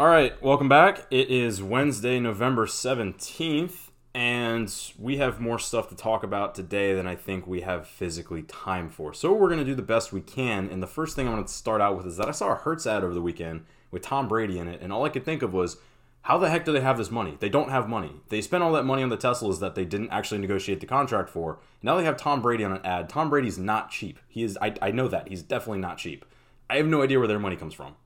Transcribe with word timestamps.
All 0.00 0.08
right, 0.08 0.42
welcome 0.42 0.66
back. 0.66 1.06
It 1.10 1.28
is 1.28 1.62
Wednesday, 1.62 2.18
November 2.18 2.64
17th, 2.64 3.90
and 4.14 4.74
we 4.98 5.18
have 5.18 5.42
more 5.42 5.58
stuff 5.58 5.90
to 5.90 5.94
talk 5.94 6.22
about 6.22 6.54
today 6.54 6.94
than 6.94 7.06
I 7.06 7.14
think 7.14 7.46
we 7.46 7.60
have 7.60 7.86
physically 7.86 8.44
time 8.44 8.88
for. 8.88 9.12
So, 9.12 9.34
we're 9.34 9.48
going 9.48 9.58
to 9.58 9.64
do 9.66 9.74
the 9.74 9.82
best 9.82 10.10
we 10.10 10.22
can. 10.22 10.70
And 10.70 10.82
the 10.82 10.86
first 10.86 11.16
thing 11.16 11.28
I 11.28 11.34
want 11.34 11.46
to 11.46 11.52
start 11.52 11.82
out 11.82 11.98
with 11.98 12.06
is 12.06 12.16
that 12.16 12.28
I 12.28 12.30
saw 12.30 12.50
a 12.50 12.54
Hertz 12.54 12.86
ad 12.86 13.04
over 13.04 13.12
the 13.12 13.20
weekend 13.20 13.66
with 13.90 14.00
Tom 14.00 14.26
Brady 14.26 14.58
in 14.58 14.68
it, 14.68 14.80
and 14.80 14.90
all 14.90 15.04
I 15.04 15.10
could 15.10 15.26
think 15.26 15.42
of 15.42 15.52
was, 15.52 15.76
how 16.22 16.38
the 16.38 16.48
heck 16.48 16.64
do 16.64 16.72
they 16.72 16.80
have 16.80 16.96
this 16.96 17.10
money? 17.10 17.36
They 17.38 17.50
don't 17.50 17.68
have 17.68 17.86
money. 17.86 18.22
They 18.30 18.40
spent 18.40 18.62
all 18.62 18.72
that 18.72 18.86
money 18.86 19.02
on 19.02 19.10
the 19.10 19.18
Teslas 19.18 19.60
that 19.60 19.74
they 19.74 19.84
didn't 19.84 20.12
actually 20.12 20.40
negotiate 20.40 20.80
the 20.80 20.86
contract 20.86 21.28
for. 21.28 21.58
Now 21.82 21.98
they 21.98 22.04
have 22.04 22.16
Tom 22.16 22.40
Brady 22.40 22.64
on 22.64 22.72
an 22.72 22.86
ad. 22.86 23.10
Tom 23.10 23.28
Brady's 23.28 23.58
not 23.58 23.90
cheap. 23.90 24.18
He 24.28 24.44
is. 24.44 24.56
I, 24.62 24.72
I 24.80 24.92
know 24.92 25.08
that. 25.08 25.28
He's 25.28 25.42
definitely 25.42 25.80
not 25.80 25.98
cheap. 25.98 26.24
I 26.70 26.76
have 26.76 26.86
no 26.86 27.02
idea 27.02 27.18
where 27.18 27.28
their 27.28 27.38
money 27.38 27.56
comes 27.56 27.74
from. 27.74 27.96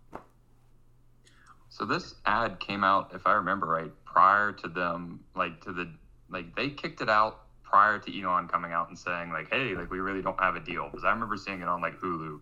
So 1.74 1.84
this 1.84 2.14
ad 2.24 2.60
came 2.60 2.84
out, 2.84 3.10
if 3.14 3.26
I 3.26 3.32
remember 3.32 3.66
right, 3.66 3.90
prior 4.04 4.52
to 4.52 4.68
them, 4.68 5.18
like 5.34 5.60
to 5.64 5.72
the, 5.72 5.90
like 6.30 6.54
they 6.54 6.70
kicked 6.70 7.00
it 7.00 7.08
out 7.08 7.40
prior 7.64 7.98
to 7.98 8.22
Elon 8.22 8.46
coming 8.46 8.70
out 8.70 8.90
and 8.90 8.96
saying 8.96 9.32
like, 9.32 9.50
hey, 9.50 9.74
like 9.74 9.90
we 9.90 9.98
really 9.98 10.22
don't 10.22 10.38
have 10.38 10.54
a 10.54 10.60
deal. 10.60 10.84
Because 10.88 11.04
I 11.04 11.10
remember 11.10 11.36
seeing 11.36 11.62
it 11.62 11.66
on 11.66 11.80
like 11.80 11.98
Hulu, 11.98 12.38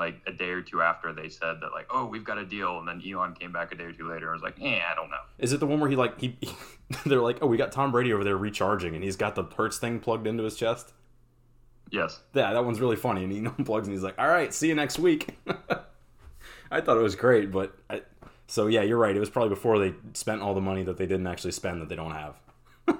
like 0.00 0.16
a 0.26 0.32
day 0.32 0.48
or 0.48 0.62
two 0.62 0.82
after 0.82 1.12
they 1.12 1.28
said 1.28 1.58
that 1.60 1.70
like, 1.72 1.86
oh, 1.90 2.06
we've 2.06 2.24
got 2.24 2.38
a 2.38 2.44
deal, 2.44 2.80
and 2.80 2.88
then 2.88 3.00
Elon 3.08 3.34
came 3.34 3.52
back 3.52 3.70
a 3.70 3.76
day 3.76 3.84
or 3.84 3.92
two 3.92 4.10
later 4.10 4.32
and 4.32 4.42
was 4.42 4.42
like, 4.42 4.60
eh, 4.60 4.80
I 4.84 4.96
don't 4.96 5.10
know. 5.10 5.22
Is 5.38 5.52
it 5.52 5.60
the 5.60 5.66
one 5.68 5.78
where 5.78 5.88
he 5.88 5.94
like 5.94 6.20
he, 6.20 6.36
they're 7.06 7.20
like, 7.20 7.38
oh, 7.40 7.46
we 7.46 7.56
got 7.56 7.70
Tom 7.70 7.92
Brady 7.92 8.12
over 8.12 8.24
there 8.24 8.36
recharging, 8.36 8.96
and 8.96 9.04
he's 9.04 9.14
got 9.14 9.36
the 9.36 9.44
Hertz 9.44 9.78
thing 9.78 10.00
plugged 10.00 10.26
into 10.26 10.42
his 10.42 10.56
chest? 10.56 10.92
Yes. 11.92 12.18
Yeah, 12.34 12.52
that 12.52 12.64
one's 12.64 12.80
really 12.80 12.96
funny, 12.96 13.22
and 13.22 13.32
he 13.32 13.40
unplugs 13.42 13.84
and 13.84 13.92
he's 13.92 14.02
like, 14.02 14.18
all 14.18 14.26
right, 14.26 14.52
see 14.52 14.66
you 14.66 14.74
next 14.74 14.98
week. 14.98 15.38
I 16.72 16.80
thought 16.80 16.96
it 16.96 17.02
was 17.02 17.14
great, 17.14 17.52
but 17.52 17.76
I, 17.88 18.00
so 18.46 18.66
yeah, 18.66 18.82
you're 18.82 18.98
right. 18.98 19.16
It 19.16 19.20
was 19.20 19.30
probably 19.30 19.50
before 19.50 19.78
they 19.78 19.94
spent 20.14 20.42
all 20.42 20.54
the 20.54 20.60
money 20.60 20.82
that 20.84 20.96
they 20.96 21.06
didn't 21.06 21.26
actually 21.26 21.52
spend 21.52 21.80
that 21.80 21.88
they 21.88 21.96
don't 21.96 22.12
have. 22.12 22.40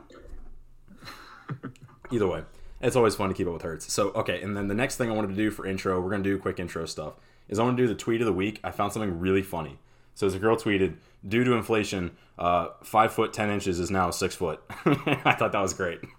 Either 2.11 2.27
way, 2.27 2.43
it's 2.81 2.97
always 2.97 3.15
fun 3.15 3.29
to 3.29 3.35
keep 3.35 3.47
up 3.47 3.53
with 3.53 3.63
Hertz. 3.63 3.93
So 3.93 4.11
okay, 4.11 4.43
and 4.43 4.57
then 4.57 4.69
the 4.69 4.75
next 4.75 4.97
thing 4.97 5.11
I 5.11 5.15
wanted 5.15 5.29
to 5.29 5.37
do 5.37 5.51
for 5.51 5.67
intro, 5.67 6.01
we're 6.01 6.11
gonna 6.11 6.23
do 6.23 6.39
quick 6.39 6.59
intro 6.59 6.87
stuff. 6.87 7.15
Is 7.49 7.59
I 7.59 7.65
want 7.65 7.77
to 7.77 7.83
do 7.83 7.89
the 7.89 7.95
tweet 7.95 8.21
of 8.21 8.27
the 8.27 8.33
week. 8.33 8.61
I 8.65 8.71
found 8.71 8.93
something 8.93 9.19
really 9.19 9.43
funny. 9.43 9.79
So 10.15 10.27
as 10.27 10.35
a 10.35 10.39
girl 10.39 10.57
tweeted, 10.57 10.97
due 11.27 11.45
to 11.45 11.53
inflation, 11.53 12.13
uh, 12.39 12.69
five 12.83 13.13
foot 13.13 13.33
ten 13.33 13.51
inches 13.51 13.79
is 13.81 13.91
now 13.91 14.11
six 14.11 14.35
foot. 14.35 14.63
I 14.85 15.35
thought 15.39 15.53
that 15.53 15.61
was 15.61 15.75
great. 15.75 16.01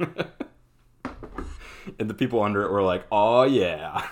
and 2.00 2.10
the 2.10 2.14
people 2.14 2.42
under 2.42 2.64
it 2.64 2.72
were 2.72 2.84
like, 2.84 3.06
"Oh 3.12 3.44
yeah," 3.44 4.08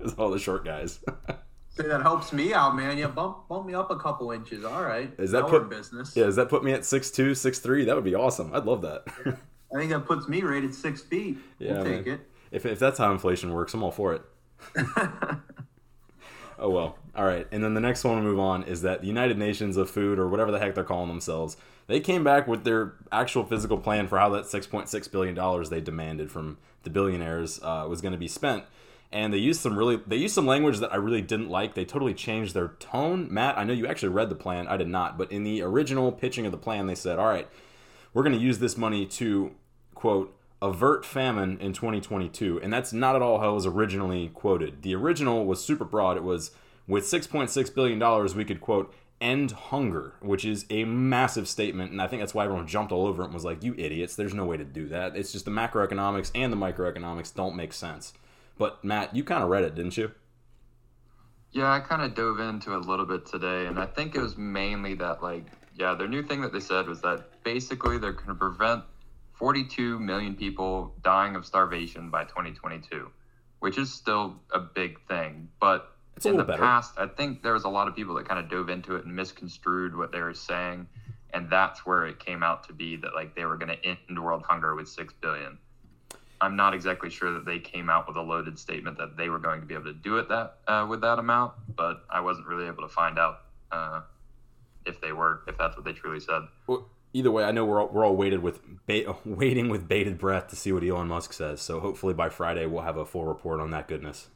it's 0.00 0.14
all 0.14 0.30
the 0.30 0.38
short 0.38 0.64
guys. 0.64 1.00
That 1.78 2.02
helps 2.02 2.32
me 2.32 2.52
out, 2.52 2.76
man. 2.76 2.98
Yeah, 2.98 3.06
bump 3.06 3.48
bump 3.48 3.66
me 3.66 3.74
up 3.74 3.90
a 3.90 3.96
couple 3.96 4.30
inches. 4.32 4.64
All 4.64 4.82
right. 4.82 5.12
Is 5.18 5.30
that 5.30 5.42
Now 5.42 5.48
put 5.48 5.70
business? 5.70 6.16
Yeah, 6.16 6.24
does 6.24 6.36
that 6.36 6.48
put 6.48 6.64
me 6.64 6.72
at 6.72 6.84
six 6.84 7.10
two, 7.10 7.34
six 7.34 7.58
three? 7.58 7.84
That 7.84 7.94
would 7.94 8.04
be 8.04 8.14
awesome. 8.14 8.52
I'd 8.54 8.64
love 8.64 8.82
that. 8.82 9.04
I 9.74 9.78
think 9.78 9.90
that 9.90 10.06
puts 10.06 10.28
me 10.28 10.42
right 10.42 10.64
at 10.64 10.74
six 10.74 11.00
feet. 11.02 11.38
Yeah, 11.58 11.74
we'll 11.74 11.84
take 11.84 12.06
man. 12.06 12.20
if 12.50 12.66
if 12.66 12.78
that's 12.78 12.98
how 12.98 13.12
inflation 13.12 13.52
works, 13.52 13.74
I'm 13.74 13.82
all 13.82 13.90
for 13.90 14.14
it. 14.14 14.22
it. 14.76 14.86
Oh 16.58 16.70
well. 16.70 16.98
All 17.14 17.24
right. 17.24 17.46
And 17.52 17.62
then 17.62 17.74
the 17.74 17.80
next 17.80 18.04
one 18.04 18.16
we 18.16 18.22
move 18.22 18.40
on 18.40 18.64
is 18.64 18.82
that 18.82 19.00
the 19.00 19.06
United 19.06 19.38
Nations 19.38 19.76
of 19.76 19.88
Food 19.88 20.18
or 20.18 20.28
whatever 20.28 20.50
the 20.50 20.58
heck 20.58 20.74
they're 20.74 20.84
calling 20.84 21.08
themselves, 21.08 21.56
they 21.86 22.00
came 22.00 22.24
back 22.24 22.46
with 22.48 22.64
their 22.64 22.94
actual 23.12 23.44
physical 23.44 23.78
plan 23.78 24.08
for 24.08 24.18
how 24.18 24.28
that 24.30 24.44
6.6 24.44 25.10
billion 25.12 25.34
dollars 25.34 25.70
they 25.70 25.80
demanded 25.80 26.30
from 26.30 26.58
the 26.82 26.90
billionaires 26.90 27.60
uh, 27.62 27.86
was 27.88 28.00
going 28.00 28.12
to 28.12 28.18
be 28.18 28.28
spent. 28.28 28.64
And 29.10 29.32
they 29.32 29.38
used 29.38 29.60
some 29.60 29.76
really 29.76 30.00
they 30.06 30.16
used 30.16 30.34
some 30.34 30.46
language 30.46 30.78
that 30.78 30.92
I 30.92 30.96
really 30.96 31.22
didn't 31.22 31.48
like. 31.48 31.74
They 31.74 31.84
totally 31.86 32.12
changed 32.12 32.54
their 32.54 32.68
tone. 32.78 33.32
Matt, 33.32 33.56
I 33.56 33.64
know 33.64 33.72
you 33.72 33.86
actually 33.86 34.10
read 34.10 34.28
the 34.28 34.34
plan. 34.34 34.68
I 34.68 34.76
did 34.76 34.88
not, 34.88 35.16
but 35.16 35.32
in 35.32 35.44
the 35.44 35.62
original 35.62 36.12
pitching 36.12 36.44
of 36.44 36.52
the 36.52 36.58
plan, 36.58 36.86
they 36.86 36.94
said, 36.94 37.18
"All 37.18 37.26
right, 37.26 37.48
we're 38.12 38.22
going 38.22 38.36
to 38.36 38.40
use 38.40 38.58
this 38.58 38.76
money 38.76 39.06
to 39.06 39.52
quote 39.94 40.34
avert 40.60 41.04
famine 41.04 41.56
in 41.60 41.72
2022 41.72 42.60
and 42.60 42.72
that's 42.72 42.92
not 42.92 43.14
at 43.14 43.22
all 43.22 43.38
how 43.38 43.50
it 43.50 43.54
was 43.54 43.66
originally 43.66 44.28
quoted. 44.28 44.82
The 44.82 44.94
original 44.94 45.44
was 45.46 45.64
super 45.64 45.84
broad. 45.84 46.16
It 46.16 46.24
was 46.24 46.50
with 46.86 47.04
6.6 47.04 47.74
billion 47.74 47.98
dollars 47.98 48.34
we 48.34 48.44
could 48.44 48.60
quote 48.60 48.92
end 49.20 49.52
hunger 49.52 50.14
which 50.20 50.44
is 50.44 50.66
a 50.70 50.84
massive 50.84 51.48
statement. 51.48 51.92
And 51.92 52.02
i 52.02 52.06
think 52.06 52.22
that's 52.22 52.34
why 52.34 52.44
everyone 52.44 52.66
jumped 52.66 52.92
all 52.92 53.06
over 53.06 53.22
it 53.22 53.26
and 53.26 53.34
was 53.34 53.44
like 53.44 53.62
you 53.62 53.74
idiots. 53.78 54.16
There's 54.16 54.34
no 54.34 54.44
way 54.44 54.56
to 54.56 54.64
do 54.64 54.88
that. 54.88 55.16
It's 55.16 55.32
just 55.32 55.44
the 55.44 55.50
macroeconomics 55.50 56.32
and 56.34 56.52
the 56.52 56.56
microeconomics 56.56 57.34
don't 57.34 57.54
make 57.54 57.72
sense 57.72 58.12
but 58.58 58.84
matt 58.84 59.14
you 59.14 59.24
kind 59.24 59.42
of 59.42 59.48
read 59.48 59.64
it 59.64 59.74
didn't 59.74 59.96
you 59.96 60.10
Yeah, 61.52 61.72
I 61.72 61.80
kind 61.80 62.02
of 62.02 62.14
dove 62.14 62.40
into 62.40 62.74
it 62.74 62.76
a 62.76 62.90
little 62.90 63.06
bit 63.06 63.24
today, 63.24 63.66
and 63.66 63.78
I 63.78 63.86
think 63.86 64.14
it 64.14 64.20
was 64.20 64.36
mainly 64.36 64.94
that, 64.96 65.22
like, 65.22 65.46
yeah, 65.74 65.94
their 65.94 66.08
new 66.08 66.22
thing 66.22 66.42
that 66.42 66.52
they 66.52 66.60
said 66.60 66.86
was 66.86 67.00
that 67.00 67.42
basically 67.42 67.98
they're 67.98 68.12
going 68.12 68.28
to 68.28 68.34
prevent 68.34 68.84
42 69.32 69.98
million 69.98 70.34
people 70.34 70.94
dying 71.02 71.36
of 71.36 71.46
starvation 71.46 72.10
by 72.10 72.24
2022, 72.24 73.10
which 73.60 73.78
is 73.78 73.90
still 73.92 74.40
a 74.52 74.58
big 74.58 75.00
thing. 75.08 75.48
But 75.58 75.90
It's 76.16 76.26
in 76.26 76.36
the 76.36 76.44
better. 76.44 76.60
past, 76.60 76.98
I 76.98 77.06
think 77.06 77.42
there 77.42 77.54
was 77.54 77.64
a 77.64 77.68
lot 77.70 77.88
of 77.88 77.96
people 77.96 78.14
that 78.16 78.28
kind 78.28 78.40
of 78.40 78.50
dove 78.50 78.68
into 78.68 78.96
it 78.96 79.06
and 79.06 79.16
misconstrued 79.16 79.96
what 79.96 80.12
they 80.12 80.20
were 80.20 80.34
saying, 80.34 80.86
and 81.32 81.48
that's 81.48 81.86
where 81.86 82.06
it 82.06 82.18
came 82.18 82.42
out 82.42 82.66
to 82.68 82.74
be 82.74 82.96
that 82.96 83.14
like 83.14 83.34
they 83.34 83.46
were 83.46 83.56
going 83.56 83.74
to 83.74 83.86
end 83.86 84.22
world 84.22 84.42
hunger 84.46 84.74
with 84.74 84.88
six 84.88 85.14
billion. 85.14 85.58
I'm 86.40 86.54
not 86.56 86.72
exactly 86.74 87.10
sure 87.10 87.32
that 87.32 87.44
they 87.44 87.58
came 87.58 87.90
out 87.90 88.06
with 88.06 88.16
a 88.16 88.22
loaded 88.22 88.58
statement 88.58 88.96
that 88.98 89.16
they 89.16 89.28
were 89.28 89.38
going 89.40 89.60
to 89.60 89.66
be 89.66 89.74
able 89.74 89.84
to 89.86 89.92
do 89.92 90.18
it 90.18 90.28
that 90.28 90.58
uh, 90.68 90.86
with 90.88 91.00
that 91.00 91.18
amount, 91.18 91.54
but 91.76 92.04
I 92.10 92.20
wasn't 92.20 92.46
really 92.46 92.66
able 92.66 92.82
to 92.82 92.88
find 92.88 93.18
out 93.18 93.40
uh, 93.72 94.02
if 94.86 95.00
they 95.00 95.12
were, 95.12 95.42
if 95.48 95.58
that's 95.58 95.76
what 95.76 95.84
they 95.84 95.92
truly 95.92 96.20
said. 96.20 96.42
Well, 96.66 96.88
either 97.12 97.30
way, 97.30 97.44
I 97.44 97.50
know 97.50 97.64
we're 97.64 97.80
all, 97.80 97.88
we're 97.88 98.06
all 98.06 98.14
waited 98.16 98.40
with 98.42 98.60
ba- 98.86 99.16
waiting 99.24 99.68
with 99.68 99.88
bated 99.88 100.16
breath 100.18 100.48
to 100.48 100.56
see 100.56 100.70
what 100.72 100.84
Elon 100.84 101.08
Musk 101.08 101.32
says. 101.32 101.60
So 101.60 101.80
hopefully 101.80 102.14
by 102.14 102.28
Friday 102.28 102.66
we'll 102.66 102.82
have 102.82 102.96
a 102.96 103.04
full 103.04 103.24
report 103.26 103.60
on 103.60 103.70
that 103.72 103.88
goodness. 103.88 104.28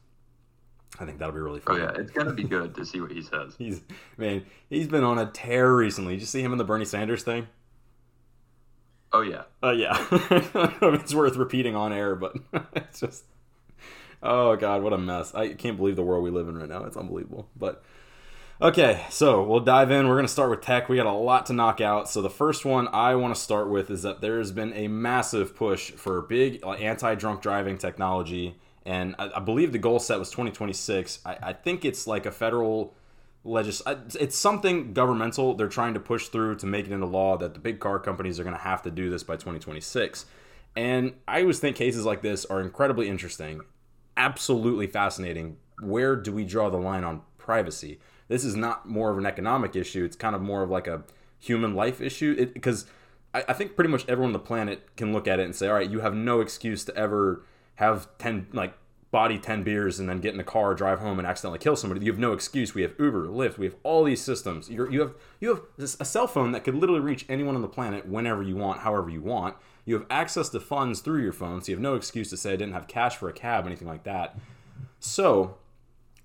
I 0.99 1.05
think 1.05 1.17
that'll 1.17 1.33
be 1.33 1.39
really 1.39 1.61
Oh 1.65 1.73
fun. 1.73 1.79
yeah, 1.81 1.91
it's 1.95 2.11
gonna 2.11 2.33
be 2.33 2.43
good 2.43 2.75
to 2.75 2.85
see 2.85 3.01
what 3.01 3.11
he 3.11 3.21
says. 3.23 3.55
He's 3.57 3.81
man, 4.17 4.45
he's 4.69 4.87
been 4.87 5.03
on 5.03 5.17
a 5.17 5.25
tear 5.25 5.73
recently. 5.73 6.13
Did 6.13 6.19
you 6.21 6.27
see 6.27 6.41
him 6.43 6.51
in 6.51 6.57
the 6.59 6.63
Bernie 6.63 6.85
Sanders 6.85 7.23
thing? 7.23 7.47
Oh 9.15 9.21
yeah, 9.21 9.43
Uh, 9.61 9.71
yeah, 9.71 9.95
it's 10.11 11.13
worth 11.13 11.35
repeating 11.35 11.75
on 11.75 11.93
air, 11.93 12.15
but 12.15 12.35
it's 12.75 12.99
just, 12.99 13.25
oh 14.23 14.55
god, 14.55 14.83
what 14.83 14.93
a 14.93 14.97
mess! 14.97 15.35
I 15.35 15.53
can't 15.53 15.77
believe 15.77 15.95
the 15.95 16.03
world 16.03 16.23
we 16.23 16.31
live 16.31 16.47
in 16.47 16.57
right 16.57 16.69
now. 16.69 16.85
It's 16.85 16.97
unbelievable. 16.97 17.47
But 17.55 17.83
okay, 18.61 19.05
so 19.09 19.43
we'll 19.43 19.61
dive 19.61 19.91
in. 19.91 20.07
We're 20.07 20.17
gonna 20.17 20.27
start 20.27 20.49
with 20.51 20.61
tech. 20.61 20.89
We 20.89 20.97
got 20.97 21.07
a 21.07 21.11
lot 21.13 21.47
to 21.47 21.53
knock 21.53 21.81
out. 21.81 22.09
So 22.09 22.21
the 22.21 22.29
first 22.29 22.65
one 22.65 22.87
I 22.89 23.15
want 23.15 23.35
to 23.35 23.41
start 23.41 23.69
with 23.69 23.91
is 23.91 24.03
that 24.03 24.21
there 24.21 24.39
has 24.39 24.51
been 24.51 24.73
a 24.73 24.87
massive 24.87 25.55
push 25.55 25.91
for 25.91 26.21
big 26.23 26.63
anti-drunk 26.65 27.41
driving 27.41 27.77
technology, 27.77 28.55
and 28.85 29.15
I, 29.19 29.31
I 29.37 29.39
believe 29.41 29.73
the 29.73 29.79
goal 29.79 29.99
set 29.99 30.19
was 30.19 30.31
2026. 30.31 31.19
I, 31.25 31.37
I 31.41 31.53
think 31.53 31.85
it's 31.85 32.07
like 32.07 32.25
a 32.25 32.31
federal 32.31 32.95
legis 33.43 33.81
it's 34.19 34.37
something 34.37 34.93
governmental 34.93 35.53
they're 35.53 35.67
trying 35.67 35.93
to 35.93 35.99
push 35.99 36.27
through 36.29 36.55
to 36.55 36.65
make 36.65 36.85
it 36.85 36.91
into 36.91 37.05
law 37.05 37.37
that 37.37 37.53
the 37.53 37.59
big 37.59 37.79
car 37.79 37.99
companies 37.99 38.39
are 38.39 38.43
going 38.43 38.55
to 38.55 38.61
have 38.61 38.81
to 38.81 38.89
do 38.89 39.09
this 39.09 39.23
by 39.23 39.33
2026 39.33 40.25
and 40.75 41.13
i 41.27 41.41
always 41.41 41.59
think 41.59 41.75
cases 41.75 42.05
like 42.05 42.21
this 42.21 42.45
are 42.45 42.61
incredibly 42.61 43.09
interesting 43.09 43.61
absolutely 44.17 44.87
fascinating. 44.87 45.57
Where 45.81 46.15
do 46.15 46.31
we 46.31 46.45
draw 46.45 46.69
the 46.69 46.77
line 46.77 47.03
on 47.03 47.21
privacy? 47.37 47.99
This 48.27 48.43
is 48.43 48.55
not 48.55 48.87
more 48.87 49.11
of 49.11 49.17
an 49.17 49.25
economic 49.25 49.75
issue 49.75 50.03
it's 50.05 50.15
kind 50.15 50.35
of 50.35 50.41
more 50.41 50.63
of 50.63 50.69
like 50.69 50.87
a 50.87 51.03
human 51.39 51.75
life 51.75 52.01
issue. 52.01 52.45
Because 52.47 52.85
I, 53.33 53.43
I 53.49 53.53
think 53.53 53.75
pretty 53.75 53.89
much 53.89 54.07
everyone 54.07 54.29
on 54.29 54.33
the 54.33 54.39
planet 54.39 54.95
can 54.95 55.13
look 55.13 55.27
at 55.27 55.39
it 55.39 55.43
and 55.43 55.55
say 55.55 55.67
all 55.67 55.75
right 55.75 55.89
you 55.89 55.99
have 55.99 56.13
no 56.13 56.39
excuse 56.39 56.85
to 56.85 56.95
ever 56.95 57.43
have 57.75 58.07
10 58.19 58.47
like 58.53 58.75
body 59.13 59.37
10 59.37 59.61
beers 59.61 59.99
and 59.99 60.09
then 60.09 60.19
get 60.19 60.31
in 60.31 60.39
the 60.39 60.43
car 60.43 60.73
drive 60.73 60.99
home 60.99 61.19
and 61.19 61.27
accidentally 61.27 61.59
kill 61.59 61.75
somebody 61.75 62.03
you 62.03 62.11
have 62.11 62.19
no 62.19 62.33
excuse. 62.33 62.73
We 62.73 62.81
have 62.81 62.95
uber 62.97 63.27
lyft 63.27 63.59
we 63.59 63.67
have 63.67 63.75
all 63.83 64.03
these 64.03 64.23
systems. 64.23 64.71
You're, 64.71 64.91
you 64.91 65.01
have 65.01 65.13
you 65.39 65.49
have 65.49 65.61
a 65.99 66.03
cell 66.03 66.25
phone 66.25 66.51
that 66.51 66.63
could 66.63 66.73
literally 66.73 66.99
reach 66.99 67.23
anyone 67.29 67.53
on 67.53 67.61
the 67.61 67.67
planet 67.67 68.07
whenever 68.07 68.41
you 68.41 68.55
want 68.55 68.79
however 68.79 69.11
you 69.11 69.21
want. 69.21 69.55
You 69.85 69.93
have 69.93 70.07
access 70.09 70.49
to 70.49 70.59
funds 70.59 70.99
through 70.99 71.21
your 71.21 71.31
phone 71.31 71.61
so 71.61 71.71
you 71.71 71.75
have 71.75 71.81
no 71.81 71.93
excuse 71.93 72.31
to 72.31 72.37
say 72.37 72.53
i 72.53 72.55
didn't 72.55 72.73
have 72.73 72.87
cash 72.87 73.15
for 73.15 73.29
a 73.29 73.33
cab 73.33 73.67
anything 73.67 73.87
like 73.87 74.03
that. 74.03 74.35
So 74.99 75.57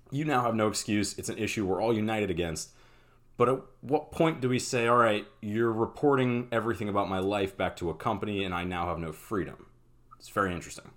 you 0.09 0.25
now 0.25 0.41
have 0.41 0.55
no 0.55 0.67
excuse. 0.67 1.15
It's 1.19 1.29
an 1.29 1.37
issue 1.37 1.67
we're 1.67 1.83
all 1.83 1.93
united 1.93 2.31
against. 2.31 2.71
But 3.37 3.49
at 3.49 3.59
what 3.81 4.11
point 4.11 4.41
do 4.41 4.49
we 4.49 4.57
say 4.57 4.87
all 4.87 4.97
right 4.97 5.27
you're 5.41 5.71
reporting 5.71 6.47
everything 6.51 6.89
about 6.89 7.07
my 7.07 7.19
life 7.19 7.55
back 7.55 7.75
to 7.77 7.91
a 7.91 7.93
company 7.93 8.43
and 8.43 8.55
i 8.55 8.63
now 8.63 8.87
have 8.87 8.97
no 8.97 9.11
freedom? 9.11 9.67
It's 10.17 10.29
very 10.29 10.51
interesting 10.55 10.89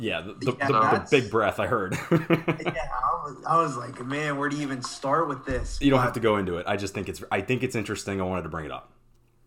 Yeah, 0.00 0.20
the, 0.22 0.34
the, 0.34 0.56
Yeah, 0.58 0.66
the, 0.68 0.72
the 1.00 1.06
big 1.10 1.30
breath 1.30 1.60
I 1.60 1.66
heard. 1.66 1.96
yeah, 2.10 2.18
I 2.18 3.22
was, 3.24 3.44
I 3.46 3.56
was 3.58 3.76
like, 3.76 4.04
man, 4.04 4.38
where 4.38 4.48
do 4.48 4.56
you 4.56 4.62
even 4.62 4.82
start 4.82 5.28
with 5.28 5.44
this? 5.44 5.78
you 5.80 5.90
don't 5.90 5.98
But- 5.98 6.04
have 6.04 6.12
to 6.14 6.20
go 6.20 6.36
into 6.36 6.56
it. 6.56 6.66
I 6.66 6.76
just 6.76 6.94
think 6.94 7.08
it's 7.08 7.22
I 7.30 7.40
think 7.40 7.62
it's 7.62 7.76
interesting. 7.76 8.20
I 8.20 8.24
wanted 8.24 8.42
to 8.42 8.48
bring 8.48 8.64
it 8.64 8.70
up. 8.72 8.92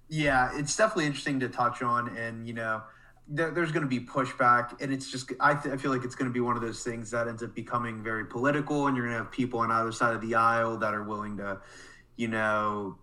Yeah, 0.09 0.51
it's 0.57 0.75
definitely 0.75 1.05
interesting 1.07 1.39
to 1.39 1.49
touch 1.49 1.81
on, 1.81 2.15
and 2.17 2.47
you 2.47 2.53
know, 2.53 2.83
there, 3.27 3.49
there's 3.51 3.71
going 3.71 3.83
to 3.83 3.89
be 3.89 3.99
pushback, 3.99 4.79
and 4.81 4.93
it's 4.93 5.09
just 5.09 5.31
I, 5.39 5.55
th- 5.55 5.73
I 5.73 5.77
feel 5.77 5.91
like 5.91 6.03
it's 6.03 6.13
going 6.13 6.29
to 6.29 6.33
be 6.33 6.41
one 6.41 6.55
of 6.55 6.61
those 6.61 6.83
things 6.83 7.09
that 7.11 7.27
ends 7.27 7.41
up 7.41 7.55
becoming 7.55 8.03
very 8.03 8.25
political, 8.25 8.85
and 8.87 8.95
you're 8.95 9.05
going 9.07 9.17
to 9.17 9.23
have 9.23 9.31
people 9.31 9.59
on 9.61 9.71
either 9.71 9.91
side 9.91 10.13
of 10.13 10.21
the 10.21 10.35
aisle 10.35 10.77
that 10.77 10.93
are 10.93 11.03
willing 11.03 11.37
to, 11.37 11.59
you 12.17 12.27
know, 12.27 12.97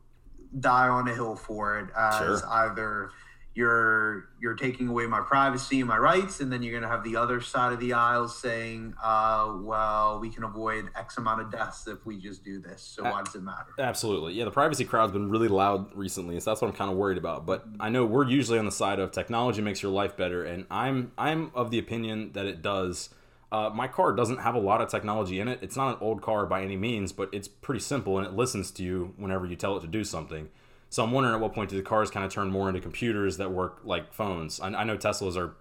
die 0.61 0.89
on 0.89 1.09
a 1.09 1.15
hill 1.15 1.35
for 1.35 1.79
it 1.81 1.89
as 1.97 2.19
Sure. 2.41 2.49
either 2.49 3.11
you're 3.55 4.29
you're 4.41 4.55
taking 4.55 4.89
away 4.89 5.07
my 5.07 5.21
privacy 5.21 5.81
and 5.81 5.89
my 5.89 5.99
rights, 5.99 6.41
and 6.41 6.53
then 6.53 6.63
you're 6.63 6.73
going 6.73 6.83
to 6.83 6.89
have 6.89 7.03
the 7.03 7.17
other 7.17 7.41
side 7.41 7.73
of 7.73 7.81
the 7.81 7.93
aisle 7.93 8.29
saying, 8.29 8.95
uh, 9.03 9.57
well, 9.61 10.21
we 10.21 10.31
can 10.31 10.45
avoid 10.45 10.89
X 10.97 11.19
amount 11.19 11.41
of 11.41 11.51
deaths 11.51 11.87
if 11.89 12.07
we 12.07 12.17
just 12.17 12.45
do 12.45 12.61
this. 12.61 12.81
So 12.81 13.05
Uh, 13.05 13.11
why 13.11 13.23
does 13.23 13.35
it 13.35 13.43
matter? 13.43 13.67
Absolutely. 13.79 14.35
Yeah, 14.35 14.45
the 14.45 14.51
privacy 14.51 14.85
crowd's 14.85 15.13
been 15.13 15.31
really 15.31 15.49
loud 15.49 15.95
recently, 15.95 16.39
so 16.39 16.51
that's 16.51 16.63
what 16.63 16.69
I'm 16.69 16.77
kind 16.77 16.91
of 16.91 16.97
worried 16.97 17.19
about. 17.19 17.45
But 17.45 17.67
I 17.81 17.89
know 17.89 18.07
we're 18.07 18.29
usually 18.29 18.59
on 18.59 18.67
the 18.67 18.73
side 18.73 19.01
of 19.01 19.11
technology 19.11 19.61
makes 19.63 19.83
your 19.83 19.93
life 19.93 20.17
better, 20.17 20.45
and 20.45 20.65
I'm 20.71 21.13
I'm 21.19 21.51
of 21.55 21.71
the 21.71 21.79
opinion 21.79 22.33
that 22.33 22.47
it 22.47 22.63
does. 22.63 23.11
Uh, 23.53 23.69
my 23.69 23.89
car 23.89 24.13
doesn't 24.13 24.39
have 24.39 24.55
a 24.55 24.61
lot 24.61 24.81
of 24.81 24.89
technology 24.89 25.41
in 25.41 25.49
it. 25.49 25.59
It's 25.61 25.77
not 25.77 25.95
an 25.95 25.99
old 26.01 26.23
car 26.23 26.47
by 26.47 26.63
any 26.63 26.77
means, 26.77 27.11
but 27.11 27.29
it's 27.33 27.49
pretty 27.49 27.81
simple 27.81 28.17
and 28.17 28.25
it 28.25 28.33
listens 28.33 28.71
to 28.71 28.85
you 28.85 29.13
whenever 29.17 29.45
you 29.45 29.57
tell 29.57 29.77
it 29.77 29.81
to 29.81 29.89
do 29.89 30.05
something. 30.05 30.51
So 30.91 31.05
I'm 31.05 31.13
wondering 31.13 31.35
at 31.35 31.41
what 31.41 31.55
point 31.55 31.71
do 31.71 31.77
the 31.77 31.83
cars 31.83 32.11
kind 32.11 32.27
of 32.27 32.33
turn 32.33 32.51
more 32.51 32.69
into 32.69 32.81
computers 32.81 33.37
that 33.37 33.51
work 33.53 33.81
like 33.85 34.13
phones? 34.13 34.61
I, 34.61 34.69
I 34.69 34.85
know 34.85 34.97
Teslas 34.99 35.37
are 35.37 35.55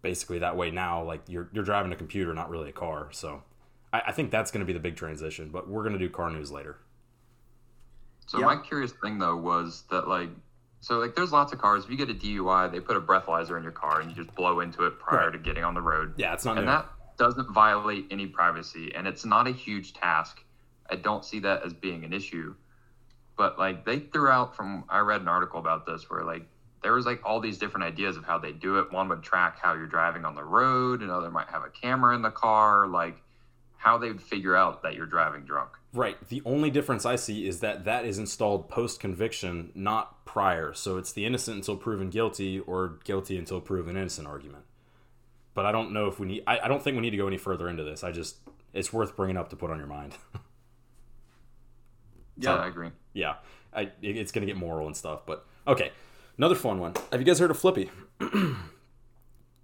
basically 0.00 0.38
that 0.38 0.56
way 0.56 0.70
now. 0.70 1.02
Like 1.02 1.22
you're 1.28 1.48
you're 1.52 1.64
driving 1.64 1.92
a 1.92 1.96
computer, 1.96 2.32
not 2.32 2.48
really 2.50 2.68
a 2.70 2.72
car. 2.72 3.08
So 3.10 3.42
I, 3.92 4.02
I 4.08 4.12
think 4.12 4.30
that's 4.30 4.50
going 4.50 4.60
to 4.60 4.66
be 4.66 4.72
the 4.72 4.80
big 4.80 4.94
transition. 4.96 5.48
But 5.50 5.68
we're 5.68 5.82
going 5.82 5.92
to 5.94 5.98
do 5.98 6.08
car 6.08 6.30
news 6.30 6.52
later. 6.52 6.78
So 8.26 8.38
Yeah. 8.38 8.46
my 8.46 8.56
curious 8.56 8.92
thing 9.02 9.18
though 9.18 9.36
was 9.36 9.84
that 9.90 10.06
like, 10.08 10.30
so 10.80 10.98
like 10.98 11.16
there's 11.16 11.32
lots 11.32 11.52
of 11.52 11.58
cars. 11.60 11.84
If 11.84 11.90
you 11.90 11.96
get 11.96 12.08
a 12.10 12.14
DUI, 12.14 12.70
they 12.70 12.78
put 12.78 12.96
a 12.96 13.00
breathalyzer 13.00 13.56
in 13.56 13.64
your 13.64 13.72
car 13.72 14.00
and 14.00 14.08
you 14.10 14.16
just 14.16 14.34
blow 14.36 14.60
into 14.60 14.84
it 14.86 14.98
prior 15.00 15.26
Right. 15.26 15.32
to 15.32 15.38
getting 15.38 15.64
on 15.64 15.74
the 15.74 15.82
road. 15.82 16.14
Yeah, 16.16 16.32
it's 16.32 16.44
not 16.44 16.58
and 16.58 16.66
new. 16.66 16.72
that 16.72 16.86
doesn't 17.18 17.50
violate 17.52 18.06
any 18.10 18.26
privacy 18.26 18.92
and 18.94 19.06
it's 19.08 19.24
not 19.24 19.46
a 19.48 19.50
huge 19.50 19.94
task 19.94 20.44
i 20.90 20.94
don't 20.96 21.24
see 21.24 21.38
that 21.40 21.62
as 21.64 21.72
being 21.72 22.04
an 22.04 22.12
issue 22.12 22.54
but 23.36 23.58
like 23.58 23.84
they 23.84 23.98
threw 23.98 24.28
out 24.28 24.56
from 24.56 24.84
i 24.88 24.98
read 24.98 25.20
an 25.20 25.28
article 25.28 25.58
about 25.58 25.86
this 25.86 26.08
where 26.10 26.24
like 26.24 26.46
there 26.82 26.92
was 26.92 27.06
like 27.06 27.20
all 27.24 27.40
these 27.40 27.58
different 27.58 27.84
ideas 27.84 28.16
of 28.16 28.24
how 28.24 28.38
they 28.38 28.52
do 28.52 28.78
it 28.78 28.92
one 28.92 29.08
would 29.08 29.22
track 29.22 29.58
how 29.60 29.74
you're 29.74 29.86
driving 29.86 30.24
on 30.24 30.34
the 30.34 30.44
road 30.44 31.02
another 31.02 31.30
might 31.30 31.48
have 31.48 31.62
a 31.62 31.70
camera 31.70 32.14
in 32.14 32.22
the 32.22 32.30
car 32.30 32.86
like 32.86 33.16
how 33.76 33.98
they 33.98 34.08
would 34.08 34.22
figure 34.22 34.56
out 34.56 34.82
that 34.82 34.94
you're 34.94 35.06
driving 35.06 35.44
drunk 35.44 35.70
Right. 35.96 36.28
The 36.28 36.42
only 36.44 36.70
difference 36.70 37.06
I 37.06 37.16
see 37.16 37.48
is 37.48 37.60
that 37.60 37.86
that 37.86 38.04
is 38.04 38.18
installed 38.18 38.68
post 38.68 39.00
conviction, 39.00 39.72
not 39.74 40.26
prior. 40.26 40.74
So 40.74 40.98
it's 40.98 41.10
the 41.10 41.24
innocent 41.24 41.56
until 41.56 41.76
proven 41.76 42.10
guilty 42.10 42.60
or 42.60 42.98
guilty 43.04 43.38
until 43.38 43.62
proven 43.62 43.96
innocent 43.96 44.26
argument. 44.28 44.64
But 45.54 45.64
I 45.64 45.72
don't 45.72 45.92
know 45.92 46.06
if 46.06 46.20
we 46.20 46.26
need, 46.26 46.42
I, 46.46 46.58
I 46.58 46.68
don't 46.68 46.82
think 46.82 46.96
we 46.96 47.00
need 47.00 47.12
to 47.12 47.16
go 47.16 47.26
any 47.26 47.38
further 47.38 47.66
into 47.66 47.82
this. 47.82 48.04
I 48.04 48.12
just, 48.12 48.36
it's 48.74 48.92
worth 48.92 49.16
bringing 49.16 49.38
up 49.38 49.48
to 49.50 49.56
put 49.56 49.70
on 49.70 49.78
your 49.78 49.86
mind. 49.86 50.14
yeah 52.38 52.54
i 52.54 52.66
agree 52.66 52.90
yeah. 53.16 53.34
I, 53.74 53.90
it's 54.00 54.30
going 54.32 54.46
to 54.46 54.52
get 54.52 54.58
moral 54.58 54.86
and 54.86 54.96
stuff. 54.96 55.20
But 55.26 55.44
okay. 55.66 55.90
Another 56.38 56.54
fun 56.54 56.78
one. 56.78 56.94
Have 57.10 57.20
you 57.20 57.26
guys 57.26 57.38
heard 57.38 57.50
of 57.50 57.58
Flippy? 57.58 57.90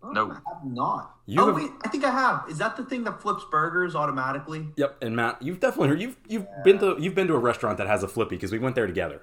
Nope. 0.05 0.33
I 0.33 0.55
have 0.55 0.65
not. 0.65 1.15
You 1.27 1.41
oh 1.41 1.47
have- 1.47 1.55
wait, 1.55 1.71
I 1.85 1.89
think 1.89 2.05
I 2.05 2.11
have. 2.11 2.45
Is 2.51 2.59
that 2.59 2.77
the 2.77 2.85
thing 2.85 3.05
that 3.05 3.23
flips 3.23 3.45
burgers 3.51 3.95
automatically? 3.95 4.67
Yep. 4.77 4.97
And 5.01 5.15
Matt, 5.15 5.41
you've 5.41 5.61
definitely 5.61 5.91
heard, 5.91 6.01
you've, 6.01 6.17
you've 6.29 6.47
been 6.65 6.79
to, 6.81 6.97
you've 6.99 7.15
been 7.15 7.29
to 7.29 7.35
a 7.35 7.39
restaurant 7.39 7.79
that 7.79 7.87
has 7.87 8.03
a 8.03 8.09
Flippy 8.09 8.35
because 8.35 8.51
we 8.51 8.59
went 8.59 8.75
there 8.75 8.89
together. 8.89 9.23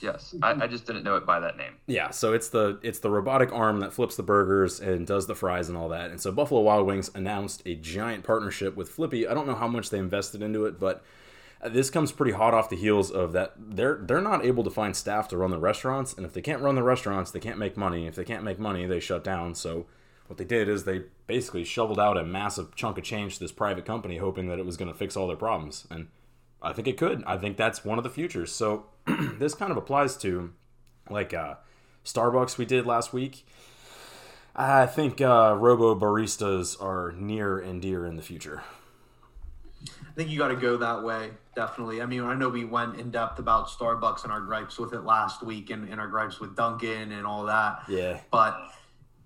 yes 0.00 0.34
I, 0.42 0.52
I 0.52 0.66
just 0.66 0.86
didn't 0.86 1.04
know 1.04 1.16
it 1.16 1.26
by 1.26 1.40
that 1.40 1.58
name 1.58 1.74
Yeah, 1.86 2.08
so 2.10 2.32
it's 2.32 2.48
the 2.48 2.78
it's 2.82 3.00
the 3.00 3.10
robotic 3.10 3.52
arm 3.52 3.80
that 3.80 3.92
flips 3.92 4.16
the 4.16 4.22
burgers 4.22 4.80
and 4.80 5.06
does 5.06 5.26
the 5.26 5.34
fries 5.34 5.68
and 5.68 5.76
all 5.76 5.90
that. 5.90 6.10
And 6.10 6.18
so 6.22 6.32
Buffalo 6.32 6.62
Wild 6.62 6.86
Wings 6.86 7.10
announced 7.14 7.62
a 7.66 7.74
giant 7.74 8.24
partnership 8.24 8.76
with 8.76 8.88
Flippy. 8.88 9.28
I 9.28 9.34
don't 9.34 9.46
know 9.46 9.54
how 9.54 9.68
much 9.68 9.90
they 9.90 9.98
invested 9.98 10.40
into 10.42 10.64
it, 10.64 10.80
but 10.80 11.04
this 11.68 11.90
comes 11.90 12.12
pretty 12.12 12.32
hot 12.32 12.54
off 12.54 12.68
the 12.68 12.76
heels 12.76 13.10
of 13.10 13.32
that 13.32 13.54
they're 13.56 13.96
they're 14.02 14.20
not 14.20 14.44
able 14.44 14.64
to 14.64 14.70
find 14.70 14.96
staff 14.96 15.28
to 15.28 15.36
run 15.36 15.50
the 15.50 15.58
restaurants, 15.58 16.12
and 16.12 16.26
if 16.26 16.32
they 16.32 16.42
can't 16.42 16.62
run 16.62 16.74
the 16.74 16.82
restaurants, 16.82 17.30
they 17.30 17.40
can't 17.40 17.58
make 17.58 17.76
money. 17.76 18.06
If 18.06 18.14
they 18.14 18.24
can't 18.24 18.44
make 18.44 18.58
money, 18.58 18.86
they 18.86 19.00
shut 19.00 19.24
down. 19.24 19.54
So 19.54 19.86
what 20.26 20.38
they 20.38 20.44
did 20.44 20.68
is 20.68 20.84
they 20.84 21.02
basically 21.26 21.64
shoveled 21.64 22.00
out 22.00 22.16
a 22.16 22.24
massive 22.24 22.74
chunk 22.74 22.98
of 22.98 23.04
change 23.04 23.34
to 23.34 23.40
this 23.40 23.52
private 23.52 23.84
company, 23.84 24.18
hoping 24.18 24.48
that 24.48 24.58
it 24.58 24.66
was 24.66 24.76
going 24.76 24.90
to 24.90 24.96
fix 24.96 25.16
all 25.16 25.26
their 25.26 25.36
problems. 25.36 25.86
And 25.90 26.08
I 26.60 26.72
think 26.72 26.88
it 26.88 26.96
could. 26.96 27.22
I 27.26 27.36
think 27.36 27.56
that's 27.56 27.84
one 27.84 27.98
of 27.98 28.04
the 28.04 28.10
futures. 28.10 28.52
So 28.52 28.86
this 29.06 29.54
kind 29.54 29.70
of 29.70 29.76
applies 29.76 30.16
to 30.18 30.52
like 31.08 31.32
uh, 31.32 31.54
Starbucks 32.04 32.58
we 32.58 32.64
did 32.64 32.86
last 32.86 33.12
week. 33.12 33.46
I 34.54 34.86
think 34.86 35.20
uh, 35.20 35.54
robo 35.58 35.94
baristas 35.94 36.80
are 36.82 37.12
near 37.12 37.58
and 37.58 37.80
dear 37.82 38.06
in 38.06 38.16
the 38.16 38.22
future. 38.22 38.62
I 40.16 40.18
think 40.18 40.30
you 40.30 40.38
got 40.38 40.48
to 40.48 40.56
go 40.56 40.78
that 40.78 41.02
way, 41.02 41.32
definitely. 41.54 42.00
I 42.00 42.06
mean, 42.06 42.22
I 42.22 42.34
know 42.34 42.48
we 42.48 42.64
went 42.64 42.98
in 42.98 43.10
depth 43.10 43.38
about 43.38 43.68
Starbucks 43.68 44.22
and 44.22 44.32
our 44.32 44.40
gripes 44.40 44.78
with 44.78 44.94
it 44.94 45.02
last 45.02 45.42
week, 45.42 45.68
and, 45.68 45.86
and 45.90 46.00
our 46.00 46.08
gripes 46.08 46.40
with 46.40 46.56
Dunkin' 46.56 47.12
and 47.12 47.26
all 47.26 47.44
that. 47.44 47.82
Yeah, 47.86 48.20
But 48.30 48.56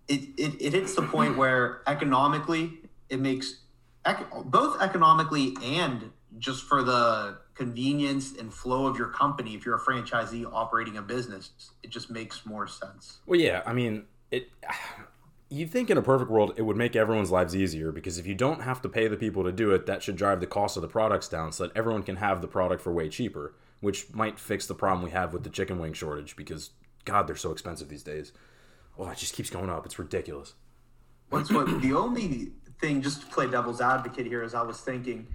it, 0.08 0.22
it, 0.36 0.60
it 0.60 0.72
hits 0.72 0.96
the 0.96 1.02
point 1.02 1.36
where 1.36 1.82
economically 1.86 2.72
it 3.08 3.20
makes 3.20 3.60
ec- 4.04 4.30
both 4.46 4.82
economically 4.82 5.56
and 5.62 6.10
just 6.38 6.64
for 6.64 6.82
the 6.82 7.38
convenience 7.54 8.36
and 8.36 8.52
flow 8.52 8.86
of 8.86 8.98
your 8.98 9.08
company. 9.08 9.54
If 9.54 9.64
you're 9.64 9.76
a 9.76 9.80
franchisee 9.80 10.44
operating 10.52 10.96
a 10.96 11.02
business, 11.02 11.52
it 11.84 11.90
just 11.90 12.10
makes 12.10 12.44
more 12.44 12.66
sense. 12.66 13.18
Well, 13.26 13.38
yeah. 13.38 13.62
I 13.64 13.72
mean, 13.72 14.06
it. 14.32 14.48
You 15.52 15.66
think 15.66 15.90
in 15.90 15.98
a 15.98 16.02
perfect 16.02 16.30
world 16.30 16.54
it 16.56 16.62
would 16.62 16.76
make 16.76 16.94
everyone's 16.94 17.32
lives 17.32 17.56
easier 17.56 17.90
because 17.90 18.18
if 18.18 18.26
you 18.26 18.36
don't 18.36 18.62
have 18.62 18.80
to 18.82 18.88
pay 18.88 19.08
the 19.08 19.16
people 19.16 19.42
to 19.42 19.52
do 19.52 19.72
it, 19.72 19.84
that 19.86 20.02
should 20.02 20.14
drive 20.14 20.40
the 20.40 20.46
cost 20.46 20.76
of 20.76 20.82
the 20.82 20.88
products 20.88 21.28
down 21.28 21.50
so 21.50 21.66
that 21.66 21.76
everyone 21.76 22.04
can 22.04 22.16
have 22.16 22.40
the 22.40 22.46
product 22.46 22.80
for 22.80 22.92
way 22.92 23.08
cheaper, 23.08 23.54
which 23.80 24.14
might 24.14 24.38
fix 24.38 24.66
the 24.66 24.74
problem 24.74 25.04
we 25.04 25.10
have 25.10 25.32
with 25.32 25.42
the 25.42 25.50
chicken 25.50 25.80
wing 25.80 25.92
shortage 25.92 26.36
because 26.36 26.70
God, 27.04 27.26
they're 27.26 27.34
so 27.34 27.50
expensive 27.50 27.88
these 27.88 28.04
days. 28.04 28.32
Oh, 28.96 29.08
it 29.08 29.18
just 29.18 29.34
keeps 29.34 29.50
going 29.50 29.70
up. 29.70 29.84
It's 29.84 29.98
ridiculous. 29.98 30.54
What 31.30 31.48
the 31.48 31.94
only 31.94 32.52
thing, 32.80 33.02
just 33.02 33.22
to 33.22 33.26
play 33.26 33.48
devil's 33.48 33.80
advocate 33.80 34.26
here, 34.26 34.42
as 34.42 34.54
I 34.54 34.62
was 34.62 34.80
thinking, 34.80 35.26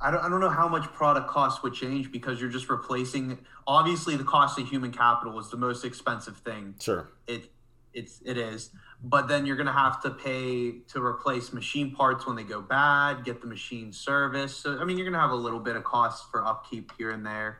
I 0.00 0.10
don't, 0.10 0.24
I 0.24 0.28
don't 0.28 0.40
know 0.40 0.48
how 0.48 0.68
much 0.68 0.84
product 0.92 1.28
costs 1.28 1.62
would 1.62 1.74
change 1.74 2.12
because 2.12 2.40
you're 2.40 2.50
just 2.50 2.68
replacing. 2.68 3.38
Obviously, 3.66 4.16
the 4.16 4.24
cost 4.24 4.58
of 4.58 4.68
human 4.68 4.92
capital 4.92 5.38
is 5.38 5.50
the 5.50 5.56
most 5.56 5.84
expensive 5.84 6.36
thing. 6.38 6.74
Sure. 6.80 7.08
It 7.26 7.50
it's 7.94 8.20
it 8.24 8.36
is, 8.38 8.70
but 9.02 9.28
then 9.28 9.46
you're 9.46 9.56
gonna 9.56 9.72
have 9.72 10.02
to 10.02 10.10
pay 10.10 10.78
to 10.88 11.02
replace 11.02 11.52
machine 11.52 11.94
parts 11.94 12.26
when 12.26 12.36
they 12.36 12.44
go 12.44 12.60
bad, 12.60 13.24
get 13.24 13.40
the 13.40 13.46
machine 13.46 13.92
serviced. 13.92 14.60
So 14.60 14.78
I 14.78 14.84
mean, 14.84 14.98
you're 14.98 15.08
gonna 15.08 15.20
have 15.22 15.30
a 15.30 15.36
little 15.36 15.60
bit 15.60 15.76
of 15.76 15.84
cost 15.84 16.30
for 16.30 16.44
upkeep 16.46 16.92
here 16.98 17.10
and 17.10 17.24
there. 17.24 17.58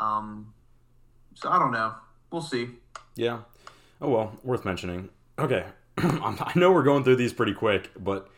Um, 0.00 0.54
so 1.34 1.50
I 1.50 1.58
don't 1.58 1.72
know. 1.72 1.94
We'll 2.30 2.42
see. 2.42 2.68
Yeah. 3.16 3.40
Oh 4.00 4.10
well, 4.10 4.38
worth 4.42 4.64
mentioning. 4.64 5.08
Okay, 5.38 5.64
I'm- 5.98 6.38
know 6.54 6.72
we're 6.72 6.82
going 6.82 7.04
through 7.04 7.16
these 7.16 7.32
pretty 7.32 7.54
quick, 7.54 7.90
but 7.98 8.28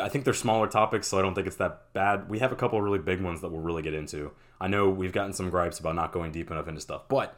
I 0.00 0.08
think 0.08 0.24
they're 0.24 0.34
smaller 0.34 0.66
topics, 0.66 1.08
so 1.08 1.18
I 1.18 1.22
don't 1.22 1.34
think 1.34 1.46
it's 1.46 1.56
that 1.56 1.92
bad. 1.92 2.28
We 2.28 2.38
have 2.38 2.52
a 2.52 2.56
couple 2.56 2.80
really 2.80 2.98
big 2.98 3.20
ones 3.20 3.40
that 3.40 3.50
we'll 3.50 3.60
really 3.62 3.82
get 3.82 3.94
into. 3.94 4.32
I 4.60 4.68
know 4.68 4.88
we've 4.88 5.12
gotten 5.12 5.32
some 5.32 5.50
gripes 5.50 5.78
about 5.78 5.94
not 5.96 6.12
going 6.12 6.32
deep 6.32 6.50
enough 6.50 6.68
into 6.68 6.80
stuff, 6.80 7.02
but 7.08 7.36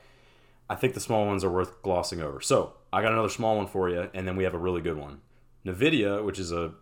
I 0.68 0.74
think 0.74 0.94
the 0.94 1.00
small 1.00 1.26
ones 1.26 1.44
are 1.44 1.50
worth 1.50 1.82
glossing 1.82 2.20
over. 2.20 2.40
So 2.40 2.74
I 2.92 3.02
got 3.02 3.12
another 3.12 3.28
small 3.28 3.56
one 3.56 3.66
for 3.66 3.88
you, 3.88 4.10
and 4.14 4.26
then 4.26 4.36
we 4.36 4.44
have 4.44 4.54
a 4.54 4.58
really 4.58 4.80
good 4.80 4.96
one. 4.96 5.20
Nvidia, 5.66 6.24
which 6.24 6.38
is 6.38 6.52
a 6.52 6.72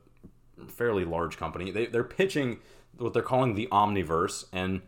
fairly 0.69 1.05
large 1.05 1.37
company, 1.37 1.71
they, 1.71 1.87
they're 1.87 2.05
pitching 2.05 2.59
what 2.99 3.13
they're 3.13 3.23
calling 3.23 3.55
the 3.55 3.69
Omniverse, 3.71 4.47
and 4.53 4.83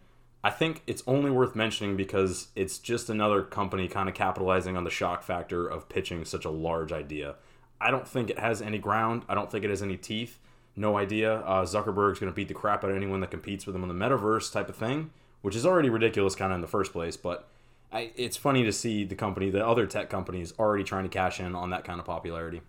I 0.45 0.51
think 0.51 0.83
it's 0.87 1.03
only 1.07 1.31
worth 1.31 1.55
mentioning 1.55 1.97
because 1.97 2.49
it's 2.57 2.79
just 2.79 3.09
another 3.09 3.43
company 3.43 3.87
kind 3.87 4.09
of 4.09 4.15
capitalizing 4.15 4.77
on 4.77 4.85
the 4.85 4.91
shock 4.91 5.23
factor 5.23 5.67
of 5.67 5.89
pitching 5.89 6.25
such 6.25 6.45
a 6.45 6.51
large 6.51 6.93
idea. 6.93 7.37
I 7.81 7.91
don't 7.91 8.07
think 8.07 8.29
it 8.29 8.39
has 8.39 8.61
any 8.61 8.79
ground. 8.79 9.25
I 9.29 9.35
don't 9.35 9.51
think 9.51 9.65
it 9.65 9.71
has 9.71 9.83
any 9.83 9.97
teeth. 9.97 10.39
No 10.75 10.97
idea. 10.97 11.41
Uh, 11.41 11.65
Zuckerberg's 11.65 12.19
going 12.19 12.33
to 12.33 12.35
beat 12.35 12.49
the 12.49 12.55
crap 12.55 12.83
out 12.83 12.91
of 12.91 12.97
anyone 12.97 13.21
that 13.21 13.31
competes 13.31 13.67
with 13.67 13.77
him 13.77 13.83
on 13.83 13.89
the 13.89 13.95
metaverse 13.95 14.53
type 14.53 14.69
of 14.69 14.77
thing, 14.77 15.11
which 15.43 15.55
is 15.55 15.67
already 15.67 15.91
ridiculous 15.91 16.35
kind 16.35 16.53
of 16.53 16.57
in 16.57 16.61
the 16.61 16.67
first 16.67 16.93
place. 16.93 17.17
But 17.17 17.49
I, 17.93 18.11
it's 18.17 18.37
funny 18.37 18.65
to 18.65 18.73
see 18.73 19.05
the 19.05 19.15
company, 19.15 19.51
the 19.51 19.67
other 19.67 19.87
tech 19.87 20.09
companies, 20.09 20.55
already 20.59 20.85
trying 20.85 21.05
to 21.05 21.11
cash 21.11 21.41
in 21.41 21.55
on 21.55 21.71
that 21.71 21.85
kind 21.85 22.01
of 22.01 22.07
popularity. 22.07 22.63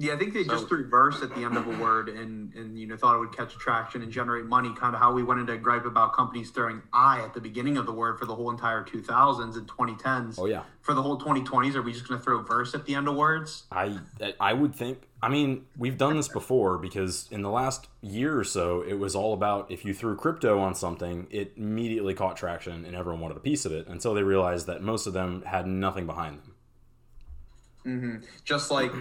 Yeah, 0.00 0.14
I 0.14 0.16
think 0.16 0.32
they 0.32 0.44
just 0.44 0.68
threw 0.68 0.88
verse 0.88 1.22
at 1.22 1.34
the 1.34 1.42
end 1.42 1.56
of 1.56 1.66
a 1.66 1.82
word 1.82 2.08
and 2.08 2.54
and 2.54 2.78
you 2.78 2.86
know 2.86 2.96
thought 2.96 3.16
it 3.16 3.18
would 3.18 3.36
catch 3.36 3.52
traction 3.58 4.00
and 4.00 4.12
generate 4.12 4.44
money. 4.44 4.72
Kind 4.76 4.94
of 4.94 5.00
how 5.00 5.12
we 5.12 5.24
went 5.24 5.40
into 5.40 5.56
gripe 5.56 5.86
about 5.86 6.14
companies 6.14 6.50
throwing 6.50 6.82
"I" 6.92 7.20
at 7.22 7.34
the 7.34 7.40
beginning 7.40 7.76
of 7.76 7.84
the 7.84 7.92
word 7.92 8.16
for 8.16 8.24
the 8.24 8.34
whole 8.34 8.48
entire 8.48 8.84
2000s 8.84 9.56
and 9.56 9.66
2010s. 9.66 10.36
Oh 10.38 10.46
yeah. 10.46 10.62
For 10.82 10.94
the 10.94 11.02
whole 11.02 11.18
2020s, 11.18 11.74
are 11.74 11.82
we 11.82 11.92
just 11.92 12.06
going 12.06 12.20
to 12.20 12.24
throw 12.24 12.40
verse 12.42 12.76
at 12.76 12.86
the 12.86 12.94
end 12.94 13.08
of 13.08 13.16
words? 13.16 13.64
I 13.72 13.98
I 14.38 14.52
would 14.52 14.72
think. 14.72 15.02
I 15.20 15.28
mean, 15.28 15.66
we've 15.76 15.98
done 15.98 16.16
this 16.16 16.28
before 16.28 16.78
because 16.78 17.26
in 17.32 17.42
the 17.42 17.50
last 17.50 17.88
year 18.00 18.38
or 18.38 18.44
so, 18.44 18.82
it 18.82 18.94
was 18.94 19.16
all 19.16 19.34
about 19.34 19.68
if 19.68 19.84
you 19.84 19.92
threw 19.92 20.14
crypto 20.14 20.60
on 20.60 20.76
something, 20.76 21.26
it 21.28 21.54
immediately 21.56 22.14
caught 22.14 22.36
traction 22.36 22.84
and 22.84 22.94
everyone 22.94 23.20
wanted 23.20 23.36
a 23.36 23.40
piece 23.40 23.64
of 23.64 23.72
it 23.72 23.88
until 23.88 24.14
they 24.14 24.22
realized 24.22 24.68
that 24.68 24.80
most 24.80 25.08
of 25.08 25.12
them 25.12 25.42
had 25.42 25.66
nothing 25.66 26.06
behind 26.06 26.38
them. 26.38 26.54
Mm-hmm. 27.84 28.16
Just 28.44 28.70
like 28.70 28.92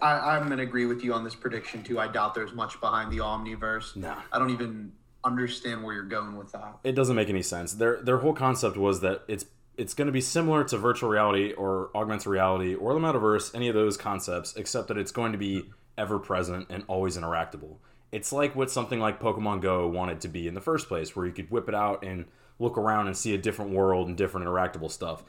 I, 0.00 0.36
I'm 0.36 0.48
gonna 0.48 0.62
agree 0.62 0.86
with 0.86 1.02
you 1.02 1.14
on 1.14 1.24
this 1.24 1.34
prediction 1.34 1.82
too. 1.82 1.98
I 1.98 2.08
doubt 2.08 2.34
there's 2.34 2.52
much 2.52 2.80
behind 2.80 3.12
the 3.12 3.18
Omniverse. 3.18 3.96
No. 3.96 4.14
I 4.32 4.38
don't 4.38 4.50
even 4.50 4.92
understand 5.24 5.82
where 5.82 5.94
you're 5.94 6.04
going 6.04 6.36
with 6.36 6.52
that. 6.52 6.78
It 6.84 6.92
doesn't 6.92 7.16
make 7.16 7.28
any 7.28 7.42
sense. 7.42 7.74
Their 7.74 8.00
their 8.02 8.18
whole 8.18 8.32
concept 8.32 8.76
was 8.76 9.00
that 9.00 9.22
it's 9.28 9.46
it's 9.76 9.94
going 9.94 10.06
to 10.06 10.12
be 10.12 10.20
similar 10.20 10.62
to 10.64 10.76
virtual 10.76 11.08
reality 11.08 11.52
or 11.52 11.90
augmented 11.94 12.26
reality 12.26 12.74
or 12.74 12.92
the 12.92 13.00
metaverse, 13.00 13.54
any 13.54 13.68
of 13.68 13.74
those 13.74 13.96
concepts, 13.96 14.54
except 14.56 14.88
that 14.88 14.98
it's 14.98 15.10
going 15.10 15.32
to 15.32 15.38
be 15.38 15.70
ever 15.96 16.18
present 16.18 16.66
and 16.68 16.84
always 16.86 17.16
interactable. 17.16 17.76
It's 18.12 18.30
like 18.30 18.54
what 18.54 18.70
something 18.70 19.00
like 19.00 19.20
Pokemon 19.20 19.62
Go 19.62 19.86
wanted 19.86 20.20
to 20.22 20.28
be 20.28 20.46
in 20.46 20.54
the 20.54 20.60
first 20.60 20.88
place, 20.88 21.14
where 21.16 21.24
you 21.24 21.32
could 21.32 21.50
whip 21.50 21.68
it 21.68 21.74
out 21.74 22.04
and 22.04 22.26
look 22.58 22.76
around 22.76 23.06
and 23.06 23.16
see 23.16 23.34
a 23.34 23.38
different 23.38 23.70
world 23.70 24.08
and 24.08 24.16
different 24.16 24.46
interactable 24.46 24.90
stuff. 24.90 25.22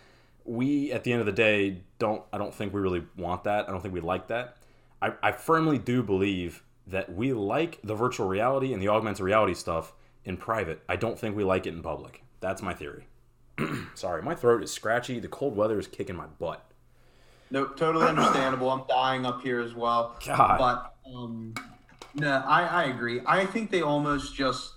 We, 0.46 0.92
at 0.92 1.04
the 1.04 1.12
end 1.12 1.20
of 1.20 1.26
the 1.26 1.32
day, 1.32 1.82
don't. 2.00 2.24
I 2.34 2.38
don't 2.38 2.54
think 2.54 2.74
we 2.74 2.82
really 2.82 3.04
want 3.18 3.44
that. 3.44 3.68
I 3.68 3.72
don't 3.72 3.82
think 3.82 3.94
we 3.94 4.02
like 4.02 4.28
that. 4.28 4.58
I, 5.02 5.14
I 5.22 5.32
firmly 5.32 5.78
do 5.78 6.04
believe 6.04 6.64
that 6.88 7.14
we 7.14 7.34
like 7.34 7.80
the 7.84 7.96
virtual 7.96 8.28
reality 8.28 8.74
and 8.74 8.82
the 8.82 8.88
augmented 8.88 9.24
reality 9.24 9.54
stuff 9.54 9.94
in 10.26 10.38
private. 10.38 10.82
I 10.90 10.96
don't 10.96 11.18
think 11.18 11.36
we 11.36 11.44
like 11.44 11.66
it 11.66 11.74
in 11.74 11.82
public. 11.82 12.24
That's 12.40 12.62
my 12.62 12.74
theory. 12.74 13.08
Sorry, 13.96 14.22
my 14.22 14.36
throat 14.36 14.64
is 14.64 14.72
scratchy. 14.72 15.20
The 15.20 15.28
cold 15.28 15.56
weather 15.56 15.80
is 15.80 15.88
kicking 15.88 16.16
my 16.16 16.26
butt. 16.26 16.66
Nope, 17.52 17.78
totally 17.78 18.08
understandable. 18.08 18.70
I'm 18.70 18.84
dying 18.88 19.26
up 19.26 19.42
here 19.42 19.60
as 19.60 19.76
well. 19.76 20.16
God. 20.26 20.58
But 20.58 21.14
um, 21.14 21.54
no, 22.16 22.44
I, 22.46 22.64
I 22.64 22.84
agree. 22.86 23.22
I 23.26 23.46
think 23.46 23.72
they 23.72 23.82
almost 23.82 24.34
just 24.34 24.74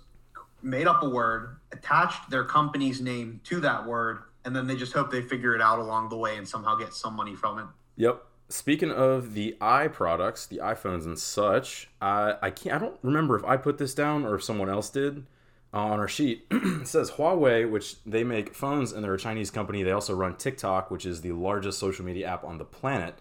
made 0.62 0.86
up 0.86 1.02
a 1.02 1.08
word, 1.08 1.56
attached 1.72 2.30
their 2.30 2.44
company's 2.44 3.00
name 3.00 3.40
to 3.44 3.60
that 3.60 3.86
word, 3.86 4.22
and 4.44 4.54
then 4.54 4.66
they 4.66 4.76
just 4.76 4.92
hope 4.92 5.10
they 5.10 5.22
figure 5.22 5.54
it 5.54 5.60
out 5.60 5.78
along 5.78 6.08
the 6.08 6.16
way 6.16 6.36
and 6.36 6.46
somehow 6.46 6.74
get 6.74 6.92
some 6.92 7.14
money 7.14 7.34
from 7.34 7.58
it. 7.58 7.66
Yep. 7.96 8.22
Speaking 8.48 8.90
of 8.90 9.34
the 9.34 9.56
i 9.60 9.88
products, 9.88 10.46
the 10.46 10.58
iPhones 10.58 11.06
and 11.06 11.18
such, 11.18 11.88
I 12.00 12.36
I 12.42 12.50
can't. 12.50 12.76
I 12.76 12.78
don't 12.78 12.98
remember 13.02 13.36
if 13.36 13.44
I 13.44 13.56
put 13.56 13.78
this 13.78 13.94
down 13.94 14.24
or 14.24 14.34
if 14.34 14.44
someone 14.44 14.68
else 14.68 14.90
did 14.90 15.26
uh, 15.72 15.78
on 15.78 15.98
our 15.98 16.08
sheet. 16.08 16.46
it 16.50 16.86
says 16.86 17.12
Huawei, 17.12 17.68
which 17.68 18.02
they 18.04 18.22
make 18.22 18.54
phones 18.54 18.92
and 18.92 19.02
they're 19.02 19.14
a 19.14 19.18
Chinese 19.18 19.50
company. 19.50 19.82
They 19.82 19.90
also 19.90 20.14
run 20.14 20.36
TikTok, 20.36 20.90
which 20.90 21.04
is 21.04 21.20
the 21.20 21.32
largest 21.32 21.78
social 21.78 22.04
media 22.04 22.28
app 22.28 22.44
on 22.44 22.58
the 22.58 22.64
planet. 22.64 23.18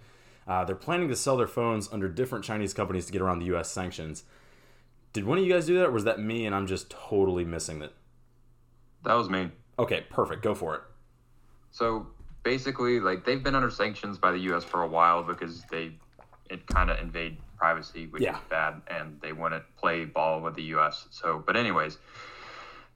Uh, 0.47 0.65
they're 0.65 0.75
planning 0.75 1.07
to 1.07 1.15
sell 1.15 1.37
their 1.37 1.47
phones 1.47 1.91
under 1.91 2.09
different 2.09 2.43
Chinese 2.43 2.73
companies 2.73 3.05
to 3.05 3.13
get 3.13 3.21
around 3.21 3.39
the 3.39 3.45
U.S. 3.47 3.71
sanctions. 3.71 4.23
Did 5.13 5.25
one 5.25 5.37
of 5.37 5.43
you 5.45 5.51
guys 5.51 5.65
do 5.65 5.75
that, 5.75 5.85
or 5.85 5.91
was 5.91 6.03
that 6.03 6.19
me 6.19 6.45
and 6.45 6.53
I'm 6.53 6.67
just 6.67 6.89
totally 6.89 7.45
missing 7.45 7.81
it? 7.81 7.93
That 9.03 9.13
was 9.13 9.29
me. 9.29 9.51
Okay, 9.79 10.05
perfect. 10.09 10.41
Go 10.41 10.53
for 10.53 10.75
it. 10.75 10.81
So 11.73 12.07
basically, 12.43 12.99
like 12.99 13.25
they've 13.25 13.43
been 13.43 13.55
under 13.55 13.71
sanctions 13.71 14.17
by 14.19 14.31
the 14.31 14.37
U.S. 14.49 14.63
for 14.63 14.83
a 14.83 14.87
while 14.87 15.23
because 15.23 15.63
they 15.71 15.99
it 16.49 16.67
kind 16.67 16.89
of 16.91 16.99
invade 16.99 17.39
privacy, 17.57 18.05
which 18.07 18.21
Yeah. 18.21 18.35
is 18.35 18.41
bad, 18.49 18.81
and 18.87 19.19
they 19.21 19.33
wouldn't 19.33 19.63
play 19.75 20.05
ball 20.05 20.41
with 20.41 20.53
the 20.55 20.63
U.S. 20.75 21.07
So, 21.09 21.43
but 21.45 21.55
anyways, 21.55 21.97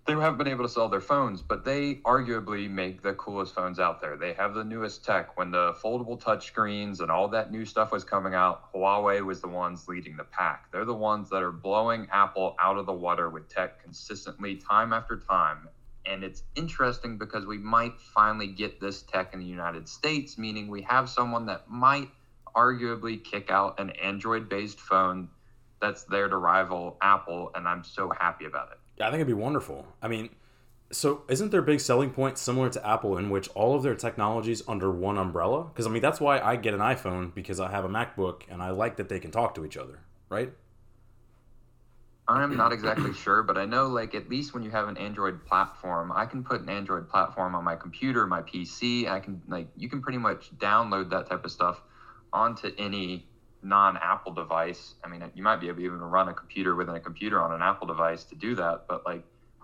they 0.05 0.13
haven't 0.13 0.37
been 0.37 0.47
able 0.47 0.63
to 0.63 0.69
sell 0.69 0.89
their 0.89 1.01
phones, 1.01 1.41
but 1.41 1.65
they 1.65 1.95
arguably 2.05 2.69
make 2.69 3.01
the 3.01 3.13
coolest 3.15 3.55
phones 3.55 3.79
out 3.79 3.99
there. 3.99 4.15
They 4.15 4.33
have 4.33 4.53
the 4.53 4.63
newest 4.63 5.03
tech. 5.03 5.37
When 5.37 5.49
the 5.49 5.73
foldable 5.83 6.21
touchscreens 6.21 6.99
and 6.99 7.09
all 7.09 7.27
that 7.29 7.51
new 7.51 7.65
stuff 7.65 7.91
was 7.91 8.03
coming 8.03 8.35
out, 8.35 8.71
Huawei 8.73 9.25
was 9.25 9.41
the 9.41 9.47
ones 9.47 9.87
leading 9.87 10.15
the 10.17 10.23
pack. 10.25 10.71
They're 10.71 10.85
the 10.85 10.93
ones 10.93 11.29
that 11.31 11.41
are 11.41 11.51
blowing 11.51 12.07
Apple 12.11 12.55
out 12.61 12.77
of 12.77 12.85
the 12.85 12.93
water 12.93 13.29
with 13.29 13.49
tech 13.49 13.81
consistently, 13.81 14.55
time 14.55 14.93
after 14.93 15.17
time. 15.17 15.67
And 16.07 16.23
it's 16.23 16.43
interesting 16.55 17.17
because 17.17 17.45
we 17.45 17.57
might 17.57 17.99
finally 17.99 18.47
get 18.47 18.79
this 18.79 19.01
tech 19.01 19.33
in 19.33 19.39
the 19.39 19.45
United 19.45 19.87
States, 19.89 20.37
meaning 20.37 20.69
we 20.69 20.81
have 20.83 21.09
someone 21.09 21.45
that 21.47 21.69
might 21.69 22.09
arguably 22.55 23.23
kick 23.23 23.51
out 23.51 23.79
an 23.79 23.91
Android 23.91 24.49
based 24.49 24.79
phone 24.79 25.29
that's 25.79 26.03
there 26.05 26.27
to 26.27 26.37
rival 26.37 26.97
Apple. 27.01 27.51
And 27.55 27.67
I'm 27.67 27.83
so 27.83 28.11
happy 28.17 28.45
about 28.45 28.71
it. 28.71 28.79
Yeah, 28.97 29.07
I 29.07 29.11
think 29.11 29.21
it'd 29.21 29.27
be 29.27 29.33
wonderful. 29.33 29.85
I 30.01 30.07
mean, 30.07 30.29
so 30.91 31.23
isn't 31.27 31.51
their 31.51 31.61
big 31.61 31.79
selling 31.79 32.11
point 32.11 32.37
similar 32.37 32.69
to 32.69 32.87
Apple 32.87 33.17
in 33.17 33.29
which 33.29 33.49
all 33.49 33.75
of 33.75 33.83
their 33.83 33.95
technologies 33.95 34.63
under 34.67 34.89
one 34.89 35.17
umbrella? 35.17 35.65
Because 35.65 35.85
I 35.85 35.89
mean, 35.89 36.01
that's 36.01 36.19
why 36.19 36.39
I 36.39 36.55
get 36.55 36.73
an 36.73 36.79
iPhone 36.79 37.33
because 37.33 37.59
I 37.59 37.69
have 37.69 37.85
a 37.85 37.89
MacBook 37.89 38.43
and 38.49 38.61
I 38.61 38.71
like 38.71 38.97
that 38.97 39.09
they 39.09 39.19
can 39.19 39.31
talk 39.31 39.55
to 39.55 39.65
each 39.65 39.77
other, 39.77 39.99
right? 40.29 40.51
I'm 42.29 42.57
not 42.57 42.73
exactly 42.73 43.13
sure, 43.13 43.41
but 43.41 43.57
I 43.57 43.65
know 43.65 43.87
like 43.87 44.13
at 44.13 44.29
least 44.29 44.53
when 44.53 44.61
you 44.63 44.69
have 44.71 44.89
an 44.89 44.97
Android 44.97 45.45
platform, 45.45 46.11
I 46.13 46.25
can 46.25 46.43
put 46.43 46.61
an 46.61 46.69
Android 46.69 47.07
platform 47.09 47.55
on 47.55 47.63
my 47.63 47.75
computer, 47.75 48.27
my 48.27 48.41
PC. 48.41 49.07
I 49.07 49.19
can 49.19 49.41
like 49.47 49.69
you 49.77 49.89
can 49.89 50.01
pretty 50.01 50.17
much 50.17 50.51
download 50.57 51.09
that 51.11 51.27
type 51.29 51.45
of 51.45 51.51
stuff 51.51 51.81
onto 52.33 52.71
any 52.77 53.27
non-Apple 53.63 54.33
device. 54.33 54.95
I 55.03 55.07
mean, 55.07 55.23
you 55.35 55.43
might 55.43 55.61
be 55.61 55.67
able 55.67 55.79
to 55.79 55.85
even 55.85 55.99
run 55.99 56.27
a 56.27 56.33
computer 56.33 56.75
within 56.75 56.95
a 56.95 56.99
computer 56.99 57.41
on 57.41 57.53
an 57.53 57.61
Apple 57.61 57.87
device 57.87 58.25
to 58.25 58.35
do 58.35 58.55
that, 58.55 58.85
but 58.89 59.05
like 59.05 59.23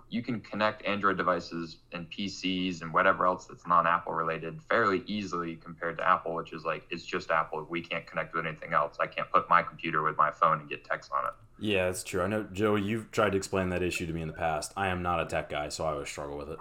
you 0.10 0.22
can 0.22 0.40
connect 0.40 0.86
Android 0.86 1.18
devices 1.18 1.78
and 1.92 2.10
PCs 2.10 2.82
and 2.82 2.94
whatever 2.94 3.26
else 3.26 3.46
that's 3.46 3.66
non-Apple 3.68 4.14
related 4.14 4.62
fairly 4.70 5.04
easily 5.08 5.56
compared 5.56 5.98
to 5.98 6.08
Apple, 6.08 6.34
which 6.36 6.54
is 6.54 6.64
like 6.64 6.84
it's 6.90 7.04
just 7.04 7.30
Apple. 7.30 7.66
We 7.70 7.82
can't 7.82 8.06
connect 8.06 8.34
with 8.34 8.46
anything 8.46 8.74
else. 8.74 8.98
I 9.00 9.08
can't 9.08 9.30
put 9.32 9.50
my 9.50 9.64
computer 9.64 10.02
with 10.02 10.16
my 10.16 10.32
phone 10.32 10.62
and 10.62 10.70
get 10.70 10.86
text 10.86 11.12
on 11.12 11.26
it. 11.26 11.34
Yeah, 11.60 11.86
that's 11.86 12.04
true. 12.04 12.22
I 12.22 12.28
know, 12.28 12.44
Joey, 12.52 12.82
you've 12.82 13.12
tried 13.12 13.32
to 13.32 13.38
explain 13.38 13.70
that 13.70 13.82
issue 13.82 14.06
to 14.06 14.14
me 14.14 14.22
in 14.22 14.28
the 14.28 14.34
past. 14.34 14.74
I 14.76 14.88
am 14.88 15.02
not 15.02 15.22
a 15.22 15.26
tech 15.26 15.50
guy, 15.50 15.70
so 15.70 15.86
I 15.86 15.94
always 15.94 16.10
struggle 16.10 16.38
with 16.38 16.50
it. 16.50 16.60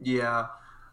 Yeah, 0.00 0.46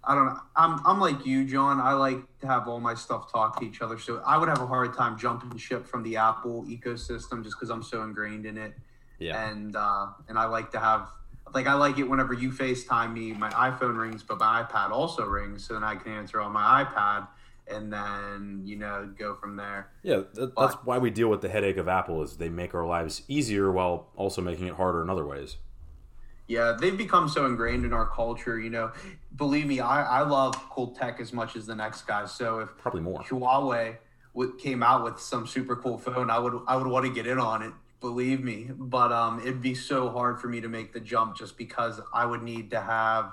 I 0.04 0.16
don't 0.16 0.26
know. 0.26 0.40
I'm 0.56 0.80
I'm 0.86 1.00
like 1.00 1.26
you, 1.26 1.46
John. 1.46 1.80
I 1.80 1.94
like 1.94 2.18
to 2.40 2.48
have 2.48 2.68
all 2.68 2.80
my 2.80 2.96
stuff 2.96 3.32
talk 3.32 3.60
to 3.60 3.66
each 3.66 3.82
other. 3.82 4.00
So 4.00 4.22
I 4.26 4.38
would 4.38 4.50
have 4.50 4.62
a 4.62 4.68
hard 4.68 4.96
time 4.96 5.18
jumping 5.18 5.58
ship 5.58 5.86
from 5.88 6.04
the 6.04 6.18
Apple 6.18 6.66
ecosystem 6.66 7.44
just 7.44 7.58
because 7.58 7.70
I'm 7.70 7.84
so 7.84 8.04
ingrained 8.04 8.46
in 8.46 8.58
it. 8.58 8.74
Yeah. 9.20 9.50
And 9.50 9.76
uh, 9.76 10.08
and 10.28 10.38
I 10.38 10.46
like 10.46 10.72
to 10.72 10.80
have 10.80 11.10
like 11.54 11.68
I 11.68 11.74
like 11.74 11.98
it 11.98 12.04
whenever 12.04 12.34
you 12.34 12.52
FaceTime 12.52 13.14
me, 13.14 13.32
my 13.34 13.50
iPhone 13.52 13.98
rings, 13.98 14.24
but 14.24 14.40
my 14.40 14.64
iPad 14.64 14.92
also 14.92 15.26
rings, 15.26 15.66
so 15.66 15.74
then 15.74 15.84
I 15.84 15.96
can 15.96 16.12
answer 16.12 16.42
on 16.42 16.52
my 16.52 16.84
iPad, 16.84 17.28
and 17.68 17.92
then 17.92 18.62
you 18.66 18.76
know 18.76 19.12
go 19.18 19.36
from 19.36 19.56
there. 19.56 19.90
Yeah, 20.04 20.22
th- 20.36 20.50
that's 20.58 20.76
why 20.84 20.98
we 20.98 21.10
deal 21.10 21.30
with 21.30 21.42
the 21.42 21.50
headache 21.50 21.78
of 21.78 21.88
Apple 21.88 22.22
is 22.24 22.38
they 22.38 22.50
make 22.50 22.74
our 22.74 22.86
lives 22.86 23.24
easier 23.28 23.72
while 23.72 24.08
also 24.16 24.42
making 24.42 24.68
it 24.68 24.76
harder 24.76 25.02
in 25.02 25.10
other 25.10 25.26
ways. 25.26 25.58
Yeah, 26.48 26.78
they've 26.80 26.98
become 26.98 27.28
so 27.28 27.46
ingrained 27.48 27.86
in 27.86 27.94
our 27.94 28.08
culture. 28.08 28.60
You 28.60 28.70
know, 28.70 28.92
believe 29.36 29.66
me, 29.66 29.80
I, 29.80 30.20
I 30.20 30.22
love 30.22 30.56
cool 30.70 30.88
tech 30.88 31.20
as 31.20 31.34
much 31.34 31.56
as 31.56 31.66
the 31.66 31.76
next 31.76 32.04
guy. 32.04 32.26
So 32.26 32.60
if 32.60 32.70
Probably 32.78 33.02
more. 33.02 33.22
Huawei 33.22 33.98
w- 34.36 34.56
came 34.58 34.84
out 34.84 35.04
with 35.04 35.20
some 35.20 35.48
super 35.48 35.76
cool 35.76 35.98
phone, 35.98 36.30
I 36.30 36.38
would 36.38 36.60
I 36.68 36.76
would 36.76 36.88
want 36.88 37.06
to 37.06 37.12
get 37.12 37.26
in 37.26 37.40
on 37.40 37.64
it. 37.64 37.74
Believe 38.02 38.44
me, 38.44 38.70
but 38.72 39.12
um, 39.12 39.40
it'd 39.40 39.62
be 39.62 39.74
so 39.74 40.10
hard 40.10 40.40
for 40.40 40.48
me 40.48 40.62
to 40.62 40.68
make 40.68 40.94
the 40.94 41.00
jump 41.00 41.36
just 41.36 41.58
because 41.58 42.00
I 42.14 42.26
would 42.26 42.44
need 42.44 42.70
to 42.72 42.82
have 42.82 43.32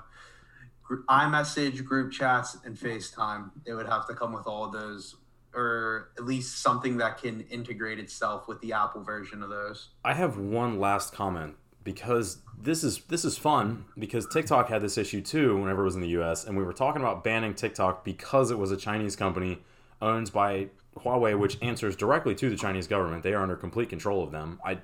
iMessage, 1.09 1.83
group 1.83 2.11
chats, 2.11 2.57
and 2.65 2.77
FaceTime. 2.77 3.51
It 3.65 3.73
would 3.73 3.87
have 3.87 4.07
to 4.07 4.13
come 4.13 4.33
with 4.33 4.47
all 4.47 4.65
of 4.65 4.71
those, 4.71 5.15
or 5.53 6.09
at 6.17 6.25
least 6.25 6.61
something 6.61 6.97
that 6.97 7.21
can 7.21 7.41
integrate 7.49 7.99
itself 7.99 8.47
with 8.47 8.59
the 8.61 8.73
Apple 8.73 9.03
version 9.03 9.43
of 9.43 9.49
those. 9.49 9.89
I 10.03 10.13
have 10.13 10.37
one 10.37 10.79
last 10.79 11.13
comment 11.13 11.55
because 11.83 12.39
this 12.57 12.83
is 12.83 13.01
this 13.09 13.25
is 13.25 13.37
fun 13.37 13.85
because 13.97 14.25
TikTok 14.27 14.69
had 14.69 14.81
this 14.81 14.97
issue 14.97 15.21
too 15.21 15.57
whenever 15.57 15.81
it 15.81 15.85
was 15.85 15.95
in 15.95 16.01
the 16.01 16.09
US 16.19 16.45
and 16.45 16.57
we 16.57 16.63
were 16.63 16.73
talking 16.73 17.01
about 17.01 17.23
banning 17.23 17.53
TikTok 17.53 18.05
because 18.05 18.51
it 18.51 18.57
was 18.57 18.71
a 18.71 18.77
Chinese 18.77 19.15
company 19.15 19.59
owned 20.01 20.31
by 20.31 20.67
Huawei 20.97 21.37
which 21.37 21.57
answers 21.61 21.95
directly 21.95 22.35
to 22.35 22.49
the 22.49 22.55
Chinese 22.55 22.87
government. 22.87 23.23
They 23.23 23.33
are 23.33 23.41
under 23.43 23.55
complete 23.55 23.89
control 23.89 24.23
of 24.23 24.31
them. 24.31 24.59
I 24.63 24.77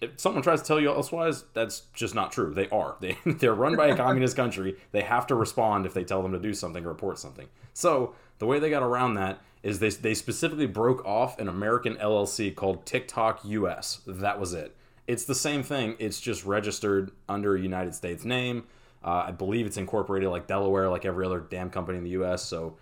if 0.00 0.18
someone 0.20 0.42
tries 0.42 0.62
to 0.62 0.66
tell 0.66 0.80
you 0.80 0.90
elsewise, 0.90 1.44
that's 1.54 1.82
just 1.92 2.14
not 2.14 2.32
true. 2.32 2.54
They 2.54 2.68
are. 2.68 2.96
They 3.00 3.16
they're 3.26 3.54
run 3.54 3.76
by 3.76 3.88
a 3.88 3.96
communist 4.04 4.36
country. 4.36 4.76
They 4.92 5.02
have 5.02 5.26
to 5.28 5.34
respond 5.34 5.86
if 5.86 5.94
they 5.94 6.04
tell 6.04 6.22
them 6.22 6.32
to 6.32 6.38
do 6.38 6.54
something 6.54 6.84
or 6.84 6.88
report 6.88 7.18
something. 7.18 7.48
So, 7.72 8.14
the 8.38 8.46
way 8.46 8.58
they 8.58 8.70
got 8.70 8.82
around 8.82 9.14
that 9.14 9.40
is 9.62 9.80
they 9.80 9.90
they 9.90 10.14
specifically 10.14 10.66
broke 10.66 11.04
off 11.04 11.38
an 11.38 11.48
American 11.48 11.96
LLC 11.96 12.54
called 12.54 12.86
TikTok 12.86 13.40
US. 13.44 14.00
That 14.06 14.38
was 14.38 14.54
it. 14.54 14.76
It's 15.06 15.24
the 15.24 15.34
same 15.34 15.62
thing. 15.62 15.96
It's 15.98 16.20
just 16.20 16.44
registered 16.44 17.10
under 17.28 17.56
a 17.56 17.60
United 17.60 17.94
States 17.94 18.24
name. 18.24 18.64
Uh, 19.02 19.24
I 19.28 19.30
believe 19.30 19.64
it's 19.64 19.76
incorporated 19.76 20.28
like 20.28 20.46
Delaware, 20.46 20.88
like 20.88 21.04
every 21.04 21.24
other 21.24 21.40
damn 21.40 21.70
company 21.70 21.98
in 21.98 22.04
the 22.04 22.10
U.S. 22.10 22.42
So 22.42 22.76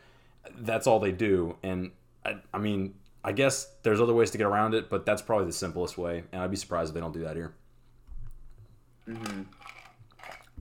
that's 0.59 0.87
all 0.87 0.99
they 0.99 1.13
do. 1.13 1.57
And 1.63 1.93
I, 2.25 2.37
I 2.53 2.59
mean, 2.59 2.95
I 3.27 3.33
guess 3.33 3.75
there's 3.83 4.01
other 4.01 4.15
ways 4.15 4.31
to 4.31 4.39
get 4.39 4.47
around 4.47 4.73
it, 4.75 4.89
but 4.89 5.05
that's 5.05 5.21
probably 5.21 5.47
the 5.47 5.53
simplest 5.53 5.99
way. 5.99 6.23
And 6.31 6.41
I'd 6.41 6.51
be 6.51 6.57
surprised 6.57 6.91
if 6.91 6.95
they 6.95 7.01
don't 7.01 7.13
do 7.13 7.25
that 7.25 7.35
here. 7.35 7.55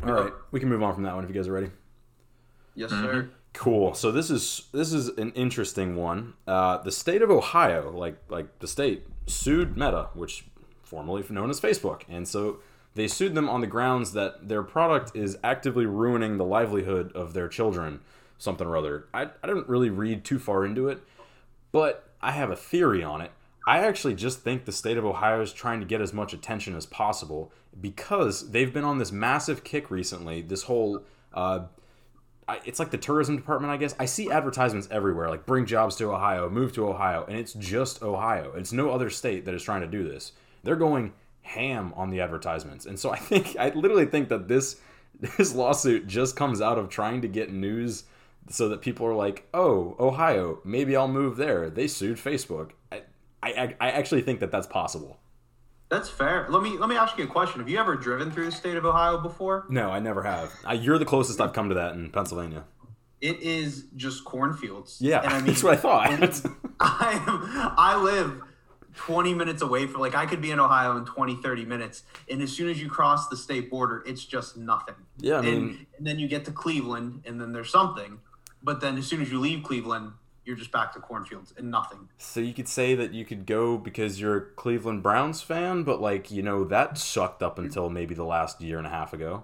All 0.03 0.11
right, 0.11 0.33
we 0.49 0.59
can 0.59 0.67
move 0.67 0.81
on 0.81 0.95
from 0.95 1.03
that 1.03 1.13
one 1.13 1.23
if 1.23 1.29
you 1.29 1.35
guys 1.35 1.47
are 1.47 1.53
ready. 1.53 1.69
Yes, 2.73 2.89
sir. 2.89 3.29
Cool. 3.53 3.93
So 3.93 4.11
this 4.11 4.31
is 4.31 4.63
this 4.73 4.91
is 4.91 5.09
an 5.09 5.31
interesting 5.33 5.95
one. 5.95 6.33
Uh, 6.47 6.79
the 6.79 6.91
state 6.91 7.21
of 7.21 7.29
Ohio, 7.29 7.91
like 7.91 8.17
like 8.29 8.59
the 8.59 8.67
state, 8.67 9.05
sued 9.27 9.77
Meta, 9.77 10.09
which 10.15 10.45
formerly 10.81 11.23
known 11.29 11.51
as 11.51 11.61
Facebook, 11.61 12.01
and 12.09 12.27
so 12.27 12.57
they 12.95 13.07
sued 13.07 13.35
them 13.35 13.47
on 13.47 13.61
the 13.61 13.67
grounds 13.67 14.13
that 14.13 14.49
their 14.49 14.63
product 14.63 15.15
is 15.15 15.37
actively 15.43 15.85
ruining 15.85 16.37
the 16.37 16.45
livelihood 16.45 17.11
of 17.13 17.33
their 17.33 17.47
children, 17.47 18.01
something 18.39 18.65
or 18.65 18.75
other. 18.75 19.05
I 19.13 19.23
I 19.43 19.47
didn't 19.47 19.69
really 19.69 19.91
read 19.91 20.25
too 20.25 20.39
far 20.39 20.65
into 20.65 20.89
it, 20.89 20.99
but 21.71 22.14
I 22.25 22.31
have 22.31 22.49
a 22.49 22.55
theory 22.55 23.03
on 23.03 23.21
it. 23.21 23.31
I 23.67 23.79
actually 23.79 24.15
just 24.15 24.41
think 24.41 24.65
the 24.65 24.71
state 24.71 24.97
of 24.97 25.05
Ohio 25.05 25.41
is 25.41 25.53
trying 25.53 25.79
to 25.79 25.85
get 25.85 26.01
as 26.01 26.11
much 26.11 26.33
attention 26.33 26.75
as 26.75 26.87
possible 26.87 27.51
because 27.79 28.49
they've 28.49 28.73
been 28.73 28.83
on 28.83 28.97
this 28.97 29.11
massive 29.11 29.63
kick 29.63 29.91
recently. 29.91 30.41
This 30.41 30.63
whole, 30.63 31.03
uh, 31.35 31.65
it's 32.63 32.79
like 32.79 32.89
the 32.89 32.97
tourism 32.97 33.35
department, 33.35 33.71
I 33.71 33.77
guess. 33.77 33.95
I 33.99 34.05
see 34.05 34.31
advertisements 34.31 34.87
everywhere, 34.89 35.29
like 35.29 35.45
bring 35.45 35.67
jobs 35.67 35.95
to 35.97 36.11
Ohio, 36.11 36.49
move 36.49 36.73
to 36.73 36.87
Ohio, 36.87 37.25
and 37.27 37.37
it's 37.37 37.53
just 37.53 38.01
Ohio. 38.01 38.53
It's 38.55 38.73
no 38.73 38.89
other 38.89 39.11
state 39.11 39.45
that 39.45 39.53
is 39.53 39.61
trying 39.61 39.81
to 39.81 39.87
do 39.87 40.03
this. 40.03 40.31
They're 40.63 40.75
going 40.75 41.13
ham 41.43 41.93
on 41.95 42.09
the 42.09 42.21
advertisements, 42.21 42.87
and 42.87 42.99
so 42.99 43.11
I 43.11 43.17
think 43.17 43.55
I 43.57 43.69
literally 43.69 44.07
think 44.07 44.29
that 44.29 44.47
this 44.47 44.77
this 45.37 45.53
lawsuit 45.53 46.07
just 46.07 46.35
comes 46.35 46.59
out 46.59 46.79
of 46.79 46.89
trying 46.89 47.21
to 47.21 47.27
get 47.27 47.51
news 47.51 48.05
so 48.49 48.69
that 48.69 48.81
people 48.81 49.05
are 49.05 49.13
like, 49.13 49.47
oh, 49.53 49.95
Ohio, 49.99 50.59
maybe 50.63 50.95
I'll 50.95 51.07
move 51.07 51.37
there. 51.37 51.69
They 51.69 51.87
sued 51.87 52.17
Facebook. 52.17 52.71
I, 52.91 53.01
I, 53.41 53.75
I 53.79 53.91
actually 53.91 54.21
think 54.21 54.39
that 54.39 54.51
that's 54.51 54.67
possible. 54.67 55.19
That's 55.89 56.09
fair. 56.09 56.47
Let 56.49 56.63
me 56.63 56.77
let 56.77 56.89
me 56.89 56.97
ask 56.97 57.17
you 57.17 57.25
a 57.25 57.27
question. 57.27 57.59
Have 57.59 57.69
you 57.69 57.77
ever 57.77 57.95
driven 57.95 58.31
through 58.31 58.45
the 58.45 58.51
state 58.51 58.75
of 58.75 58.85
Ohio 58.85 59.19
before? 59.19 59.65
No, 59.69 59.91
I 59.91 59.99
never 59.99 60.23
have. 60.23 60.51
I, 60.65 60.73
you're 60.73 60.97
the 60.97 61.05
closest 61.05 61.39
I've 61.39 61.53
come 61.53 61.69
to 61.69 61.75
that 61.75 61.93
in 61.93 62.09
Pennsylvania. 62.09 62.63
It 63.21 63.39
is 63.41 63.85
just 63.95 64.25
cornfields. 64.25 64.97
Yeah, 64.99 65.21
and 65.21 65.33
I 65.33 65.37
mean, 65.37 65.47
that's 65.47 65.63
what 65.63 65.73
I 65.73 65.77
thought. 65.77 66.07
I 66.79 67.23
am. 67.27 67.73
I 67.77 68.01
live 68.01 68.41
20 68.95 69.33
minutes 69.33 69.61
away 69.61 69.85
from 69.87 70.01
like 70.01 70.15
I 70.15 70.25
could 70.25 70.41
be 70.41 70.51
in 70.51 70.59
Ohio 70.59 70.97
in 70.97 71.05
20 71.05 71.35
30 71.35 71.65
minutes 71.65 72.03
and 72.29 72.41
as 72.41 72.51
soon 72.51 72.69
as 72.69 72.81
you 72.81 72.89
cross 72.89 73.27
the 73.27 73.35
state 73.35 73.69
border 73.69 74.03
it's 74.05 74.23
just 74.23 74.57
nothing. 74.57 74.95
Yeah, 75.19 75.39
I 75.39 75.41
mean, 75.41 75.53
and, 75.53 75.85
and 75.97 76.07
then 76.07 76.19
you 76.19 76.27
get 76.27 76.45
to 76.45 76.51
Cleveland 76.51 77.23
and 77.25 77.39
then 77.39 77.51
there's 77.51 77.69
something. 77.69 78.19
But 78.65 78.81
then 78.81 78.97
as 78.97 79.05
soon 79.05 79.21
as 79.21 79.31
you 79.31 79.39
leave 79.39 79.63
Cleveland, 79.63 80.13
you're 80.43 80.55
just 80.55 80.71
back 80.71 80.93
to 80.93 80.99
cornfields 80.99 81.53
and 81.55 81.69
nothing. 81.69 82.09
So 82.17 82.39
you 82.39 82.53
could 82.53 82.67
say 82.67 82.95
that 82.95 83.13
you 83.13 83.23
could 83.23 83.45
go 83.45 83.77
because 83.77 84.19
you're 84.19 84.37
a 84.37 84.41
Cleveland 84.41 85.03
Browns 85.03 85.41
fan, 85.41 85.83
but 85.83 86.01
like, 86.01 86.31
you 86.31 86.41
know, 86.41 86.63
that 86.65 86.97
sucked 86.97 87.43
up 87.43 87.59
until 87.59 87.89
maybe 87.89 88.15
the 88.15 88.25
last 88.25 88.61
year 88.61 88.79
and 88.79 88.87
a 88.87 88.89
half 88.89 89.13
ago. 89.13 89.43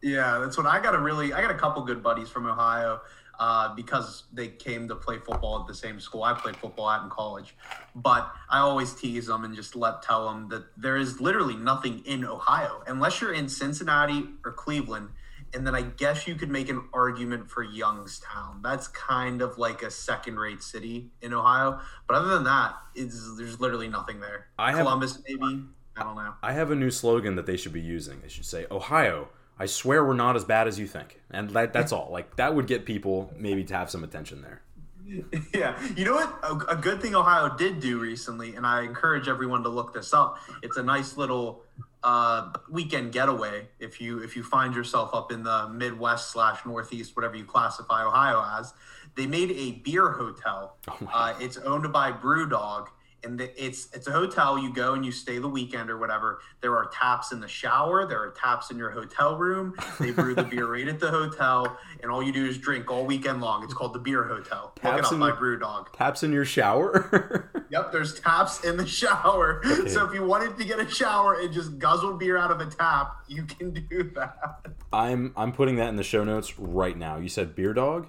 Yeah, 0.00 0.38
that's 0.38 0.56
what 0.56 0.66
I 0.66 0.80
got 0.80 0.94
a 0.94 0.98
really 0.98 1.32
I 1.32 1.42
got 1.42 1.50
a 1.50 1.58
couple 1.58 1.82
good 1.84 2.02
buddies 2.02 2.28
from 2.28 2.46
Ohio 2.46 3.00
uh, 3.38 3.74
because 3.74 4.24
they 4.32 4.48
came 4.48 4.88
to 4.88 4.94
play 4.94 5.18
football 5.18 5.60
at 5.60 5.66
the 5.66 5.74
same 5.74 5.98
school 6.00 6.22
I 6.22 6.32
played 6.32 6.56
football 6.56 6.90
at 6.90 7.02
in 7.02 7.10
college. 7.10 7.56
But 7.94 8.32
I 8.48 8.58
always 8.58 8.94
tease 8.94 9.26
them 9.26 9.44
and 9.44 9.54
just 9.54 9.76
let 9.76 10.02
tell 10.02 10.26
them 10.28 10.48
that 10.50 10.64
there 10.76 10.96
is 10.96 11.20
literally 11.20 11.56
nothing 11.56 12.02
in 12.04 12.24
Ohio 12.24 12.82
unless 12.86 13.20
you're 13.20 13.32
in 13.32 13.48
Cincinnati 13.48 14.28
or 14.44 14.52
Cleveland. 14.52 15.10
And 15.54 15.66
then 15.66 15.74
I 15.74 15.82
guess 15.82 16.26
you 16.26 16.34
could 16.34 16.50
make 16.50 16.68
an 16.70 16.82
argument 16.94 17.50
for 17.50 17.62
Youngstown. 17.62 18.60
That's 18.62 18.88
kind 18.88 19.42
of 19.42 19.58
like 19.58 19.82
a 19.82 19.90
second-rate 19.90 20.62
city 20.62 21.10
in 21.20 21.34
Ohio. 21.34 21.80
But 22.06 22.16
other 22.16 22.28
than 22.30 22.44
that, 22.44 22.74
it's, 22.94 23.36
there's 23.36 23.60
literally 23.60 23.88
nothing 23.88 24.20
there. 24.20 24.46
I 24.58 24.70
have- 24.70 24.80
Columbus, 24.80 25.18
maybe. 25.28 25.64
I 25.94 26.02
don't 26.04 26.16
know. 26.16 26.32
I 26.42 26.54
have 26.54 26.70
a 26.70 26.74
new 26.74 26.90
slogan 26.90 27.36
that 27.36 27.44
they 27.44 27.58
should 27.58 27.74
be 27.74 27.80
using. 27.82 28.20
They 28.22 28.28
should 28.28 28.46
say, 28.46 28.66
Ohio, 28.70 29.28
I 29.58 29.66
swear 29.66 30.02
we're 30.04 30.14
not 30.14 30.36
as 30.36 30.44
bad 30.44 30.66
as 30.66 30.78
you 30.78 30.86
think. 30.86 31.20
And 31.30 31.50
that, 31.50 31.74
that's 31.74 31.92
all. 31.92 32.08
Like, 32.10 32.36
that 32.36 32.54
would 32.54 32.66
get 32.66 32.86
people 32.86 33.30
maybe 33.36 33.62
to 33.64 33.74
have 33.74 33.90
some 33.90 34.02
attention 34.04 34.40
there. 34.42 34.62
Yeah, 35.52 35.78
you 35.94 36.06
know 36.06 36.14
what? 36.14 36.38
A, 36.42 36.72
a 36.72 36.76
good 36.76 37.02
thing 37.02 37.14
Ohio 37.14 37.54
did 37.54 37.80
do 37.80 37.98
recently, 37.98 38.54
and 38.54 38.66
I 38.66 38.82
encourage 38.82 39.28
everyone 39.28 39.62
to 39.64 39.68
look 39.68 39.92
this 39.92 40.14
up. 40.14 40.38
It's 40.62 40.78
a 40.78 40.82
nice 40.82 41.18
little 41.18 41.64
uh, 42.04 42.52
weekend 42.70 43.12
getaway 43.12 43.68
if 43.78 44.00
you 44.00 44.18
if 44.18 44.36
you 44.36 44.42
find 44.42 44.74
yourself 44.74 45.14
up 45.14 45.30
in 45.32 45.42
the 45.42 45.68
Midwest 45.68 46.30
slash 46.30 46.64
Northeast, 46.66 47.14
whatever 47.16 47.36
you 47.36 47.44
classify 47.44 48.04
Ohio 48.04 48.44
as. 48.58 48.74
They 49.14 49.26
made 49.26 49.50
a 49.50 49.72
beer 49.82 50.10
hotel. 50.10 50.76
uh, 51.12 51.34
it's 51.38 51.58
owned 51.58 51.92
by 51.92 52.12
BrewDog, 52.12 52.86
and 53.24 53.38
the, 53.38 53.64
it's 53.64 53.88
it's 53.92 54.06
a 54.06 54.12
hotel. 54.12 54.58
You 54.58 54.72
go 54.72 54.94
and 54.94 55.04
you 55.04 55.12
stay 55.12 55.38
the 55.38 55.48
weekend 55.48 55.90
or 55.90 55.98
whatever. 55.98 56.40
There 56.60 56.76
are 56.76 56.86
taps 56.92 57.32
in 57.32 57.40
the 57.40 57.48
shower. 57.48 58.06
There 58.06 58.20
are 58.20 58.30
taps 58.30 58.70
in 58.70 58.78
your 58.78 58.90
hotel 58.90 59.36
room. 59.36 59.74
They 60.00 60.10
brew 60.10 60.34
the 60.34 60.42
beer 60.44 60.66
right 60.72 60.86
at 60.88 61.00
the 61.00 61.10
hotel, 61.10 61.76
and 62.02 62.10
all 62.10 62.22
you 62.22 62.32
do 62.32 62.44
is 62.44 62.58
drink 62.58 62.90
all 62.90 63.04
weekend 63.04 63.40
long. 63.40 63.64
It's 63.64 63.74
called 63.74 63.92
the 63.92 63.98
Beer 63.98 64.24
Hotel. 64.24 64.72
Look 64.82 64.94
it 64.94 64.96
Taps 64.96 65.12
up 65.12 65.18
by 65.20 65.30
the- 65.30 65.36
BrewDog. 65.36 65.92
Taps 65.92 66.22
in 66.22 66.32
your 66.32 66.44
shower? 66.44 67.48
Yep, 67.72 67.90
there's 67.90 68.20
taps 68.20 68.64
in 68.64 68.76
the 68.76 68.86
shower. 68.86 69.62
So 69.88 70.04
if 70.06 70.12
you 70.12 70.22
wanted 70.26 70.58
to 70.58 70.64
get 70.64 70.78
a 70.78 70.86
shower 70.86 71.40
and 71.40 71.50
just 71.50 71.78
guzzle 71.78 72.18
beer 72.18 72.36
out 72.36 72.50
of 72.50 72.60
a 72.60 72.66
tap, 72.66 73.22
you 73.28 73.44
can 73.44 73.70
do 73.72 74.10
that. 74.14 74.66
I'm 74.92 75.32
I'm 75.38 75.52
putting 75.52 75.76
that 75.76 75.88
in 75.88 75.96
the 75.96 76.02
show 76.02 76.22
notes 76.22 76.58
right 76.58 76.94
now. 76.98 77.16
You 77.16 77.30
said 77.30 77.54
beer 77.54 77.72
dog? 77.72 78.08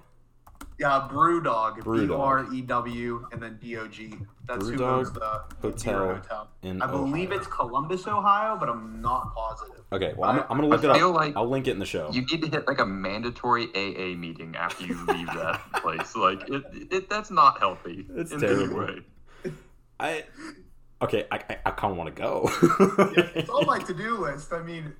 Yeah, 0.79 1.07
Brewdog. 1.11 1.77
Brewdog. 1.79 2.07
B 2.07 2.13
R 2.13 2.53
E 2.53 2.61
W 2.61 3.27
and 3.31 3.41
then 3.41 3.57
D 3.61 3.77
O 3.77 3.87
G. 3.87 4.15
That's 4.45 4.67
who 4.67 4.75
Brewdog 4.75 4.81
owns 4.97 5.11
the 5.13 5.43
Hotel 5.61 5.99
beer 6.05 6.15
hotel. 6.15 6.49
in 6.63 6.81
I 6.81 6.87
believe 6.87 7.27
Ohio. 7.29 7.37
it's 7.39 7.47
Columbus, 7.47 8.07
Ohio, 8.07 8.57
but 8.59 8.69
I'm 8.69 9.01
not 9.01 9.33
positive. 9.35 9.81
Okay, 9.91 10.13
well, 10.17 10.29
I'm, 10.31 10.39
I'm 10.49 10.57
going 10.57 10.61
to 10.63 10.67
look 10.67 10.83
it 10.83 10.89
I 10.89 10.97
feel 10.97 11.09
up. 11.09 11.15
like 11.15 11.35
I'll 11.37 11.47
link 11.47 11.67
it 11.67 11.71
in 11.71 11.79
the 11.79 11.85
show. 11.85 12.09
You 12.11 12.21
need 12.25 12.41
to 12.41 12.47
hit 12.49 12.67
like 12.67 12.79
a 12.79 12.85
mandatory 12.85 13.67
AA 13.75 14.17
meeting 14.17 14.55
after 14.55 14.85
you 14.85 14.95
leave 15.05 15.27
that 15.27 15.61
place. 15.75 16.15
Like 16.15 16.49
it, 16.49 16.63
it 16.91 17.09
that's 17.09 17.29
not 17.31 17.59
healthy 17.59 18.05
It's 18.15 18.31
in 18.31 18.39
terrible. 18.39 18.81
any 18.83 18.95
way. 18.95 19.01
I 19.99 20.23
okay, 21.01 21.25
I, 21.31 21.35
I, 21.49 21.57
I 21.67 21.71
kind 21.71 21.91
of 21.91 21.97
want 21.97 22.13
to 22.15 22.21
go. 22.21 22.49
It's 23.35 23.49
on 23.49 23.65
my 23.67 23.77
to-do 23.85 24.17
list. 24.17 24.51
I 24.51 24.61
mean, 24.63 24.91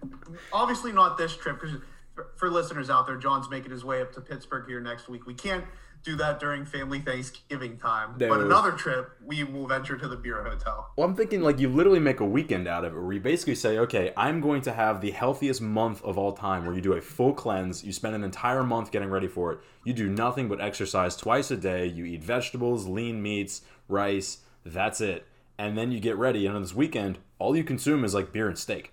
obviously 0.54 0.92
not 0.92 1.18
this 1.18 1.36
trip 1.36 1.60
because 1.60 1.78
for, 2.14 2.32
for 2.38 2.50
listeners 2.50 2.90
out 2.90 3.08
there, 3.08 3.18
John's 3.18 3.50
making 3.50 3.72
his 3.72 3.84
way 3.84 4.02
up 4.02 4.14
to 4.14 4.22
Pittsburgh 4.22 4.66
here 4.68 4.80
next 4.80 5.10
week. 5.10 5.26
We 5.26 5.34
can't 5.34 5.66
do 6.04 6.16
that 6.18 6.40
during 6.40 6.66
family 6.66 7.00
Thanksgiving 7.00 7.78
time. 7.78 8.16
No. 8.20 8.28
But 8.28 8.42
another 8.42 8.72
trip, 8.74 9.12
we 9.26 9.44
will 9.44 9.68
venture 9.68 9.98
to 9.98 10.08
the 10.08 10.18
Beer 10.18 10.44
Hotel. 10.44 10.92
Well, 10.98 11.08
I'm 11.08 11.16
thinking 11.16 11.42
like 11.42 11.60
you 11.60 11.70
literally 11.70 12.00
make 12.00 12.20
a 12.20 12.26
weekend 12.26 12.68
out 12.68 12.84
of 12.84 12.94
it 12.94 13.02
where 13.02 13.14
you 13.14 13.22
basically 13.22 13.56
say, 13.56 13.78
okay, 13.80 14.12
I'm 14.18 14.42
going 14.42 14.62
to 14.64 14.74
have 14.74 15.00
the 15.00 15.12
healthiest 15.12 15.62
month 15.62 16.04
of 16.04 16.18
all 16.18 16.34
time 16.34 16.66
where 16.66 16.76
you 16.76 16.82
do 16.82 16.94
a 16.94 17.02
full 17.02 17.34
cleanse. 17.34 17.84
You 17.84 17.94
spend 17.94 18.16
an 18.16 18.24
entire 18.24 18.64
month 18.64 18.92
getting 18.92 19.10
ready 19.10 19.28
for 19.28 19.54
it. 19.54 19.60
You 19.86 19.94
do 19.94 20.10
nothing 20.10 20.50
but 20.50 20.60
exercise 20.60 21.16
twice 21.16 21.52
a 21.52 21.58
day. 21.58 21.86
You 21.88 22.04
eat 22.06 22.24
vegetables, 22.24 22.86
lean 22.86 23.22
meats, 23.22 23.62
rice. 23.88 24.40
That's 24.66 25.00
it. 25.00 25.26
And 25.58 25.78
then 25.78 25.92
you 25.92 26.02
get 26.02 26.18
ready. 26.18 26.46
And 26.46 26.56
on 26.56 26.62
this 26.62 26.76
weekend, 26.76 27.20
all 27.40 27.56
you 27.56 27.64
consume 27.64 28.04
is 28.04 28.14
like 28.14 28.34
beer 28.34 28.48
and 28.48 28.58
steak. 28.58 28.93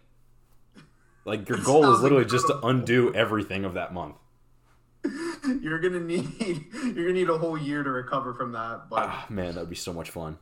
Like 1.24 1.48
your 1.48 1.58
goal 1.58 1.92
is 1.92 2.00
literally 2.00 2.24
just 2.24 2.46
to 2.48 2.58
undo 2.66 3.14
everything 3.14 3.64
of 3.64 3.74
that 3.74 3.92
month. 3.92 4.16
You're 5.62 5.78
gonna 5.78 6.00
need 6.00 6.28
you're 6.84 6.92
gonna 7.06 7.12
need 7.12 7.30
a 7.30 7.38
whole 7.38 7.56
year 7.56 7.82
to 7.82 7.90
recover 7.90 8.34
from 8.34 8.52
that, 8.52 8.88
but 8.90 9.04
Ah, 9.08 9.26
man, 9.30 9.54
that 9.54 9.60
would 9.60 9.70
be 9.70 9.76
so 9.76 9.92
much 9.92 10.10
fun. 10.10 10.36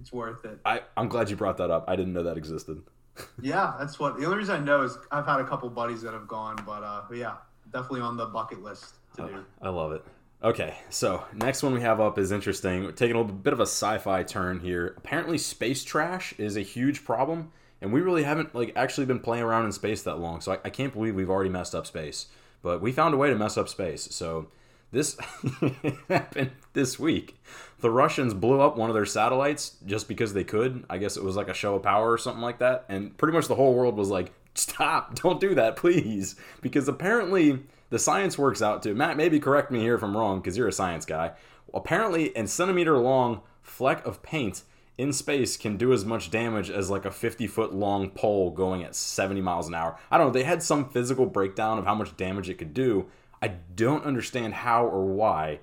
it's 0.00 0.10
worth 0.12 0.44
it. 0.46 0.58
I, 0.64 0.80
I'm 0.96 1.08
glad 1.08 1.28
you 1.28 1.36
brought 1.36 1.58
that 1.58 1.70
up. 1.70 1.84
I 1.88 1.96
didn't 1.96 2.12
know 2.14 2.22
that 2.24 2.36
existed. 2.36 2.82
Yeah, 3.42 3.74
that's 3.78 3.98
what 3.98 4.18
the 4.18 4.24
only 4.24 4.38
reason 4.38 4.54
I 4.62 4.64
know 4.64 4.80
is 4.82 4.96
I've 5.10 5.26
had 5.26 5.40
a 5.40 5.44
couple 5.44 5.68
buddies 5.68 6.00
that 6.00 6.14
have 6.14 6.26
gone, 6.26 6.56
but 6.64 6.82
uh, 6.82 7.02
yeah, 7.12 7.34
definitely 7.70 8.00
on 8.00 8.16
the 8.16 8.24
bucket 8.24 8.62
list 8.62 8.94
to 9.16 9.26
do. 9.26 9.44
I 9.60 9.68
love 9.68 9.92
it. 9.92 10.02
Okay, 10.42 10.74
so 10.88 11.22
next 11.34 11.62
one 11.62 11.74
we 11.74 11.82
have 11.82 12.00
up 12.00 12.18
is 12.18 12.32
interesting. 12.32 12.84
We're 12.84 12.92
taking 12.92 13.14
a 13.14 13.20
little 13.20 13.34
bit 13.36 13.52
of 13.52 13.60
a 13.60 13.64
sci-fi 13.66 14.22
turn 14.22 14.60
here. 14.60 14.94
Apparently, 14.96 15.36
space 15.36 15.84
trash 15.84 16.32
is 16.38 16.56
a 16.56 16.62
huge 16.62 17.04
problem, 17.04 17.52
and 17.82 17.92
we 17.92 18.00
really 18.00 18.22
haven't 18.22 18.54
like 18.54 18.72
actually 18.76 19.06
been 19.06 19.18
playing 19.18 19.42
around 19.42 19.66
in 19.66 19.72
space 19.72 20.02
that 20.02 20.20
long. 20.20 20.40
So 20.40 20.52
I, 20.52 20.58
I 20.64 20.70
can't 20.70 20.92
believe 20.92 21.14
we've 21.14 21.28
already 21.28 21.50
messed 21.50 21.74
up 21.74 21.86
space. 21.86 22.28
But 22.62 22.80
we 22.80 22.92
found 22.92 23.12
a 23.12 23.16
way 23.16 23.28
to 23.28 23.34
mess 23.34 23.58
up 23.58 23.68
space. 23.68 24.08
So 24.12 24.48
this 24.92 25.18
happened 26.08 26.52
this 26.74 26.98
week. 26.98 27.36
The 27.80 27.90
Russians 27.90 28.34
blew 28.34 28.60
up 28.60 28.76
one 28.76 28.88
of 28.88 28.94
their 28.94 29.04
satellites 29.04 29.76
just 29.84 30.06
because 30.06 30.32
they 30.32 30.44
could. 30.44 30.84
I 30.88 30.98
guess 30.98 31.16
it 31.16 31.24
was 31.24 31.34
like 31.34 31.48
a 31.48 31.54
show 31.54 31.74
of 31.74 31.82
power 31.82 32.12
or 32.12 32.18
something 32.18 32.42
like 32.42 32.60
that. 32.60 32.84
And 32.88 33.16
pretty 33.18 33.36
much 33.36 33.48
the 33.48 33.56
whole 33.56 33.74
world 33.74 33.96
was 33.96 34.10
like, 34.10 34.32
stop, 34.54 35.14
don't 35.20 35.40
do 35.40 35.56
that, 35.56 35.76
please. 35.76 36.36
Because 36.60 36.86
apparently 36.86 37.64
the 37.90 37.98
science 37.98 38.38
works 38.38 38.62
out 38.62 38.84
to, 38.84 38.94
Matt, 38.94 39.16
maybe 39.16 39.40
correct 39.40 39.72
me 39.72 39.80
here 39.80 39.96
if 39.96 40.04
I'm 40.04 40.16
wrong 40.16 40.38
because 40.38 40.56
you're 40.56 40.68
a 40.68 40.72
science 40.72 41.04
guy. 41.04 41.32
Apparently, 41.74 42.32
a 42.36 42.46
centimeter 42.46 42.96
long 42.98 43.40
fleck 43.62 44.06
of 44.06 44.22
paint 44.22 44.62
in 45.02 45.12
space 45.12 45.56
can 45.56 45.76
do 45.76 45.92
as 45.92 46.04
much 46.04 46.30
damage 46.30 46.70
as 46.70 46.88
like 46.88 47.04
a 47.04 47.10
50 47.10 47.46
foot 47.48 47.74
long 47.74 48.10
pole 48.10 48.50
going 48.50 48.84
at 48.84 48.94
70 48.94 49.40
miles 49.40 49.66
an 49.66 49.74
hour. 49.74 49.98
I 50.10 50.16
don't 50.16 50.28
know, 50.28 50.32
they 50.32 50.44
had 50.44 50.62
some 50.62 50.88
physical 50.90 51.26
breakdown 51.26 51.78
of 51.78 51.84
how 51.84 51.94
much 51.94 52.16
damage 52.16 52.48
it 52.48 52.54
could 52.58 52.72
do. 52.72 53.06
I 53.42 53.48
don't 53.48 54.04
understand 54.04 54.54
how 54.54 54.86
or 54.86 55.04
why 55.04 55.58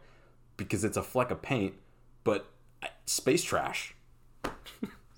because 0.58 0.84
it's 0.84 0.98
a 0.98 1.02
fleck 1.04 1.32
of 1.32 1.42
paint, 1.42 1.74
but 2.24 2.46
space 3.06 3.44
trash. 3.44 3.96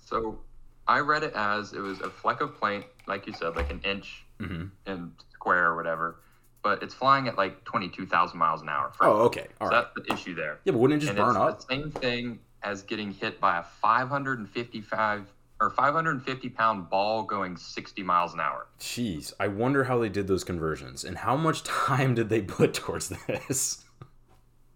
So 0.04 0.40
I 0.86 0.98
read 0.98 1.22
it 1.22 1.32
as 1.34 1.72
it 1.72 1.80
was 1.80 2.00
a 2.02 2.10
fleck 2.10 2.42
of 2.42 2.60
paint, 2.60 2.84
like 3.06 3.26
you 3.26 3.32
said, 3.32 3.56
like 3.56 3.70
an 3.72 3.80
inch 3.82 4.26
Mhm. 4.38 4.70
in 4.86 5.12
square 5.32 5.68
or 5.68 5.76
whatever. 5.76 6.20
But 6.62 6.82
it's 6.82 6.92
flying 6.92 7.28
at 7.28 7.38
like 7.38 7.64
twenty 7.64 7.88
two 7.88 8.04
thousand 8.06 8.38
miles 8.38 8.60
an 8.60 8.68
hour. 8.68 8.88
First. 8.90 9.00
Oh, 9.08 9.22
okay. 9.22 9.46
All 9.58 9.68
so 9.68 9.74
right. 9.74 9.86
that's 9.94 10.06
the 10.06 10.12
issue 10.14 10.34
there. 10.34 10.60
Yeah, 10.64 10.72
but 10.72 10.80
wouldn't 10.80 11.02
it 11.02 11.06
just 11.06 11.16
and 11.18 11.24
burn 11.26 11.36
up? 11.38 11.60
the 11.60 11.74
same 11.74 11.90
thing 11.90 12.40
as 12.62 12.82
getting 12.82 13.12
hit 13.12 13.40
by 13.40 13.58
a 13.58 13.62
555 13.62 15.32
or 15.60 15.70
550 15.70 16.48
pound 16.48 16.90
ball 16.90 17.22
going 17.22 17.56
60 17.56 18.02
miles 18.02 18.34
an 18.34 18.40
hour. 18.40 18.66
Jeez, 18.80 19.32
I 19.38 19.48
wonder 19.48 19.84
how 19.84 19.98
they 19.98 20.08
did 20.08 20.26
those 20.26 20.44
conversions 20.44 21.04
and 21.04 21.18
how 21.18 21.36
much 21.36 21.62
time 21.64 22.14
did 22.14 22.28
they 22.28 22.42
put 22.42 22.74
towards 22.74 23.10
this? 23.10 23.84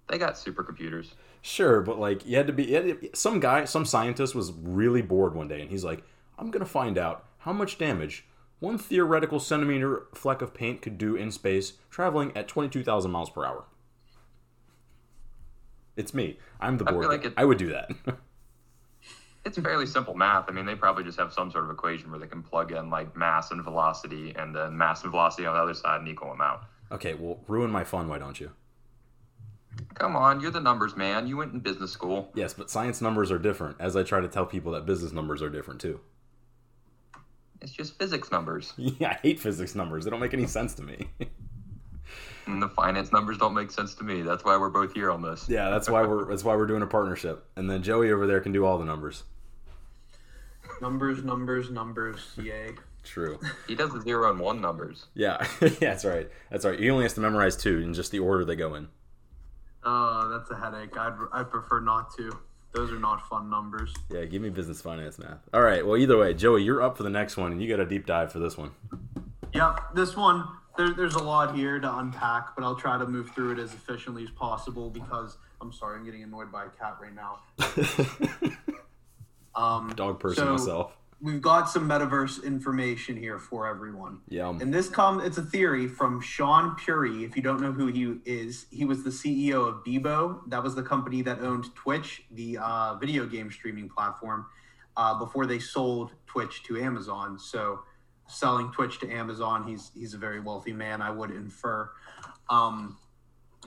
They 0.09 0.19
got 0.19 0.35
supercomputers. 0.35 1.09
Sure, 1.43 1.81
but 1.81 1.99
like 1.99 2.27
you 2.27 2.37
had 2.37 2.47
to 2.47 2.53
be. 2.53 2.73
Had 2.73 3.01
to, 3.01 3.11
some 3.15 3.41
guy, 3.41 3.65
some 3.65 3.85
scientist 3.85 4.35
was 4.35 4.53
really 4.53 5.03
bored 5.03 5.35
one 5.35 5.49
day, 5.49 5.61
and 5.61 5.71
he's 5.71 5.85
like, 5.85 6.03
"I'm 6.39 6.51
gonna 6.51 6.65
find 6.65 6.99
out 6.99 7.25
how 7.39 7.53
much 7.53 7.79
damage 7.79 8.25
one 8.59 8.79
theoretical 8.79 9.39
centimeter 9.39 10.07
fleck 10.15 10.43
of 10.43 10.55
paint 10.55 10.83
could 10.83 10.99
do 10.99 11.15
in 11.15 11.31
space, 11.31 11.75
traveling 11.91 12.37
at 12.37 12.49
22,000 12.49 13.11
miles 13.11 13.31
per 13.31 13.45
hour." 13.45 13.65
It's 15.97 16.13
me. 16.15 16.39
I'm 16.61 16.77
the 16.79 16.85
I 16.89 16.93
bored. 16.93 17.03
feel 17.05 17.11
like 17.11 17.25
it- 17.25 17.35
I 17.37 17.45
would 17.45 17.59
do 17.59 17.69
that. 17.71 17.91
It's 19.45 19.57
fairly 19.59 19.87
simple 19.87 20.13
math. 20.15 20.47
I 20.49 20.53
mean, 20.53 20.67
they 20.67 20.75
probably 20.75 21.05
just 21.05 21.21
have 21.21 21.33
some 21.33 21.53
sort 21.53 21.63
of 21.67 21.71
equation 21.71 22.11
where 22.11 22.19
they 22.19 22.27
can 22.27 22.43
plug 22.43 22.73
in 22.73 22.91
like 22.91 23.17
mass 23.17 23.53
and 23.53 23.63
velocity, 23.63 24.35
and 24.37 24.53
then 24.53 24.77
mass 24.77 25.03
and 25.05 25.13
velocity 25.13 25.47
on 25.47 25.55
the 25.55 25.61
other 25.63 25.73
side 25.73 26.01
and 26.01 26.09
equal 26.09 26.31
them 26.31 26.41
out. 26.41 26.65
okay, 26.91 27.15
well, 27.15 27.39
ruin 27.47 27.71
my 27.71 27.85
fun. 27.85 28.09
Why 28.09 28.19
don't 28.19 28.41
you? 28.41 28.51
Come 29.95 30.17
on, 30.17 30.41
you're 30.41 30.51
the 30.51 30.59
numbers 30.59 30.97
man. 30.97 31.29
You 31.29 31.37
went 31.37 31.53
in 31.53 31.61
business 31.61 31.93
school. 31.93 32.33
Yes, 32.35 32.55
but 32.55 32.71
science 32.73 33.01
numbers 33.01 33.31
are 33.31 33.39
different. 33.39 33.77
As 33.79 33.95
I 33.95 34.03
try 34.03 34.21
to 34.21 34.27
tell 34.27 34.47
people 34.47 34.73
that 34.73 34.85
business 34.85 35.13
numbers 35.13 35.41
are 35.43 35.49
different 35.49 35.81
too. 35.81 36.01
It's 37.63 37.71
just 37.71 37.97
physics 38.01 38.33
numbers. 38.33 38.73
Yeah, 38.79 39.11
I 39.11 39.15
hate 39.23 39.39
physics 39.39 39.77
numbers. 39.77 40.05
They 40.05 40.11
don't 40.11 40.19
make 40.19 40.35
any 40.35 40.49
sense 40.49 40.75
to 40.75 40.83
me. 40.83 41.07
And 42.47 42.63
the 42.63 42.69
finance 42.69 43.13
numbers 43.13 43.39
don't 43.39 43.55
make 43.55 43.71
sense 43.71 43.95
to 43.97 44.05
me. 44.05 44.23
That's 44.23 44.45
why 44.45 44.57
we're 44.57 44.71
both 44.71 44.93
here 44.93 45.11
on 45.11 45.21
this. 45.23 45.49
yeah, 45.49 45.69
that's 45.71 45.89
why 45.89 46.07
we're 46.07 46.25
that's 46.27 46.45
why 46.45 46.55
we're 46.55 46.67
doing 46.67 46.83
a 46.83 46.87
partnership. 46.87 47.45
And 47.57 47.69
then 47.69 47.83
Joey 47.83 48.13
over 48.13 48.27
there 48.27 48.41
can 48.41 48.53
do 48.53 48.65
all 48.65 48.79
the 48.79 48.85
numbers. 48.85 49.25
Numbers, 50.81 51.25
numbers, 51.25 51.71
numbers. 51.71 52.19
Yay. 52.37 52.73
True. 53.03 53.39
He 53.69 53.75
does 53.75 53.93
the 53.93 54.01
zero 54.01 54.31
and 54.31 54.41
one 54.41 54.61
numbers. 54.61 55.07
Yeah, 55.15 55.47
yeah, 55.61 55.69
that's 55.81 56.05
right. 56.05 56.29
That's 56.51 56.65
right. 56.65 56.79
He 56.79 56.91
only 56.91 57.05
has 57.05 57.15
to 57.15 57.21
memorize 57.21 57.57
two 57.57 57.79
in 57.79 57.95
just 57.95 58.11
the 58.11 58.19
order 58.19 58.45
they 58.45 58.57
go 58.57 58.75
in. 58.75 58.89
Oh, 59.85 60.29
that's 60.29 60.51
a 60.51 60.57
headache. 60.57 60.97
I'd 60.99 61.17
I 61.33 61.45
prefer 61.45 61.81
not 61.81 62.15
to. 62.17 62.37
Those 62.73 62.93
are 62.93 62.99
not 62.99 63.27
fun 63.29 63.49
numbers. 63.49 63.95
Yeah, 64.11 64.25
give 64.25 64.43
me 64.43 64.51
business 64.51 64.83
finance 64.83 65.19
math. 65.19 65.39
All 65.55 65.63
right. 65.63 65.87
Well, 65.87 65.97
either 65.97 66.19
way, 66.19 66.35
Joey, 66.35 66.63
you're 66.63 66.83
up 66.83 66.97
for 66.97 67.05
the 67.05 67.11
next 67.11 67.37
one, 67.37 67.53
and 67.53 67.63
you 67.63 67.69
got 67.69 67.81
a 67.81 67.87
deep 67.87 68.05
dive 68.07 68.33
for 68.33 68.39
this 68.39 68.57
one. 68.59 68.73
Yep, 69.55 69.95
this 69.95 70.17
one 70.17 70.47
there, 70.77 70.93
there's 70.93 71.15
a 71.15 71.23
lot 71.23 71.55
here 71.55 71.79
to 71.79 71.99
unpack, 71.99 72.55
but 72.55 72.65
I'll 72.65 72.77
try 72.77 72.99
to 72.99 73.07
move 73.07 73.31
through 73.31 73.53
it 73.53 73.59
as 73.59 73.73
efficiently 73.73 74.23
as 74.23 74.31
possible 74.31 74.91
because 74.91 75.37
I'm 75.61 75.73
sorry, 75.73 75.99
I'm 75.99 76.05
getting 76.05 76.23
annoyed 76.23 76.53
by 76.53 76.65
a 76.65 76.69
cat 76.69 76.99
right 77.01 77.15
now. 77.15 77.41
Um, 79.57 79.93
Dog 79.97 80.21
person 80.21 80.45
so 80.45 80.53
myself. 80.53 80.97
We've 81.23 81.41
got 81.41 81.71
some 81.71 81.89
metaverse 81.89 82.45
information 82.45 83.17
here 83.17 83.39
for 83.39 83.67
everyone. 83.67 84.21
Yeah. 84.29 84.51
And 84.51 84.73
this 84.73 84.91
come 84.91 85.21
it's 85.21 85.39
a 85.39 85.43
theory 85.43 85.89
from 85.89 86.21
Shaan 86.21 86.77
Puri. 86.77 87.25
If 87.25 87.37
you 87.37 87.43
don't 87.43 87.61
know 87.63 87.73
who 87.73 87.87
he 87.87 88.17
is, 88.27 88.67
he 88.71 88.85
was 88.85 89.03
the 89.03 89.11
CEO 89.11 89.67
of 89.67 89.83
Bebo. 89.83 90.41
That 90.49 90.63
was 90.63 90.75
the 90.75 90.83
company 90.83 91.23
that 91.23 91.41
owned 91.41 91.75
Twitch, 91.75 92.23
the 92.31 92.59
uh, 92.59 92.97
video 92.97 93.25
game 93.25 93.51
streaming 93.51 93.89
platform, 93.89 94.45
uh, 94.99 95.19
before 95.19 95.47
they 95.47 95.59
sold 95.59 96.13
Twitch 96.27 96.63
to 96.65 96.79
Amazon. 96.79 97.39
So, 97.39 97.81
selling 98.29 98.71
Twitch 98.73 98.99
to 99.01 99.11
Amazon, 99.11 99.67
he's 99.67 99.91
he's 99.95 100.15
a 100.15 100.19
very 100.19 100.41
wealthy 100.41 100.73
man. 100.73 101.03
I 101.03 101.11
would 101.11 101.31
infer. 101.31 101.91
Um, 102.49 102.97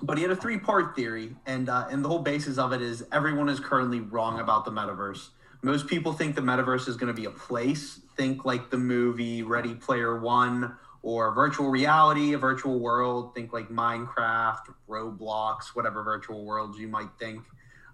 but 0.02 0.17
he 0.17 0.24
had 0.24 0.32
a 0.32 0.36
three-part 0.36 0.95
theory, 0.95 1.36
and 1.45 1.69
uh, 1.69 1.88
and 1.89 2.04
the 2.04 2.10
whole 2.10 2.19
basis 2.19 2.58
of 2.58 2.74
it 2.74 2.82
is 2.82 3.06
everyone 3.12 3.50
is 3.50 3.60
currently 3.60 4.00
wrong 4.00 4.39
about 4.39 4.65
the 4.65 4.72
metaverse. 4.72 5.30
Most 5.62 5.88
people 5.88 6.13
think 6.13 6.36
the 6.36 6.41
metaverse 6.41 6.88
is 6.88 6.95
going 6.95 7.13
to 7.13 7.19
be 7.22 7.26
a 7.26 7.32
place. 7.32 8.00
Think 8.15 8.45
like 8.45 8.69
the 8.69 8.78
movie 8.78 9.43
Ready 9.43 9.76
Player 9.76 10.19
One 10.19 10.76
or 11.02 11.34
virtual 11.34 11.69
reality, 11.69 12.34
a 12.34 12.38
virtual 12.38 12.80
world. 12.80 13.36
Think 13.36 13.52
like 13.52 13.69
Minecraft, 13.69 14.74
Roblox, 14.88 15.67
whatever 15.74 16.04
virtual 16.04 16.45
worlds 16.45 16.78
you 16.78 16.88
might 16.88 17.10
think. 17.19 17.43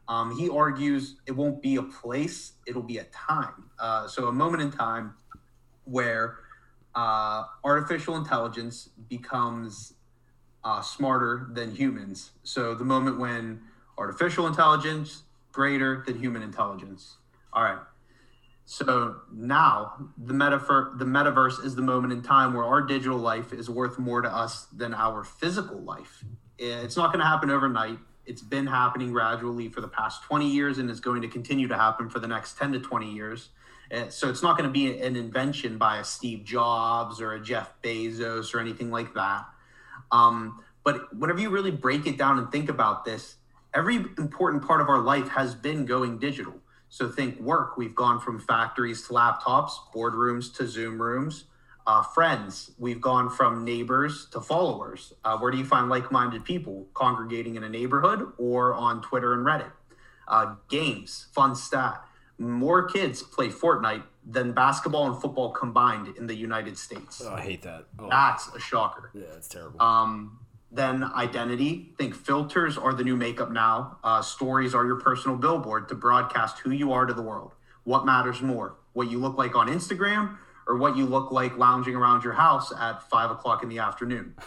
Um, 0.07 0.37
he 0.37 0.49
argues 0.49 1.15
it 1.25 1.31
won't 1.31 1.61
be 1.61 1.77
a 1.77 1.83
place; 1.83 2.53
it'll 2.67 2.83
be 2.83 2.99
a 2.99 3.05
time. 3.05 3.71
Uh, 3.79 4.07
so 4.07 4.27
a 4.27 4.31
moment 4.31 4.61
in 4.61 4.71
time 4.71 5.15
where 5.85 6.39
uh, 6.95 7.43
artificial 7.63 8.15
intelligence 8.15 8.89
becomes 9.09 9.93
uh, 10.63 10.81
smarter 10.81 11.47
than 11.51 11.75
humans. 11.75 12.31
So 12.43 12.73
the 12.73 12.85
moment 12.85 13.19
when 13.19 13.61
artificial 13.97 14.47
intelligence 14.47 15.23
greater 15.51 16.03
than 16.05 16.19
human 16.19 16.41
intelligence. 16.41 17.17
All 17.53 17.63
right. 17.63 17.79
So 18.65 19.17
now 19.31 20.09
the 20.17 20.33
metaver- 20.33 20.97
the 20.97 21.05
metaverse 21.05 21.63
is 21.63 21.75
the 21.75 21.83
moment 21.83 22.13
in 22.13 22.21
time 22.23 22.53
where 22.53 22.65
our 22.65 22.81
digital 22.81 23.17
life 23.17 23.53
is 23.53 23.69
worth 23.69 23.99
more 23.99 24.21
to 24.21 24.29
us 24.29 24.65
than 24.65 24.93
our 24.93 25.23
physical 25.23 25.79
life. 25.81 26.23
It's 26.57 26.97
not 26.97 27.11
going 27.11 27.19
to 27.19 27.27
happen 27.27 27.51
overnight. 27.51 27.99
It's 28.25 28.41
been 28.41 28.65
happening 28.65 29.11
gradually 29.11 29.69
for 29.69 29.81
the 29.81 29.87
past 29.87 30.23
20 30.23 30.49
years 30.49 30.79
and 30.79 30.89
is 30.89 30.99
going 30.99 31.21
to 31.21 31.27
continue 31.27 31.67
to 31.67 31.77
happen 31.77 32.09
for 32.09 32.19
the 32.19 32.27
next 32.27 32.57
10 32.57 32.71
to 32.73 32.79
20 32.79 33.11
years. 33.13 33.49
Uh, 33.91 34.09
So 34.09 34.29
it's 34.29 34.43
not 34.43 34.57
going 34.57 34.67
to 34.67 34.73
be 34.73 34.99
an 34.99 35.15
invention 35.15 35.77
by 35.77 35.97
a 35.97 36.03
Steve 36.03 36.43
Jobs 36.43 37.21
or 37.21 37.33
a 37.33 37.39
Jeff 37.39 37.73
Bezos 37.81 38.53
or 38.53 38.59
anything 38.59 38.91
like 38.91 39.13
that. 39.13 39.45
Um, 40.11 40.63
but 40.83 41.15
whenever 41.15 41.39
you 41.39 41.49
really 41.49 41.71
break 41.71 42.05
it 42.05 42.17
down 42.17 42.37
and 42.37 42.51
think 42.51 42.69
about 42.69 43.05
this, 43.05 43.35
every 43.73 43.95
important 43.95 44.63
part 44.65 44.81
of 44.81 44.89
our 44.89 44.99
life 44.99 45.29
has 45.29 45.55
been 45.55 45.85
going 45.85 46.19
digital. 46.19 46.53
So 46.89 47.09
think 47.09 47.39
work. 47.39 47.77
We've 47.77 47.95
gone 47.95 48.19
from 48.19 48.39
factories 48.39 49.07
to 49.07 49.13
laptops, 49.13 49.71
boardrooms 49.93 50.55
to 50.57 50.67
Zoom 50.67 51.01
rooms. 51.01 51.45
Uh, 51.87 52.01
friends, 52.01 52.71
we've 52.79 53.01
gone 53.01 53.29
from 53.29 53.63
neighbors 53.63 54.27
to 54.31 54.41
followers. 54.41 55.13
Uh, 55.23 55.37
where 55.37 55.51
do 55.51 55.57
you 55.57 55.65
find 55.65 55.89
like-minded 55.89 56.43
people 56.43 56.87
congregating 56.93 57.55
in 57.55 57.63
a 57.63 57.69
neighborhood 57.69 58.31
or 58.37 58.73
on 58.73 59.01
Twitter 59.01 59.33
and 59.33 59.45
Reddit? 59.45 59.71
Uh, 60.27 60.55
games, 60.69 61.27
fun 61.33 61.55
stat. 61.55 62.03
More 62.37 62.83
kids 62.87 63.21
play 63.21 63.47
Fortnite 63.49 64.03
than 64.25 64.51
basketball 64.51 65.11
and 65.11 65.21
football 65.21 65.51
combined 65.51 66.15
in 66.17 66.27
the 66.27 66.35
United 66.35 66.77
States. 66.77 67.21
Oh, 67.25 67.33
I 67.33 67.41
hate 67.41 67.61
that. 67.61 67.85
Oh, 67.99 68.09
That's 68.09 68.47
a 68.55 68.59
shocker. 68.59 69.11
yeah, 69.13 69.23
it's 69.37 69.47
terrible. 69.47 69.81
Um, 69.81 70.39
then 70.71 71.03
identity. 71.03 71.93
Think 71.97 72.13
filters 72.15 72.77
are 72.77 72.93
the 72.93 73.03
new 73.03 73.15
makeup 73.15 73.51
now. 73.51 73.97
Uh, 74.03 74.21
stories 74.21 74.75
are 74.75 74.85
your 74.85 74.99
personal 74.99 75.37
billboard 75.37 75.87
to 75.89 75.95
broadcast 75.95 76.59
who 76.59 76.71
you 76.71 76.91
are 76.91 77.05
to 77.05 77.13
the 77.13 77.21
world. 77.21 77.53
What 77.85 78.05
matters 78.05 78.41
more? 78.41 78.75
What 78.93 79.09
you 79.09 79.19
look 79.19 79.37
like 79.37 79.55
on 79.55 79.67
Instagram 79.67 80.37
or 80.67 80.75
what 80.77 80.97
you 80.97 81.05
look 81.05 81.31
like 81.31 81.57
lounging 81.57 81.95
around 81.95 82.23
your 82.23 82.33
house 82.33 82.73
at 82.77 83.07
five 83.09 83.31
o'clock 83.31 83.63
in 83.63 83.69
the 83.69 83.79
afternoon? 83.79 84.35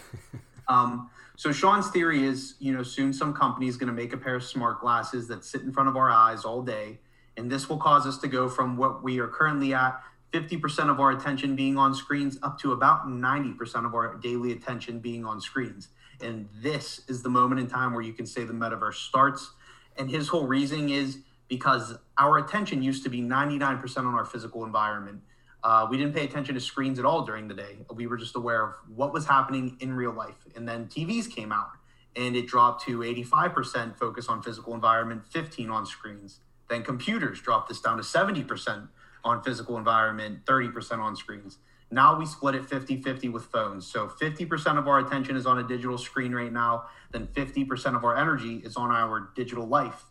Um, 0.69 1.09
so 1.35 1.49
Shaan's 1.49 1.89
theory 1.89 2.25
is, 2.27 2.55
you 2.59 2.75
know, 2.75 2.83
soon 2.83 3.15
some 3.15 3.33
company 3.33 3.69
is 3.69 3.79
going 3.79 3.87
to 3.87 3.93
make 3.95 4.13
a 4.13 4.19
pair 4.19 4.35
of 4.35 4.45
smart 4.45 4.83
glasses 4.83 5.27
that 5.29 5.47
sit 5.47 5.63
in 5.63 5.73
front 5.73 5.89
of 5.89 5.97
our 5.97 6.11
eyes 6.11 6.45
all 6.45 6.61
day, 6.61 6.99
and 7.39 7.51
this 7.51 7.69
will 7.69 7.79
cause 7.79 8.05
us 8.05 8.19
to 8.19 8.29
go 8.29 8.49
from 8.49 8.77
what 8.77 9.03
we 9.03 9.21
are 9.21 9.29
currently 9.29 9.73
at, 9.73 10.03
50% 10.33 10.91
of 10.91 11.01
our 11.01 11.13
attention 11.13 11.55
being 11.55 11.79
on 11.79 11.95
screens, 11.95 12.37
up 12.43 12.59
to 12.61 12.73
about 12.73 13.07
90% 13.07 13.87
of 13.87 13.95
our 13.95 14.17
daily 14.17 14.53
attention 14.53 14.99
being 14.99 15.25
on 15.25 15.41
screens. 15.41 15.89
And 16.21 16.49
this 16.61 17.03
is 17.09 17.23
the 17.23 17.29
moment 17.31 17.61
in 17.61 17.69
time 17.69 17.95
where 17.95 18.03
you 18.03 18.13
can 18.13 18.27
say 18.27 18.45
the 18.45 18.53
metaverse 18.53 18.95
starts. 18.95 19.53
And 19.97 20.11
his 20.11 20.29
whole 20.29 20.47
reasoning 20.47 20.91
is 20.91 21.19
because 21.49 21.95
our 22.19 22.39
attention 22.39 22.83
used 22.83 23.05
to 23.05 23.09
be 23.09 23.23
99% 23.23 23.99
on 23.99 24.15
our 24.15 24.25
physical 24.25 24.65
environment. 24.65 25.21
Uh, 25.63 25.87
we 25.89 25.97
didn't 25.97 26.15
pay 26.15 26.25
attention 26.25 26.57
to 26.57 26.61
screens 26.61 26.99
at 26.99 27.05
all 27.05 27.23
during 27.23 27.47
the 27.49 27.55
day. 27.55 27.79
We 27.95 28.09
were 28.09 28.17
just 28.17 28.37
aware 28.37 28.65
of 28.65 28.75
what 28.95 29.13
was 29.13 29.27
happening 29.27 29.77
in 29.81 29.95
real 29.95 30.13
life. 30.13 30.47
And 30.57 30.69
then 30.69 30.87
TVs 30.87 31.31
came 31.31 31.53
out 31.53 31.71
and 32.17 32.37
it 32.37 32.49
dropped 32.49 32.85
to 32.87 32.99
85% 32.99 33.97
focus 33.97 34.29
on 34.29 34.43
physical 34.43 34.75
environment, 34.75 35.23
15 35.31 35.71
on 35.71 35.87
screens. 35.87 36.41
Then 36.69 36.83
computers 36.83 37.41
dropped 37.41 37.69
this 37.69 37.81
down 37.81 37.97
to 37.97 38.03
70% 38.03 38.89
on 39.25 39.43
physical 39.43 39.77
environment, 39.77 40.45
30% 40.45 40.99
on 40.99 41.17
screens. 41.17 41.59
Now 41.91 42.19
we 42.19 42.27
split 42.27 42.55
it 42.55 42.67
50 42.67 43.03
50 43.03 43.31
with 43.31 43.45
phones. 43.45 43.87
So 43.87 44.07
50% 44.09 44.79
of 44.79 44.87
our 44.87 44.99
attention 44.99 45.37
is 45.37 45.47
on 45.47 45.59
a 45.59 45.63
digital 45.63 45.97
screen 45.97 46.35
right 46.35 46.53
now, 46.53 46.85
then 47.13 47.29
50% 47.29 47.97
of 47.97 48.05
our 48.05 48.17
energy 48.17 48.57
is 48.57 48.77
on 48.77 48.91
our 48.91 49.31
digital 49.35 49.67
life. 49.67 50.05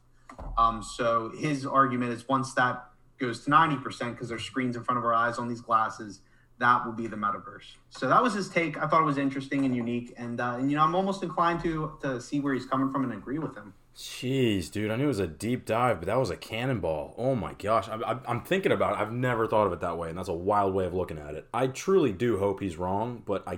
Um, 0.58 0.82
so 0.82 1.32
his 1.38 1.66
argument 1.66 2.14
is 2.14 2.28
once 2.28 2.54
that 2.56 2.90
goes 3.20 3.44
to 3.46 3.52
90% 3.52 4.12
because 4.12 4.30
there's 4.30 4.44
screens 4.44 4.76
in 4.76 4.84
front 4.84 4.98
of 4.98 5.06
our 5.06 5.14
eyes 5.14 5.38
on 5.38 5.48
these 5.48 5.62
glasses, 5.62 6.22
that 6.60 6.86
will 6.86 6.94
be 6.94 7.08
the 7.08 7.16
metaverse. 7.16 7.76
So 7.90 8.08
that 8.08 8.22
was 8.22 8.34
his 8.34 8.50
take. 8.50 8.78
I 8.82 8.88
thought 8.88 9.02
it 9.02 9.06
was 9.06 9.18
interesting 9.18 9.66
and 9.66 9.76
unique. 9.76 10.14
And, 10.18 10.42
uh, 10.42 10.56
and 10.58 10.72
you 10.72 10.78
know, 10.78 10.84
I'm 10.84 10.96
almost 10.96 11.22
inclined 11.22 11.62
to, 11.62 11.94
to 12.02 12.20
see 12.20 12.40
where 12.40 12.54
he's 12.54 12.66
coming 12.66 12.92
from 12.92 13.04
and 13.04 13.14
agree 13.14 13.38
with 13.38 13.56
him. 13.56 13.74
Jeez, 13.98 14.72
dude, 14.72 14.92
I 14.92 14.96
knew 14.96 15.06
it 15.06 15.08
was 15.08 15.20
a 15.20 15.26
deep 15.26 15.66
dive, 15.66 16.00
but 16.00 16.06
that 16.06 16.20
was 16.20 16.30
a 16.30 16.38
cannonball. 16.38 17.16
Oh 17.18 17.34
my 17.34 17.54
gosh, 17.54 17.90
I'm, 17.90 18.04
I'm- 18.04 18.42
thinking 18.42 18.72
about 18.72 18.94
it. 18.94 19.02
I've 19.02 19.12
never 19.12 19.48
thought 19.48 19.66
of 19.66 19.74
it 19.74 19.80
that 19.80 19.98
way, 19.98 20.10
and 20.10 20.18
that's 20.18 20.30
a 20.30 20.34
wild 20.34 20.76
way 20.76 20.86
of 20.86 20.94
looking 20.94 21.18
at 21.18 21.34
it. 21.34 21.48
I 21.52 21.66
truly 21.66 22.12
do 22.12 22.38
hope 22.38 22.60
he's 22.60 22.78
wrong, 22.78 23.24
but 23.26 23.44
I, 23.48 23.58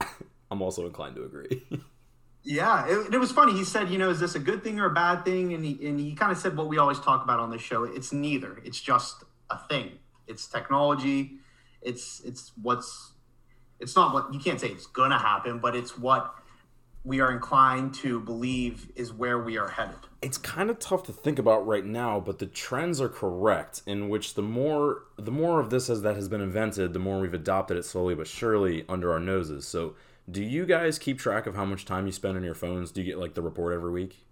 I'm 0.50 0.60
also 0.62 0.84
inclined 0.86 1.14
to 1.16 1.24
agree. 1.24 1.62
Yeah, 2.44 2.86
it, 2.88 3.14
it 3.14 3.18
was 3.18 3.30
funny. 3.30 3.52
He 3.52 3.64
said, 3.64 3.88
you 3.88 3.98
know, 3.98 4.10
is 4.10 4.18
this 4.18 4.34
a 4.34 4.40
good 4.40 4.64
thing 4.64 4.80
or 4.80 4.86
a 4.86 4.92
bad 4.92 5.24
thing? 5.24 5.54
And 5.54 5.64
he, 5.64 5.86
and 5.86 6.00
he 6.00 6.12
kind 6.14 6.32
of 6.32 6.38
said 6.38 6.56
what 6.56 6.66
we 6.68 6.76
always 6.76 6.98
talk 6.98 7.22
about 7.22 7.38
on 7.38 7.50
this 7.50 7.62
show. 7.62 7.84
It's 7.84 8.12
neither. 8.12 8.60
It's 8.64 8.80
just 8.80 9.22
a 9.48 9.58
thing. 9.68 9.92
It's 10.26 10.48
technology. 10.48 11.34
It's 11.82 12.20
it's 12.24 12.50
what's 12.60 13.12
it's 13.78 13.94
not 13.94 14.12
what 14.12 14.34
you 14.34 14.40
can't 14.40 14.60
say 14.60 14.68
it's 14.68 14.86
gonna 14.86 15.18
happen, 15.18 15.60
but 15.60 15.76
it's 15.76 15.96
what 15.96 16.34
we 17.04 17.20
are 17.20 17.32
inclined 17.32 17.94
to 17.94 18.20
believe 18.20 18.90
is 18.94 19.12
where 19.12 19.38
we 19.38 19.58
are 19.58 19.68
headed. 19.68 19.96
it's 20.20 20.38
kind 20.38 20.70
of 20.70 20.78
tough 20.78 21.02
to 21.04 21.12
think 21.12 21.38
about 21.38 21.66
right 21.66 21.84
now, 21.84 22.20
but 22.20 22.38
the 22.38 22.46
trends 22.46 23.00
are 23.00 23.08
correct. 23.08 23.82
In 23.86 24.08
which 24.08 24.34
the 24.34 24.42
more 24.42 25.04
the 25.16 25.32
more 25.32 25.60
of 25.60 25.70
this 25.70 25.90
as 25.90 26.02
that 26.02 26.14
has 26.16 26.28
been 26.28 26.40
invented, 26.40 26.92
the 26.92 26.98
more 26.98 27.20
we've 27.20 27.34
adopted 27.34 27.76
it 27.76 27.84
slowly 27.84 28.14
but 28.14 28.26
surely 28.28 28.84
under 28.88 29.12
our 29.12 29.20
noses. 29.20 29.66
So, 29.66 29.94
do 30.30 30.42
you 30.42 30.64
guys 30.64 30.98
keep 30.98 31.18
track 31.18 31.46
of 31.46 31.56
how 31.56 31.64
much 31.64 31.84
time 31.84 32.06
you 32.06 32.12
spend 32.12 32.36
on 32.36 32.44
your 32.44 32.54
phones? 32.54 32.92
Do 32.92 33.00
you 33.00 33.06
get 33.06 33.18
like 33.18 33.34
the 33.34 33.42
report 33.42 33.74
every 33.74 33.90
week? 33.90 34.24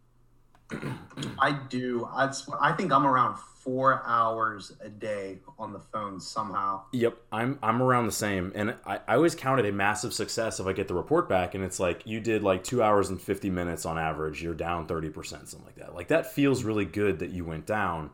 I 1.38 1.59
do. 1.68 2.09
I'd, 2.12 2.33
I 2.61 2.72
think 2.72 2.92
I'm 2.92 3.06
around 3.06 3.38
four 3.38 4.02
hours 4.06 4.72
a 4.80 4.88
day 4.88 5.38
on 5.59 5.72
the 5.72 5.78
phone 5.78 6.18
somehow. 6.18 6.83
Yep, 6.92 7.16
I'm 7.30 7.59
I'm 7.62 7.83
around 7.83 8.06
the 8.06 8.12
same, 8.12 8.52
and 8.54 8.74
I, 8.87 9.00
I 9.06 9.14
always 9.16 9.35
count 9.35 9.61
it 9.61 9.66
a 9.66 9.72
massive 9.72 10.14
success 10.14 10.61
if 10.61 10.66
I 10.66 10.72
get 10.72 10.88
the 10.88 10.94
report 10.94 11.28
back, 11.28 11.54
and 11.54 11.62
it's 11.62 11.78
like 11.78 12.06
you 12.06 12.20
did 12.20 12.42
like 12.42 12.64
two 12.64 12.83
hours 12.83 13.11
and 13.11 13.20
fifty 13.20 13.50
minutes 13.50 13.85
on 13.85 13.98
average. 13.98 14.42
You're 14.42 14.54
down 14.54 14.87
thirty 14.87 15.11
percent, 15.11 15.48
something 15.48 15.66
like 15.66 15.76
that. 15.76 15.94
Like 15.94 16.09
that 16.09 16.33
feels 16.33 16.64
really 16.64 16.87
good 16.87 17.18
that 17.18 17.30
you 17.30 17.44
went 17.44 17.66
down, 17.66 18.11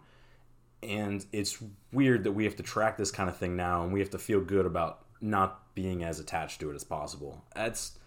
and 0.82 1.24
it's 1.32 1.62
weird 1.92 2.24
that 2.24 2.32
we 2.32 2.44
have 2.44 2.56
to 2.56 2.62
track 2.62 2.96
this 2.96 3.10
kind 3.10 3.28
of 3.28 3.36
thing 3.36 3.56
now, 3.56 3.84
and 3.84 3.92
we 3.92 4.00
have 4.00 4.10
to 4.10 4.18
feel 4.18 4.40
good 4.40 4.66
about 4.66 5.04
not 5.20 5.74
being 5.74 6.02
as 6.02 6.20
attached 6.20 6.60
to 6.60 6.70
it 6.70 6.74
as 6.74 6.84
possible. 6.84 7.44
That's 7.54 7.98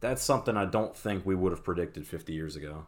that's 0.00 0.22
something 0.22 0.56
I 0.56 0.64
don't 0.64 0.96
think 0.96 1.26
we 1.26 1.34
would 1.34 1.52
have 1.52 1.64
predicted 1.64 2.06
fifty 2.06 2.32
years 2.32 2.56
ago. 2.56 2.86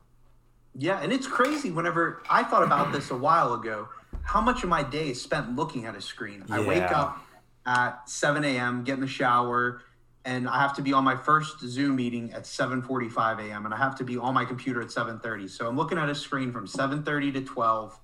Yeah, 0.75 1.01
and 1.01 1.13
it's 1.13 1.27
crazy. 1.27 1.71
Whenever 1.71 2.23
I 2.31 2.45
thought 2.45 2.63
about 2.63 2.93
this 2.93 3.11
a 3.11 3.17
while 3.17 3.55
ago, 3.55 3.89
how 4.23 4.41
much 4.41 4.63
of 4.63 4.69
my 4.69 4.83
day 4.83 5.11
is 5.11 5.21
spent 5.21 5.57
looking 5.57 5.87
at 5.87 5.97
a 5.97 6.01
screen? 6.01 6.45
I 6.51 6.61
wake 6.61 6.83
up 6.83 7.25
at 7.67 8.09
7 8.09 8.45
a.m., 8.45 8.85
get 8.85 8.95
in 8.95 9.01
the 9.01 9.07
shower, 9.07 9.83
and 10.25 10.49
I 10.49 10.61
have 10.61 10.75
to 10.77 10.83
be 10.83 10.93
on 10.93 11.05
my 11.05 11.17
first 11.17 11.61
Zoom 11.61 11.97
meeting 11.97 12.33
at 12.33 12.45
7:45 12.45 13.49
a.m. 13.49 13.65
and 13.65 13.75
I 13.75 13.79
have 13.79 13.97
to 13.97 14.05
be 14.05 14.19
on 14.19 14.35
my 14.35 14.45
computer 14.45 14.83
at 14.83 14.89
7:30. 14.89 15.49
So 15.49 15.67
I'm 15.67 15.77
looking 15.77 15.99
at 15.99 16.09
a 16.09 16.15
screen 16.15 16.53
from 16.53 16.67
7:30 16.67 17.33
to 17.35 17.41
12. 17.43 17.99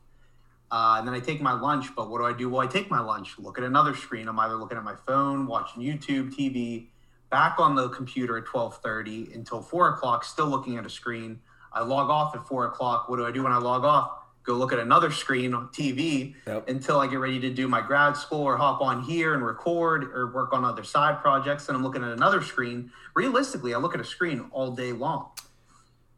Uh, 0.71 0.97
and 0.99 1.07
then 1.07 1.15
I 1.15 1.21
take 1.21 1.41
my 1.41 1.53
lunch, 1.53 1.95
but 1.95 2.11
what 2.11 2.19
do 2.19 2.25
I 2.25 2.33
do 2.33 2.49
Well, 2.49 2.61
I 2.61 2.67
take 2.67 2.91
my 2.91 3.01
lunch? 3.01 3.39
Look 3.39 3.59
at 3.59 3.65
another 3.65 3.95
screen. 3.95 4.27
I'm 4.27 4.41
either 4.41 4.57
looking 4.57 4.79
at 4.79 4.83
my 4.83 4.97
phone, 4.97 5.47
watching 5.47 5.83
YouTube, 5.83 6.35
TV, 6.35 6.89
back 7.31 7.59
on 7.59 7.75
the 7.75 7.91
computer 7.91 8.39
at 8.39 8.47
12:30 8.47 9.35
until 9.35 9.61
four 9.61 9.91
o'clock, 9.91 10.25
still 10.25 10.47
looking 10.47 10.79
at 10.79 10.87
a 10.87 10.91
screen. 10.91 11.41
I 11.75 11.83
log 11.83 12.11
off 12.11 12.35
at 12.35 12.47
four 12.47 12.67
o'clock. 12.67 13.09
What 13.09 13.17
do 13.17 13.27
I 13.27 13.31
do 13.33 13.43
when 13.43 13.53
I 13.53 13.59
log 13.59 13.85
off? 13.85 14.11
Go 14.45 14.55
look 14.55 14.73
at 14.75 14.79
another 14.79 15.11
screen 15.11 15.55
on 15.55 15.69
TV 15.69 16.35
Yep. 16.47 16.69
until 16.69 17.01
I 17.01 17.07
get 17.07 17.19
ready 17.19 17.41
to 17.41 17.51
do 17.51 17.67
my 17.67 17.81
grad 17.81 18.15
school 18.17 18.43
or 18.43 18.57
hop 18.59 18.83
on 18.83 19.03
here 19.03 19.33
and 19.35 19.45
record 19.45 20.05
or 20.05 20.31
work 20.33 20.53
on 20.53 20.65
other 20.67 20.85
side 20.85 21.21
projects. 21.23 21.69
And 21.69 21.77
I'm 21.77 21.83
looking 21.83 22.05
at 22.05 22.11
another 22.13 22.43
screen. 22.43 22.91
Realistically, 23.15 23.73
I 23.75 23.79
look 23.79 23.95
at 23.95 24.01
a 24.01 24.05
screen 24.05 24.47
all 24.53 24.71
day 24.73 24.93
long. 24.93 25.29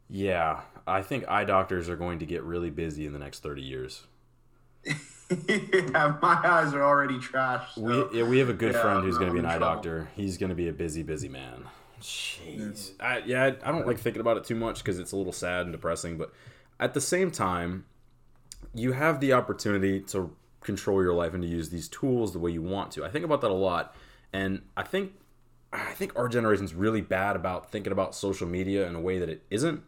Yeah, 0.09 0.61
I 0.85 1.01
think 1.03 1.25
eye 1.29 1.45
doctors 1.45 1.87
are 1.89 1.95
going 1.95 2.19
to 2.19 2.25
get 2.25 2.43
really 2.43 2.69
busy 2.69 3.05
in 3.05 3.13
the 3.13 3.19
next 3.19 3.39
thirty 3.43 3.61
years. 3.61 4.03
yeah, 4.85 6.15
my 6.21 6.39
eyes 6.43 6.73
are 6.73 6.83
already 6.83 7.17
trashed. 7.19 7.73
so- 7.75 7.81
We 8.11 8.19
yeah, 8.19 8.23
we 8.25 8.39
have 8.39 8.49
a 8.49 8.53
good 8.53 8.73
yeah, 8.73 8.81
friend 8.81 9.03
who's 9.03 9.17
going 9.17 9.27
to 9.27 9.33
be 9.33 9.39
an 9.39 9.45
in 9.45 9.51
eye 9.51 9.57
trouble. 9.57 9.75
doctor. 9.75 10.09
He's 10.15 10.37
going 10.37 10.49
to 10.49 10.55
be 10.55 10.67
a 10.69 10.73
busy, 10.73 11.03
busy 11.03 11.27
man. 11.29 11.65
Jeez. 12.01 12.91
I, 12.99 13.19
yeah, 13.25 13.43
I, 13.43 13.69
I 13.69 13.71
don't 13.71 13.87
like 13.87 13.99
thinking 13.99 14.21
about 14.21 14.37
it 14.37 14.43
too 14.43 14.55
much 14.55 14.79
because 14.79 14.99
it's 14.99 15.11
a 15.11 15.17
little 15.17 15.33
sad 15.33 15.61
and 15.61 15.71
depressing. 15.71 16.17
But 16.17 16.31
at 16.79 16.93
the 16.93 17.01
same 17.01 17.31
time, 17.31 17.85
you 18.73 18.91
have 18.91 19.19
the 19.19 19.33
opportunity 19.33 19.99
to 20.01 20.35
control 20.61 21.01
your 21.01 21.13
life 21.13 21.33
and 21.33 21.41
to 21.41 21.49
use 21.49 21.69
these 21.69 21.87
tools 21.87 22.33
the 22.33 22.39
way 22.39 22.51
you 22.51 22.61
want 22.61 22.91
to. 22.91 23.05
I 23.05 23.09
think 23.09 23.25
about 23.25 23.41
that 23.41 23.51
a 23.51 23.53
lot, 23.53 23.95
and 24.33 24.61
I 24.75 24.83
think 24.83 25.13
I 25.73 25.91
think 25.93 26.13
our 26.15 26.27
generation's 26.27 26.73
really 26.73 27.01
bad 27.01 27.35
about 27.35 27.71
thinking 27.71 27.91
about 27.91 28.15
social 28.15 28.47
media 28.47 28.87
in 28.87 28.95
a 28.95 29.01
way 29.01 29.19
that 29.19 29.29
it 29.29 29.43
isn't. 29.49 29.83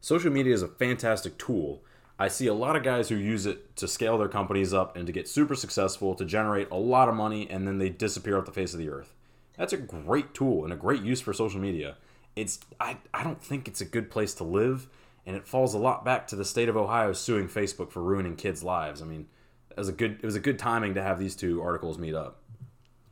Social 0.00 0.32
media 0.32 0.54
is 0.54 0.62
a 0.62 0.68
fantastic 0.68 1.38
tool. 1.38 1.82
I 2.18 2.28
see 2.28 2.46
a 2.46 2.54
lot 2.54 2.76
of 2.76 2.82
guys 2.82 3.08
who 3.08 3.16
use 3.16 3.46
it 3.46 3.76
to 3.76 3.88
scale 3.88 4.18
their 4.18 4.28
companies 4.28 4.74
up 4.74 4.96
and 4.96 5.06
to 5.06 5.12
get 5.12 5.28
super 5.28 5.54
successful, 5.54 6.14
to 6.14 6.24
generate 6.24 6.70
a 6.70 6.76
lot 6.76 7.08
of 7.08 7.14
money, 7.14 7.48
and 7.48 7.66
then 7.66 7.78
they 7.78 7.88
disappear 7.88 8.38
off 8.38 8.44
the 8.44 8.52
face 8.52 8.74
of 8.74 8.78
the 8.78 8.90
earth. 8.90 9.14
That's 9.60 9.74
a 9.74 9.76
great 9.76 10.32
tool 10.32 10.64
and 10.64 10.72
a 10.72 10.76
great 10.76 11.02
use 11.02 11.20
for 11.20 11.34
social 11.34 11.60
media. 11.60 11.98
It's 12.34 12.60
I, 12.80 12.96
I 13.12 13.22
don't 13.22 13.42
think 13.42 13.68
it's 13.68 13.82
a 13.82 13.84
good 13.84 14.10
place 14.10 14.32
to 14.36 14.44
live, 14.44 14.88
and 15.26 15.36
it 15.36 15.46
falls 15.46 15.74
a 15.74 15.78
lot 15.78 16.02
back 16.02 16.26
to 16.28 16.36
the 16.36 16.46
state 16.46 16.70
of 16.70 16.78
Ohio 16.78 17.12
suing 17.12 17.46
Facebook 17.46 17.92
for 17.92 18.02
ruining 18.02 18.36
kids' 18.36 18.64
lives. 18.64 19.02
I 19.02 19.04
mean, 19.04 19.26
it 19.68 19.76
was 19.76 19.90
a 19.90 19.92
good 19.92 20.12
it 20.12 20.24
was 20.24 20.34
a 20.34 20.40
good 20.40 20.58
timing 20.58 20.94
to 20.94 21.02
have 21.02 21.18
these 21.18 21.36
two 21.36 21.60
articles 21.60 21.98
meet 21.98 22.14
up. 22.14 22.40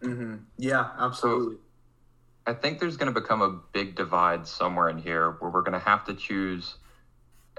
Mm-hmm. 0.01 0.37
Yeah, 0.57 0.89
absolutely. 0.99 1.59
I 2.47 2.55
think 2.55 2.81
there's 2.81 2.97
going 2.97 3.13
to 3.13 3.21
become 3.21 3.43
a 3.43 3.51
big 3.75 3.95
divide 3.95 4.47
somewhere 4.47 4.89
in 4.89 4.97
here 4.97 5.33
where 5.41 5.51
we're 5.51 5.61
going 5.61 5.79
to 5.79 5.87
have 5.87 6.07
to 6.07 6.15
choose, 6.15 6.77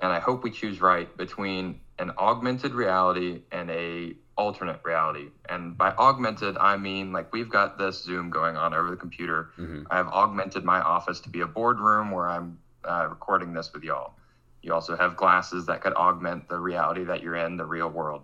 and 0.01 0.11
I 0.11 0.19
hope 0.19 0.43
we 0.43 0.49
choose 0.49 0.81
right 0.81 1.15
between 1.15 1.79
an 1.99 2.11
augmented 2.17 2.73
reality 2.73 3.43
and 3.51 3.69
a 3.69 4.15
alternate 4.39 4.79
reality. 4.83 5.27
And 5.49 5.77
by 5.77 5.91
augmented, 5.91 6.57
I 6.57 6.77
mean 6.77 7.11
like 7.11 7.31
we've 7.33 7.49
got 7.49 7.77
this 7.77 8.01
Zoom 8.01 8.29
going 8.29 8.55
on 8.55 8.73
over 8.73 8.89
the 8.89 8.95
computer. 8.95 9.49
I've 9.91 10.07
augmented 10.07 10.63
my 10.63 10.79
office 10.81 11.19
to 11.21 11.29
be 11.29 11.41
a 11.41 11.47
boardroom 11.47 12.09
where 12.11 12.29
I'm 12.29 12.57
uh, 12.89 13.07
recording 13.09 13.53
this 13.53 13.71
with 13.73 13.83
y'all. 13.83 14.13
You 14.61 14.73
also 14.73 14.95
have 14.95 15.15
glasses 15.15 15.65
that 15.65 15.81
could 15.81 15.93
augment 15.93 16.47
the 16.47 16.57
reality 16.57 17.03
that 17.03 17.21
you're 17.21 17.35
in, 17.35 17.57
the 17.57 17.65
real 17.65 17.89
world. 17.89 18.23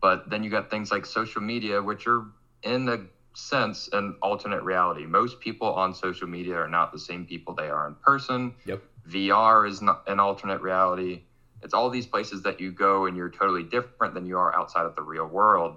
But 0.00 0.28
then 0.30 0.42
you 0.44 0.50
got 0.50 0.70
things 0.70 0.90
like 0.90 1.06
social 1.06 1.40
media, 1.40 1.80
which 1.82 2.06
are 2.06 2.24
in 2.62 2.88
a 2.88 2.98
sense 3.34 3.88
an 3.92 4.16
alternate 4.22 4.62
reality. 4.62 5.06
Most 5.06 5.38
people 5.40 5.68
on 5.72 5.94
social 5.94 6.26
media 6.26 6.56
are 6.56 6.68
not 6.68 6.92
the 6.92 6.98
same 6.98 7.24
people 7.24 7.54
they 7.54 7.70
are 7.70 7.86
in 7.86 7.94
person. 7.94 8.54
Yep. 8.66 8.82
VR 9.08 9.68
is 9.68 9.80
not 9.80 10.02
an 10.08 10.18
alternate 10.20 10.60
reality. 10.60 11.22
It's 11.62 11.74
all 11.74 11.90
these 11.90 12.06
places 12.06 12.42
that 12.42 12.60
you 12.60 12.72
go 12.72 13.06
and 13.06 13.16
you're 13.16 13.30
totally 13.30 13.64
different 13.64 14.14
than 14.14 14.26
you 14.26 14.38
are 14.38 14.54
outside 14.54 14.86
of 14.86 14.94
the 14.94 15.02
real 15.02 15.26
world. 15.26 15.76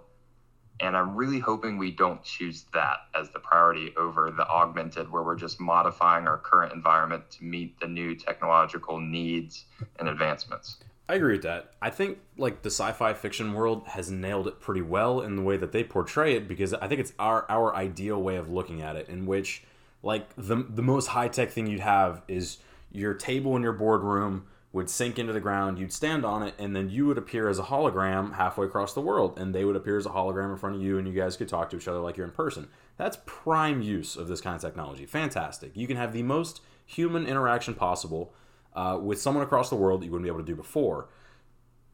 And 0.79 0.97
I'm 0.97 1.15
really 1.15 1.39
hoping 1.39 1.77
we 1.77 1.91
don't 1.91 2.23
choose 2.23 2.65
that 2.73 2.97
as 3.13 3.29
the 3.29 3.39
priority 3.39 3.93
over 3.97 4.31
the 4.31 4.47
augmented, 4.47 5.11
where 5.11 5.21
we're 5.21 5.35
just 5.35 5.59
modifying 5.59 6.27
our 6.27 6.37
current 6.37 6.73
environment 6.73 7.29
to 7.31 7.43
meet 7.43 7.79
the 7.79 7.87
new 7.87 8.15
technological 8.15 8.99
needs 8.99 9.65
and 9.99 10.09
advancements. 10.09 10.77
I 11.07 11.15
agree 11.15 11.33
with 11.33 11.43
that. 11.43 11.73
I 11.81 11.89
think 11.89 12.19
like 12.37 12.61
the 12.61 12.69
sci-fi 12.69 13.13
fiction 13.13 13.53
world 13.53 13.83
has 13.87 14.09
nailed 14.09 14.47
it 14.47 14.61
pretty 14.61 14.81
well 14.81 15.19
in 15.19 15.35
the 15.35 15.41
way 15.41 15.57
that 15.57 15.73
they 15.73 15.83
portray 15.83 16.35
it 16.35 16.47
because 16.47 16.73
I 16.73 16.87
think 16.87 17.01
it's 17.01 17.11
our 17.19 17.45
our 17.49 17.75
ideal 17.75 18.21
way 18.21 18.37
of 18.37 18.49
looking 18.49 18.81
at 18.81 18.95
it 18.95 19.09
in 19.09 19.25
which 19.25 19.63
like 20.03 20.33
the 20.37 20.65
the 20.69 20.81
most 20.81 21.07
high-tech 21.07 21.51
thing 21.51 21.67
you'd 21.67 21.81
have 21.81 22.21
is 22.29 22.59
your 22.93 23.13
table 23.13 23.57
in 23.57 23.61
your 23.61 23.73
boardroom 23.73 24.45
would 24.73 24.89
sink 24.89 25.19
into 25.19 25.33
the 25.33 25.39
ground, 25.39 25.77
you'd 25.77 25.91
stand 25.91 26.23
on 26.23 26.43
it 26.43 26.53
and 26.57 26.75
then 26.75 26.89
you 26.89 27.05
would 27.05 27.17
appear 27.17 27.49
as 27.49 27.59
a 27.59 27.63
hologram 27.63 28.35
halfway 28.35 28.65
across 28.65 28.93
the 28.93 29.01
world 29.01 29.37
and 29.37 29.53
they 29.53 29.65
would 29.65 29.75
appear 29.75 29.97
as 29.97 30.05
a 30.05 30.09
hologram 30.09 30.51
in 30.51 30.57
front 30.57 30.75
of 30.75 30.81
you 30.81 30.97
and 30.97 31.07
you 31.07 31.13
guys 31.13 31.35
could 31.35 31.49
talk 31.49 31.69
to 31.69 31.75
each 31.75 31.87
other 31.87 31.99
like 31.99 32.15
you're 32.15 32.25
in 32.25 32.31
person. 32.31 32.67
That's 32.95 33.17
prime 33.25 33.81
use 33.81 34.15
of 34.15 34.27
this 34.27 34.39
kind 34.39 34.55
of 34.55 34.61
technology. 34.61 35.05
Fantastic. 35.05 35.71
You 35.75 35.87
can 35.87 35.97
have 35.97 36.13
the 36.13 36.23
most 36.23 36.61
human 36.85 37.25
interaction 37.25 37.73
possible 37.73 38.33
uh, 38.73 38.97
with 39.01 39.19
someone 39.19 39.43
across 39.43 39.69
the 39.69 39.75
world 39.75 40.01
that 40.01 40.05
you 40.05 40.11
wouldn't 40.11 40.25
be 40.25 40.29
able 40.29 40.39
to 40.39 40.45
do 40.45 40.55
before. 40.55 41.09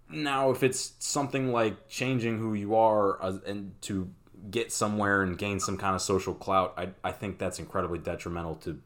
Now, 0.10 0.52
if 0.52 0.62
it's 0.62 0.94
something 1.00 1.52
like 1.52 1.90
changing 1.90 2.38
who 2.38 2.54
you 2.54 2.76
are 2.76 3.22
uh, 3.22 3.40
and 3.46 3.74
to 3.84 4.10
get 4.52 4.72
somewhere 4.72 5.24
and 5.24 5.38
gain 5.38 5.60
some 5.60 5.78
kind 5.78 5.96
of 5.96 6.02
social 6.02 6.34
clout, 6.36 6.74
I, 6.78 6.90
I 7.04 7.12
think 7.12 7.40
that's 7.40 7.58
incredibly 7.58 8.00
detrimental 8.00 8.56
to 8.58 8.80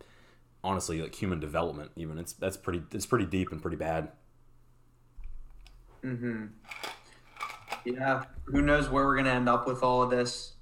honestly 0.63 1.01
like 1.01 1.15
human 1.15 1.39
development. 1.39 1.91
Even 1.95 2.17
it's 2.17 2.33
that's 2.33 2.57
pretty 2.57 2.81
it's 2.91 3.05
pretty 3.05 3.25
deep 3.25 3.51
and 3.51 3.61
pretty 3.61 3.77
bad. 3.77 4.09
mm-hmm 6.03 6.45
Yeah, 7.85 8.23
who 8.45 8.61
knows 8.61 8.89
where 8.89 9.05
we're 9.05 9.15
gonna 9.17 9.29
end 9.31 9.49
up 9.49 9.67
with 9.67 9.83
all 9.83 10.01
of 10.03 10.09
this? 10.09 10.53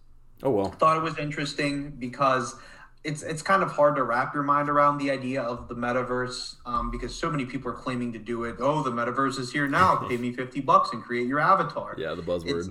Oh 0.44 0.52
well. 0.52 0.66
Thought 0.72 0.98
it 0.98 1.04
was 1.04 1.18
interesting 1.18 1.92
because 1.92 2.56
it's 3.04 3.24
it's 3.24 3.42
kind 3.42 3.64
of 3.64 3.72
hard 3.72 3.96
to 3.96 4.04
wrap 4.04 4.34
your 4.34 4.44
mind 4.44 4.70
around 4.70 4.98
the 4.98 5.12
idea 5.12 5.42
of 5.42 5.68
the 5.70 5.76
metaverse 5.76 6.56
um, 6.66 6.92
because 6.92 7.14
so 7.16 7.30
many 7.30 7.46
people 7.46 7.72
are 7.72 7.76
claiming 7.76 8.12
to 8.14 8.20
do 8.20 8.44
it. 8.46 8.56
Oh, 8.60 8.84
the 8.84 8.92
metaverse 8.92 9.38
is 9.40 9.52
here 9.52 9.68
now. 9.68 9.96
Pay 10.10 10.18
me 10.18 10.32
fifty 10.34 10.62
bucks 10.62 10.92
and 10.94 11.02
create 11.04 11.28
your 11.28 11.40
avatar. 11.40 11.96
Yeah, 11.98 12.14
the 12.16 12.22
buzzword. 12.22 12.48
It's- 12.50 12.70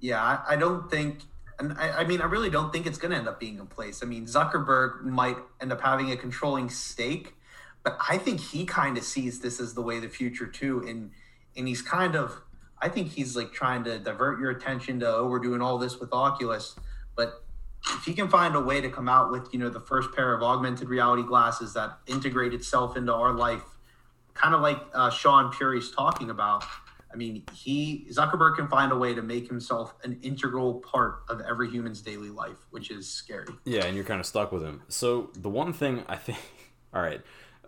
Yeah, 0.00 0.22
I, 0.22 0.54
I 0.54 0.56
don't 0.56 0.90
think, 0.90 1.20
and 1.60 1.74
I, 1.78 2.00
I 2.00 2.04
mean, 2.04 2.20
I 2.20 2.24
really 2.24 2.50
don't 2.50 2.72
think 2.72 2.86
it's 2.86 2.98
going 2.98 3.12
to 3.12 3.16
end 3.18 3.28
up 3.28 3.38
being 3.38 3.58
in 3.58 3.66
place. 3.66 4.02
I 4.02 4.06
mean, 4.06 4.24
Zuckerberg 4.24 5.02
might 5.04 5.36
end 5.60 5.72
up 5.72 5.80
having 5.82 6.10
a 6.10 6.16
controlling 6.16 6.70
stake, 6.70 7.34
but 7.84 7.98
I 8.08 8.18
think 8.18 8.40
he 8.40 8.64
kind 8.64 8.96
of 8.96 9.04
sees 9.04 9.40
this 9.40 9.60
as 9.60 9.74
the 9.74 9.82
way 9.82 10.00
the 10.00 10.08
future 10.08 10.46
too, 10.46 10.84
and 10.88 11.12
and 11.56 11.68
he's 11.68 11.82
kind 11.82 12.16
of, 12.16 12.40
I 12.80 12.88
think 12.88 13.08
he's 13.08 13.36
like 13.36 13.52
trying 13.52 13.84
to 13.84 13.98
divert 13.98 14.40
your 14.40 14.50
attention 14.50 15.00
to, 15.00 15.16
oh, 15.16 15.26
we're 15.26 15.40
doing 15.40 15.60
all 15.60 15.78
this 15.78 15.98
with 15.98 16.12
Oculus, 16.12 16.76
but 17.16 17.44
if 17.88 18.04
he 18.04 18.14
can 18.14 18.28
find 18.28 18.54
a 18.54 18.60
way 18.60 18.80
to 18.80 18.88
come 18.88 19.08
out 19.08 19.30
with, 19.30 19.48
you 19.52 19.58
know, 19.58 19.68
the 19.68 19.80
first 19.80 20.12
pair 20.14 20.32
of 20.32 20.42
augmented 20.42 20.88
reality 20.88 21.22
glasses 21.22 21.74
that 21.74 21.98
integrate 22.06 22.54
itself 22.54 22.96
into 22.96 23.12
our 23.12 23.32
life, 23.32 23.64
kind 24.34 24.54
of 24.54 24.60
like 24.60 24.78
uh, 24.94 25.10
Shaan 25.10 25.52
Puri's 25.52 25.90
talking 25.90 26.30
about. 26.30 26.64
I 27.12 27.16
mean, 27.16 27.44
he 27.52 28.06
Zuckerberg 28.10 28.56
can 28.56 28.68
find 28.68 28.92
a 28.92 28.96
way 28.96 29.14
to 29.14 29.22
make 29.22 29.48
himself 29.48 29.94
an 30.04 30.18
integral 30.22 30.74
part 30.74 31.22
of 31.28 31.40
every 31.40 31.68
human's 31.70 32.00
daily 32.00 32.30
life, 32.30 32.66
which 32.70 32.90
is 32.90 33.08
scary. 33.08 33.52
Yeah, 33.64 33.84
and 33.84 33.96
you're 33.96 34.04
kind 34.04 34.20
of 34.20 34.26
stuck 34.26 34.52
with 34.52 34.62
him. 34.62 34.82
So 34.88 35.30
the 35.34 35.48
one 35.48 35.72
thing 35.72 36.04
I 36.08 36.16
think, 36.16 36.38
all 36.94 37.02
right, 37.02 37.20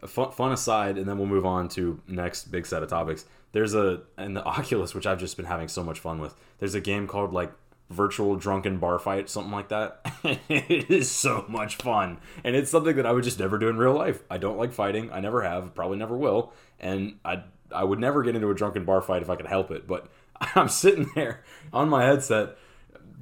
fun, 0.07 0.31
fun 0.33 0.52
aside, 0.52 0.96
and 0.96 1.09
then 1.09 1.18
we'll 1.18 1.26
move 1.26 1.46
on 1.46 1.68
to 1.70 2.00
next 2.07 2.50
big 2.50 2.66
set 2.66 2.83
of 2.83 2.88
topics. 2.88 3.24
There's 3.52 3.74
a 3.74 4.02
in 4.16 4.35
the 4.35 4.44
Oculus, 4.44 4.94
which 4.94 5.07
I've 5.07 5.18
just 5.18 5.37
been 5.37 5.46
having 5.46 5.68
so 5.68 5.83
much 5.83 5.98
fun 5.98 6.20
with. 6.20 6.35
There's 6.59 6.74
a 6.74 6.81
game 6.81 7.07
called 7.07 7.33
like 7.33 7.52
virtual 7.90 8.37
drunken 8.37 8.78
bar 8.78 8.98
fight, 8.98 9.28
something 9.28 9.52
like 9.52 9.68
that. 9.68 10.00
it 10.48 10.90
is 10.90 11.11
so 11.11 11.44
much 11.48 11.76
fun, 11.76 12.18
and 12.44 12.57
it's 12.57 12.70
something 12.70 12.96
that 12.96 13.07
I 13.07 13.12
would 13.12 13.24
just 13.24 13.38
never 13.38 13.59
do 13.59 13.68
in 13.68 13.76
real 13.76 13.94
life. 13.94 14.22
I 14.31 14.38
don't 14.38 14.57
like 14.57 14.72
fighting. 14.72 15.11
I 15.12 15.20
never 15.20 15.42
have, 15.42 15.74
probably 15.74 15.98
never 15.98 16.16
will, 16.16 16.52
and 16.81 17.16
I 17.24 17.42
I 17.72 17.85
would 17.85 17.98
never 17.98 18.22
get 18.22 18.35
into 18.35 18.50
a 18.50 18.54
drunken 18.54 18.85
bar 18.85 19.00
fight 19.00 19.22
if 19.22 19.30
I 19.30 19.37
could 19.37 19.46
help 19.46 19.70
it. 19.70 19.87
But 19.87 20.08
I'm 20.54 20.68
sitting 20.68 21.11
there 21.14 21.44
on 21.72 21.88
my 21.88 22.04
headset. 22.04 22.56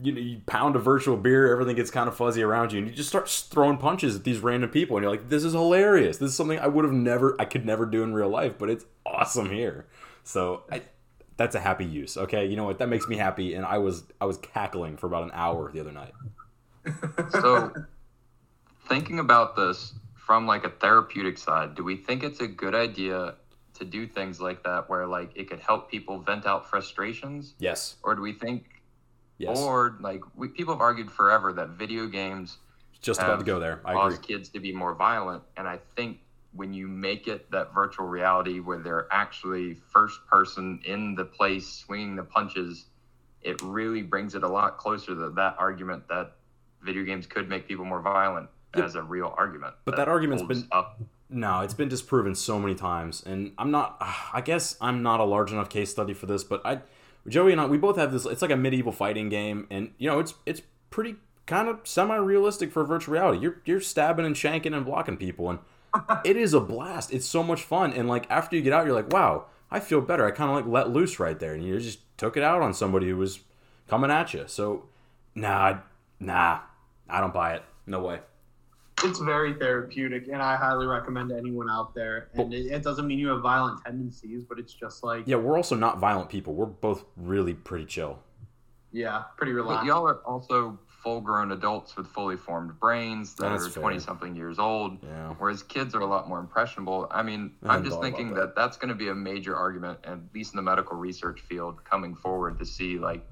You 0.02 0.12
know, 0.12 0.20
you 0.20 0.40
pound 0.46 0.76
a 0.76 0.78
virtual 0.78 1.18
beer, 1.18 1.52
everything 1.52 1.76
gets 1.76 1.90
kind 1.90 2.08
of 2.08 2.16
fuzzy 2.16 2.42
around 2.42 2.72
you, 2.72 2.78
and 2.78 2.88
you 2.88 2.94
just 2.94 3.10
start 3.10 3.28
throwing 3.28 3.76
punches 3.76 4.16
at 4.16 4.24
these 4.24 4.38
random 4.38 4.70
people, 4.70 4.96
and 4.96 5.04
you're 5.04 5.10
like, 5.10 5.28
"This 5.28 5.44
is 5.44 5.52
hilarious! 5.52 6.16
This 6.16 6.30
is 6.30 6.36
something 6.36 6.58
I 6.58 6.68
would 6.68 6.86
have 6.86 6.94
never, 6.94 7.36
I 7.38 7.44
could 7.44 7.66
never 7.66 7.84
do 7.84 8.02
in 8.02 8.14
real 8.14 8.30
life, 8.30 8.54
but 8.58 8.70
it's 8.70 8.86
awesome 9.04 9.50
here." 9.50 9.86
So 10.24 10.62
I, 10.72 10.82
that's 11.36 11.54
a 11.54 11.60
happy 11.60 11.84
use. 11.84 12.16
Okay, 12.16 12.46
you 12.46 12.56
know 12.56 12.64
what? 12.64 12.78
That 12.78 12.88
makes 12.88 13.08
me 13.08 13.16
happy, 13.16 13.54
and 13.54 13.66
I 13.66 13.76
was 13.78 14.04
I 14.20 14.24
was 14.24 14.38
cackling 14.38 14.96
for 14.96 15.06
about 15.06 15.24
an 15.24 15.32
hour 15.34 15.70
the 15.70 15.80
other 15.80 15.92
night. 15.92 16.12
So, 17.30 17.72
thinking 18.88 19.18
about 19.18 19.56
this 19.56 19.92
from 20.14 20.46
like 20.46 20.64
a 20.64 20.70
therapeutic 20.70 21.38
side, 21.38 21.74
do 21.74 21.84
we 21.84 21.96
think 21.96 22.22
it's 22.22 22.40
a 22.40 22.46
good 22.46 22.74
idea 22.74 23.34
to 23.80 23.84
do 23.84 24.06
things 24.06 24.40
like 24.40 24.62
that 24.62 24.88
where 24.88 25.06
like 25.06 25.30
it 25.34 25.48
could 25.50 25.58
help 25.58 25.90
people 25.90 26.18
vent 26.20 26.46
out 26.46 26.68
frustrations, 26.68 27.54
Yes, 27.58 27.96
or 28.04 28.14
do 28.14 28.22
we 28.22 28.32
think, 28.32 28.66
yes. 29.38 29.58
or 29.58 29.96
like 30.00 30.20
we, 30.36 30.48
people 30.48 30.72
have 30.74 30.80
argued 30.82 31.10
forever 31.10 31.52
that 31.54 31.70
video 31.70 32.06
games 32.06 32.58
Just 33.00 33.20
about 33.20 33.40
to 33.40 33.44
go 33.44 33.58
there. 33.58 33.80
I 33.84 33.94
cause 33.94 34.14
agree. 34.14 34.26
kids 34.36 34.48
to 34.50 34.60
be 34.60 34.72
more 34.72 34.94
violent, 34.94 35.42
and 35.56 35.66
I 35.66 35.80
think 35.96 36.18
when 36.52 36.72
you 36.74 36.88
make 36.88 37.26
it 37.26 37.50
that 37.50 37.72
virtual 37.72 38.06
reality 38.06 38.60
where 38.60 38.78
they're 38.78 39.06
actually 39.10 39.74
first 39.74 40.24
person 40.26 40.80
in 40.84 41.14
the 41.14 41.24
place 41.24 41.66
swinging 41.66 42.16
the 42.16 42.24
punches, 42.24 42.86
it 43.42 43.60
really 43.62 44.02
brings 44.02 44.34
it 44.34 44.42
a 44.42 44.48
lot 44.48 44.76
closer 44.76 45.14
to 45.14 45.30
that 45.30 45.54
argument 45.58 46.06
that 46.08 46.32
video 46.82 47.04
games 47.04 47.26
could 47.26 47.48
make 47.48 47.66
people 47.68 47.84
more 47.84 48.00
violent 48.02 48.48
Yeah. 48.76 48.84
as 48.84 48.94
a 48.96 49.02
real 49.02 49.32
argument. 49.38 49.74
But 49.84 49.96
that 49.96 50.08
argument's 50.08 50.42
been- 50.42 50.66
up. 50.72 51.00
No, 51.30 51.60
it's 51.60 51.74
been 51.74 51.88
disproven 51.88 52.34
so 52.34 52.58
many 52.58 52.74
times, 52.74 53.22
and 53.24 53.52
I'm 53.56 53.70
not. 53.70 53.96
I 54.32 54.40
guess 54.40 54.76
I'm 54.80 55.02
not 55.02 55.20
a 55.20 55.24
large 55.24 55.52
enough 55.52 55.68
case 55.68 55.90
study 55.90 56.12
for 56.12 56.26
this, 56.26 56.42
but 56.44 56.60
I, 56.64 56.80
Joey 57.28 57.52
and 57.52 57.60
I, 57.60 57.66
we 57.66 57.78
both 57.78 57.96
have 57.96 58.12
this. 58.12 58.26
It's 58.26 58.42
like 58.42 58.50
a 58.50 58.56
medieval 58.56 58.92
fighting 58.92 59.28
game, 59.28 59.66
and 59.70 59.92
you 59.98 60.10
know, 60.10 60.18
it's 60.18 60.34
it's 60.44 60.62
pretty 60.90 61.16
kind 61.46 61.68
of 61.68 61.80
semi-realistic 61.84 62.72
for 62.72 62.84
virtual 62.84 63.14
reality. 63.14 63.40
You're 63.40 63.60
you're 63.64 63.80
stabbing 63.80 64.26
and 64.26 64.34
shanking 64.34 64.74
and 64.74 64.84
blocking 64.84 65.16
people, 65.16 65.50
and 65.50 65.60
it 66.24 66.36
is 66.36 66.52
a 66.52 66.60
blast. 66.60 67.12
It's 67.12 67.26
so 67.26 67.42
much 67.42 67.62
fun, 67.62 67.92
and 67.92 68.08
like 68.08 68.26
after 68.30 68.56
you 68.56 68.62
get 68.62 68.72
out, 68.72 68.86
you're 68.86 68.94
like, 68.94 69.12
wow, 69.12 69.46
I 69.70 69.80
feel 69.80 70.00
better. 70.00 70.26
I 70.26 70.32
kind 70.32 70.50
of 70.50 70.56
like 70.56 70.66
let 70.66 70.90
loose 70.90 71.20
right 71.20 71.38
there, 71.38 71.54
and 71.54 71.64
you 71.64 71.78
just 71.78 72.00
took 72.18 72.36
it 72.36 72.42
out 72.42 72.60
on 72.60 72.74
somebody 72.74 73.08
who 73.08 73.16
was 73.16 73.40
coming 73.88 74.10
at 74.10 74.34
you. 74.34 74.44
So, 74.46 74.86
nah, 75.34 75.78
nah, 76.18 76.60
I 77.08 77.20
don't 77.20 77.34
buy 77.34 77.54
it. 77.54 77.62
No 77.86 78.00
way. 78.00 78.20
It's 79.02 79.18
very 79.18 79.54
therapeutic, 79.54 80.28
and 80.28 80.42
I 80.42 80.56
highly 80.56 80.86
recommend 80.86 81.32
anyone 81.32 81.70
out 81.70 81.94
there. 81.94 82.28
And 82.34 82.52
it, 82.52 82.66
it 82.66 82.82
doesn't 82.82 83.06
mean 83.06 83.18
you 83.18 83.28
have 83.28 83.40
violent 83.40 83.82
tendencies, 83.84 84.44
but 84.44 84.58
it's 84.58 84.74
just 84.74 85.02
like, 85.02 85.24
Yeah, 85.26 85.36
we're 85.36 85.56
also 85.56 85.74
not 85.74 85.98
violent 85.98 86.28
people. 86.28 86.54
We're 86.54 86.66
both 86.66 87.04
really 87.16 87.54
pretty 87.54 87.86
chill. 87.86 88.18
yeah, 88.92 89.22
pretty 89.36 89.52
But 89.52 89.56
relaxed. 89.62 89.86
y'all 89.86 90.06
are 90.06 90.16
also 90.26 90.78
full 90.86 91.22
grown 91.22 91.52
adults 91.52 91.96
with 91.96 92.06
fully 92.08 92.36
formed 92.36 92.78
brains 92.78 93.34
that 93.36 93.48
That's 93.48 93.66
are 93.68 93.70
fair. 93.70 93.82
20 93.84 94.00
something 94.00 94.36
years 94.36 94.58
old. 94.58 94.98
Yeah. 95.02 95.30
Whereas 95.38 95.62
kids 95.62 95.94
are 95.94 96.00
a 96.00 96.06
lot 96.06 96.28
more 96.28 96.38
impressionable. 96.40 97.06
I 97.10 97.22
mean, 97.22 97.52
I 97.64 97.74
I'm 97.76 97.84
just 97.84 98.02
thinking 98.02 98.34
that. 98.34 98.40
that. 98.40 98.56
that's 98.56 98.76
going 98.76 98.90
to 98.90 98.94
be 98.94 99.08
a 99.08 99.14
major 99.14 99.56
argument, 99.56 100.00
at 100.04 100.18
least 100.34 100.52
in 100.52 100.56
the 100.56 100.62
medical 100.62 100.98
research 100.98 101.40
field, 101.40 101.82
coming 101.84 102.14
forward 102.14 102.58
to 102.58 102.66
see 102.66 102.98
like, 102.98 103.24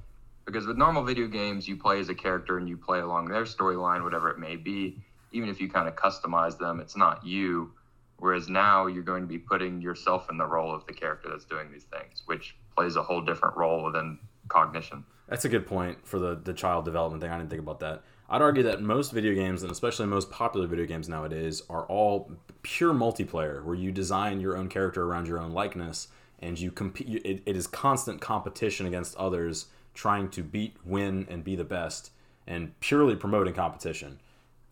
because 0.47 0.67
with 0.67 0.79
normal 0.79 1.05
video 1.05 1.27
games, 1.27 1.69
you 1.69 1.77
play 1.77 2.01
as 2.01 2.09
a 2.09 2.15
character 2.15 2.57
and 2.57 2.67
you 2.67 2.79
play 2.79 3.01
along 3.01 3.29
their 3.29 3.45
storyline, 3.45 4.03
whatever 4.03 4.31
it 4.31 4.39
may 4.39 4.57
be. 4.57 5.03
Even 5.33 5.49
if 5.49 5.61
you 5.61 5.69
kind 5.69 5.89
of 5.89 5.95
customize 5.97 6.59
them, 6.59 6.81
it's 6.81 6.97
not 6.97 7.25
you. 7.25 7.73
Whereas 8.19 8.49
now 8.49 8.87
you're 8.87 9.05
going 9.05 9.23
to 9.23 9.29
be 9.29 9.39
putting 9.39 9.81
yourself 9.81 10.29
in 10.31 10.39
the 10.39 10.47
role 10.47 10.75
of 10.75 10.85
the 10.87 10.93
character 10.93 11.29
that's 11.31 11.45
doing 11.45 11.71
these 11.71 11.85
things, 11.85 12.23
which 12.27 12.57
plays 12.77 12.97
a 12.97 13.03
whole 13.03 13.21
different 13.21 13.57
role 13.57 13.85
within 13.85 14.19
cognition. 14.49 15.05
That's 15.29 15.45
a 15.45 15.49
good 15.49 15.67
point 15.67 15.99
for 16.07 16.19
the, 16.19 16.35
the 16.35 16.55
child 16.55 16.85
development 16.85 17.23
thing. 17.23 17.31
I 17.31 17.39
didn't 17.39 17.51
think 17.51 17.63
about 17.63 17.81
that. 17.81 18.03
I'd 18.31 18.43
argue 18.43 18.63
that 18.65 18.83
most 18.83 19.13
video 19.13 19.35
games, 19.35 19.63
and 19.63 19.71
especially 19.71 20.07
most 20.07 20.31
popular 20.31 20.67
video 20.67 20.85
games 20.85 21.09
nowadays, 21.09 21.63
are 21.71 21.85
all 21.87 22.31
pure 22.63 22.93
multiplayer, 22.93 23.65
where 23.65 23.75
you 23.75 23.93
design 23.93 24.41
your 24.41 24.57
own 24.57 24.69
character 24.69 25.05
around 25.05 25.29
your 25.29 25.39
own 25.39 25.53
likeness, 25.53 26.09
and 26.41 26.59
you 26.59 26.71
compete. 26.71 27.23
It, 27.25 27.43
it 27.47 27.57
is 27.57 27.67
constant 27.67 28.21
competition 28.21 28.87
against 28.87 29.17
others, 29.17 29.67
trying 29.95 30.29
to 30.31 30.43
beat, 30.43 30.77
win, 30.85 31.27
and 31.31 31.45
be 31.45 31.57
the 31.57 31.65
best, 31.65 32.11
and 32.47 32.79
purely 32.81 33.17
promoting 33.17 33.55
competition. 33.55 34.19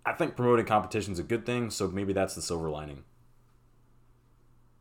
I 0.07 0.13
think 0.13 0.37
promoting 0.37 0.65
competition 0.67 1.13
is 1.13 1.19
a 1.19 1.25
good 1.25 1.45
thing, 1.45 1.69
so 1.71 1.89
maybe 1.89 2.13
that's 2.13 2.35
the 2.37 2.41
silver 2.43 2.71
lining. 2.71 3.03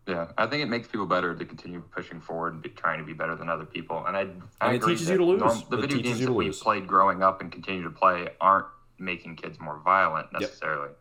Yeah, 0.07 0.27
I 0.37 0.45
think 0.45 0.61
it 0.61 0.67
makes 0.67 0.87
people 0.87 1.07
better 1.07 1.33
to 1.33 1.45
continue 1.45 1.81
pushing 1.89 2.21
forward 2.21 2.53
and 2.53 2.61
be, 2.61 2.69
trying 2.69 2.99
to 2.99 3.03
be 3.05 3.13
better 3.13 3.35
than 3.35 3.49
other 3.49 3.65
people. 3.65 4.05
And 4.05 4.15
I, 4.15 4.27
I 4.61 4.67
And 4.67 4.75
it 4.75 4.83
teaches 4.85 5.09
you 5.09 5.17
to 5.17 5.25
lose. 5.25 5.39
norm- 5.41 5.63
the 5.71 5.79
It 5.79 5.81
video 5.81 5.97
games 6.03 6.19
that 6.19 6.31
we 6.31 6.45
lose. 6.45 6.59
played 6.61 6.85
growing 6.85 7.23
up 7.23 7.41
and 7.41 7.51
continue 7.51 7.81
to 7.83 7.89
play 7.89 8.29
aren't 8.39 8.67
making 8.99 9.35
kids 9.37 9.59
more 9.59 9.79
violent 9.83 10.31
necessarily. 10.31 10.91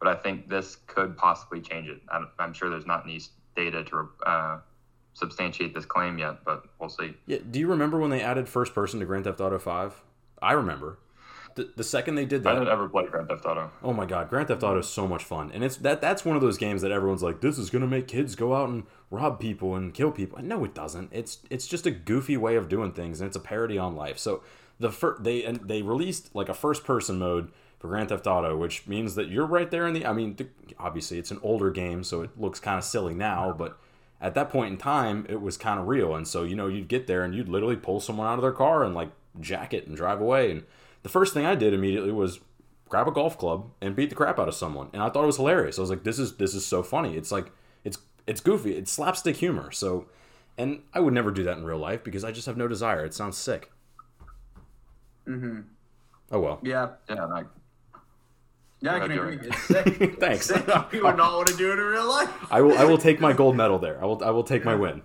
But 0.00 0.08
I 0.08 0.14
think 0.16 0.48
this 0.48 0.78
could 0.88 1.16
possibly 1.16 1.60
change 1.60 1.88
it. 1.88 2.00
I'm, 2.12 2.28
I'm 2.40 2.52
sure 2.52 2.70
there's 2.70 2.86
not 2.86 3.04
any 3.04 3.20
data 3.54 3.84
to 3.84 4.08
uh, 4.26 4.58
substantiate 5.14 5.72
this 5.72 5.84
claim 5.84 6.18
yet, 6.18 6.44
but 6.44 6.64
we'll 6.80 6.88
see. 6.88 7.14
Yeah. 7.26 7.38
Do 7.48 7.60
you 7.60 7.68
remember 7.68 8.00
when 8.00 8.10
they 8.10 8.20
added 8.20 8.48
first 8.48 8.74
person 8.74 8.98
to 8.98 9.06
Grand 9.06 9.24
Theft 9.24 9.40
Auto 9.40 9.60
Five? 9.60 10.02
I 10.42 10.52
remember. 10.54 10.98
The, 11.54 11.70
the 11.76 11.84
second 11.84 12.14
they 12.14 12.24
did 12.24 12.44
that, 12.44 12.50
I 12.50 12.58
didn't 12.58 12.72
ever 12.72 12.88
play 12.88 13.06
Grand 13.06 13.28
Theft 13.28 13.44
Auto. 13.44 13.70
Oh 13.82 13.92
my 13.92 14.06
god, 14.06 14.28
Grand 14.30 14.48
Theft 14.48 14.62
Auto 14.62 14.78
is 14.78 14.88
so 14.88 15.06
much 15.06 15.24
fun, 15.24 15.50
and 15.52 15.64
it's 15.64 15.76
that 15.78 16.00
that's 16.00 16.24
one 16.24 16.36
of 16.36 16.42
those 16.42 16.58
games 16.58 16.82
that 16.82 16.92
everyone's 16.92 17.22
like, 17.22 17.40
this 17.40 17.58
is 17.58 17.70
gonna 17.70 17.86
make 17.86 18.08
kids 18.08 18.34
go 18.34 18.54
out 18.54 18.68
and 18.68 18.84
rob 19.10 19.40
people 19.40 19.74
and 19.74 19.92
kill 19.92 20.12
people. 20.12 20.38
And 20.38 20.48
no, 20.48 20.64
it 20.64 20.74
doesn't. 20.74 21.10
It's 21.12 21.38
it's 21.50 21.66
just 21.66 21.86
a 21.86 21.90
goofy 21.90 22.36
way 22.36 22.56
of 22.56 22.68
doing 22.68 22.92
things, 22.92 23.20
and 23.20 23.28
it's 23.28 23.36
a 23.36 23.40
parody 23.40 23.78
on 23.78 23.96
life. 23.96 24.18
So 24.18 24.42
the 24.78 24.90
fir- 24.90 25.18
they 25.20 25.44
and 25.44 25.60
they 25.68 25.82
released 25.82 26.34
like 26.34 26.48
a 26.48 26.54
first 26.54 26.84
person 26.84 27.18
mode 27.18 27.50
for 27.78 27.88
Grand 27.88 28.08
Theft 28.08 28.26
Auto, 28.26 28.56
which 28.56 28.86
means 28.86 29.14
that 29.14 29.28
you're 29.28 29.46
right 29.46 29.70
there 29.70 29.86
in 29.86 29.94
the. 29.94 30.06
I 30.06 30.12
mean, 30.12 30.36
the, 30.36 30.48
obviously 30.78 31.18
it's 31.18 31.30
an 31.30 31.40
older 31.42 31.70
game, 31.70 32.04
so 32.04 32.22
it 32.22 32.30
looks 32.38 32.60
kind 32.60 32.78
of 32.78 32.84
silly 32.84 33.14
now, 33.14 33.52
but 33.56 33.78
at 34.20 34.34
that 34.34 34.50
point 34.50 34.72
in 34.72 34.78
time, 34.78 35.26
it 35.28 35.40
was 35.40 35.56
kind 35.56 35.80
of 35.80 35.88
real. 35.88 36.14
And 36.14 36.26
so 36.26 36.42
you 36.42 36.56
know, 36.56 36.68
you'd 36.68 36.88
get 36.88 37.06
there 37.06 37.24
and 37.24 37.34
you'd 37.34 37.48
literally 37.48 37.76
pull 37.76 38.00
someone 38.00 38.26
out 38.26 38.34
of 38.34 38.42
their 38.42 38.52
car 38.52 38.84
and 38.84 38.94
like 38.94 39.10
jack 39.40 39.72
it 39.72 39.86
and 39.86 39.96
drive 39.96 40.20
away 40.20 40.50
and 40.50 40.64
the 41.02 41.08
first 41.08 41.34
thing 41.34 41.46
I 41.46 41.54
did 41.54 41.72
immediately 41.74 42.12
was 42.12 42.40
grab 42.88 43.08
a 43.08 43.12
golf 43.12 43.38
club 43.38 43.70
and 43.80 43.94
beat 43.94 44.10
the 44.10 44.16
crap 44.16 44.38
out 44.38 44.48
of 44.48 44.54
someone, 44.54 44.90
and 44.92 45.02
I 45.02 45.08
thought 45.08 45.22
it 45.22 45.26
was 45.28 45.36
hilarious. 45.36 45.78
I 45.78 45.80
was 45.80 45.90
like, 45.90 46.04
"This 46.04 46.18
is 46.18 46.36
this 46.36 46.54
is 46.54 46.66
so 46.66 46.82
funny." 46.82 47.16
It's 47.16 47.32
like 47.32 47.50
it's 47.84 47.98
it's 48.26 48.40
goofy. 48.40 48.76
It's 48.76 48.90
slapstick 48.90 49.36
humor. 49.36 49.70
So, 49.70 50.06
and 50.58 50.82
I 50.92 51.00
would 51.00 51.14
never 51.14 51.30
do 51.30 51.44
that 51.44 51.56
in 51.56 51.64
real 51.64 51.78
life 51.78 52.04
because 52.04 52.24
I 52.24 52.32
just 52.32 52.46
have 52.46 52.56
no 52.56 52.68
desire. 52.68 53.04
It 53.04 53.14
sounds 53.14 53.36
sick. 53.38 53.70
Mm-hmm. 55.26 55.60
Oh 56.32 56.40
well. 56.40 56.60
Yeah, 56.62 56.90
Yeah, 57.08 57.24
and 57.24 57.32
I, 57.32 57.44
yeah, 58.80 58.94
I 58.94 59.00
can 59.00 59.12
agree. 59.12 59.36
Joey. 59.36 59.48
It's 59.48 59.62
sick. 59.62 59.84
Thanks. 60.20 60.50
It's 60.50 60.64
sick. 60.64 60.92
You 60.92 61.04
would 61.04 61.16
not 61.16 61.34
want 61.34 61.48
to 61.48 61.56
do 61.56 61.70
it 61.70 61.78
in 61.78 61.84
real 61.84 62.08
life. 62.08 62.30
I 62.50 62.60
will 62.60 62.76
I 62.76 62.84
will 62.84 62.98
take 62.98 63.20
my 63.20 63.32
gold 63.40 63.56
medal 63.56 63.78
there. 63.78 64.02
I 64.02 64.06
will 64.06 64.22
I 64.24 64.30
will 64.30 64.44
take 64.44 64.64
my 64.64 64.74
win. 64.74 65.02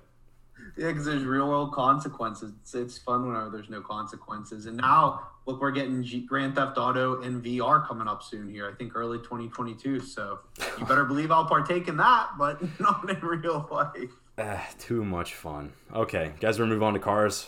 Yeah, 0.77 0.87
because 0.87 1.05
there's 1.05 1.23
real 1.23 1.47
world 1.47 1.71
consequences. 1.73 2.51
It's, 2.61 2.75
it's 2.75 2.97
fun 2.97 3.27
whenever 3.27 3.49
there's 3.49 3.69
no 3.69 3.81
consequences. 3.81 4.65
And 4.65 4.75
now, 4.77 5.27
look, 5.45 5.61
we're 5.61 5.71
getting 5.71 6.03
G- 6.03 6.21
Grand 6.21 6.55
Theft 6.55 6.77
Auto 6.77 7.21
in 7.21 7.41
VR 7.41 7.87
coming 7.87 8.07
up 8.07 8.21
soon 8.21 8.49
here. 8.49 8.69
I 8.69 8.75
think 8.75 8.93
early 8.95 9.19
2022. 9.19 10.01
So 10.01 10.39
you 10.77 10.85
better 10.85 11.05
believe 11.05 11.31
I'll 11.31 11.45
partake 11.45 11.87
in 11.87 11.95
that, 11.97 12.31
but 12.37 12.61
not 12.79 13.09
in 13.09 13.19
real 13.21 13.67
life. 13.71 14.11
Ah, 14.37 14.67
too 14.77 15.05
much 15.05 15.33
fun. 15.35 15.71
Okay, 15.93 16.33
guys, 16.41 16.59
we're 16.59 16.65
move 16.65 16.83
on 16.83 16.93
to 16.93 16.99
cars. 16.99 17.47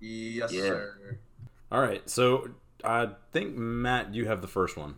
Yes, 0.00 0.52
Yeah. 0.52 0.62
sir. 0.62 1.18
All 1.72 1.80
right, 1.80 2.08
so 2.08 2.50
I 2.84 3.08
think 3.32 3.56
Matt, 3.56 4.14
you 4.14 4.26
have 4.26 4.40
the 4.42 4.46
first 4.46 4.76
one. 4.76 4.94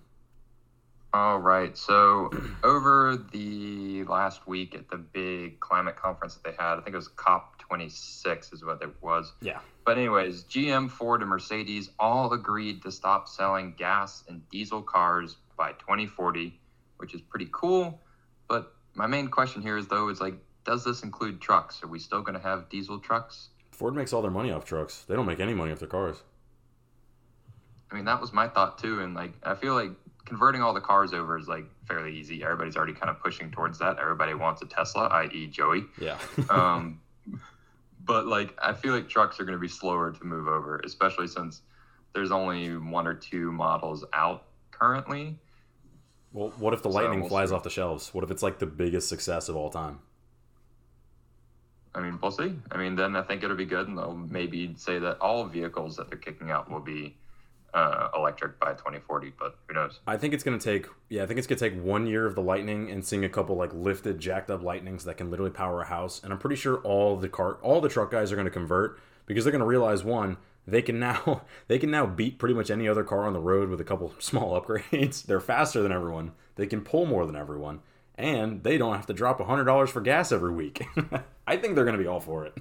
All 1.17 1.39
right. 1.39 1.75
So 1.79 2.31
over 2.63 3.17
the 3.33 4.05
last 4.05 4.47
week 4.47 4.75
at 4.75 4.91
the 4.91 4.99
big 4.99 5.61
climate 5.61 5.97
conference 5.97 6.35
that 6.35 6.45
they 6.45 6.63
had, 6.63 6.75
I 6.75 6.83
think 6.83 6.93
it 6.93 6.97
was 6.97 7.09
COP26 7.09 8.53
is 8.53 8.63
what 8.63 8.83
it 8.83 8.95
was. 9.01 9.33
Yeah. 9.41 9.61
But 9.87 9.97
anyways, 9.97 10.45
GM, 10.45 10.91
Ford, 10.91 11.23
and 11.23 11.31
Mercedes 11.31 11.89
all 11.99 12.35
agreed 12.35 12.83
to 12.83 12.93
stop 12.93 13.29
selling 13.29 13.73
gas 13.79 14.25
and 14.29 14.47
diesel 14.51 14.83
cars 14.83 15.39
by 15.57 15.73
2040, 15.73 16.61
which 16.99 17.15
is 17.15 17.23
pretty 17.23 17.49
cool. 17.51 17.99
But 18.47 18.75
my 18.93 19.07
main 19.07 19.29
question 19.29 19.63
here 19.63 19.79
is 19.79 19.89
though 19.89 20.11
is 20.11 20.21
like, 20.21 20.35
does 20.67 20.85
this 20.85 21.03
include 21.03 21.41
trucks? 21.41 21.83
Are 21.83 21.89
we 21.89 21.99
still 21.99 22.21
going 22.21 22.39
to 22.39 22.47
have 22.47 22.69
diesel 22.69 22.99
trucks? 22.99 23.49
Ford 23.71 23.95
makes 23.95 24.13
all 24.13 24.21
their 24.21 24.31
money 24.31 24.53
off 24.53 24.67
trucks. 24.67 25.07
They 25.09 25.15
don't 25.15 25.25
make 25.25 25.41
any 25.41 25.55
money 25.55 25.73
off 25.73 25.79
their 25.79 25.89
cars. 25.89 26.23
I 27.91 27.95
mean, 27.95 28.05
that 28.05 28.21
was 28.21 28.35
my 28.35 28.49
thought 28.49 28.77
too. 28.77 29.01
And 29.01 29.15
like, 29.15 29.33
I 29.43 29.55
feel 29.55 29.73
like 29.75 29.93
converting 30.27 30.61
all 30.63 30.75
the 30.75 30.81
cars 30.81 31.13
over 31.15 31.39
is 31.39 31.49
like 31.49 31.65
fairly 31.87 32.15
easy. 32.15 32.43
Everybody's 32.45 32.77
already 32.77 32.93
kind 32.93 33.09
of 33.09 33.19
pushing 33.21 33.51
towards 33.51 33.79
that. 33.79 33.99
Everybody 33.99 34.35
wants 34.35 34.61
a 34.61 34.67
Tesla, 34.67 35.07
i.e., 35.09 35.47
Joey. 35.47 35.85
Yeah. 35.99 36.19
Um, 36.51 37.01
but 38.05 38.27
like, 38.27 38.55
I 38.63 38.73
feel 38.73 38.93
like 38.95 39.09
trucks 39.09 39.41
are 39.41 39.45
going 39.45 39.57
to 39.57 39.61
be 39.61 39.67
slower 39.69 40.13
to 40.13 40.25
move 40.25 40.47
over, 40.47 40.79
especially 40.85 41.27
since 41.27 41.63
there's 42.15 42.31
only 42.31 42.77
one 42.77 43.07
or 43.07 43.15
two 43.15 43.51
models 43.51 44.05
out 44.13 44.45
currently. 44.71 45.37
well, 46.33 46.53
what 46.59 46.73
if 46.73 46.83
the 46.83 46.91
So, 46.91 46.95
Lightning 46.95 47.21
we'll 47.21 47.29
flies 47.29 47.49
see. 47.49 47.55
off 47.57 47.63
the 47.65 47.71
shelves? 47.71 48.15
What 48.15 48.23
if 48.23 48.31
it's 48.31 48.43
like 48.45 48.59
the 48.61 48.67
biggest 48.67 49.09
success 49.09 49.49
of 49.49 49.57
all 49.57 49.71
time? 49.71 49.99
I 51.97 52.01
mean, 52.01 52.19
we'll 52.23 52.31
see. 52.31 52.55
I 52.71 52.77
mean, 52.77 52.95
then 52.95 53.17
I 53.17 53.23
think 53.23 53.43
it'll 53.43 53.57
be 53.57 53.65
good, 53.65 53.89
and 53.89 53.97
they'll 53.99 54.15
maybe 54.15 54.75
say 54.77 54.99
that 54.99 55.19
all 55.21 55.45
vehicles 55.47 55.97
that 55.97 56.09
they're 56.09 56.19
kicking 56.19 56.51
out 56.51 56.71
will 56.71 56.81
be 56.81 57.17
uh, 57.75 58.09
electric 58.15 58.59
by 58.59 58.73
2040. 58.73 59.33
But 59.39 59.57
who 59.67 59.75
knows? 59.75 60.01
I 60.07 60.17
think 60.17 60.35
it's 60.35 60.45
gonna 60.45 60.59
take 60.59 60.87
yeah, 61.09 61.23
I 61.23 61.27
think 61.27 61.39
it's 61.39 61.47
gonna 61.47 61.59
take 61.59 61.81
one 61.83 62.07
year 62.07 62.27
of 62.27 62.35
the 62.35 62.43
Lightning 62.43 62.91
and 62.91 63.05
seeing 63.05 63.25
a 63.25 63.29
couple 63.29 63.57
like 63.57 63.73
lifted, 63.75 64.19
jacked 64.19 64.51
up 64.51 64.63
Lightnings 64.63 65.05
that 65.05 65.17
can 65.17 65.31
literally 65.31 65.51
power 65.51 65.81
a 65.83 65.87
house. 65.87 66.23
And 66.23 66.33
I'm 66.33 66.39
pretty 66.39 66.57
sure 66.57 66.79
all 66.79 67.17
the 67.17 67.29
car 67.29 67.59
all 67.63 67.81
the 67.81 67.89
truck 67.89 68.11
guys 68.11 68.33
are 68.33 68.37
gonna 68.37 68.51
convert 68.51 68.99
because 69.27 69.45
they're 69.45 69.53
gonna 69.53 69.67
realize 69.67 70.05
one, 70.05 70.37
they 70.67 70.83
can 70.83 70.99
now 70.99 71.43
they 71.69 71.79
can 71.79 71.91
now 71.91 72.07
beat 72.07 72.39
pretty 72.39 72.55
much 72.55 72.71
any 72.71 72.89
other 72.89 73.05
car 73.05 73.25
on 73.25 73.33
the 73.33 73.41
road 73.41 73.69
with 73.69 73.81
a 73.81 73.85
couple 73.85 74.15
small 74.19 74.61
upgrades. 74.61 75.25
They're 75.25 75.41
faster 75.41 75.83
than 75.83 75.93
everyone. 75.93 76.33
They 76.57 76.67
can 76.67 76.81
pull 76.81 77.07
more 77.07 77.27
than 77.27 77.37
everyone. 77.37 77.81
And 78.19 78.63
they 78.63 78.79
don't 78.79 78.95
have 78.95 79.07
to 79.07 79.13
drop 79.13 79.41
hundred 79.43 79.65
dollars 79.65 79.91
for 79.91 80.01
gas 80.01 80.33
every 80.33 80.53
week. 80.53 80.83
I 81.47 81.57
think 81.59 81.75
they're 81.75 81.85
gonna 81.85 81.99
be 81.99 82.07
all 82.07 82.21
for 82.21 82.47
it. 82.47 82.57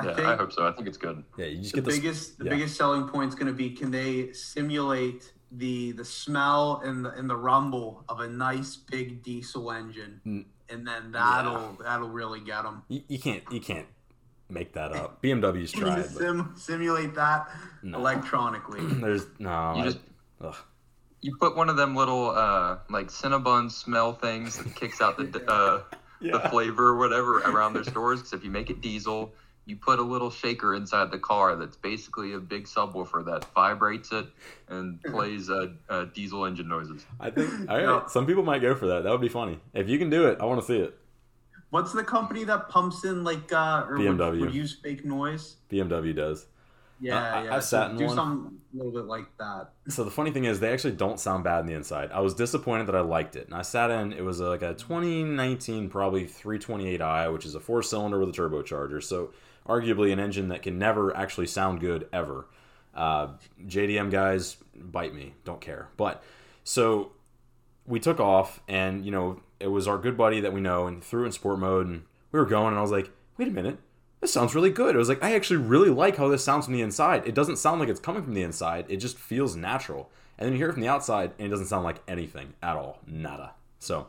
I 0.00 0.08
yeah, 0.08 0.14
think 0.14 0.26
I 0.28 0.36
hope 0.36 0.52
so. 0.52 0.66
I 0.66 0.72
think 0.72 0.88
it's 0.88 0.96
good. 0.98 1.22
Yeah, 1.36 1.46
you 1.46 1.58
just 1.62 1.72
the 1.74 1.80
get 1.80 1.84
this 1.86 1.96
biggest 1.98 2.38
the 2.38 2.44
yeah. 2.44 2.50
biggest 2.50 2.76
selling 2.76 3.08
point 3.08 3.28
is 3.28 3.34
going 3.34 3.46
to 3.48 3.52
be 3.52 3.70
can 3.70 3.90
they 3.90 4.32
simulate 4.32 5.32
the 5.52 5.92
the 5.92 6.04
smell 6.04 6.80
and 6.84 7.04
the 7.04 7.10
and 7.12 7.28
the 7.28 7.36
rumble 7.36 8.04
of 8.08 8.20
a 8.20 8.28
nice 8.28 8.76
big 8.76 9.22
diesel 9.22 9.70
engine, 9.72 10.20
Mm. 10.26 10.44
and 10.68 10.86
then 10.86 11.12
that'll 11.12 11.76
that'll 11.82 12.08
really 12.08 12.40
get 12.40 12.62
them. 12.62 12.82
you, 12.88 13.02
you 13.08 13.18
can't 13.18 13.42
you 13.50 13.60
can't 13.60 13.86
make 14.48 14.72
that 14.74 14.92
up. 14.92 15.22
BMW's 15.22 15.70
Can 15.72 15.80
you 15.80 15.86
tried, 15.86 15.96
but 16.02 16.08
sim, 16.12 16.52
simulate 16.56 17.14
that 17.14 17.48
No. 17.82 17.98
electronically? 17.98 18.80
there's 19.00 19.26
no 19.38 19.74
You 19.76 19.82
I- 19.82 19.84
just 19.84 19.98
ugh. 20.40 20.56
you 21.20 21.36
put 21.36 21.56
one 21.56 21.68
of 21.68 21.76
them 21.76 21.94
little 21.96 22.30
uh, 22.30 22.78
like 22.88 23.08
Cinnabon 23.08 23.70
smell 23.70 24.12
things 24.12 24.56
that 24.58 24.74
kicks 24.76 25.00
out 25.00 25.16
the 25.18 25.44
uh, 25.50 25.82
the 26.20 26.40
flavor 26.50 26.88
or 26.88 26.96
whatever 26.96 27.38
around 27.40 27.72
their 27.74 27.84
stores. 27.84 28.20
Because 28.20 28.34
if 28.34 28.44
you 28.44 28.50
make 28.50 28.70
it 28.70 28.80
diesel, 28.80 29.32
you 29.70 29.76
put 29.76 30.00
a 30.00 30.02
little 30.02 30.30
shaker 30.30 30.74
inside 30.74 31.10
the 31.12 31.18
car 31.18 31.54
that's 31.56 31.76
basically 31.76 32.34
a 32.34 32.40
big 32.40 32.64
subwoofer 32.64 33.24
that 33.24 33.44
vibrates 33.54 34.10
it 34.12 34.26
and 34.68 35.00
plays 35.04 35.48
uh, 35.48 35.68
uh, 35.88 36.06
diesel 36.12 36.44
engine 36.44 36.68
noises. 36.68 37.06
I 37.18 37.30
think 37.30 37.48
all 37.70 37.76
right. 37.76 37.86
No. 37.86 38.04
Some 38.08 38.26
people 38.26 38.42
might 38.42 38.60
go 38.60 38.74
for 38.74 38.88
that. 38.88 39.04
That 39.04 39.12
would 39.12 39.20
be 39.20 39.28
funny. 39.28 39.60
If 39.72 39.88
you 39.88 39.98
can 39.98 40.10
do 40.10 40.26
it, 40.26 40.38
I 40.40 40.44
want 40.44 40.60
to 40.60 40.66
see 40.66 40.78
it. 40.78 40.96
What's 41.70 41.92
the 41.92 42.02
company 42.02 42.42
that 42.44 42.68
pumps 42.68 43.04
in 43.04 43.22
like 43.22 43.52
uh, 43.52 43.86
or 43.88 43.96
would, 43.96 44.06
BMW. 44.06 44.40
would 44.40 44.54
use 44.54 44.76
fake 44.82 45.04
noise? 45.04 45.56
BMW 45.70 46.14
does. 46.14 46.46
Yeah, 47.00 47.16
I- 47.18 47.44
yeah. 47.44 47.56
I've 47.56 47.64
sat 47.64 47.90
in 47.92 47.96
do 47.96 48.06
one. 48.06 48.14
something 48.14 48.58
a 48.72 48.76
little 48.76 48.92
bit 48.92 49.06
like 49.06 49.26
that. 49.38 49.70
So 49.88 50.04
the 50.04 50.10
funny 50.10 50.30
thing 50.30 50.44
is, 50.44 50.60
they 50.60 50.72
actually 50.72 50.92
don't 50.92 51.18
sound 51.18 51.42
bad 51.44 51.60
on 51.60 51.66
the 51.66 51.72
inside. 51.74 52.10
I 52.12 52.20
was 52.20 52.34
disappointed 52.34 52.86
that 52.88 52.94
I 52.94 53.00
liked 53.00 53.36
it, 53.36 53.46
and 53.46 53.54
I 53.54 53.62
sat 53.62 53.90
in. 53.90 54.12
It 54.12 54.22
was 54.24 54.40
like 54.40 54.62
a 54.62 54.74
2019, 54.74 55.88
probably 55.88 56.26
328i, 56.26 57.32
which 57.32 57.44
is 57.46 57.54
a 57.54 57.60
four-cylinder 57.60 58.18
with 58.20 58.28
a 58.28 58.32
turbocharger. 58.32 59.02
So 59.02 59.32
arguably 59.66 60.12
an 60.12 60.18
engine 60.20 60.48
that 60.48 60.62
can 60.62 60.78
never 60.78 61.16
actually 61.16 61.46
sound 61.46 61.80
good 61.80 62.08
ever. 62.12 62.46
Uh, 62.94 63.28
JDM 63.66 64.10
guys, 64.10 64.56
bite 64.74 65.14
me, 65.14 65.34
don't 65.44 65.60
care. 65.60 65.88
But 65.96 66.22
so 66.64 67.12
we 67.86 67.98
took 68.00 68.20
off, 68.20 68.60
and 68.68 69.04
you 69.04 69.10
know 69.10 69.40
it 69.58 69.68
was 69.68 69.86
our 69.88 69.98
good 69.98 70.16
buddy 70.16 70.40
that 70.40 70.52
we 70.52 70.60
know, 70.60 70.86
and 70.86 71.02
threw 71.02 71.22
it 71.22 71.26
in 71.26 71.32
sport 71.32 71.58
mode, 71.58 71.86
and 71.86 72.02
we 72.32 72.38
were 72.40 72.46
going, 72.46 72.68
and 72.68 72.78
I 72.78 72.82
was 72.82 72.90
like, 72.92 73.10
wait 73.36 73.48
a 73.48 73.50
minute. 73.52 73.78
This 74.20 74.32
sounds 74.32 74.54
really 74.54 74.70
good. 74.70 74.94
It 74.94 74.98
was 74.98 75.08
like 75.08 75.22
I 75.22 75.34
actually 75.34 75.58
really 75.58 75.90
like 75.90 76.16
how 76.16 76.28
this 76.28 76.44
sounds 76.44 76.66
from 76.66 76.74
the 76.74 76.82
inside. 76.82 77.26
It 77.26 77.34
doesn't 77.34 77.56
sound 77.56 77.80
like 77.80 77.88
it's 77.88 78.00
coming 78.00 78.22
from 78.22 78.34
the 78.34 78.42
inside. 78.42 78.84
It 78.88 78.98
just 78.98 79.18
feels 79.18 79.56
natural. 79.56 80.10
And 80.38 80.46
then 80.46 80.52
you 80.52 80.58
hear 80.58 80.70
it 80.70 80.72
from 80.72 80.82
the 80.82 80.88
outside, 80.88 81.32
and 81.38 81.46
it 81.46 81.50
doesn't 81.50 81.66
sound 81.66 81.84
like 81.84 82.02
anything 82.08 82.54
at 82.62 82.76
all. 82.76 82.98
Nada. 83.06 83.52
So 83.78 84.06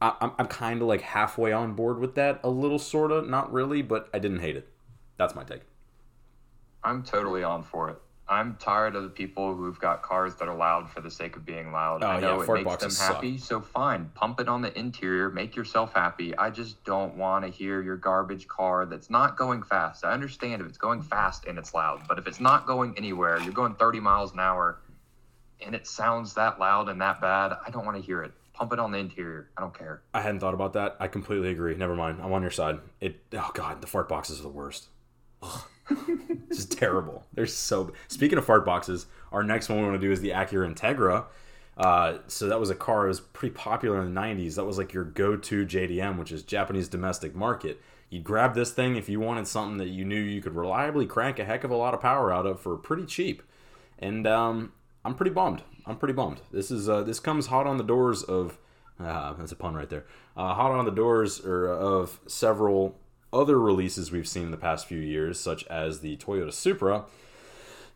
I, 0.00 0.14
I'm, 0.20 0.32
I'm 0.38 0.46
kind 0.46 0.82
of 0.82 0.88
like 0.88 1.00
halfway 1.00 1.52
on 1.52 1.74
board 1.74 1.98
with 1.98 2.14
that, 2.16 2.40
a 2.44 2.50
little 2.50 2.78
sort 2.78 3.10
of, 3.10 3.28
not 3.28 3.52
really, 3.52 3.80
but 3.80 4.08
I 4.12 4.18
didn't 4.18 4.40
hate 4.40 4.56
it. 4.56 4.68
That's 5.16 5.34
my 5.34 5.44
take. 5.44 5.62
I'm 6.82 7.02
totally 7.02 7.42
on 7.42 7.62
for 7.62 7.88
it. 7.88 7.98
I'm 8.26 8.56
tired 8.56 8.96
of 8.96 9.02
the 9.02 9.10
people 9.10 9.54
who've 9.54 9.78
got 9.78 10.02
cars 10.02 10.34
that 10.36 10.48
are 10.48 10.56
loud 10.56 10.90
for 10.90 11.02
the 11.02 11.10
sake 11.10 11.36
of 11.36 11.44
being 11.44 11.72
loud. 11.72 12.02
Oh, 12.02 12.06
I 12.06 12.20
know 12.20 12.42
yeah, 12.42 12.44
it 12.44 12.48
makes 12.48 12.54
them 12.54 12.64
boxes 12.64 12.96
suck. 12.96 13.16
happy, 13.16 13.36
so 13.36 13.60
fine. 13.60 14.10
Pump 14.14 14.40
it 14.40 14.48
on 14.48 14.62
the 14.62 14.76
interior, 14.78 15.28
make 15.28 15.54
yourself 15.54 15.92
happy. 15.92 16.36
I 16.36 16.48
just 16.48 16.82
don't 16.84 17.16
want 17.16 17.44
to 17.44 17.50
hear 17.50 17.82
your 17.82 17.96
garbage 17.96 18.48
car 18.48 18.86
that's 18.86 19.10
not 19.10 19.36
going 19.36 19.62
fast. 19.62 20.04
I 20.04 20.12
understand 20.12 20.62
if 20.62 20.68
it's 20.68 20.78
going 20.78 21.02
fast 21.02 21.44
and 21.44 21.58
it's 21.58 21.74
loud, 21.74 22.02
but 22.08 22.18
if 22.18 22.26
it's 22.26 22.40
not 22.40 22.66
going 22.66 22.94
anywhere, 22.96 23.38
you're 23.40 23.52
going 23.52 23.74
30 23.74 24.00
miles 24.00 24.32
an 24.32 24.40
hour 24.40 24.78
and 25.60 25.74
it 25.74 25.86
sounds 25.86 26.34
that 26.34 26.58
loud 26.58 26.88
and 26.88 27.00
that 27.00 27.20
bad, 27.20 27.52
I 27.66 27.70
don't 27.70 27.84
want 27.84 27.96
to 27.96 28.02
hear 28.02 28.22
it. 28.22 28.32
Pump 28.54 28.72
it 28.72 28.78
on 28.78 28.92
the 28.92 28.98
interior. 28.98 29.48
I 29.56 29.62
don't 29.62 29.76
care. 29.76 30.02
I 30.12 30.20
hadn't 30.20 30.40
thought 30.40 30.54
about 30.54 30.74
that. 30.74 30.96
I 31.00 31.08
completely 31.08 31.50
agree. 31.50 31.74
Never 31.74 31.96
mind. 31.96 32.20
I'm 32.22 32.32
on 32.32 32.42
your 32.42 32.52
side. 32.52 32.78
It. 33.00 33.20
Oh 33.32 33.50
god, 33.52 33.80
the 33.80 33.88
fart 33.88 34.08
boxes 34.08 34.38
are 34.38 34.44
the 34.44 34.48
worst. 34.48 34.86
Ugh. 35.42 35.64
Just 36.48 36.72
terrible. 36.72 37.26
They're 37.34 37.46
so. 37.46 37.92
Speaking 38.08 38.38
of 38.38 38.44
fart 38.44 38.64
boxes, 38.64 39.06
our 39.32 39.42
next 39.42 39.68
one 39.68 39.78
we 39.78 39.84
want 39.84 40.00
to 40.00 40.06
do 40.06 40.12
is 40.12 40.20
the 40.20 40.30
Acura 40.30 40.72
Integra. 40.72 41.24
Uh, 41.76 42.18
so 42.28 42.48
that 42.48 42.60
was 42.60 42.70
a 42.70 42.74
car 42.74 43.02
that 43.02 43.08
was 43.08 43.20
pretty 43.20 43.54
popular 43.54 44.00
in 44.00 44.14
the 44.14 44.20
90s. 44.20 44.54
That 44.54 44.64
was 44.64 44.78
like 44.78 44.92
your 44.92 45.04
go-to 45.04 45.66
JDM, 45.66 46.18
which 46.18 46.30
is 46.30 46.42
Japanese 46.42 46.88
domestic 46.88 47.34
market. 47.34 47.80
You'd 48.10 48.22
grab 48.22 48.54
this 48.54 48.70
thing 48.70 48.96
if 48.96 49.08
you 49.08 49.18
wanted 49.18 49.48
something 49.48 49.78
that 49.78 49.88
you 49.88 50.04
knew 50.04 50.20
you 50.20 50.40
could 50.40 50.54
reliably 50.54 51.06
crank 51.06 51.40
a 51.40 51.44
heck 51.44 51.64
of 51.64 51.72
a 51.72 51.76
lot 51.76 51.94
of 51.94 52.00
power 52.00 52.32
out 52.32 52.46
of 52.46 52.60
for 52.60 52.76
pretty 52.76 53.06
cheap. 53.06 53.42
And 53.98 54.26
um, 54.26 54.72
I'm 55.04 55.14
pretty 55.14 55.32
bummed. 55.32 55.62
I'm 55.86 55.96
pretty 55.96 56.14
bummed. 56.14 56.40
This 56.52 56.70
is 56.70 56.88
uh, 56.88 57.02
this 57.02 57.20
comes 57.20 57.48
hot 57.48 57.66
on 57.66 57.76
the 57.76 57.84
doors 57.84 58.22
of 58.22 58.58
uh, 59.00 59.32
that's 59.34 59.52
a 59.52 59.56
pun 59.56 59.74
right 59.74 59.88
there. 59.90 60.04
Uh, 60.36 60.54
hot 60.54 60.70
on 60.70 60.84
the 60.84 60.90
doors 60.90 61.44
or 61.44 61.66
of 61.66 62.20
several 62.26 62.96
other 63.34 63.58
releases 63.58 64.12
we've 64.12 64.28
seen 64.28 64.44
in 64.44 64.50
the 64.50 64.56
past 64.56 64.86
few 64.86 64.98
years, 64.98 65.38
such 65.38 65.66
as 65.66 66.00
the 66.00 66.16
Toyota 66.16 66.52
Supra, 66.52 67.04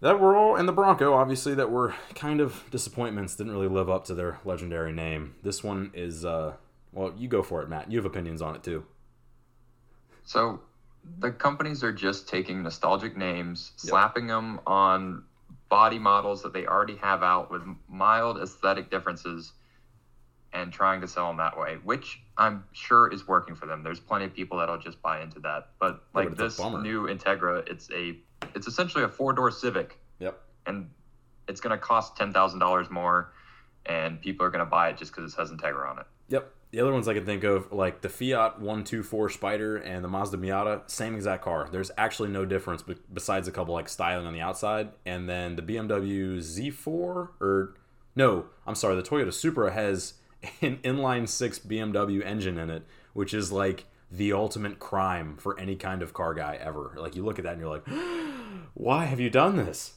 that 0.00 0.20
were 0.20 0.36
all 0.36 0.56
and 0.56 0.68
the 0.68 0.72
Bronco, 0.72 1.14
obviously, 1.14 1.54
that 1.54 1.70
were 1.70 1.94
kind 2.14 2.40
of 2.40 2.64
disappointments. 2.70 3.36
Didn't 3.36 3.52
really 3.52 3.68
live 3.68 3.88
up 3.88 4.04
to 4.06 4.14
their 4.14 4.40
legendary 4.44 4.92
name. 4.92 5.36
This 5.42 5.62
one 5.64 5.90
is 5.94 6.24
uh, 6.24 6.54
well, 6.92 7.12
you 7.16 7.28
go 7.28 7.42
for 7.42 7.62
it, 7.62 7.68
Matt. 7.68 7.90
You 7.90 7.98
have 7.98 8.06
opinions 8.06 8.42
on 8.42 8.54
it 8.54 8.62
too. 8.62 8.84
So 10.24 10.60
the 11.20 11.30
companies 11.30 11.82
are 11.82 11.92
just 11.92 12.28
taking 12.28 12.62
nostalgic 12.62 13.16
names, 13.16 13.72
slapping 13.76 14.26
them 14.26 14.60
on 14.66 15.24
body 15.68 15.98
models 15.98 16.42
that 16.42 16.52
they 16.52 16.66
already 16.66 16.96
have 16.96 17.22
out 17.22 17.50
with 17.50 17.62
mild 17.88 18.38
aesthetic 18.38 18.90
differences 18.90 19.52
and 20.52 20.72
trying 20.72 21.00
to 21.00 21.08
sell 21.08 21.28
them 21.28 21.36
that 21.36 21.58
way, 21.58 21.78
which 21.84 22.20
I'm 22.38 22.64
sure 22.72 23.12
is 23.12 23.26
working 23.26 23.54
for 23.56 23.66
them. 23.66 23.82
There's 23.82 24.00
plenty 24.00 24.24
of 24.24 24.32
people 24.34 24.58
that'll 24.58 24.78
just 24.78 25.02
buy 25.02 25.20
into 25.22 25.40
that. 25.40 25.70
But 25.80 26.04
but 26.12 26.24
like 26.26 26.32
a 26.32 26.36
this 26.36 26.58
new 26.58 27.02
Integra, 27.08 27.68
it's 27.68 27.90
a 27.90 28.16
it's 28.54 28.66
essentially 28.66 29.02
a 29.04 29.08
four-door 29.08 29.50
Civic 29.50 29.98
Yep. 30.20 30.40
and 30.66 30.88
it's 31.48 31.60
going 31.60 31.76
to 31.76 31.78
cost 31.78 32.14
$10,000 32.16 32.90
more 32.90 33.32
and 33.86 34.20
people 34.20 34.46
are 34.46 34.50
going 34.50 34.64
to 34.64 34.70
buy 34.70 34.90
it 34.90 34.96
just 34.96 35.12
cuz 35.12 35.32
it 35.32 35.34
says 35.36 35.50
Integra 35.50 35.90
on 35.90 35.98
it. 35.98 36.06
Yep. 36.28 36.54
The 36.70 36.80
other 36.80 36.92
ones 36.92 37.08
I 37.08 37.14
can 37.14 37.24
think 37.24 37.44
of, 37.44 37.72
like 37.72 38.02
the 38.02 38.10
Fiat 38.10 38.60
124 38.60 39.30
Spider 39.30 39.76
and 39.78 40.04
the 40.04 40.08
Mazda 40.08 40.36
Miata, 40.36 40.82
same 40.88 41.14
exact 41.14 41.42
car. 41.42 41.66
There's 41.72 41.90
actually 41.96 42.28
no 42.28 42.44
difference 42.44 42.82
be- 42.82 42.96
besides 43.12 43.48
a 43.48 43.50
couple 43.52 43.72
like 43.74 43.88
styling 43.88 44.26
on 44.26 44.34
the 44.34 44.42
outside. 44.42 44.90
And 45.06 45.28
then 45.28 45.56
the 45.56 45.62
BMW 45.62 46.38
Z4, 46.38 46.86
or 47.40 47.74
no, 48.14 48.46
I'm 48.66 48.74
sorry, 48.74 48.96
the 48.96 49.02
Toyota 49.02 49.32
Supra 49.32 49.72
has 49.72 50.14
an 50.60 50.78
inline 50.78 51.28
six 51.28 51.58
BMW 51.58 52.24
engine 52.24 52.58
in 52.58 52.70
it, 52.70 52.84
which 53.12 53.34
is 53.34 53.52
like 53.52 53.86
the 54.10 54.32
ultimate 54.32 54.78
crime 54.78 55.36
for 55.36 55.58
any 55.58 55.76
kind 55.76 56.02
of 56.02 56.12
car 56.12 56.34
guy 56.34 56.58
ever. 56.60 56.94
Like 56.96 57.16
you 57.16 57.24
look 57.24 57.38
at 57.38 57.44
that 57.44 57.52
and 57.54 57.60
you're 57.60 57.70
like, 57.70 57.86
why 58.74 59.04
have 59.04 59.20
you 59.20 59.30
done 59.30 59.56
this? 59.56 59.94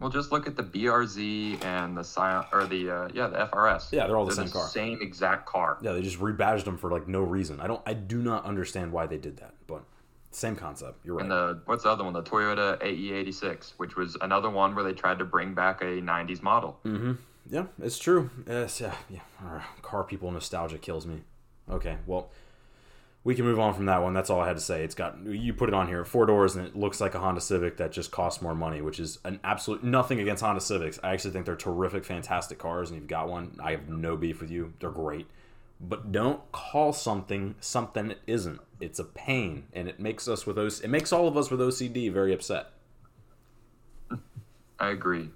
Well, 0.00 0.10
just 0.10 0.32
look 0.32 0.46
at 0.46 0.56
the 0.56 0.62
BRZ 0.62 1.64
and 1.64 1.96
the 1.96 2.02
Scion 2.02 2.44
or 2.52 2.66
the 2.66 2.90
uh, 2.90 3.08
yeah 3.14 3.28
the 3.28 3.46
FRS. 3.46 3.92
Yeah, 3.92 4.06
they're 4.06 4.16
all 4.16 4.26
the 4.26 4.34
They're 4.34 4.46
same 4.46 4.52
car. 4.52 4.68
Same 4.68 4.98
exact 5.00 5.46
car. 5.46 5.78
Yeah, 5.80 5.92
they 5.92 6.02
just 6.02 6.18
rebadged 6.18 6.64
them 6.64 6.76
for 6.76 6.90
like 6.90 7.06
no 7.08 7.22
reason. 7.22 7.60
I 7.60 7.68
don't, 7.68 7.80
I 7.86 7.94
do 7.94 8.20
not 8.20 8.44
understand 8.44 8.92
why 8.92 9.06
they 9.06 9.18
did 9.18 9.36
that, 9.38 9.54
but 9.66 9.84
same 10.30 10.56
concept. 10.56 11.04
You're 11.04 11.14
right. 11.14 11.22
And 11.22 11.30
the 11.30 11.60
what's 11.66 11.84
the 11.84 11.90
other 11.90 12.04
one? 12.04 12.12
The 12.12 12.22
Toyota 12.22 12.78
AE86, 12.82 13.74
which 13.76 13.96
was 13.96 14.16
another 14.20 14.50
one 14.50 14.74
where 14.74 14.84
they 14.84 14.92
tried 14.92 15.18
to 15.20 15.24
bring 15.24 15.54
back 15.54 15.80
a 15.80 15.84
'90s 16.02 16.42
model. 16.42 16.78
Mm-hmm. 16.84 17.12
Yeah, 17.48 17.66
it's 17.80 17.98
true. 17.98 18.30
Yes, 18.46 18.80
yeah, 18.80 18.94
yeah. 19.10 19.20
Car 19.82 20.04
people 20.04 20.30
nostalgia 20.30 20.78
kills 20.78 21.06
me. 21.06 21.22
Okay, 21.70 21.98
well, 22.06 22.30
we 23.22 23.34
can 23.34 23.44
move 23.44 23.58
on 23.58 23.74
from 23.74 23.86
that 23.86 24.02
one. 24.02 24.12
That's 24.12 24.28
all 24.30 24.40
I 24.40 24.46
had 24.46 24.56
to 24.56 24.62
say. 24.62 24.84
It's 24.84 24.94
got 24.94 25.24
you 25.26 25.54
put 25.54 25.68
it 25.68 25.74
on 25.74 25.88
here, 25.88 26.04
four 26.04 26.26
doors, 26.26 26.56
and 26.56 26.66
it 26.66 26.76
looks 26.76 27.00
like 27.00 27.14
a 27.14 27.18
Honda 27.18 27.40
Civic 27.40 27.78
that 27.78 27.92
just 27.92 28.10
costs 28.10 28.42
more 28.42 28.54
money, 28.54 28.80
which 28.80 29.00
is 29.00 29.18
an 29.24 29.40
absolute 29.44 29.82
nothing 29.82 30.20
against 30.20 30.42
Honda 30.42 30.60
Civics. 30.60 30.98
I 31.02 31.12
actually 31.12 31.32
think 31.32 31.46
they're 31.46 31.56
terrific, 31.56 32.04
fantastic 32.04 32.58
cars, 32.58 32.90
and 32.90 32.98
you've 32.98 33.08
got 33.08 33.28
one. 33.28 33.58
I 33.62 33.72
have 33.72 33.88
no 33.88 34.16
beef 34.16 34.40
with 34.40 34.50
you. 34.50 34.74
They're 34.78 34.90
great, 34.90 35.26
but 35.80 36.12
don't 36.12 36.50
call 36.52 36.92
something 36.92 37.54
something 37.60 38.10
it 38.10 38.20
isn't. 38.26 38.60
It's 38.80 38.98
a 38.98 39.04
pain, 39.04 39.64
and 39.72 39.88
it 39.88 39.98
makes 40.00 40.28
us 40.28 40.46
with 40.46 40.56
those. 40.56 40.80
It 40.80 40.88
makes 40.88 41.12
all 41.12 41.26
of 41.26 41.36
us 41.36 41.50
with 41.50 41.60
OCD 41.60 42.12
very 42.12 42.34
upset. 42.34 42.70
I 44.78 44.90
agree. 44.90 45.30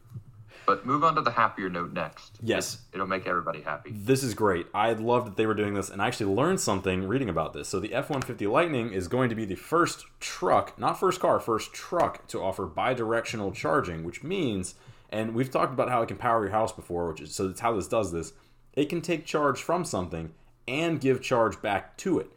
But 0.68 0.84
move 0.84 1.02
on 1.02 1.14
to 1.14 1.22
the 1.22 1.30
happier 1.30 1.70
note 1.70 1.94
next. 1.94 2.38
Yes. 2.42 2.82
It'll 2.92 3.06
make 3.06 3.26
everybody 3.26 3.62
happy. 3.62 3.90
This 3.90 4.22
is 4.22 4.34
great. 4.34 4.66
I 4.74 4.92
love 4.92 5.24
that 5.24 5.38
they 5.38 5.46
were 5.46 5.54
doing 5.54 5.72
this, 5.72 5.88
and 5.88 6.02
I 6.02 6.06
actually 6.06 6.34
learned 6.34 6.60
something 6.60 7.08
reading 7.08 7.30
about 7.30 7.54
this. 7.54 7.68
So 7.68 7.80
the 7.80 7.94
F 7.94 8.10
one 8.10 8.20
fifty 8.20 8.46
Lightning 8.46 8.92
is 8.92 9.08
going 9.08 9.30
to 9.30 9.34
be 9.34 9.46
the 9.46 9.54
first 9.54 10.04
truck, 10.20 10.78
not 10.78 11.00
first 11.00 11.20
car, 11.20 11.40
first 11.40 11.72
truck 11.72 12.28
to 12.28 12.42
offer 12.42 12.66
bidirectional 12.66 13.54
charging, 13.54 14.04
which 14.04 14.22
means, 14.22 14.74
and 15.08 15.34
we've 15.34 15.50
talked 15.50 15.72
about 15.72 15.88
how 15.88 16.02
it 16.02 16.08
can 16.08 16.18
power 16.18 16.42
your 16.42 16.52
house 16.52 16.70
before, 16.70 17.08
which 17.08 17.22
is 17.22 17.34
so 17.34 17.48
that's 17.48 17.60
how 17.60 17.74
this 17.74 17.88
does 17.88 18.12
this. 18.12 18.34
It 18.74 18.90
can 18.90 19.00
take 19.00 19.24
charge 19.24 19.62
from 19.62 19.86
something 19.86 20.34
and 20.68 21.00
give 21.00 21.22
charge 21.22 21.62
back 21.62 21.96
to 21.96 22.18
it. 22.18 22.30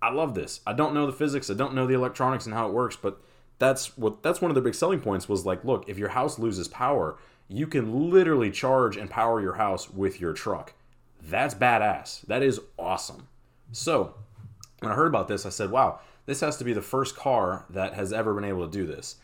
I 0.00 0.10
love 0.10 0.34
this. 0.34 0.60
I 0.66 0.72
don't 0.72 0.94
know 0.94 1.04
the 1.04 1.12
physics, 1.12 1.50
I 1.50 1.54
don't 1.54 1.74
know 1.74 1.86
the 1.86 1.92
electronics 1.92 2.46
and 2.46 2.54
how 2.54 2.66
it 2.66 2.72
works, 2.72 2.96
but 2.96 3.20
that's 3.58 3.98
what 3.98 4.22
that's 4.22 4.40
one 4.40 4.50
of 4.50 4.54
the 4.54 4.62
big 4.62 4.74
selling 4.74 5.00
points 5.00 5.28
was 5.28 5.44
like, 5.44 5.62
look, 5.64 5.86
if 5.86 5.98
your 5.98 6.08
house 6.08 6.38
loses 6.38 6.66
power 6.66 7.18
you 7.48 7.66
can 7.66 8.10
literally 8.10 8.50
charge 8.50 8.96
and 8.96 9.10
power 9.10 9.40
your 9.40 9.54
house 9.54 9.90
with 9.90 10.20
your 10.20 10.32
truck. 10.32 10.72
That's 11.22 11.54
badass. 11.54 12.22
That 12.26 12.42
is 12.42 12.60
awesome. 12.78 13.28
So, 13.72 14.14
when 14.80 14.92
I 14.92 14.94
heard 14.94 15.08
about 15.08 15.28
this, 15.28 15.46
I 15.46 15.50
said, 15.50 15.70
wow, 15.70 16.00
this 16.26 16.40
has 16.40 16.56
to 16.58 16.64
be 16.64 16.72
the 16.72 16.82
first 16.82 17.16
car 17.16 17.64
that 17.70 17.94
has 17.94 18.12
ever 18.12 18.34
been 18.34 18.44
able 18.44 18.66
to 18.66 18.72
do 18.72 18.86
this. 18.86 19.16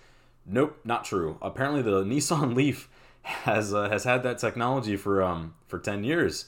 Nope, 0.47 0.79
not 0.85 1.05
true. 1.05 1.39
Apparently, 1.43 1.83
the 1.83 2.05
Nissan 2.05 2.55
Leaf 2.57 2.89
has 3.23 3.75
uh, 3.75 3.89
has 3.91 4.05
had 4.05 4.23
that 4.23 4.39
technology 4.39 4.97
for 4.97 5.23
um 5.23 5.55
for 5.67 5.79
10 5.79 6.05
years. 6.05 6.47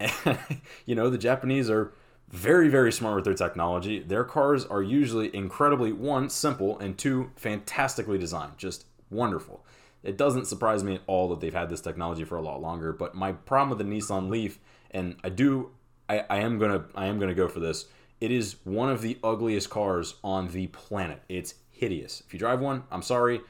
And, 0.00 0.38
you 0.86 0.94
know, 0.94 1.10
the 1.10 1.18
Japanese 1.18 1.68
are 1.70 1.92
very 2.30 2.68
very 2.68 2.90
smart 2.90 3.16
with 3.16 3.24
their 3.24 3.34
technology. 3.34 4.00
Their 4.00 4.24
cars 4.24 4.64
are 4.64 4.82
usually 4.82 5.34
incredibly 5.34 5.92
one 5.92 6.30
simple 6.30 6.78
and 6.78 6.96
two 6.96 7.30
fantastically 7.36 8.18
designed. 8.18 8.56
Just 8.56 8.86
wonderful 9.10 9.64
it 10.04 10.18
doesn't 10.18 10.46
surprise 10.46 10.84
me 10.84 10.96
at 10.96 11.00
all 11.06 11.28
that 11.30 11.40
they've 11.40 11.54
had 11.54 11.70
this 11.70 11.80
technology 11.80 12.24
for 12.24 12.36
a 12.36 12.42
lot 12.42 12.60
longer. 12.60 12.92
But 12.92 13.14
my 13.14 13.32
problem 13.32 13.70
with 13.70 13.78
the 13.78 13.92
Nissan 13.92 14.28
Leaf, 14.30 14.58
and 14.90 15.16
I 15.24 15.30
do, 15.30 15.70
I, 16.08 16.24
I 16.30 16.36
am 16.38 16.58
gonna, 16.58 16.84
I 16.94 17.06
am 17.06 17.18
gonna 17.18 17.34
go 17.34 17.48
for 17.48 17.60
this. 17.60 17.86
It 18.20 18.30
is 18.30 18.56
one 18.64 18.90
of 18.90 19.02
the 19.02 19.18
ugliest 19.24 19.70
cars 19.70 20.14
on 20.22 20.48
the 20.48 20.68
planet. 20.68 21.22
It's 21.28 21.54
hideous. 21.70 22.22
If 22.26 22.32
you 22.32 22.38
drive 22.38 22.60
one, 22.60 22.84
I'm 22.90 23.02
sorry, 23.02 23.40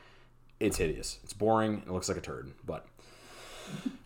it's 0.61 0.79
hideous. 0.79 1.19
It's 1.25 1.33
boring. 1.33 1.83
It 1.87 1.91
looks 1.91 2.09
like 2.09 2.19
a 2.19 2.23
turd. 2.23 2.53
But 2.65 2.87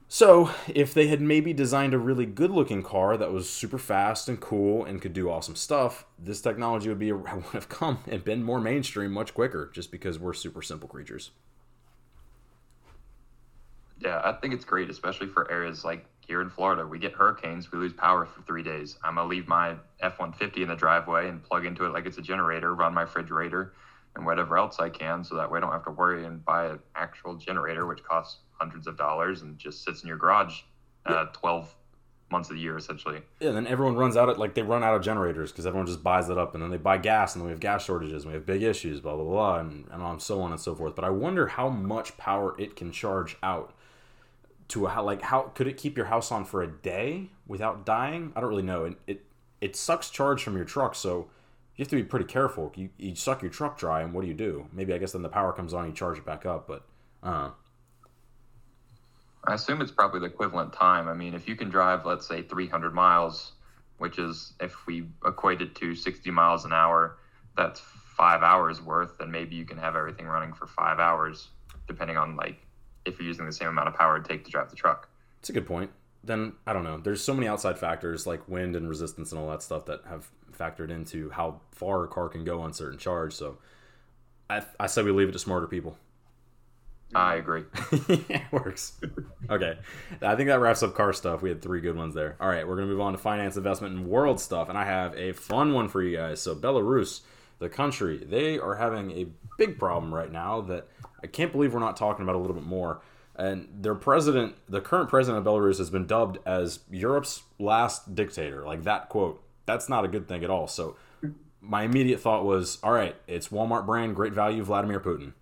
so 0.08 0.50
if 0.66 0.94
they 0.94 1.08
had 1.08 1.20
maybe 1.20 1.52
designed 1.52 1.92
a 1.92 1.98
really 1.98 2.26
good-looking 2.26 2.82
car 2.82 3.18
that 3.18 3.30
was 3.30 3.48
super 3.48 3.78
fast 3.78 4.28
and 4.28 4.40
cool 4.40 4.84
and 4.84 5.02
could 5.02 5.12
do 5.12 5.30
awesome 5.30 5.54
stuff, 5.54 6.06
this 6.18 6.40
technology 6.40 6.88
would 6.88 6.98
be 6.98 7.12
would 7.12 7.44
have 7.52 7.68
come 7.68 7.98
and 8.08 8.24
been 8.24 8.42
more 8.42 8.60
mainstream 8.60 9.12
much 9.12 9.34
quicker. 9.34 9.70
Just 9.74 9.90
because 9.90 10.18
we're 10.18 10.32
super 10.32 10.62
simple 10.62 10.88
creatures. 10.88 11.30
Yeah, 14.00 14.20
I 14.24 14.32
think 14.32 14.54
it's 14.54 14.64
great, 14.64 14.90
especially 14.90 15.26
for 15.26 15.50
areas 15.50 15.84
like 15.84 16.04
here 16.20 16.40
in 16.42 16.50
Florida. 16.50 16.86
We 16.86 16.98
get 16.98 17.12
hurricanes, 17.12 17.72
we 17.72 17.78
lose 17.78 17.92
power 17.92 18.26
for 18.26 18.42
three 18.42 18.62
days. 18.62 18.98
I'm 19.02 19.16
gonna 19.16 19.28
leave 19.28 19.48
my 19.48 19.76
F 20.00 20.18
150 20.18 20.62
in 20.62 20.68
the 20.68 20.76
driveway 20.76 21.28
and 21.28 21.42
plug 21.42 21.66
into 21.66 21.84
it 21.84 21.88
like 21.90 22.06
it's 22.06 22.18
a 22.18 22.22
generator, 22.22 22.74
run 22.74 22.94
my 22.94 23.02
refrigerator 23.02 23.72
and 24.14 24.26
whatever 24.26 24.58
else 24.58 24.78
I 24.78 24.88
can, 24.88 25.24
so 25.24 25.36
that 25.36 25.50
way 25.50 25.58
I 25.58 25.60
don't 25.60 25.72
have 25.72 25.84
to 25.84 25.90
worry 25.90 26.24
and 26.24 26.44
buy 26.44 26.66
an 26.66 26.78
actual 26.94 27.36
generator, 27.36 27.86
which 27.86 28.02
costs 28.02 28.40
hundreds 28.52 28.86
of 28.86 28.96
dollars 28.96 29.42
and 29.42 29.58
just 29.58 29.84
sits 29.84 30.02
in 30.02 30.08
your 30.08 30.18
garage 30.18 30.62
uh, 31.06 31.26
12 31.26 31.74
months 32.30 32.50
of 32.50 32.56
the 32.56 32.62
year 32.62 32.76
essentially. 32.76 33.22
Yeah, 33.40 33.48
and 33.48 33.56
then 33.56 33.66
everyone 33.66 33.96
runs 33.96 34.16
out 34.16 34.28
of 34.28 34.38
like 34.38 34.54
they 34.54 34.62
run 34.62 34.84
out 34.84 34.94
of 34.94 35.02
generators 35.02 35.50
because 35.50 35.66
everyone 35.66 35.86
just 35.86 36.02
buys 36.02 36.28
it 36.28 36.36
up, 36.36 36.54
and 36.54 36.62
then 36.62 36.70
they 36.70 36.76
buy 36.76 36.98
gas, 36.98 37.34
and 37.34 37.40
then 37.40 37.46
we 37.46 37.52
have 37.52 37.60
gas 37.60 37.84
shortages, 37.84 38.24
and 38.24 38.32
we 38.32 38.34
have 38.34 38.44
big 38.44 38.62
issues, 38.62 39.00
blah 39.00 39.16
blah 39.16 39.24
blah, 39.24 39.58
and, 39.60 39.86
and 39.90 40.02
on 40.02 40.20
so 40.20 40.40
on 40.40 40.50
and 40.52 40.60
so 40.60 40.74
forth. 40.74 40.94
But 40.94 41.04
I 41.04 41.10
wonder 41.10 41.46
how 41.46 41.68
much 41.68 42.16
power 42.16 42.54
it 42.60 42.76
can 42.76 42.92
charge 42.92 43.36
out 43.42 43.72
to 44.68 44.86
a, 44.86 45.02
like 45.02 45.22
how 45.22 45.42
could 45.54 45.66
it 45.66 45.76
keep 45.76 45.96
your 45.96 46.06
house 46.06 46.30
on 46.30 46.44
for 46.44 46.62
a 46.62 46.68
day 46.68 47.30
without 47.46 47.86
dying? 47.86 48.32
I 48.36 48.40
don't 48.40 48.50
really 48.50 48.62
know. 48.62 48.84
It 48.84 48.98
it, 49.06 49.24
it 49.60 49.76
sucks 49.76 50.10
charge 50.10 50.42
from 50.42 50.56
your 50.56 50.64
truck, 50.64 50.94
so 50.94 51.28
you 51.76 51.82
have 51.82 51.88
to 51.88 51.96
be 51.96 52.02
pretty 52.02 52.26
careful. 52.26 52.72
You, 52.76 52.90
you 52.98 53.14
suck 53.14 53.42
your 53.42 53.50
truck 53.50 53.78
dry, 53.78 54.02
and 54.02 54.12
what 54.12 54.22
do 54.22 54.28
you 54.28 54.34
do? 54.34 54.66
Maybe 54.72 54.92
I 54.92 54.98
guess 54.98 55.12
then 55.12 55.22
the 55.22 55.28
power 55.28 55.52
comes 55.52 55.72
on, 55.72 55.86
you 55.86 55.92
charge 55.92 56.18
it 56.18 56.26
back 56.26 56.44
up, 56.44 56.66
but 56.66 56.84
uh. 57.22 57.50
I 59.46 59.54
assume 59.54 59.80
it's 59.80 59.92
probably 59.92 60.20
the 60.20 60.26
equivalent 60.26 60.72
time. 60.72 61.08
I 61.08 61.14
mean, 61.14 61.32
if 61.32 61.48
you 61.48 61.56
can 61.56 61.70
drive, 61.70 62.04
let's 62.04 62.26
say, 62.26 62.42
300 62.42 62.92
miles, 62.92 63.52
which 63.96 64.18
is 64.18 64.52
if 64.60 64.86
we 64.86 65.06
equate 65.24 65.62
it 65.62 65.74
to 65.76 65.94
60 65.94 66.30
miles 66.30 66.64
an 66.64 66.72
hour, 66.72 67.18
that's 67.56 67.80
five 67.80 68.42
hours 68.42 68.82
worth, 68.82 69.16
then 69.18 69.30
maybe 69.30 69.54
you 69.56 69.64
can 69.64 69.78
have 69.78 69.96
everything 69.96 70.26
running 70.26 70.52
for 70.52 70.66
five 70.66 70.98
hours, 70.98 71.48
depending 71.86 72.16
on 72.16 72.36
like 72.36 72.58
if 73.08 73.18
you're 73.18 73.26
using 73.26 73.46
the 73.46 73.52
same 73.52 73.68
amount 73.68 73.88
of 73.88 73.94
power 73.94 74.20
to 74.20 74.28
take 74.28 74.44
to 74.44 74.50
drive 74.50 74.70
the 74.70 74.76
truck. 74.76 75.08
It's 75.40 75.50
a 75.50 75.52
good 75.52 75.66
point. 75.66 75.90
Then 76.24 76.54
I 76.66 76.72
don't 76.72 76.84
know. 76.84 76.98
There's 76.98 77.22
so 77.22 77.34
many 77.34 77.48
outside 77.48 77.78
factors 77.78 78.26
like 78.26 78.48
wind 78.48 78.76
and 78.76 78.88
resistance 78.88 79.32
and 79.32 79.40
all 79.40 79.48
that 79.50 79.62
stuff 79.62 79.86
that 79.86 80.02
have 80.08 80.28
factored 80.58 80.90
into 80.90 81.30
how 81.30 81.60
far 81.72 82.04
a 82.04 82.08
car 82.08 82.28
can 82.28 82.44
go 82.44 82.60
on 82.60 82.72
certain 82.72 82.98
charge. 82.98 83.32
So 83.34 83.58
I, 84.50 84.62
I 84.78 84.86
say 84.86 85.02
we 85.02 85.12
leave 85.12 85.28
it 85.28 85.32
to 85.32 85.38
smarter 85.38 85.66
people. 85.66 85.96
I 87.14 87.36
agree. 87.36 87.64
it 88.08 88.42
works. 88.50 89.00
okay. 89.48 89.78
I 90.20 90.36
think 90.36 90.48
that 90.48 90.60
wraps 90.60 90.82
up 90.82 90.94
car 90.94 91.12
stuff. 91.12 91.40
We 91.40 91.48
had 91.48 91.62
three 91.62 91.80
good 91.80 91.96
ones 91.96 92.14
there. 92.14 92.36
All 92.38 92.48
right, 92.48 92.68
we're 92.68 92.76
going 92.76 92.86
to 92.86 92.92
move 92.92 93.00
on 93.00 93.12
to 93.12 93.18
finance, 93.18 93.56
investment, 93.56 93.96
and 93.96 94.06
world 94.06 94.40
stuff. 94.40 94.68
And 94.68 94.76
I 94.76 94.84
have 94.84 95.16
a 95.16 95.32
fun 95.32 95.72
one 95.72 95.88
for 95.88 96.02
you 96.02 96.16
guys. 96.16 96.42
So, 96.42 96.54
Belarus, 96.54 97.22
the 97.60 97.70
country, 97.70 98.18
they 98.18 98.58
are 98.58 98.74
having 98.74 99.10
a 99.12 99.26
big 99.56 99.78
problem 99.78 100.14
right 100.14 100.30
now 100.30 100.60
that 100.62 100.88
I 101.22 101.26
can't 101.26 101.52
believe 101.52 101.74
we're 101.74 101.80
not 101.80 101.96
talking 101.96 102.22
about 102.22 102.34
a 102.34 102.38
little 102.38 102.54
bit 102.54 102.64
more. 102.64 103.00
And 103.36 103.68
their 103.72 103.94
president, 103.94 104.56
the 104.68 104.80
current 104.80 105.08
president 105.08 105.46
of 105.46 105.52
Belarus, 105.52 105.78
has 105.78 105.90
been 105.90 106.06
dubbed 106.06 106.38
as 106.44 106.80
Europe's 106.90 107.42
last 107.58 108.14
dictator. 108.14 108.64
Like 108.64 108.84
that 108.84 109.08
quote. 109.08 109.42
That's 109.66 109.88
not 109.88 110.04
a 110.04 110.08
good 110.08 110.26
thing 110.26 110.44
at 110.44 110.50
all. 110.50 110.66
So 110.66 110.96
my 111.60 111.82
immediate 111.82 112.20
thought 112.20 112.44
was, 112.44 112.78
all 112.82 112.92
right, 112.92 113.14
it's 113.26 113.48
Walmart 113.48 113.86
brand, 113.86 114.16
great 114.16 114.32
value, 114.32 114.62
Vladimir 114.64 114.98
Putin. 114.98 115.34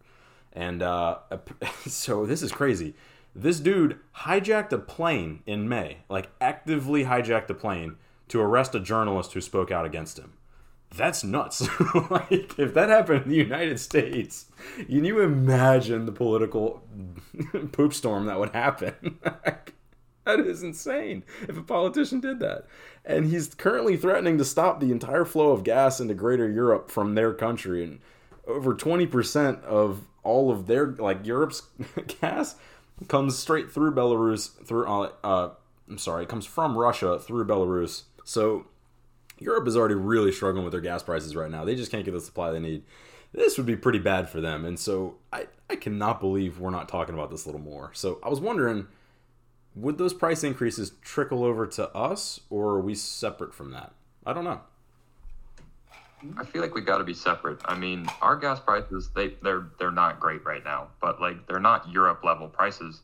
And 0.52 0.82
uh, 0.82 1.18
so 1.86 2.26
this 2.26 2.42
is 2.42 2.52
crazy. 2.52 2.94
This 3.34 3.60
dude 3.60 3.98
hijacked 4.16 4.72
a 4.72 4.78
plane 4.78 5.42
in 5.46 5.68
May, 5.68 5.98
like 6.08 6.30
actively 6.40 7.04
hijacked 7.04 7.50
a 7.50 7.54
plane 7.54 7.96
to 8.28 8.40
arrest 8.40 8.74
a 8.74 8.80
journalist 8.80 9.34
who 9.34 9.40
spoke 9.40 9.70
out 9.70 9.86
against 9.86 10.18
him 10.18 10.32
that's 10.96 11.24
nuts. 11.24 11.68
like 12.10 12.58
if 12.58 12.74
that 12.74 12.88
happened 12.88 13.24
in 13.24 13.28
the 13.30 13.36
United 13.36 13.80
States, 13.80 14.46
can 14.76 15.04
you 15.04 15.20
imagine 15.20 16.06
the 16.06 16.12
political 16.12 16.82
poop 17.72 17.92
storm 17.92 18.26
that 18.26 18.38
would 18.38 18.50
happen? 18.50 19.18
that 19.22 20.40
is 20.40 20.62
insane 20.62 21.24
if 21.48 21.56
a 21.56 21.62
politician 21.62 22.20
did 22.20 22.40
that. 22.40 22.66
And 23.04 23.26
he's 23.26 23.54
currently 23.54 23.96
threatening 23.96 24.38
to 24.38 24.44
stop 24.44 24.80
the 24.80 24.90
entire 24.90 25.24
flow 25.24 25.52
of 25.52 25.64
gas 25.64 26.00
into 26.00 26.14
greater 26.14 26.50
Europe 26.50 26.90
from 26.90 27.14
their 27.14 27.32
country 27.32 27.84
and 27.84 28.00
over 28.46 28.74
20% 28.74 29.62
of 29.64 30.06
all 30.22 30.50
of 30.50 30.66
their 30.66 30.86
like 30.86 31.26
Europe's 31.26 31.62
gas 32.20 32.56
comes 33.08 33.38
straight 33.38 33.70
through 33.70 33.92
Belarus 33.94 34.50
through 34.64 34.86
uh, 34.86 35.10
uh 35.22 35.50
I'm 35.88 35.98
sorry, 35.98 36.26
comes 36.26 36.46
from 36.46 36.76
Russia 36.76 37.18
through 37.18 37.46
Belarus. 37.46 38.02
So 38.24 38.66
Europe 39.38 39.68
is 39.68 39.76
already 39.76 39.94
really 39.94 40.32
struggling 40.32 40.64
with 40.64 40.72
their 40.72 40.80
gas 40.80 41.02
prices 41.02 41.36
right 41.36 41.50
now. 41.50 41.64
They 41.64 41.74
just 41.74 41.90
can't 41.90 42.04
get 42.04 42.12
the 42.12 42.20
supply 42.20 42.50
they 42.50 42.60
need. 42.60 42.82
This 43.32 43.56
would 43.58 43.66
be 43.66 43.76
pretty 43.76 43.98
bad 43.98 44.28
for 44.28 44.40
them. 44.40 44.64
And 44.64 44.78
so 44.78 45.16
I, 45.32 45.46
I 45.68 45.76
cannot 45.76 46.20
believe 46.20 46.58
we're 46.58 46.70
not 46.70 46.88
talking 46.88 47.14
about 47.14 47.30
this 47.30 47.44
a 47.44 47.48
little 47.48 47.60
more. 47.60 47.90
So 47.92 48.18
I 48.22 48.28
was 48.28 48.40
wondering 48.40 48.86
would 49.76 49.98
those 49.98 50.14
price 50.14 50.42
increases 50.42 50.92
trickle 51.02 51.44
over 51.44 51.66
to 51.66 51.88
us 51.94 52.40
or 52.48 52.70
are 52.70 52.80
we 52.80 52.94
separate 52.94 53.52
from 53.52 53.72
that? 53.72 53.92
I 54.24 54.32
don't 54.32 54.44
know. 54.44 54.60
I 56.38 56.44
feel 56.46 56.62
like 56.62 56.74
we 56.74 56.80
got 56.80 56.98
to 56.98 57.04
be 57.04 57.12
separate. 57.12 57.60
I 57.66 57.76
mean, 57.76 58.06
our 58.22 58.36
gas 58.36 58.58
prices 58.58 59.10
they 59.14 59.34
they're 59.42 59.66
they're 59.78 59.90
not 59.90 60.18
great 60.18 60.44
right 60.44 60.64
now, 60.64 60.88
but 61.00 61.20
like 61.20 61.46
they're 61.46 61.60
not 61.60 61.90
Europe 61.92 62.24
level 62.24 62.48
prices, 62.48 63.02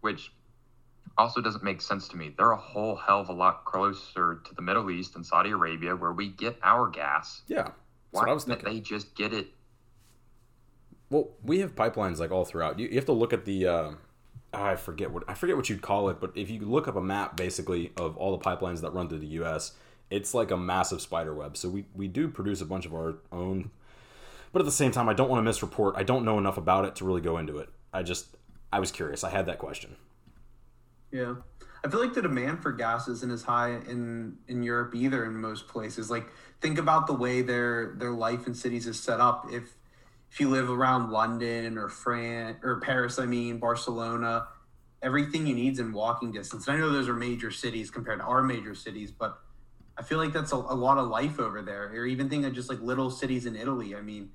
which 0.00 0.32
also 1.16 1.40
doesn't 1.40 1.64
make 1.64 1.80
sense 1.80 2.08
to 2.08 2.16
me. 2.16 2.34
They're 2.36 2.52
a 2.52 2.56
whole 2.56 2.96
hell 2.96 3.20
of 3.20 3.28
a 3.28 3.32
lot 3.32 3.64
closer 3.64 4.40
to 4.44 4.54
the 4.54 4.62
Middle 4.62 4.90
East 4.90 5.16
and 5.16 5.24
Saudi 5.24 5.50
Arabia 5.50 5.94
where 5.94 6.12
we 6.12 6.28
get 6.28 6.58
our 6.62 6.88
gas. 6.88 7.42
Yeah. 7.46 7.68
Why 8.10 8.24
can't 8.24 8.64
they 8.64 8.80
just 8.80 9.14
get 9.14 9.32
it? 9.32 9.48
Well, 11.10 11.30
we 11.44 11.60
have 11.60 11.74
pipelines 11.74 12.18
like 12.18 12.30
all 12.30 12.44
throughout. 12.44 12.78
You, 12.78 12.88
you 12.88 12.94
have 12.96 13.06
to 13.06 13.12
look 13.12 13.32
at 13.32 13.44
the. 13.44 13.66
Uh, 13.66 13.90
I 14.52 14.76
forget 14.76 15.10
what 15.10 15.24
I 15.28 15.34
forget 15.34 15.56
what 15.56 15.68
you'd 15.68 15.82
call 15.82 16.08
it, 16.08 16.20
but 16.20 16.32
if 16.36 16.48
you 16.48 16.60
look 16.60 16.86
up 16.86 16.96
a 16.96 17.00
map 17.00 17.36
basically 17.36 17.92
of 17.96 18.16
all 18.16 18.36
the 18.36 18.44
pipelines 18.44 18.80
that 18.82 18.92
run 18.92 19.08
through 19.08 19.18
the 19.18 19.26
U.S., 19.28 19.72
it's 20.10 20.32
like 20.32 20.50
a 20.50 20.56
massive 20.56 21.00
spider 21.00 21.34
web. 21.34 21.56
So 21.56 21.68
we 21.68 21.86
we 21.94 22.08
do 22.08 22.28
produce 22.28 22.60
a 22.60 22.66
bunch 22.66 22.86
of 22.86 22.94
our 22.94 23.16
own, 23.32 23.70
but 24.52 24.60
at 24.60 24.64
the 24.64 24.72
same 24.72 24.92
time, 24.92 25.08
I 25.08 25.14
don't 25.14 25.28
want 25.28 25.44
to 25.44 25.50
misreport. 25.50 25.94
I 25.96 26.04
don't 26.04 26.24
know 26.24 26.38
enough 26.38 26.56
about 26.56 26.84
it 26.84 26.96
to 26.96 27.04
really 27.04 27.20
go 27.20 27.38
into 27.38 27.58
it. 27.58 27.68
I 27.92 28.02
just 28.02 28.36
I 28.72 28.80
was 28.80 28.92
curious. 28.92 29.24
I 29.24 29.30
had 29.30 29.46
that 29.46 29.58
question. 29.58 29.96
Yeah. 31.14 31.36
I 31.84 31.88
feel 31.88 32.00
like 32.00 32.12
the 32.12 32.22
demand 32.22 32.60
for 32.60 32.72
gas 32.72 33.06
isn't 33.06 33.30
as 33.30 33.44
high 33.44 33.76
in 33.88 34.36
in 34.48 34.64
Europe 34.64 34.96
either 34.96 35.24
in 35.24 35.40
most 35.40 35.68
places. 35.68 36.10
Like 36.10 36.26
think 36.60 36.76
about 36.76 37.06
the 37.06 37.12
way 37.12 37.40
their 37.40 37.94
their 37.98 38.10
life 38.10 38.48
in 38.48 38.54
cities 38.54 38.88
is 38.88 38.98
set 38.98 39.20
up. 39.20 39.46
If 39.52 39.76
if 40.32 40.40
you 40.40 40.50
live 40.50 40.68
around 40.68 41.12
London 41.12 41.78
or 41.78 41.88
France 41.88 42.58
or 42.64 42.80
Paris, 42.80 43.20
I 43.20 43.26
mean 43.26 43.58
Barcelona, 43.58 44.48
everything 45.02 45.46
you 45.46 45.54
need 45.54 45.74
is 45.74 45.78
in 45.78 45.92
walking 45.92 46.32
distance. 46.32 46.66
And 46.66 46.76
I 46.76 46.80
know 46.80 46.90
those 46.90 47.08
are 47.08 47.14
major 47.14 47.52
cities 47.52 47.92
compared 47.92 48.18
to 48.18 48.24
our 48.24 48.42
major 48.42 48.74
cities, 48.74 49.12
but 49.12 49.38
I 49.96 50.02
feel 50.02 50.18
like 50.18 50.32
that's 50.32 50.50
a, 50.50 50.56
a 50.56 50.74
lot 50.74 50.98
of 50.98 51.06
life 51.06 51.38
over 51.38 51.62
there. 51.62 51.92
Or 51.94 52.06
even 52.06 52.28
think 52.28 52.44
of 52.44 52.54
just 52.54 52.68
like 52.68 52.80
little 52.80 53.08
cities 53.08 53.46
in 53.46 53.54
Italy. 53.54 53.94
I 53.94 54.00
mean, 54.00 54.30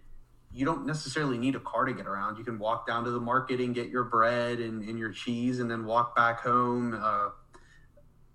you 0.51 0.65
don't 0.65 0.85
necessarily 0.85 1.37
need 1.37 1.55
a 1.55 1.59
car 1.59 1.85
to 1.85 1.93
get 1.93 2.07
around. 2.07 2.37
You 2.37 2.43
can 2.43 2.57
walk 2.57 2.87
down 2.87 3.03
to 3.03 3.11
the 3.11 3.19
market 3.19 3.59
and 3.59 3.73
get 3.73 3.89
your 3.89 4.03
bread 4.03 4.59
and, 4.59 4.83
and 4.83 4.97
your 4.97 5.11
cheese 5.11 5.59
and 5.59 5.69
then 5.69 5.85
walk 5.85 6.15
back 6.15 6.41
home. 6.41 6.99
Uh, 6.99 7.29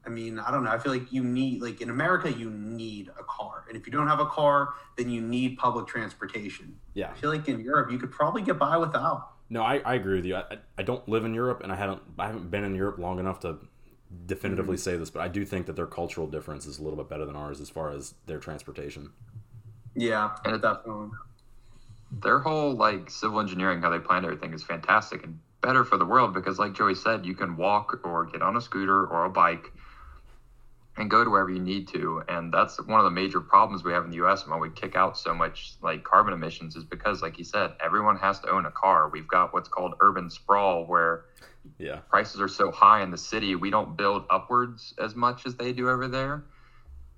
I 0.06 0.10
mean, 0.10 0.38
I 0.38 0.50
don't 0.50 0.64
know. 0.64 0.70
I 0.70 0.78
feel 0.78 0.92
like 0.92 1.12
you 1.12 1.24
need, 1.24 1.62
like 1.62 1.80
in 1.80 1.90
America, 1.90 2.30
you 2.30 2.50
need 2.50 3.08
a 3.18 3.24
car. 3.24 3.64
And 3.68 3.76
if 3.76 3.86
you 3.86 3.92
don't 3.92 4.06
have 4.06 4.20
a 4.20 4.26
car, 4.26 4.74
then 4.96 5.08
you 5.08 5.20
need 5.20 5.56
public 5.56 5.86
transportation. 5.86 6.76
Yeah. 6.92 7.10
I 7.10 7.14
feel 7.14 7.30
like 7.30 7.48
in 7.48 7.60
Europe, 7.60 7.90
you 7.90 7.98
could 7.98 8.12
probably 8.12 8.42
get 8.42 8.58
by 8.58 8.76
without. 8.76 9.30
No, 9.50 9.62
I, 9.62 9.78
I 9.78 9.94
agree 9.94 10.16
with 10.16 10.26
you. 10.26 10.36
I, 10.36 10.58
I 10.78 10.82
don't 10.82 11.06
live 11.08 11.24
in 11.24 11.34
Europe, 11.34 11.62
and 11.62 11.70
I 11.70 11.76
haven't 11.76 12.02
I 12.18 12.26
haven't 12.26 12.50
been 12.50 12.64
in 12.64 12.74
Europe 12.74 12.98
long 12.98 13.18
enough 13.18 13.40
to 13.40 13.58
definitively 14.26 14.76
say 14.76 14.96
this, 14.96 15.10
but 15.10 15.20
I 15.20 15.28
do 15.28 15.44
think 15.44 15.66
that 15.66 15.76
their 15.76 15.86
cultural 15.86 16.26
difference 16.26 16.66
is 16.66 16.78
a 16.78 16.82
little 16.82 16.96
bit 16.96 17.08
better 17.08 17.26
than 17.26 17.36
ours 17.36 17.60
as 17.60 17.68
far 17.68 17.90
as 17.90 18.14
their 18.26 18.38
transportation. 18.38 19.10
Yeah, 19.94 20.36
And 20.44 20.60
definitely. 20.60 21.10
Their 22.22 22.40
whole 22.40 22.76
like 22.76 23.10
civil 23.10 23.40
engineering, 23.40 23.80
how 23.82 23.90
they 23.90 24.00
planned 24.00 24.24
everything, 24.24 24.54
is 24.54 24.62
fantastic 24.64 25.24
and 25.24 25.38
better 25.62 25.84
for 25.84 25.98
the 25.98 26.06
world 26.06 26.32
because, 26.34 26.58
like 26.58 26.74
Joey 26.74 26.94
said, 26.94 27.26
you 27.26 27.34
can 27.34 27.56
walk 27.56 27.98
or 28.04 28.24
get 28.26 28.42
on 28.42 28.56
a 28.56 28.60
scooter 28.60 29.04
or 29.06 29.24
a 29.24 29.30
bike 29.30 29.72
and 30.96 31.10
go 31.10 31.24
to 31.24 31.30
wherever 31.30 31.50
you 31.50 31.60
need 31.60 31.88
to. 31.88 32.22
And 32.28 32.52
that's 32.52 32.78
one 32.78 33.00
of 33.00 33.04
the 33.04 33.10
major 33.10 33.40
problems 33.40 33.84
we 33.84 33.92
have 33.92 34.04
in 34.04 34.10
the 34.10 34.16
U.S. 34.18 34.44
and 34.44 34.52
why 34.52 34.58
we 34.58 34.70
kick 34.70 34.96
out 34.96 35.16
so 35.16 35.34
much 35.34 35.74
like 35.82 36.04
carbon 36.04 36.34
emissions 36.34 36.76
is 36.76 36.84
because, 36.84 37.22
like 37.22 37.36
he 37.36 37.44
said, 37.44 37.72
everyone 37.80 38.16
has 38.16 38.40
to 38.40 38.50
own 38.50 38.66
a 38.66 38.72
car. 38.72 39.08
We've 39.08 39.28
got 39.28 39.52
what's 39.52 39.68
called 39.68 39.94
urban 40.00 40.30
sprawl, 40.30 40.86
where 40.86 41.20
Yeah. 41.78 42.00
prices 42.10 42.40
are 42.40 42.48
so 42.48 42.70
high 42.70 43.02
in 43.02 43.10
the 43.10 43.18
city, 43.18 43.56
we 43.56 43.70
don't 43.70 43.96
build 43.96 44.24
upwards 44.30 44.94
as 44.98 45.14
much 45.16 45.46
as 45.46 45.56
they 45.56 45.72
do 45.72 45.88
over 45.90 46.08
there. 46.08 46.42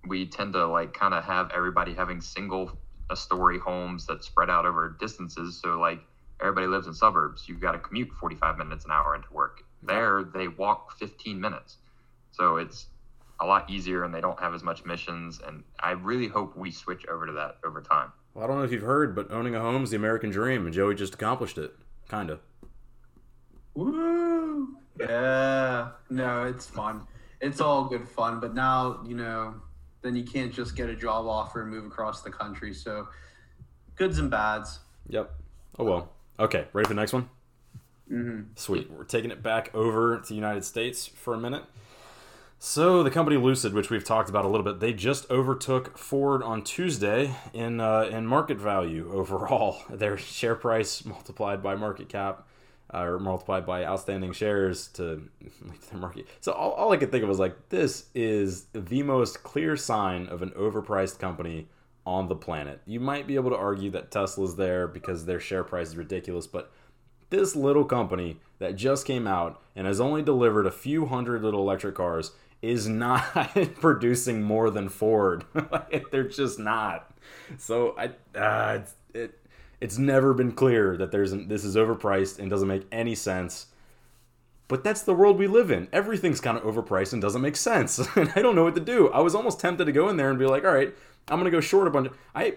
We 0.06 0.26
tend 0.26 0.54
to 0.54 0.66
like 0.66 0.92
kind 0.94 1.14
of 1.14 1.24
have 1.24 1.50
everybody 1.54 1.94
having 1.94 2.20
single 2.20 2.70
a 3.10 3.16
story 3.16 3.58
homes 3.58 4.06
that 4.06 4.24
spread 4.24 4.50
out 4.50 4.66
over 4.66 4.96
distances. 4.98 5.60
So 5.62 5.78
like 5.78 6.00
everybody 6.40 6.66
lives 6.66 6.86
in 6.86 6.94
suburbs. 6.94 7.48
You've 7.48 7.60
got 7.60 7.72
to 7.72 7.78
commute 7.78 8.10
45 8.12 8.58
minutes 8.58 8.84
an 8.84 8.90
hour 8.90 9.14
into 9.14 9.32
work. 9.32 9.62
There 9.82 10.24
they 10.24 10.48
walk 10.48 10.98
15 10.98 11.40
minutes. 11.40 11.76
So 12.32 12.56
it's 12.56 12.86
a 13.40 13.46
lot 13.46 13.68
easier 13.70 14.04
and 14.04 14.14
they 14.14 14.20
don't 14.20 14.38
have 14.40 14.54
as 14.54 14.62
much 14.62 14.84
missions. 14.84 15.40
And 15.46 15.62
I 15.80 15.92
really 15.92 16.28
hope 16.28 16.56
we 16.56 16.70
switch 16.70 17.06
over 17.06 17.26
to 17.26 17.32
that 17.32 17.58
over 17.64 17.80
time. 17.80 18.12
Well, 18.34 18.44
I 18.44 18.48
don't 18.48 18.58
know 18.58 18.64
if 18.64 18.72
you've 18.72 18.82
heard, 18.82 19.14
but 19.14 19.30
owning 19.30 19.54
a 19.54 19.60
home 19.60 19.82
is 19.82 19.90
the 19.90 19.96
American 19.96 20.28
dream, 20.28 20.66
and 20.66 20.74
Joey 20.74 20.94
just 20.94 21.14
accomplished 21.14 21.56
it. 21.56 21.74
Kinda. 22.10 22.38
Woo! 23.74 24.76
Yeah. 25.00 25.92
No, 26.10 26.44
it's 26.44 26.66
fun. 26.66 27.06
It's 27.40 27.62
all 27.62 27.84
good 27.84 28.06
fun, 28.06 28.40
but 28.40 28.54
now, 28.54 29.00
you 29.06 29.16
know, 29.16 29.54
then 30.06 30.16
you 30.16 30.24
can't 30.24 30.52
just 30.52 30.76
get 30.76 30.88
a 30.88 30.94
job 30.96 31.26
offer 31.26 31.62
and 31.62 31.70
move 31.70 31.84
across 31.84 32.22
the 32.22 32.30
country. 32.30 32.72
So, 32.72 33.08
goods 33.96 34.18
and 34.18 34.30
bads. 34.30 34.78
Yep. 35.08 35.34
Oh 35.78 35.84
well. 35.84 36.12
Okay, 36.38 36.66
ready 36.72 36.86
for 36.86 36.94
the 36.94 37.00
next 37.00 37.12
one? 37.12 37.28
hmm 38.08 38.40
Sweet. 38.54 38.90
We're 38.90 39.04
taking 39.04 39.30
it 39.30 39.42
back 39.42 39.74
over 39.74 40.18
to 40.18 40.28
the 40.28 40.34
United 40.34 40.64
States 40.64 41.06
for 41.06 41.34
a 41.34 41.38
minute. 41.38 41.64
So 42.58 43.02
the 43.02 43.10
company 43.10 43.36
Lucid, 43.36 43.74
which 43.74 43.90
we've 43.90 44.04
talked 44.04 44.30
about 44.30 44.44
a 44.44 44.48
little 44.48 44.64
bit, 44.64 44.80
they 44.80 44.92
just 44.92 45.30
overtook 45.30 45.98
Ford 45.98 46.42
on 46.42 46.62
Tuesday 46.62 47.34
in 47.52 47.80
uh, 47.80 48.08
in 48.10 48.26
market 48.26 48.58
value 48.58 49.10
overall. 49.12 49.78
Their 49.90 50.16
share 50.16 50.54
price 50.54 51.04
multiplied 51.04 51.62
by 51.62 51.74
market 51.74 52.08
cap, 52.08 52.46
uh, 52.92 53.02
or 53.02 53.18
multiplied 53.18 53.66
by 53.66 53.84
outstanding 53.84 54.32
shares 54.32 54.88
to 54.88 55.28
their 55.90 56.00
market. 56.00 56.26
So 56.40 56.52
all, 56.52 56.72
all 56.72 56.92
I 56.92 56.96
could 56.96 57.10
think 57.10 57.22
of 57.22 57.28
was 57.28 57.38
like, 57.38 57.68
this 57.68 58.06
is 58.14 58.66
the 58.72 59.02
most 59.02 59.42
clear 59.42 59.76
sign 59.76 60.26
of 60.26 60.42
an 60.42 60.50
overpriced 60.50 61.18
company 61.18 61.68
on 62.06 62.28
the 62.28 62.36
planet. 62.36 62.80
You 62.86 63.00
might 63.00 63.26
be 63.26 63.34
able 63.34 63.50
to 63.50 63.56
argue 63.56 63.90
that 63.90 64.10
Tesla's 64.10 64.56
there 64.56 64.86
because 64.86 65.24
their 65.24 65.40
share 65.40 65.64
price 65.64 65.88
is 65.88 65.96
ridiculous, 65.96 66.46
but 66.46 66.70
this 67.30 67.56
little 67.56 67.84
company 67.84 68.38
that 68.60 68.76
just 68.76 69.04
came 69.04 69.26
out 69.26 69.60
and 69.74 69.86
has 69.86 70.00
only 70.00 70.22
delivered 70.22 70.66
a 70.66 70.70
few 70.70 71.06
hundred 71.06 71.42
little 71.42 71.60
electric 71.60 71.96
cars 71.96 72.32
is 72.62 72.88
not 72.88 73.22
producing 73.80 74.42
more 74.42 74.70
than 74.70 74.88
Ford. 74.88 75.44
They're 76.10 76.28
just 76.28 76.58
not. 76.58 77.12
So 77.58 77.96
I, 77.98 78.38
uh, 78.38 78.82
it, 79.12 79.38
it's 79.80 79.98
never 79.98 80.32
been 80.32 80.52
clear 80.52 80.96
that 80.96 81.12
there's 81.12 81.32
an, 81.32 81.48
this 81.48 81.64
is 81.64 81.76
overpriced 81.76 82.38
and 82.38 82.50
doesn't 82.50 82.68
make 82.68 82.86
any 82.90 83.14
sense. 83.14 83.66
But 84.68 84.82
that's 84.82 85.02
the 85.02 85.14
world 85.14 85.38
we 85.38 85.46
live 85.46 85.70
in. 85.70 85.88
Everything's 85.92 86.40
kind 86.40 86.58
of 86.58 86.64
overpriced 86.64 87.12
and 87.12 87.22
doesn't 87.22 87.42
make 87.42 87.56
sense. 87.56 87.98
and 88.16 88.32
I 88.34 88.42
don't 88.42 88.56
know 88.56 88.64
what 88.64 88.74
to 88.74 88.80
do. 88.80 89.08
I 89.10 89.20
was 89.20 89.34
almost 89.34 89.60
tempted 89.60 89.84
to 89.84 89.92
go 89.92 90.08
in 90.08 90.16
there 90.16 90.30
and 90.30 90.38
be 90.38 90.46
like, 90.46 90.64
all 90.64 90.74
right, 90.74 90.94
I'm 91.28 91.38
gonna 91.38 91.50
go 91.50 91.60
short 91.60 91.86
a 91.86 91.90
bunch. 91.90 92.10
I 92.34 92.56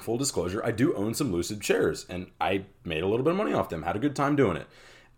full 0.00 0.18
disclosure, 0.18 0.64
I 0.64 0.70
do 0.70 0.94
own 0.94 1.14
some 1.14 1.32
Lucid 1.32 1.62
shares, 1.64 2.06
and 2.08 2.30
I 2.40 2.64
made 2.84 3.02
a 3.02 3.06
little 3.06 3.24
bit 3.24 3.32
of 3.32 3.36
money 3.36 3.52
off 3.52 3.68
them. 3.68 3.82
Had 3.82 3.96
a 3.96 4.00
good 4.00 4.16
time 4.16 4.36
doing 4.36 4.56
it. 4.56 4.66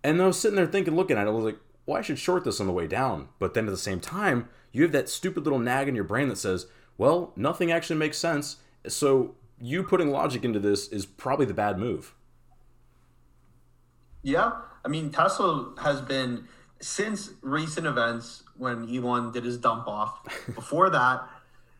And 0.02 0.20
I 0.20 0.26
was 0.26 0.38
sitting 0.38 0.56
there 0.56 0.66
thinking, 0.66 0.94
looking 0.94 1.16
at 1.16 1.26
it, 1.26 1.30
I 1.30 1.32
was 1.32 1.44
like, 1.44 1.58
well, 1.86 1.98
I 1.98 2.02
should 2.02 2.18
short 2.18 2.44
this 2.44 2.60
on 2.60 2.66
the 2.66 2.72
way 2.72 2.86
down. 2.86 3.28
But 3.38 3.54
then 3.54 3.66
at 3.66 3.70
the 3.70 3.76
same 3.76 4.00
time, 4.00 4.48
you 4.72 4.82
have 4.82 4.92
that 4.92 5.08
stupid 5.08 5.44
little 5.44 5.58
nag 5.58 5.88
in 5.88 5.94
your 5.94 6.04
brain 6.04 6.28
that 6.28 6.36
says, 6.36 6.66
well, 6.98 7.32
nothing 7.36 7.72
actually 7.72 7.96
makes 7.96 8.18
sense. 8.18 8.56
So 8.86 9.34
you 9.60 9.82
putting 9.82 10.10
logic 10.10 10.44
into 10.44 10.58
this 10.58 10.88
is 10.88 11.06
probably 11.06 11.46
the 11.46 11.54
bad 11.54 11.78
move. 11.78 12.14
Yeah. 14.22 14.52
I 14.84 14.88
mean, 14.88 15.10
Tesla 15.10 15.72
has 15.82 16.00
been, 16.00 16.48
since 16.80 17.30
recent 17.42 17.86
events 17.86 18.42
when 18.56 18.88
Elon 18.88 19.32
did 19.32 19.44
his 19.44 19.58
dump 19.58 19.86
off, 19.86 20.20
before 20.54 20.90
that, 20.90 21.28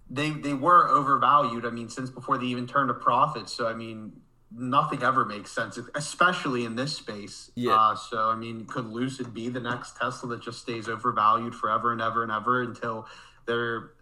they, 0.09 0.31
they 0.31 0.55
were 0.55 0.89
overvalued. 0.89 1.65
I 1.65 1.71
mean, 1.71 1.89
since 1.89 2.11
before 2.11 2.39
they 2.39 2.47
even 2.47 2.67
turned 2.67 2.91
a 2.91 2.95
profit. 2.95 3.49
So, 3.49 3.67
I 3.67 3.75
mean, 3.75 4.13
nothing 4.57 5.03
ever 5.03 5.25
makes 5.25 5.51
sense, 5.51 5.79
especially 5.95 6.65
in 6.65 6.77
this 6.77 6.97
space. 6.97 7.51
Yeah. 7.55 7.75
Uh, 7.75 7.97
so, 7.97 8.29
I 8.29 8.37
mean, 8.37 8.67
could 8.67 8.87
Lucid 8.87 9.35
be 9.35 9.49
the 9.49 9.61
next 9.61 9.97
Tesla 9.97 10.29
that 10.31 10.43
just 10.43 10.61
stays 10.61 10.89
overvalued 10.89 11.55
forever 11.55 11.93
and 11.93 12.01
ever 12.01 12.23
and 12.23 12.31
ever 12.31 12.63
until 12.63 13.07
their 13.47 13.93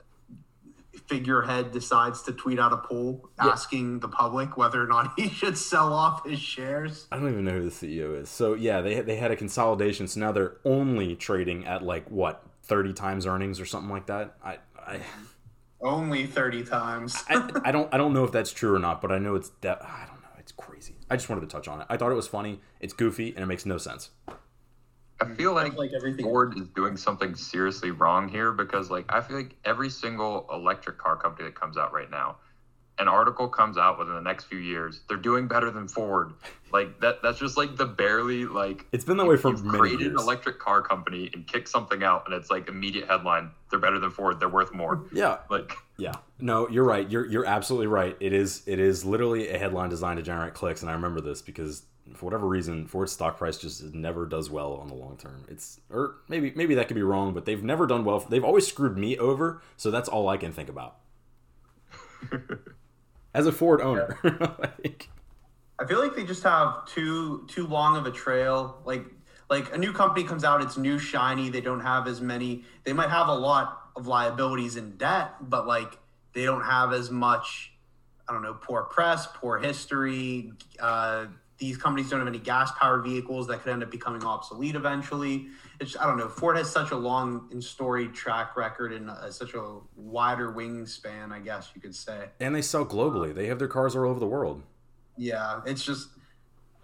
figurehead 1.07 1.71
decides 1.73 2.23
to 2.23 2.33
tweet 2.33 2.59
out 2.59 2.73
a 2.73 2.77
poll 2.77 3.29
Yeah. 3.39 3.51
asking 3.51 4.01
the 4.01 4.09
public 4.09 4.57
whether 4.57 4.83
or 4.83 4.87
not 4.87 5.13
he 5.19 5.29
should 5.29 5.57
sell 5.59 5.93
off 5.93 6.25
his 6.27 6.39
shares? 6.41 7.07
I 7.13 7.17
don't 7.19 7.31
even 7.33 7.45
know 7.45 7.53
who 7.53 7.69
the 7.69 7.71
CEO 7.71 8.21
is. 8.21 8.29
So 8.29 8.55
yeah, 8.55 8.81
they 8.81 9.01
they 9.01 9.17
had 9.17 9.31
a 9.31 9.37
consolidation. 9.37 10.07
So 10.09 10.21
now 10.21 10.33
they're 10.33 10.57
only 10.65 11.17
trading 11.17 11.67
at 11.67 11.83
like 11.83 12.09
what 12.11 12.45
thirty 12.63 12.93
times 12.93 13.27
earnings 13.27 13.61
or 13.61 13.67
something 13.67 13.91
like 13.91 14.07
that. 14.07 14.37
I 14.45 14.59
I 14.79 15.01
Only 15.81 16.27
30 16.27 16.65
times. 16.65 17.17
I, 17.29 17.51
I 17.65 17.73
don't 17.73 17.93
I 17.93 17.97
don't 17.97 18.13
know 18.13 18.25
if 18.25 18.33
that's 18.33 18.53
true 18.53 18.75
or 18.75 18.79
not, 18.79 19.01
but 19.01 19.11
I 19.13 19.19
know 19.19 19.35
it's 19.35 19.49
de- 19.61 19.71
I 19.71 20.05
don't 20.07 20.21
know. 20.23 20.29
It's 20.39 20.53
crazy. 20.53 20.95
I 21.11 21.17
just 21.17 21.29
wanted 21.29 21.41
to 21.43 21.47
touch 21.47 21.69
on 21.69 21.81
it. 21.81 21.87
I 21.91 21.97
thought 21.97 22.11
it 22.13 22.17
was 22.17 22.29
funny. 22.29 22.61
It's 22.81 22.93
goofy 22.93 23.31
and 23.35 23.39
it 23.43 23.47
makes 23.47 23.65
no 23.67 23.79
sense. 23.79 24.11
I 25.23 25.25
mm, 25.25 25.37
feel 25.37 25.55
like, 25.55 25.75
like 25.75 25.93
everything. 25.93 26.25
Ford 26.25 26.59
is 26.59 26.69
doing 26.69 26.97
something 26.97 27.35
seriously 27.35 27.91
wrong 27.93 28.29
here 28.29 28.53
because, 28.53 28.91
like, 28.91 29.07
I 29.09 29.21
feel 29.21 29.37
like 29.37 29.55
every 29.65 29.89
single 29.89 30.47
electric 30.53 30.99
car 30.99 31.17
company 31.17 31.49
that 31.49 31.55
comes 31.55 31.77
out 31.77 31.93
right 31.93 32.11
now, 32.11 32.37
an 32.99 33.09
article 33.09 33.49
comes 33.49 33.79
out 33.79 33.99
within 33.99 34.15
the 34.15 34.21
next 34.21 34.45
few 34.45 34.59
years, 34.59 35.01
they're 35.09 35.17
doing 35.17 35.49
better 35.49 35.71
than 35.71 35.89
Ford. 35.89 36.33
Like 36.73 37.01
that. 37.01 37.23
That's 37.23 37.39
just 37.39 37.57
like 37.57 37.77
the 37.77 37.85
barely 37.85 38.47
like. 38.47 38.87
It's 38.93 39.05
been 39.05 39.19
that 39.19 39.27
way 39.27 39.37
for 39.37 39.51
you've 39.51 39.65
many 39.65 39.79
created 39.79 40.01
years. 40.01 40.13
an 40.13 40.19
electric 40.19 40.59
car 40.59 40.81
company 40.81 41.31
and 41.35 41.47
kick 41.47 41.69
something 41.69 42.03
out, 42.03 42.25
and 42.27 42.35
it's 42.35 42.51
like 42.51 42.69
immediate 42.69 43.09
headline. 43.09 43.51
They're 43.71 43.79
better 43.79 43.99
than 43.99 44.11
Ford. 44.11 44.41
They're 44.41 44.49
worth 44.49 44.73
more. 44.73 45.05
Yeah, 45.13 45.39
Like, 45.51 45.73
yeah. 45.99 46.15
No, 46.41 46.69
you're 46.69 46.85
right. 46.85 47.09
You're 47.11 47.27
you're 47.27 47.45
absolutely 47.45 47.87
right. 47.89 48.17
It 48.21 48.33
is 48.33 48.63
it 48.67 48.81
is 48.81 49.05
literally 49.05 49.51
a 49.51 49.59
headline 49.59 49.91
designed 49.91 50.17
to 50.17 50.23
generate 50.23 50.55
clicks, 50.55 50.83
and 50.83 50.91
I 50.91 50.95
remember 50.95 51.21
this 51.21 51.43
because 51.43 51.83
for 52.15 52.27
whatever 52.27 52.47
reason, 52.47 52.87
Ford's 52.87 53.13
stock 53.13 53.39
price 53.39 53.59
just 53.59 53.83
never 53.95 54.27
does 54.27 54.51
well 54.51 54.75
on 54.75 54.89
the 54.89 54.95
long 54.95 55.17
term. 55.17 55.45
It's 55.49 55.81
or 55.91 56.17
maybe 56.29 56.53
maybe 56.55 56.75
that 56.77 56.89
could 56.89 56.95
be 56.95 57.03
wrong, 57.03 57.35
but 57.35 57.45
they've 57.45 57.63
never 57.63 57.87
done 57.87 58.05
well. 58.05 58.21
They've 58.21 58.45
always 58.45 58.67
screwed 58.67 58.97
me 58.97 59.19
over, 59.19 59.63
so 59.77 59.91
that's 59.91 60.09
all 60.09 60.29
I 60.29 60.37
can 60.37 60.53
think 60.53 60.69
about. 60.69 60.97
As 63.35 63.47
a 63.47 63.53
Ford 63.53 63.81
owner, 63.81 64.19
like, 64.59 65.09
I 65.79 65.87
feel 65.87 65.99
like 65.99 66.15
they 66.15 66.25
just 66.25 66.43
have 66.43 66.87
too 66.87 67.47
too 67.49 67.67
long 67.67 67.97
of 67.97 68.07
a 68.07 68.11
trail. 68.11 68.81
Like 68.85 69.05
like 69.53 69.75
a 69.75 69.79
new 69.79 69.93
company 69.93 70.25
comes 70.27 70.45
out, 70.45 70.63
it's 70.63 70.79
new, 70.79 70.99
shiny. 70.99 71.51
They 71.51 71.61
don't 71.61 71.81
have 71.81 72.07
as 72.07 72.21
many. 72.21 72.65
They 72.85 72.93
might 72.93 73.11
have 73.11 73.29
a 73.29 73.35
lot 73.35 73.91
of 73.97 74.07
liabilities 74.07 74.77
and 74.77 74.97
debt, 74.97 75.35
but 75.41 75.67
like 75.67 75.99
they 76.33 76.45
don't 76.45 76.65
have 76.65 76.93
as 76.93 77.11
much, 77.11 77.73
I 78.29 78.33
don't 78.33 78.43
know, 78.43 78.55
poor 78.55 78.85
press, 78.85 79.27
poor 79.27 79.59
history. 79.59 80.53
Uh, 80.81 81.27
these 81.63 81.77
companies 81.77 82.11
don't 82.11 82.19
have 82.19 82.27
any 82.27 82.41
gas 82.41 82.73
powered 82.73 83.05
vehicles 83.05 83.47
that 83.47 83.63
could 83.63 83.73
end 83.73 83.85
up 83.85 83.91
becoming 83.91 84.25
obsolete 84.25 84.75
eventually. 84.75 85.47
It's, 85.79 85.97
I 85.97 86.07
don't 86.07 86.19
know. 86.19 86.29
Ford 86.29 86.57
has 86.57 86.69
such 86.69 86.91
a 86.91 86.97
long 86.97 87.49
and 87.53 87.63
storied 87.63 88.15
track 88.15 88.57
record 88.57 88.93
and 88.93 89.09
uh, 89.09 89.31
such 89.31 89.55
a 89.55 89.79
wider 89.95 90.53
wingspan, 90.53 91.31
I 91.31 91.39
guess 91.39 91.71
you 91.73 91.81
could 91.81 91.95
say. 91.95 92.31
And 92.41 92.53
they 92.53 92.63
sell 92.63 92.85
globally. 92.85 93.33
They 93.33 93.47
have 93.47 93.61
their 93.61 93.69
cars 93.69 93.95
all 93.95 94.09
over 94.09 94.19
the 94.19 94.27
world. 94.27 94.61
Yeah, 95.17 95.61
it's 95.65 95.85
just 95.85 96.09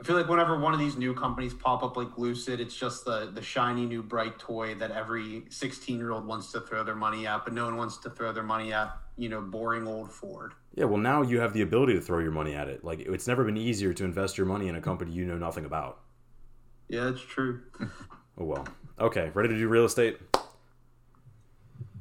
I 0.00 0.04
feel 0.04 0.16
like 0.16 0.28
whenever 0.28 0.58
one 0.58 0.72
of 0.72 0.78
these 0.78 0.96
new 0.96 1.12
companies 1.12 1.52
pop 1.52 1.82
up 1.82 1.96
like 1.96 2.16
Lucid, 2.16 2.60
it's 2.60 2.76
just 2.76 3.04
the 3.04 3.30
the 3.32 3.42
shiny 3.42 3.84
new 3.84 4.02
bright 4.02 4.38
toy 4.38 4.74
that 4.76 4.92
every 4.92 5.44
16 5.48 5.98
year 5.98 6.12
old 6.12 6.24
wants 6.26 6.52
to 6.52 6.60
throw 6.60 6.84
their 6.84 6.94
money 6.94 7.26
at, 7.26 7.44
but 7.44 7.52
no 7.52 7.64
one 7.64 7.76
wants 7.76 7.96
to 7.98 8.10
throw 8.10 8.32
their 8.32 8.44
money 8.44 8.72
at, 8.72 8.96
you 9.16 9.28
know, 9.28 9.40
boring 9.40 9.88
old 9.88 10.12
Ford. 10.12 10.54
Yeah, 10.74 10.84
well, 10.84 10.98
now 10.98 11.22
you 11.22 11.40
have 11.40 11.52
the 11.52 11.62
ability 11.62 11.94
to 11.94 12.00
throw 12.00 12.20
your 12.20 12.30
money 12.30 12.54
at 12.54 12.68
it. 12.68 12.84
Like, 12.84 13.00
it's 13.00 13.26
never 13.26 13.44
been 13.44 13.56
easier 13.56 13.92
to 13.92 14.04
invest 14.04 14.38
your 14.38 14.46
money 14.46 14.68
in 14.68 14.76
a 14.76 14.80
company 14.80 15.10
you 15.10 15.24
know 15.24 15.36
nothing 15.36 15.64
about. 15.64 15.98
Yeah, 16.88 17.08
it's 17.08 17.22
true. 17.22 17.62
Oh, 18.40 18.44
well. 18.44 18.68
Okay, 19.00 19.32
ready 19.34 19.48
to 19.48 19.56
do 19.56 19.66
real 19.66 19.84
estate? 19.84 20.16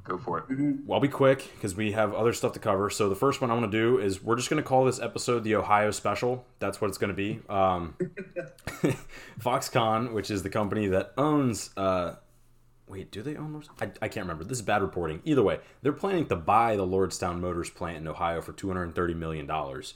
Go 0.08 0.18
for 0.18 0.38
it. 0.40 0.46
Well, 0.86 0.96
I'll 0.96 1.02
be 1.02 1.10
quick 1.10 1.52
because 1.56 1.76
we 1.76 1.92
have 1.92 2.14
other 2.14 2.32
stuff 2.32 2.54
to 2.54 2.60
cover. 2.60 2.90
So 2.90 3.10
the 3.10 3.16
first 3.16 3.42
one 3.42 3.52
I 3.52 3.54
want 3.54 3.70
to 3.70 3.78
do 3.78 4.00
is 4.00 4.24
we're 4.24 4.38
just 4.38 4.50
going 4.50 4.64
to 4.64 4.68
call 4.68 4.86
this 4.86 5.02
episode 5.02 5.44
the 5.44 5.56
Ohio 5.56 5.92
Special. 5.92 6.46
That's 6.60 6.80
what 6.80 6.88
it's 6.88 6.98
going 6.98 7.10
to 7.10 7.14
be. 7.14 7.42
Um, 7.50 7.96
Foxconn, 9.42 10.14
which 10.14 10.32
is 10.32 10.44
the 10.44 10.50
company 10.50 10.88
that 10.88 11.12
owns. 11.18 11.72
Uh, 11.76 12.16
wait, 12.88 13.12
do 13.12 13.22
they 13.22 13.36
own 13.36 13.54
Lordstown? 13.54 13.82
I, 13.82 14.06
I 14.06 14.08
can't 14.08 14.24
remember. 14.24 14.46
This 14.46 14.60
is 14.60 14.62
bad 14.62 14.82
reporting. 14.82 15.22
Either 15.26 15.44
way, 15.44 15.60
they're 15.82 15.92
planning 15.92 16.26
to 16.28 16.38
buy 16.38 16.78
the 16.78 16.88
Lordstown 16.88 17.42
Motors 17.42 17.70
plant 17.70 17.98
in 17.98 18.08
Ohio 18.08 18.40
for 18.40 18.54
two 18.54 18.70
hundred 18.70 18.96
thirty 18.96 19.14
million 19.14 19.46
dollars, 19.46 19.96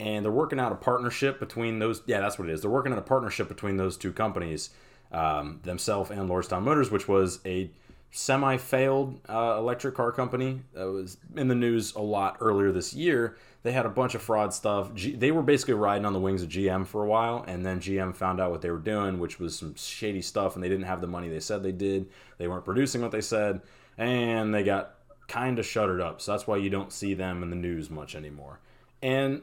and 0.00 0.24
they're 0.24 0.32
working 0.32 0.58
out 0.58 0.72
a 0.72 0.76
partnership 0.76 1.38
between 1.38 1.78
those. 1.78 2.02
Yeah, 2.06 2.20
that's 2.20 2.36
what 2.36 2.48
it 2.48 2.52
is. 2.52 2.62
They're 2.62 2.70
working 2.70 2.92
out 2.92 2.98
a 2.98 3.02
partnership 3.02 3.46
between 3.46 3.76
those 3.76 3.96
two 3.96 4.12
companies, 4.12 4.70
um, 5.12 5.60
themselves 5.62 6.10
and 6.10 6.28
Lordstown 6.28 6.62
Motors, 6.62 6.90
which 6.90 7.06
was 7.06 7.38
a 7.46 7.70
semi-failed 8.14 9.18
uh, 9.28 9.56
electric 9.58 9.94
car 9.94 10.12
company 10.12 10.60
that 10.74 10.84
was 10.84 11.16
in 11.34 11.48
the 11.48 11.54
news 11.54 11.94
a 11.94 12.00
lot 12.00 12.36
earlier 12.40 12.70
this 12.70 12.92
year. 12.92 13.38
They 13.62 13.72
had 13.72 13.86
a 13.86 13.88
bunch 13.88 14.14
of 14.14 14.20
fraud 14.20 14.52
stuff. 14.52 14.94
G- 14.94 15.16
they 15.16 15.30
were 15.30 15.42
basically 15.42 15.74
riding 15.74 16.04
on 16.04 16.12
the 16.12 16.20
wings 16.20 16.42
of 16.42 16.50
GM 16.50 16.86
for 16.86 17.02
a 17.02 17.06
while, 17.06 17.42
and 17.46 17.64
then 17.64 17.80
GM 17.80 18.14
found 18.14 18.38
out 18.38 18.50
what 18.50 18.60
they 18.60 18.70
were 18.70 18.78
doing, 18.78 19.18
which 19.18 19.40
was 19.40 19.58
some 19.58 19.74
shady 19.76 20.20
stuff, 20.20 20.54
and 20.54 20.62
they 20.62 20.68
didn't 20.68 20.84
have 20.84 21.00
the 21.00 21.06
money 21.06 21.28
they 21.28 21.40
said 21.40 21.62
they 21.62 21.72
did. 21.72 22.10
They 22.36 22.48
weren't 22.48 22.66
producing 22.66 23.00
what 23.00 23.12
they 23.12 23.22
said, 23.22 23.62
and 23.96 24.54
they 24.54 24.62
got 24.62 24.96
kind 25.26 25.58
of 25.58 25.64
shuttered 25.64 26.02
up. 26.02 26.20
So 26.20 26.32
that's 26.32 26.46
why 26.46 26.58
you 26.58 26.68
don't 26.68 26.92
see 26.92 27.14
them 27.14 27.42
in 27.42 27.48
the 27.48 27.56
news 27.56 27.88
much 27.88 28.14
anymore. 28.14 28.60
And 29.00 29.40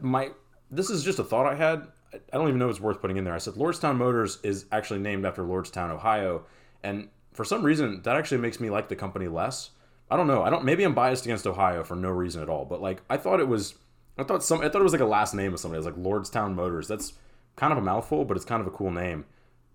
my 0.00 0.30
this 0.70 0.90
is 0.90 1.04
just 1.04 1.20
a 1.20 1.24
thought 1.24 1.46
I 1.46 1.54
had. 1.54 1.86
I 2.12 2.36
don't 2.36 2.48
even 2.48 2.58
know 2.58 2.66
if 2.66 2.72
it's 2.72 2.80
worth 2.80 3.00
putting 3.00 3.18
in 3.18 3.24
there. 3.24 3.34
I 3.34 3.38
said 3.38 3.54
Lordstown 3.54 3.96
Motors 3.96 4.40
is 4.42 4.66
actually 4.72 4.98
named 4.98 5.24
after 5.24 5.44
Lordstown, 5.44 5.90
Ohio, 5.90 6.44
and 6.82 7.08
for 7.32 7.44
some 7.44 7.62
reason 7.62 8.02
that 8.02 8.16
actually 8.16 8.38
makes 8.38 8.60
me 8.60 8.70
like 8.70 8.88
the 8.88 8.96
company 8.96 9.28
less. 9.28 9.70
I 10.10 10.16
don't 10.16 10.26
know. 10.26 10.42
I 10.42 10.50
don't. 10.50 10.64
Maybe 10.64 10.82
I'm 10.82 10.94
biased 10.94 11.24
against 11.24 11.46
Ohio 11.46 11.84
for 11.84 11.94
no 11.94 12.10
reason 12.10 12.42
at 12.42 12.48
all. 12.48 12.64
But 12.64 12.82
like, 12.82 13.02
I 13.08 13.16
thought 13.16 13.38
it 13.40 13.48
was. 13.48 13.74
I 14.18 14.24
thought 14.24 14.42
some. 14.42 14.60
I 14.60 14.68
thought 14.68 14.80
it 14.80 14.84
was 14.84 14.92
like 14.92 15.00
a 15.00 15.06
last 15.06 15.34
name 15.34 15.54
of 15.54 15.60
somebody. 15.60 15.82
It 15.82 15.86
was 15.86 15.94
like 15.94 16.04
Lordstown 16.04 16.54
Motors. 16.54 16.88
That's 16.88 17.12
kind 17.56 17.72
of 17.72 17.78
a 17.78 17.82
mouthful, 17.82 18.24
but 18.24 18.36
it's 18.36 18.44
kind 18.44 18.60
of 18.60 18.66
a 18.66 18.70
cool 18.70 18.90
name. 18.90 19.24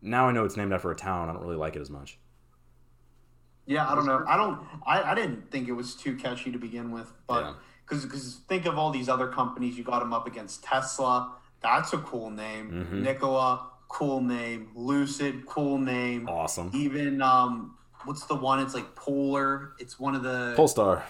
Now 0.01 0.27
I 0.27 0.33
know 0.33 0.43
it's 0.43 0.57
named 0.57 0.73
after 0.73 0.91
a 0.91 0.95
town. 0.95 1.29
I 1.29 1.33
don't 1.33 1.41
really 1.41 1.55
like 1.55 1.75
it 1.75 1.81
as 1.81 1.89
much. 1.89 2.17
Yeah, 3.65 3.89
I 3.89 3.95
don't 3.95 4.05
know. 4.05 4.23
I 4.27 4.37
don't. 4.37 4.59
I, 4.85 5.11
I 5.11 5.15
didn't 5.15 5.49
think 5.51 5.67
it 5.67 5.71
was 5.73 5.95
too 5.95 6.15
catchy 6.15 6.51
to 6.51 6.59
begin 6.59 6.91
with, 6.91 7.11
but 7.27 7.55
because 7.87 8.03
because 8.03 8.41
think 8.47 8.65
of 8.65 8.77
all 8.77 8.91
these 8.91 9.09
other 9.09 9.27
companies, 9.27 9.77
you 9.77 9.83
got 9.83 9.99
them 9.99 10.13
up 10.13 10.27
against 10.27 10.63
Tesla. 10.63 11.33
That's 11.61 11.93
a 11.93 11.97
cool 11.99 12.29
name. 12.29 12.87
Mhm. 12.91 13.01
Nikola, 13.01 13.71
cool 13.95 14.19
name. 14.19 14.69
Lucid, 14.75 15.45
cool 15.45 15.77
name. 15.77 16.27
Awesome. 16.27 16.69
Even 16.73 17.21
um, 17.21 17.77
what's 18.03 18.25
the 18.25 18.35
one? 18.35 18.59
It's 18.59 18.73
like 18.73 18.93
Polar. 18.95 19.71
It's 19.79 19.97
one 19.97 20.15
of 20.15 20.23
the 20.23 20.53
Polestar. 20.55 21.05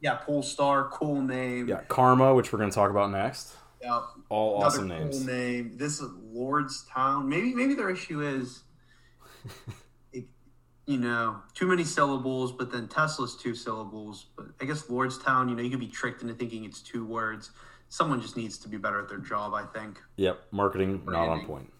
yeah 0.00 0.16
Polestar, 0.16 0.90
cool 0.92 1.22
name. 1.22 1.68
Yeah, 1.68 1.80
Karma, 1.88 2.34
which 2.34 2.52
we're 2.52 2.58
going 2.58 2.70
to 2.70 2.74
talk 2.74 2.90
about 2.90 3.10
next. 3.10 3.54
Yeah, 3.80 4.00
All 4.28 4.56
another 4.56 4.66
awesome 4.66 4.88
cool 4.90 4.98
names. 4.98 5.24
name. 5.26 5.72
This 5.76 6.00
is 6.00 6.10
Lordstown. 6.34 7.26
Maybe 7.26 7.54
maybe 7.54 7.72
their 7.74 7.88
issue 7.88 8.20
is, 8.20 8.62
it, 10.12 10.26
you 10.84 10.98
know, 10.98 11.38
too 11.54 11.66
many 11.66 11.84
syllables. 11.84 12.52
But 12.52 12.70
then 12.70 12.88
Tesla's 12.88 13.36
two 13.36 13.54
syllables. 13.54 14.26
But 14.36 14.48
I 14.60 14.66
guess 14.66 14.82
Lordstown. 14.82 15.48
You 15.48 15.56
know, 15.56 15.62
you 15.62 15.70
could 15.70 15.80
be 15.80 15.86
tricked 15.88 16.20
into 16.20 16.34
thinking 16.34 16.66
it's 16.66 16.82
two 16.82 17.06
words. 17.06 17.52
Someone 17.88 18.20
just 18.20 18.36
needs 18.36 18.58
to 18.58 18.68
be 18.68 18.76
better 18.76 19.00
at 19.00 19.08
their 19.08 19.16
job. 19.16 19.54
I 19.54 19.62
think. 19.64 19.98
Yep, 20.16 20.48
marketing 20.50 21.02
not 21.06 21.28
on 21.30 21.46
point. 21.46 21.72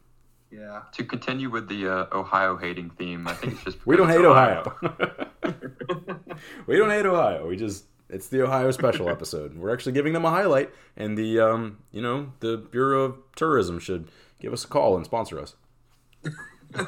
Yeah. 0.50 0.82
To 0.92 1.04
continue 1.04 1.50
with 1.50 1.68
the 1.68 1.88
uh, 1.88 2.06
Ohio 2.12 2.56
hating 2.56 2.90
theme, 2.90 3.28
I 3.28 3.34
think 3.34 3.54
it's 3.54 3.64
just 3.64 3.78
We 3.86 3.96
don't 3.96 4.08
hate 4.08 4.20
it's 4.20 4.26
Ohio. 4.26 4.74
we 6.66 6.76
don't 6.76 6.90
hate 6.90 7.06
Ohio. 7.06 7.46
We 7.46 7.56
just 7.56 7.84
it's 8.08 8.28
the 8.28 8.42
Ohio 8.42 8.70
special 8.70 9.08
episode. 9.08 9.56
We're 9.56 9.72
actually 9.72 9.92
giving 9.92 10.14
them 10.14 10.24
a 10.24 10.30
highlight, 10.30 10.70
and 10.96 11.16
the 11.18 11.40
um, 11.40 11.78
you 11.92 12.00
know, 12.00 12.32
the 12.40 12.56
Bureau 12.56 13.02
of 13.02 13.16
Tourism 13.36 13.78
should 13.78 14.08
give 14.40 14.52
us 14.52 14.64
a 14.64 14.68
call 14.68 14.96
and 14.96 15.04
sponsor 15.04 15.38
us. 15.38 15.54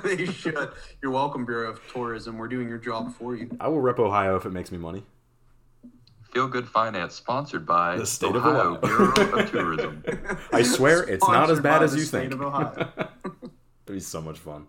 they 0.02 0.24
should. 0.26 0.70
You're 1.02 1.12
welcome, 1.12 1.44
Bureau 1.44 1.70
of 1.70 1.80
Tourism. 1.92 2.38
We're 2.38 2.48
doing 2.48 2.68
your 2.68 2.78
job 2.78 3.14
for 3.14 3.36
you. 3.36 3.54
I 3.60 3.68
will 3.68 3.80
rep 3.80 3.98
Ohio 3.98 4.36
if 4.36 4.46
it 4.46 4.50
makes 4.50 4.72
me 4.72 4.78
money. 4.78 5.04
Feel 6.32 6.48
Good 6.48 6.68
Finance, 6.68 7.14
sponsored 7.14 7.66
by 7.66 7.96
The 7.96 8.06
state 8.06 8.34
of 8.34 8.44
Ohio 8.46 8.78
Ohio. 8.82 9.10
Bureau 9.10 9.38
of 9.38 9.50
Tourism. 9.50 10.04
I 10.52 10.62
swear 10.62 11.02
it's 11.02 11.26
not 11.26 11.50
as 11.50 11.58
Sponsored 11.58 11.62
bad 11.62 11.78
by 11.78 11.84
as 11.84 11.92
the 11.92 11.98
you 11.98 12.04
state 12.04 12.20
think. 12.30 12.34
of 12.34 12.42
Ohio. 12.42 12.88
It'd 13.86 13.96
be 13.96 14.00
so 14.00 14.20
much 14.20 14.38
fun. 14.38 14.66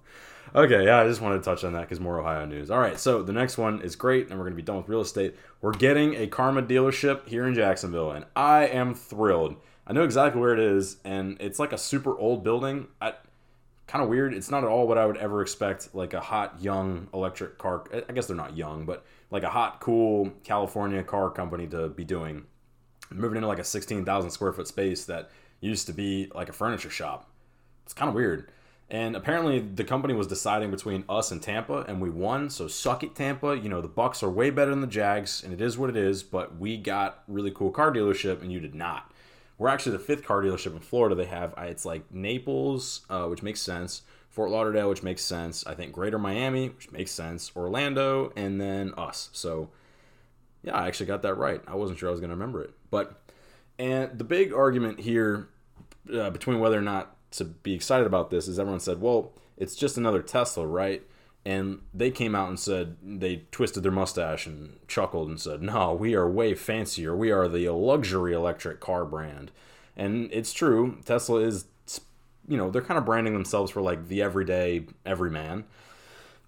Okay, 0.54 0.84
yeah, 0.86 1.00
I 1.00 1.08
just 1.08 1.22
wanted 1.22 1.38
to 1.38 1.44
touch 1.44 1.64
on 1.64 1.74
that 1.74 1.82
because 1.82 2.00
more 2.00 2.20
Ohio 2.20 2.46
news. 2.46 2.70
All 2.72 2.80
right, 2.80 3.00
so 3.00 3.24
the 3.24 3.32
next 3.32 3.58
one 3.58 3.82
is 3.82 3.96
great, 3.96 4.28
and 4.30 4.38
we're 4.38 4.46
going 4.46 4.54
to 4.54 4.62
be 4.62 4.62
done 4.64 4.78
with 4.78 4.90
real 4.90 5.02
estate. 5.02 5.36
We're 5.62 5.72
getting 5.72 6.16
a 6.16 6.28
Karma 6.28 6.62
dealership 6.64 7.28
here 7.28 7.48
in 7.48 7.54
Jacksonville, 7.54 8.12
and 8.12 8.26
I 8.36 8.66
am 8.66 8.94
thrilled. 8.94 9.56
I 9.88 9.94
know 9.94 10.04
exactly 10.04 10.42
where 10.42 10.54
it 10.54 10.60
is, 10.60 10.98
and 11.06 11.38
it's 11.40 11.60
like 11.60 11.72
a 11.74 11.78
super 11.78 12.18
old 12.18 12.44
building. 12.44 12.88
I, 13.00 13.14
kind 13.88 14.04
of 14.04 14.10
weird. 14.10 14.34
It's 14.34 14.50
not 14.50 14.64
at 14.64 14.70
all 14.70 14.88
what 14.88 14.98
I 14.98 15.06
would 15.06 15.18
ever 15.18 15.42
expect, 15.42 15.94
like 15.94 16.14
a 16.14 16.20
hot, 16.20 16.62
young 16.62 17.08
electric 17.14 17.58
car. 17.58 17.84
I 18.10 18.12
guess 18.12 18.28
they're 18.28 18.36
not 18.36 18.58
young, 18.58 18.86
but 18.86 19.06
like 19.32 19.44
a 19.44 19.50
hot, 19.50 19.80
cool 19.80 20.32
California 20.44 21.02
car 21.02 21.32
company 21.32 21.66
to 21.68 21.90
be 21.90 22.04
doing. 22.04 22.46
Moving 23.10 23.38
into 23.38 23.48
like 23.48 23.60
a 23.60 23.64
16,000 23.64 24.30
square 24.30 24.54
foot 24.54 24.68
space 24.68 25.06
that 25.06 25.32
used 25.60 25.88
to 25.88 25.94
be 25.94 26.30
like 26.36 26.50
a 26.50 26.54
furniture 26.54 26.90
shop. 26.90 27.30
It's 27.86 27.94
kind 27.94 28.10
of 28.10 28.16
weird. 28.16 28.52
And 28.90 29.16
apparently 29.16 29.60
the 29.60 29.86
company 29.86 30.14
was 30.14 30.28
deciding 30.28 30.70
between 30.70 31.06
us 31.08 31.32
and 31.32 31.42
Tampa, 31.42 31.86
and 31.88 32.02
we 32.02 32.10
won. 32.10 32.50
So 32.50 32.68
suck 32.68 33.04
it, 33.04 33.16
Tampa. 33.16 33.58
You 33.58 33.70
know 33.70 33.82
the 33.82 33.88
Bucks 33.88 34.22
are 34.22 34.30
way 34.30 34.50
better 34.50 34.72
than 34.72 34.82
the 34.82 34.88
Jags, 34.88 35.42
and 35.44 35.54
it 35.54 35.62
is 35.62 35.78
what 35.78 35.90
it 35.90 35.96
is. 35.96 36.24
But 36.24 36.58
we 36.58 36.76
got 36.76 37.24
really 37.26 37.52
cool 37.52 37.72
car 37.72 37.94
dealership, 37.94 38.42
and 38.42 38.52
you 38.52 38.60
did 38.60 38.76
not. 38.76 39.10
We're 39.58 39.70
actually 39.70 39.94
the 39.94 40.04
fifth 40.04 40.26
car 40.26 40.42
dealership 40.42 40.74
in 40.74 40.80
Florida. 40.80 41.16
They 41.16 41.26
have 41.26 41.54
it's 41.58 41.86
like 41.86 42.12
Naples, 42.12 43.06
uh, 43.10 43.28
which 43.28 43.42
makes 43.42 43.62
sense. 43.62 44.02
Fort 44.32 44.50
Lauderdale, 44.50 44.90
which 44.90 45.04
makes 45.04 45.22
sense. 45.22 45.66
I 45.68 45.76
think 45.76 45.92
Greater 45.92 46.18
Miami, 46.18 46.70
which 46.70 46.92
makes 46.92 47.12
sense. 47.12 47.52
Orlando, 47.56 48.34
and 48.36 48.60
then 48.60 48.94
us. 48.98 49.30
So 49.34 49.70
yeah, 50.64 50.76
I 50.76 50.88
actually 50.88 51.08
got 51.08 51.22
that 51.24 51.36
right. 51.36 51.62
I 51.68 51.76
wasn't 51.76 52.00
sure 52.00 52.10
I 52.10 52.12
was 52.12 52.20
going 52.20 52.30
to 52.30 52.36
remember 52.36 52.64
it. 52.64 52.72
But 52.90 53.22
and 53.78 54.18
the 54.18 54.24
big 54.24 54.54
argument 54.54 55.00
here 55.00 55.50
uh, 56.14 56.30
between 56.30 56.60
whether 56.60 56.78
or 56.78 56.84
not 56.84 57.16
to 57.32 57.46
be 57.46 57.74
excited 57.74 58.08
about 58.08 58.30
this 58.30 58.48
is 58.48 58.60
everyone 58.60 58.80
said, 58.80 59.02
well, 59.02 59.34
it's 59.58 59.76
just 59.76 59.98
another 59.98 60.22
Tesla, 60.22 60.66
right? 60.66 61.04
And 61.46 61.82
they 61.94 62.12
came 62.12 62.36
out 62.36 62.50
and 62.50 62.60
said 62.60 62.98
they 63.02 63.44
twisted 63.52 63.84
their 63.84 63.92
mustache 63.92 64.46
and 64.46 64.78
chuckled 64.88 65.28
and 65.28 65.40
said, 65.40 65.64
"No, 65.64 65.92
we 65.94 66.14
are 66.14 66.30
way 66.30 66.54
fancier. 66.54 67.16
We 67.16 67.32
are 67.32 67.48
the 67.48 67.70
luxury 67.70 68.34
electric 68.34 68.80
car 68.80 69.06
brand." 69.06 69.52
And 69.98 70.30
it's 70.32 70.54
true. 70.54 71.00
Tesla 71.04 71.40
is, 71.40 71.66
you 72.52 72.58
know, 72.58 72.70
they're 72.70 72.82
kind 72.82 72.98
of 72.98 73.06
branding 73.06 73.32
themselves 73.32 73.72
for 73.72 73.82
like 73.82 74.10
the 74.10 74.22
everyday 74.22 74.86
everyman. 75.06 75.64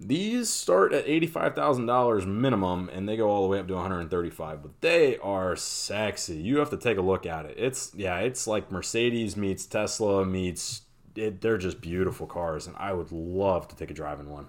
These 0.01 0.49
start 0.49 0.91
at 0.91 1.07
eighty-five 1.07 1.55
thousand 1.55 1.85
dollars 1.85 2.25
minimum, 2.25 2.89
and 2.91 3.07
they 3.07 3.15
go 3.15 3.29
all 3.29 3.43
the 3.43 3.47
way 3.47 3.59
up 3.59 3.69
to 3.69 3.75
one 3.75 3.83
hundred 3.83 4.01
and 4.01 4.11
thirty-five. 4.11 4.61
But 4.61 4.81
they 4.81 5.17
are 5.19 5.55
sexy. 5.55 6.35
You 6.35 6.57
have 6.57 6.69
to 6.71 6.77
take 6.77 6.97
a 6.97 7.01
look 7.01 7.25
at 7.25 7.45
it. 7.45 7.55
It's 7.57 7.93
yeah, 7.95 8.17
it's 8.19 8.45
like 8.45 8.69
Mercedes 8.69 9.37
meets 9.37 9.65
Tesla 9.65 10.25
meets. 10.25 10.81
It, 11.15 11.39
they're 11.39 11.57
just 11.57 11.79
beautiful 11.79 12.27
cars, 12.27 12.67
and 12.67 12.75
I 12.75 12.91
would 12.91 13.13
love 13.13 13.69
to 13.69 13.75
take 13.77 13.89
a 13.89 13.93
drive 13.93 14.19
in 14.19 14.29
one. 14.29 14.47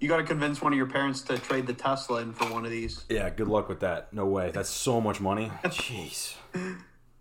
You 0.00 0.08
got 0.08 0.18
to 0.18 0.24
convince 0.24 0.60
one 0.60 0.74
of 0.74 0.76
your 0.76 0.86
parents 0.86 1.22
to 1.22 1.38
trade 1.38 1.66
the 1.66 1.72
Tesla 1.72 2.20
in 2.20 2.34
for 2.34 2.44
one 2.52 2.66
of 2.66 2.70
these. 2.70 3.06
Yeah, 3.08 3.30
good 3.30 3.48
luck 3.48 3.70
with 3.70 3.80
that. 3.80 4.12
No 4.12 4.26
way. 4.26 4.50
That's 4.52 4.68
so 4.68 5.00
much 5.00 5.18
money. 5.18 5.50
Jeez. 5.64 6.34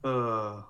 Uh, 0.04 0.64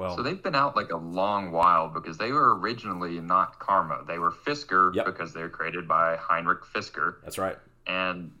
Well, 0.00 0.16
So 0.16 0.22
they've 0.22 0.42
been 0.42 0.54
out 0.54 0.76
like 0.76 0.90
a 0.92 0.96
long 0.96 1.52
while 1.52 1.88
because 1.88 2.16
they 2.16 2.32
were 2.32 2.58
originally 2.58 3.20
not 3.20 3.58
Karma. 3.58 4.02
They 4.08 4.18
were 4.18 4.30
Fisker 4.30 4.94
Yep. 4.94 5.04
because 5.04 5.34
they 5.34 5.42
were 5.42 5.50
created 5.50 5.86
by 5.86 6.16
Henrik 6.16 6.62
Fisker. 6.64 7.16
that's 7.22 7.36
right. 7.36 7.58
And 7.86 8.32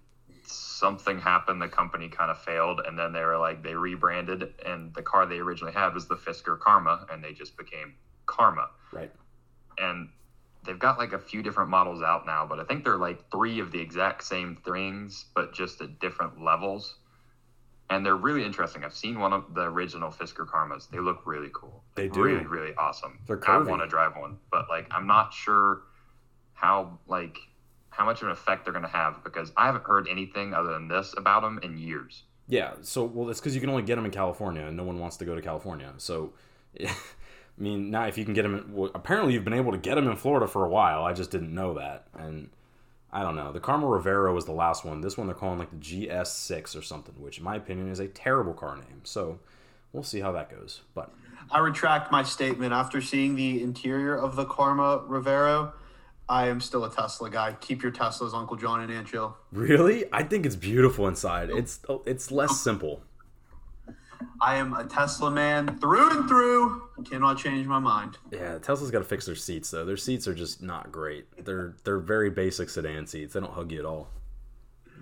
something 0.46 1.20
happened. 1.20 1.60
The 1.60 1.68
company 1.68 2.08
kind 2.08 2.30
of 2.30 2.38
failed, 2.38 2.80
and 2.86 2.98
then 2.98 3.12
they 3.12 3.22
were 3.22 3.36
like 3.36 3.62
they 3.62 3.74
rebranded, 3.74 4.54
and 4.64 4.94
the 4.94 5.02
car 5.02 5.26
they 5.26 5.38
originally 5.38 5.74
had 5.74 5.92
was 5.92 6.08
the 6.08 6.16
Fisker 6.16 6.58
Karma, 6.58 7.06
and 7.12 7.22
they 7.22 7.32
just 7.34 7.56
became 7.58 7.94
Karma. 8.26 8.70
Right. 8.90 9.12
And 9.78 10.08
they've 10.64 10.78
got 10.78 10.98
like 10.98 11.12
a 11.12 11.18
few 11.18 11.42
different 11.42 11.68
models 11.70 12.02
out 12.02 12.24
now, 12.26 12.46
but 12.46 12.58
I 12.58 12.64
think 12.64 12.84
they're 12.84 12.96
like 12.96 13.30
three 13.30 13.60
of 13.60 13.70
the 13.70 13.80
exact 13.80 14.24
same 14.24 14.56
things, 14.64 15.26
but 15.34 15.52
just 15.52 15.80
at 15.82 15.98
different 16.00 16.42
levels. 16.42 16.94
And 17.90 18.06
they're 18.06 18.16
really 18.16 18.44
interesting. 18.44 18.84
I've 18.84 18.94
seen 18.94 19.18
one 19.18 19.32
of 19.32 19.52
the 19.52 19.62
original 19.62 20.10
Fisker 20.10 20.46
Karmas. 20.46 20.88
They 20.88 21.00
look 21.00 21.26
really 21.26 21.50
cool. 21.52 21.82
They 21.96 22.08
do. 22.08 22.22
Really, 22.22 22.46
really 22.46 22.72
awesome. 22.78 23.18
They're 23.26 23.42
I 23.42 23.58
curvy. 23.58 23.66
want 23.66 23.82
to 23.82 23.88
drive 23.88 24.12
one, 24.16 24.38
but 24.50 24.68
like 24.68 24.86
I'm 24.92 25.06
not 25.08 25.34
sure 25.34 25.82
how 26.54 26.98
like 27.08 27.36
how 27.90 28.04
much 28.04 28.22
of 28.22 28.28
an 28.28 28.32
effect 28.32 28.64
they're 28.64 28.72
going 28.72 28.84
to 28.84 28.88
have 28.88 29.22
because 29.24 29.52
I 29.56 29.66
haven't 29.66 29.84
heard 29.84 30.06
anything 30.08 30.54
other 30.54 30.72
than 30.72 30.88
this 30.88 31.14
about 31.16 31.42
them 31.42 31.58
in 31.62 31.76
years. 31.76 32.22
Yeah. 32.48 32.74
So, 32.82 33.04
well, 33.04 33.28
it's 33.30 33.40
because 33.40 33.54
you 33.54 33.60
can 33.60 33.70
only 33.70 33.82
get 33.82 33.96
them 33.96 34.04
in 34.04 34.10
California, 34.10 34.66
and 34.66 34.76
no 34.76 34.84
one 34.84 34.98
wants 34.98 35.16
to 35.18 35.24
go 35.24 35.34
to 35.34 35.42
California. 35.42 35.92
So, 35.98 36.32
I 36.80 36.92
mean, 37.58 37.90
now 37.90 38.06
if 38.06 38.16
you 38.16 38.24
can 38.24 38.34
get 38.34 38.42
them, 38.42 38.70
well, 38.72 38.90
apparently 38.94 39.34
you've 39.34 39.44
been 39.44 39.52
able 39.52 39.72
to 39.72 39.78
get 39.78 39.96
them 39.96 40.08
in 40.08 40.16
Florida 40.16 40.46
for 40.46 40.64
a 40.64 40.68
while. 40.68 41.04
I 41.04 41.12
just 41.12 41.30
didn't 41.30 41.54
know 41.54 41.74
that, 41.74 42.06
and 42.14 42.50
I 43.12 43.22
don't 43.22 43.34
know. 43.36 43.52
The 43.52 43.60
Karma 43.60 43.86
Revero 43.86 44.32
was 44.34 44.44
the 44.44 44.52
last 44.52 44.84
one. 44.84 45.00
This 45.00 45.16
one 45.16 45.26
they're 45.26 45.34
calling 45.34 45.58
like 45.58 45.70
the 45.70 45.76
GS6 45.76 46.78
or 46.78 46.82
something, 46.82 47.14
which 47.18 47.38
in 47.38 47.44
my 47.44 47.56
opinion 47.56 47.88
is 47.88 47.98
a 47.98 48.06
terrible 48.06 48.54
car 48.54 48.76
name. 48.76 49.00
So, 49.04 49.40
we'll 49.92 50.02
see 50.02 50.20
how 50.20 50.32
that 50.32 50.50
goes. 50.50 50.82
But 50.94 51.12
I 51.50 51.58
retract 51.58 52.12
my 52.12 52.22
statement 52.22 52.72
after 52.72 53.00
seeing 53.00 53.34
the 53.34 53.62
interior 53.62 54.16
of 54.16 54.36
the 54.36 54.44
Karma 54.44 55.00
Revero. 55.08 55.72
I 56.28 56.46
am 56.46 56.60
still 56.60 56.84
a 56.84 56.90
Tesla 56.90 57.28
guy. 57.28 57.56
Keep 57.60 57.82
your 57.82 57.90
Teslas, 57.90 58.32
Uncle 58.32 58.56
John 58.56 58.80
and 58.80 58.92
Aunt 58.92 59.08
Jill. 59.08 59.36
really, 59.50 60.04
I 60.12 60.22
think 60.22 60.46
it's 60.46 60.54
beautiful 60.54 61.08
inside. 61.08 61.50
It's 61.50 61.80
it's 62.06 62.30
less 62.30 62.60
simple. 62.60 63.02
I 64.40 64.56
am 64.56 64.74
a 64.74 64.84
Tesla 64.84 65.30
man 65.30 65.78
through 65.78 66.10
and 66.10 66.28
through. 66.28 66.82
Cannot 67.04 67.38
change 67.38 67.66
my 67.66 67.78
mind. 67.78 68.18
Yeah, 68.30 68.58
Tesla's 68.58 68.90
got 68.90 68.98
to 68.98 69.04
fix 69.04 69.26
their 69.26 69.34
seats 69.34 69.70
though. 69.70 69.84
Their 69.84 69.96
seats 69.96 70.28
are 70.28 70.34
just 70.34 70.62
not 70.62 70.92
great. 70.92 71.26
They're 71.44 71.76
they're 71.84 71.98
very 71.98 72.30
basic 72.30 72.68
sedan 72.68 73.06
seats. 73.06 73.34
They 73.34 73.40
don't 73.40 73.52
hug 73.52 73.72
you 73.72 73.78
at 73.78 73.84
all. 73.84 74.08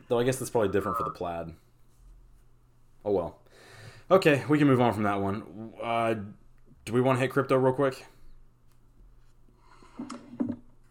Though 0.09 0.19
I 0.19 0.25
guess 0.25 0.37
that's 0.37 0.51
probably 0.51 0.71
different 0.71 0.97
for 0.97 1.05
the 1.05 1.11
plaid. 1.11 1.53
Oh 3.05 3.13
well. 3.13 3.41
Okay, 4.11 4.43
we 4.49 4.59
can 4.59 4.67
move 4.67 4.81
on 4.81 4.95
from 4.95 5.03
that 5.03 5.21
one. 5.21 5.73
Uh, 5.83 6.15
do 6.85 6.93
we 6.93 7.01
want 7.01 7.17
to 7.17 7.21
hit 7.21 7.31
crypto 7.31 7.57
real 7.57 7.75
quick? 7.75 8.07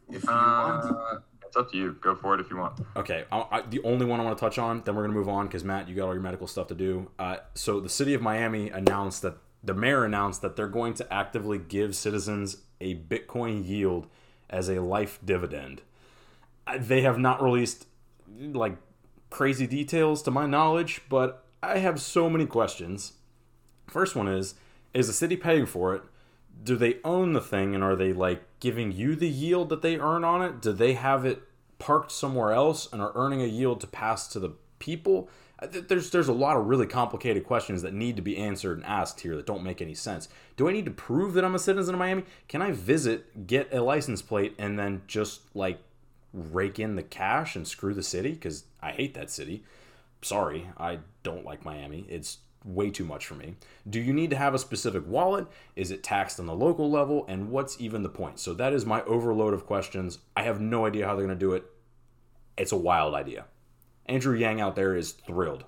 If 0.10 0.24
you 0.24 0.30
want. 0.30 1.24
It's 1.48 1.58
up 1.58 1.72
to 1.72 1.78
you. 1.78 1.98
Go 2.02 2.16
for 2.16 2.36
it 2.36 2.40
if 2.40 2.50
you 2.50 2.58
want. 2.58 2.80
Okay, 2.96 3.26
I, 3.32 3.46
I, 3.52 3.62
the 3.62 3.82
only 3.84 4.06
one 4.06 4.20
I 4.20 4.24
want 4.24 4.38
to 4.38 4.40
touch 4.40 4.58
on, 4.58 4.82
then 4.86 4.96
we're 4.96 5.04
going 5.04 5.14
to 5.14 5.18
move 5.18 5.30
on 5.30 5.48
because 5.48 5.64
Matt, 5.64 5.88
you 5.88 5.96
got 5.96 6.08
all 6.08 6.14
your 6.14 6.22
medical 6.22 6.48
stuff 6.48 6.68
to 6.68 6.76
do. 6.76 7.10
Uh, 7.18 7.38
so 7.54 7.80
the 7.80 7.90
city 7.90 8.14
of 8.14 8.22
Miami 8.22 8.70
announced 8.70 9.22
that 9.22 9.38
the 9.64 9.74
mayor 9.74 10.06
announced 10.06 10.42
that 10.42 10.56
they're 10.56 10.68
going 10.68 10.94
to 10.96 11.14
actively 11.14 11.58
give 11.58 11.96
citizens 11.96 12.58
a 12.80 12.96
Bitcoin 12.96 13.68
yield 13.68 14.08
as 14.50 14.70
a 14.70 14.82
life 14.82 15.20
dividend. 15.24 15.82
They 16.78 17.02
have 17.02 17.18
not 17.18 17.42
released 17.42 17.88
like 18.40 18.78
crazy 19.30 19.68
details 19.68 20.22
to 20.24 20.32
my 20.32 20.46
knowledge, 20.46 21.02
but 21.10 21.46
I 21.64 21.80
have 21.80 22.00
so 22.02 22.30
many 22.30 22.46
questions. 22.46 23.14
First 23.88 24.16
one 24.16 24.28
is 24.28 24.56
is 24.94 25.08
the 25.08 25.14
city 25.14 25.36
paying 25.36 25.66
for 25.66 25.96
it? 25.96 26.02
Do 26.64 26.76
they 26.76 26.98
own 27.04 27.34
the 27.34 27.42
thing 27.42 27.76
and 27.76 27.84
are 27.84 27.96
they 27.96 28.14
like 28.14 28.44
giving 28.60 28.92
you 28.92 29.16
the 29.16 29.30
yield 29.30 29.70
that 29.70 29.82
they 29.82 29.98
earn 29.98 30.24
on 30.24 30.42
it? 30.42 30.62
Do 30.62 30.74
they 30.74 30.94
have 30.94 31.26
it 31.26 31.42
parked 31.80 32.12
somewhere 32.12 32.52
else 32.52 32.92
and 32.92 33.02
are 33.02 33.12
earning 33.16 33.42
a 33.42 33.46
yield 33.46 33.82
to 33.82 33.88
pass 33.88 34.28
to 34.30 34.40
the 34.40 34.54
people? 34.80 35.30
Uh, 35.60 35.68
There's 35.72 36.10
there's 36.12 36.28
a 36.28 36.34
lot 36.34 36.58
of 36.58 36.68
really 36.68 36.88
complicated 36.88 37.44
questions 37.44 37.82
that 37.82 37.94
need 37.94 38.16
to 38.16 38.22
be 38.22 38.38
answered 38.38 38.78
and 38.78 38.86
asked 38.86 39.22
here 39.22 39.36
that 39.36 39.46
don't 39.46 39.64
make 39.64 39.82
any 39.82 39.94
sense. 39.94 40.30
Do 40.56 40.68
I 40.68 40.72
need 40.72 40.86
to 40.86 40.92
prove 40.92 41.34
that 41.34 41.46
I'm 41.46 41.56
a 41.56 41.60
citizen 41.60 41.96
of 41.96 42.00
Miami? 42.00 42.24
Can 42.48 42.62
I 42.62 42.72
visit, 42.72 43.48
get 43.48 43.74
a 43.74 43.82
license 43.82 44.22
plate, 44.22 44.54
and 44.58 44.78
then 44.78 45.02
just 45.08 45.42
like 45.56 45.80
rake 46.34 46.80
in 46.80 46.96
the 46.96 47.04
cash 47.04 47.56
and 47.56 47.68
screw 47.68 47.94
the 47.94 48.04
city? 48.04 48.32
Because 48.32 48.66
I 48.82 48.92
hate 48.92 49.14
that 49.16 49.30
city. 49.30 49.64
Sorry, 50.22 50.68
I 50.78 51.00
don't 51.24 51.46
like 51.46 51.66
Miami. 51.66 52.06
It's 52.10 52.40
way 52.68 52.90
too 52.90 53.06
much 53.06 53.26
for 53.26 53.36
me. 53.36 53.56
Do 53.90 54.00
you 54.00 54.14
need 54.14 54.30
to 54.30 54.36
have 54.36 54.54
a 54.54 54.60
specific 54.60 55.04
wallet? 55.08 55.48
Is 55.76 55.90
it 55.90 56.04
taxed 56.04 56.40
on 56.40 56.46
the 56.46 56.56
local 56.56 56.92
level? 56.92 57.26
And 57.28 57.50
what's 57.50 57.80
even 57.80 58.04
the 58.04 58.10
point? 58.10 58.40
So 58.40 58.54
that 58.56 58.74
is 58.74 58.86
my 58.86 59.02
overload 59.04 59.54
of 59.54 59.66
questions. 59.66 60.20
I 60.36 60.44
have 60.44 60.60
no 60.60 60.86
idea 60.86 61.06
how 61.06 61.16
they're 61.16 61.26
going 61.26 61.38
to 61.38 61.46
do 61.46 61.54
it. 61.54 61.66
It's 62.58 62.72
a 62.72 62.78
wild 62.78 63.14
idea. 63.14 63.46
Andrew 64.08 64.36
Yang 64.36 64.62
out 64.62 64.76
there 64.76 64.96
is 64.96 65.12
thrilled. 65.12 65.66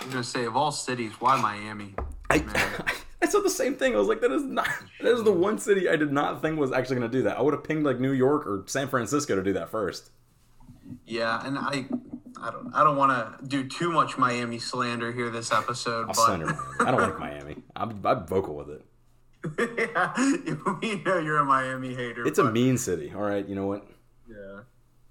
I'm 0.00 0.10
gonna 0.10 0.24
say 0.24 0.44
of 0.44 0.56
all 0.56 0.72
cities, 0.72 1.12
why 1.20 1.40
Miami? 1.40 1.94
I, 2.28 2.42
I 3.22 3.26
said 3.26 3.44
the 3.44 3.50
same 3.50 3.76
thing. 3.76 3.94
I 3.94 3.98
was 3.98 4.08
like, 4.08 4.20
that 4.20 4.32
is 4.32 4.42
not 4.42 4.68
that 5.00 5.12
is 5.12 5.22
the 5.22 5.32
one 5.32 5.58
city 5.58 5.88
I 5.88 5.96
did 5.96 6.12
not 6.12 6.42
think 6.42 6.58
was 6.58 6.72
actually 6.72 6.96
going 6.96 7.10
to 7.10 7.18
do 7.18 7.22
that. 7.24 7.38
I 7.38 7.42
would 7.42 7.54
have 7.54 7.62
pinged 7.62 7.84
like 7.84 8.00
New 8.00 8.12
York 8.12 8.46
or 8.46 8.64
San 8.66 8.88
Francisco 8.88 9.36
to 9.36 9.42
do 9.42 9.52
that 9.52 9.68
first. 9.68 10.10
Yeah, 11.06 11.44
and 11.46 11.58
I, 11.58 11.86
I 12.42 12.50
don't, 12.50 12.74
I 12.74 12.84
don't 12.84 12.96
want 12.96 13.12
to 13.40 13.46
do 13.46 13.68
too 13.68 13.90
much 13.90 14.18
Miami 14.18 14.58
slander 14.58 15.12
here 15.12 15.30
this 15.30 15.52
episode, 15.52 16.08
I'll 16.08 16.38
but 16.38 16.86
I 16.86 16.90
don't 16.90 17.00
like 17.00 17.18
Miami. 17.18 17.56
I'm, 17.76 18.00
I'm 18.04 18.26
vocal 18.26 18.56
with 18.56 18.70
it. 18.70 18.84
yeah, 19.94 20.12
we 20.80 20.96
know 21.02 21.18
you're 21.18 21.38
a 21.38 21.44
Miami 21.44 21.94
hater. 21.94 22.26
It's 22.26 22.38
a 22.38 22.44
mean 22.50 22.78
city. 22.78 23.12
All 23.14 23.22
right, 23.22 23.46
you 23.48 23.54
know 23.54 23.66
what? 23.66 23.86
yeah. 24.28 24.60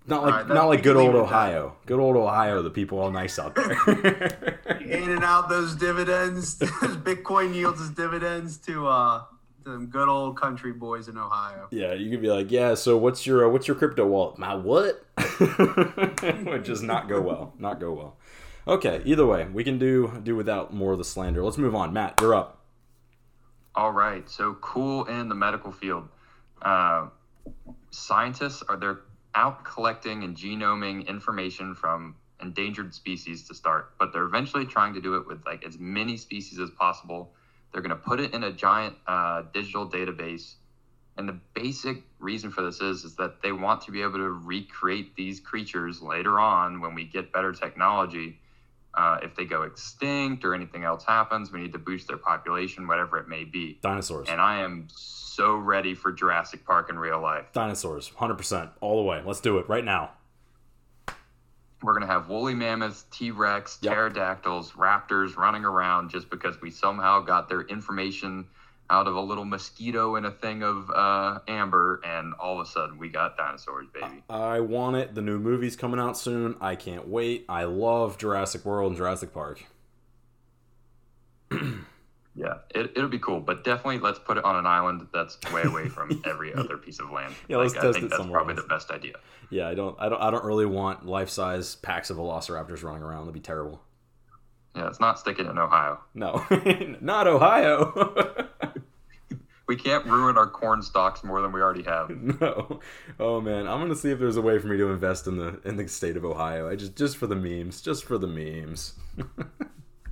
Not 0.08 0.24
like 0.24 0.48
that- 0.48 0.54
not 0.54 0.68
like 0.68 0.84
good 0.84 0.98
old. 0.98 1.16
Ohio. 1.16 1.76
Good 1.86 2.00
old 2.00 2.16
Ohio. 2.16 2.62
The 2.62 2.70
people 2.70 3.00
all 3.00 3.12
nice 3.12 3.38
out 3.38 3.56
there. 3.56 3.72
In 4.82 5.10
and 5.12 5.24
out 5.24 5.48
those 5.48 5.76
dividends, 5.76 6.58
those 6.58 6.98
Bitcoin 6.98 7.54
yields 7.54 7.80
as 7.82 7.92
dividends 7.92 8.58
to 8.60 8.88
uh 8.88 9.20
to 9.20 9.26
them 9.64 9.88
good 9.88 10.08
old 10.08 10.38
country 10.38 10.72
boys 10.72 11.08
in 11.08 11.18
Ohio. 11.18 11.68
yeah, 11.72 11.94
you 11.94 12.10
could 12.10 12.22
be 12.22 12.30
like, 12.30 12.52
yeah. 12.52 12.74
So 12.76 12.98
what's 12.98 13.26
your 13.26 13.48
uh, 13.48 13.50
what's 13.50 13.68
your 13.68 13.76
crypto 13.76 14.06
wallet? 14.06 14.38
My 14.38 14.56
what? 14.56 15.06
Which 15.40 16.66
just 16.66 16.84
not 16.84 17.08
go 17.08 17.22
well. 17.22 17.54
Not 17.58 17.80
go 17.80 17.94
well. 17.94 18.18
Okay. 18.68 19.02
Either 19.06 19.26
way, 19.26 19.46
we 19.46 19.64
can 19.64 19.78
do 19.78 20.20
do 20.24 20.36
without 20.36 20.74
more 20.74 20.92
of 20.92 20.98
the 20.98 21.06
slander. 21.06 21.44
Let's 21.44 21.58
move 21.58 21.76
on. 21.76 21.94
Matt, 21.94 22.20
you're 22.22 22.36
up. 22.36 22.60
All 23.76 23.92
right. 23.92 24.30
So 24.30 24.56
cool 24.56 25.06
in 25.06 25.30
the 25.30 25.36
medical 25.36 25.72
field. 25.72 26.08
Uh, 26.62 27.08
scientists 27.92 28.64
are 28.68 28.78
they're 28.78 29.02
out 29.34 29.64
collecting 29.64 30.24
and 30.24 30.36
genoming 30.36 31.08
information 31.08 31.74
from 31.74 32.16
endangered 32.42 32.94
species 32.94 33.48
to 33.48 33.56
start, 33.56 33.94
but 34.00 34.12
they're 34.12 34.26
eventually 34.26 34.66
trying 34.66 34.94
to 34.94 35.02
do 35.02 35.16
it 35.16 35.28
with 35.28 35.46
like 35.46 35.66
as 35.66 35.78
many 35.80 36.18
species 36.18 36.60
as 36.60 36.70
possible. 36.72 37.34
They're 37.72 37.82
going 37.82 37.90
to 37.90 37.96
put 37.96 38.20
it 38.20 38.34
in 38.34 38.44
a 38.44 38.52
giant 38.52 38.96
uh, 39.08 39.44
digital 39.54 39.90
database. 39.90 40.56
And 41.18 41.28
the 41.28 41.38
basic 41.54 42.04
reason 42.20 42.52
for 42.52 42.62
this 42.62 42.82
is 42.82 43.04
is 43.04 43.16
that 43.18 43.42
they 43.42 43.52
want 43.52 43.82
to 43.82 43.92
be 43.92 44.02
able 44.02 44.18
to 44.18 44.30
recreate 44.30 45.16
these 45.16 45.40
creatures 45.40 46.02
later 46.02 46.40
on 46.40 46.82
when 46.82 46.96
we 46.96 47.04
get 47.06 47.32
better 47.32 47.52
technology. 47.52 48.40
Uh, 48.94 49.18
if 49.24 49.36
they 49.36 49.46
go 49.46 49.62
extinct 49.62 50.44
or 50.44 50.54
anything 50.54 50.84
else 50.84 51.04
happens, 51.06 51.52
we 51.52 51.62
need 51.62 51.72
to 51.72 51.80
boost 51.80 52.08
their 52.08 52.18
population, 52.18 52.88
whatever 52.88 53.18
it 53.18 53.28
may 53.28 53.46
be. 53.46 53.80
Dinosaurs. 53.82 54.28
And 54.30 54.42
I 54.42 54.62
am 54.62 54.88
so 54.94 55.56
ready 55.56 55.94
for 55.94 56.12
Jurassic 56.12 56.66
Park 56.66 56.90
in 56.90 57.00
real 57.00 57.22
life. 57.22 57.46
Dinosaurs. 57.54 58.10
Hundred 58.10 58.36
percent. 58.36 58.72
All 58.82 58.98
the 58.98 59.04
way. 59.04 59.22
Let's 59.26 59.40
do 59.40 59.60
it 59.60 59.70
right 59.70 59.86
now. 59.86 60.12
We're 61.84 61.94
going 61.94 62.08
to 62.08 62.14
have 62.14 62.30
woolly 62.30 62.54
mammoths, 62.54 63.06
T 63.12 63.32
Rex, 63.32 63.80
Yep. 63.82 63.94
pterodactyls, 63.94 64.72
raptors 64.74 65.36
running 65.36 65.66
around 65.66 66.10
just 66.10 66.30
because 66.30 66.62
we 66.62 66.70
somehow 66.70 67.22
got 67.22 67.50
their 67.50 67.62
information 67.62 68.46
out 68.90 69.08
of 69.08 69.16
a 69.16 69.22
little 69.22 69.46
mosquito 69.46 70.16
and 70.18 70.26
a 70.26 70.32
thing 70.32 70.64
of 70.64 70.90
uh, 70.92 71.40
amber, 71.48 72.02
and 72.04 72.34
all 72.34 72.60
of 72.60 72.68
a 72.68 72.70
sudden 72.70 72.98
we 72.98 73.08
got 73.10 73.38
dinosaurs, 73.38 73.88
baby. 73.94 74.22
I 74.30 74.60
want 74.60 74.98
it. 74.98 75.16
The 75.16 75.22
new 75.22 75.40
movie's 75.40 75.76
coming 75.78 76.00
out 76.00 76.18
soon. 76.18 76.56
I 76.60 76.76
can't 76.76 77.08
wait. 77.08 77.46
I 77.48 77.64
love 77.64 78.18
Jurassic 78.18 78.66
World 78.66 78.90
and 78.92 78.98
Jurassic 78.98 79.34
Park. 79.34 79.64
Yeah, 82.42 82.56
it, 82.74 82.94
it'll 82.96 83.08
be 83.08 83.20
cool, 83.20 83.40
but 83.40 83.64
definitely 83.64 84.00
let's 84.00 84.18
put 84.18 84.38
it 84.38 84.44
on 84.44 84.56
an 84.56 84.66
island 84.66 85.06
that's 85.14 85.38
way 85.54 85.62
away 85.64 85.88
from 85.90 86.24
every 86.26 86.54
other 86.54 86.76
piece 86.78 87.00
of 87.00 87.12
land. 87.12 87.36
Yeah, 87.48 87.58
let's 87.58 87.76
like, 87.76 87.84
test 87.84 87.94
think 87.94 88.06
it 88.06 88.10
that's 88.10 88.20
somewhere 88.20 88.40
probably 88.40 88.56
else. 88.56 88.64
the 88.64 88.68
best 88.68 88.90
idea. 88.90 89.14
Yeah, 89.52 89.68
I 89.68 89.76
don't, 89.76 89.96
I 90.00 90.10
don't, 90.10 90.22
I 90.22 90.32
don't 90.32 90.44
really 90.44 90.66
want 90.66 91.06
life-size 91.06 91.76
packs 91.76 92.10
of 92.10 92.18
Velociraptors 92.18 92.84
running 92.84 93.04
around. 93.04 93.26
That'd 93.26 93.36
be 93.36 93.40
terrible. 93.42 93.82
Yeah, 94.76 94.88
it's 94.88 95.00
not 95.00 95.20
sticking 95.20 95.46
in 95.46 95.58
Ohio. 95.60 96.00
No, 96.16 96.44
not 97.02 97.28
Ohio. 97.28 98.48
We 99.68 99.78
can't 99.78 100.06
ruin 100.06 100.38
our 100.38 100.50
corn 100.50 100.82
stocks 100.82 101.24
more 101.24 101.42
than 101.42 101.54
we 101.54 101.62
already 101.62 101.84
have. 101.84 102.10
no. 102.10 102.82
Oh 103.18 103.40
man, 103.40 103.68
I'm 103.68 103.80
gonna 103.80 103.96
see 103.96 104.12
if 104.12 104.20
there's 104.20 104.36
a 104.36 104.42
way 104.42 104.60
for 104.60 104.68
me 104.68 104.76
to 104.76 104.90
invest 104.90 105.28
in 105.28 105.38
the 105.38 105.62
in 105.64 105.78
the 105.78 105.88
state 105.88 106.18
of 106.18 106.26
Ohio. 106.26 106.70
I 106.70 106.76
just 106.76 106.98
just 106.98 107.16
for 107.16 107.26
the 107.26 107.38
memes, 107.38 107.80
just 107.80 108.04
for 108.04 108.18
the 108.18 108.28
memes. 108.28 108.96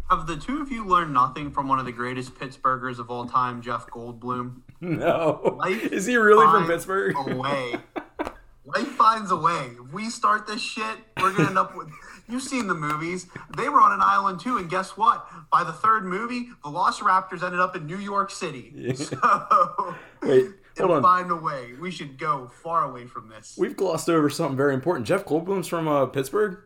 Have 0.10 0.26
the 0.26 0.38
two 0.38 0.62
of 0.62 0.72
you 0.72 0.86
learned 0.86 1.14
nothing 1.14 1.51
from 1.51 1.68
one 1.68 1.78
of 1.80 1.86
the 1.86 1.91
greatest 1.91 2.34
Pittsburghers 2.36 2.97
of 2.99 3.12
all 3.12 3.26
time, 3.26 3.62
Jeff 3.62 3.88
Goldblum? 3.88 4.62
no, 4.82 5.55
Life 5.60 5.91
is 5.91 6.05
he 6.07 6.16
really 6.16 6.45
from 6.47 6.66
Pittsburgh? 6.68 7.16
Away. 7.16 7.76
Life 8.66 8.88
finds 8.89 9.32
a 9.32 9.36
way. 9.36 9.72
If 9.84 9.93
we 9.93 10.10
start 10.10 10.45
this 10.47 10.62
shit, 10.62 10.97
we're 11.22 11.32
gonna 11.34 11.49
end 11.49 11.57
up 11.57 11.76
with. 11.76 11.89
You've 12.28 12.43
seen 12.43 12.68
the 12.68 12.76
movies. 12.76 13.26
They 13.57 13.68
were 13.70 13.82
on 13.82 13.91
an 13.91 14.01
island 14.01 14.39
too, 14.39 14.57
and 14.57 14.70
guess 14.70 14.95
what? 14.95 15.28
By 15.51 15.64
the 15.64 15.74
third 15.74 16.05
movie, 16.05 16.49
the 16.64 16.70
Velociraptors 16.70 17.41
ended 17.43 17.60
up 17.60 17.76
in 17.76 17.88
New 17.88 17.97
York 17.97 18.30
City. 18.32 18.72
Yeah. 18.76 18.93
So 18.95 19.95
Wait, 20.22 20.43
hold 20.43 20.53
it'll 20.78 20.91
on. 20.93 21.01
find 21.01 21.32
a 21.32 21.36
way. 21.36 21.74
We 21.80 21.89
should 21.91 22.18
go 22.20 22.47
far 22.64 22.84
away 22.89 23.05
from 23.07 23.30
this. 23.30 23.55
We've 23.57 23.76
glossed 23.76 24.10
over 24.10 24.30
something 24.30 24.55
very 24.57 24.74
important. 24.76 25.07
Jeff 25.07 25.26
Goldblum's 25.26 25.68
from 25.68 25.88
uh, 25.88 26.05
Pittsburgh. 26.07 26.60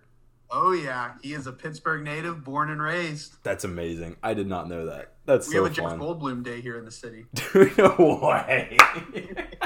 Oh 0.56 0.72
yeah, 0.72 1.14
he 1.24 1.34
is 1.34 1.48
a 1.48 1.52
Pittsburgh 1.52 2.04
native, 2.04 2.44
born 2.44 2.70
and 2.70 2.80
raised. 2.82 3.38
That's 3.44 3.64
amazing. 3.64 4.18
I 4.22 4.36
did 4.36 4.48
not 4.48 4.70
know 4.70 4.86
that. 4.86 5.14
That's 5.26 5.48
We 5.48 5.56
so 5.56 5.64
have 5.64 5.72
a 5.72 5.76
Jeff. 5.76 5.92
Goldblum 5.94 6.44
day 6.44 6.62
here 6.62 6.78
in 6.78 6.86
the 6.86 6.92
city. 6.92 7.26
no 7.78 8.20
way. 8.22 8.78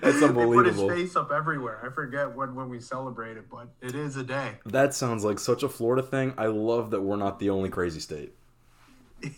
That's 0.00 0.20
They 0.20 0.26
unbelievable. 0.26 0.54
put 0.54 0.66
his 0.66 0.80
face 1.10 1.16
up 1.16 1.30
everywhere. 1.30 1.80
I 1.84 1.92
forget 1.94 2.34
when 2.34 2.54
when 2.54 2.68
we 2.68 2.80
celebrate 2.80 3.36
it, 3.36 3.48
but 3.50 3.68
it 3.80 3.94
is 3.94 4.16
a 4.16 4.22
day. 4.24 4.52
that 4.66 4.94
sounds 4.94 5.24
like 5.24 5.38
such 5.38 5.62
a 5.62 5.68
Florida 5.68 6.02
thing. 6.02 6.34
I 6.38 6.46
love 6.46 6.90
that 6.90 7.00
we're 7.02 7.16
not 7.16 7.38
the 7.38 7.50
only 7.50 7.68
crazy 7.70 8.00
state. 8.00 8.34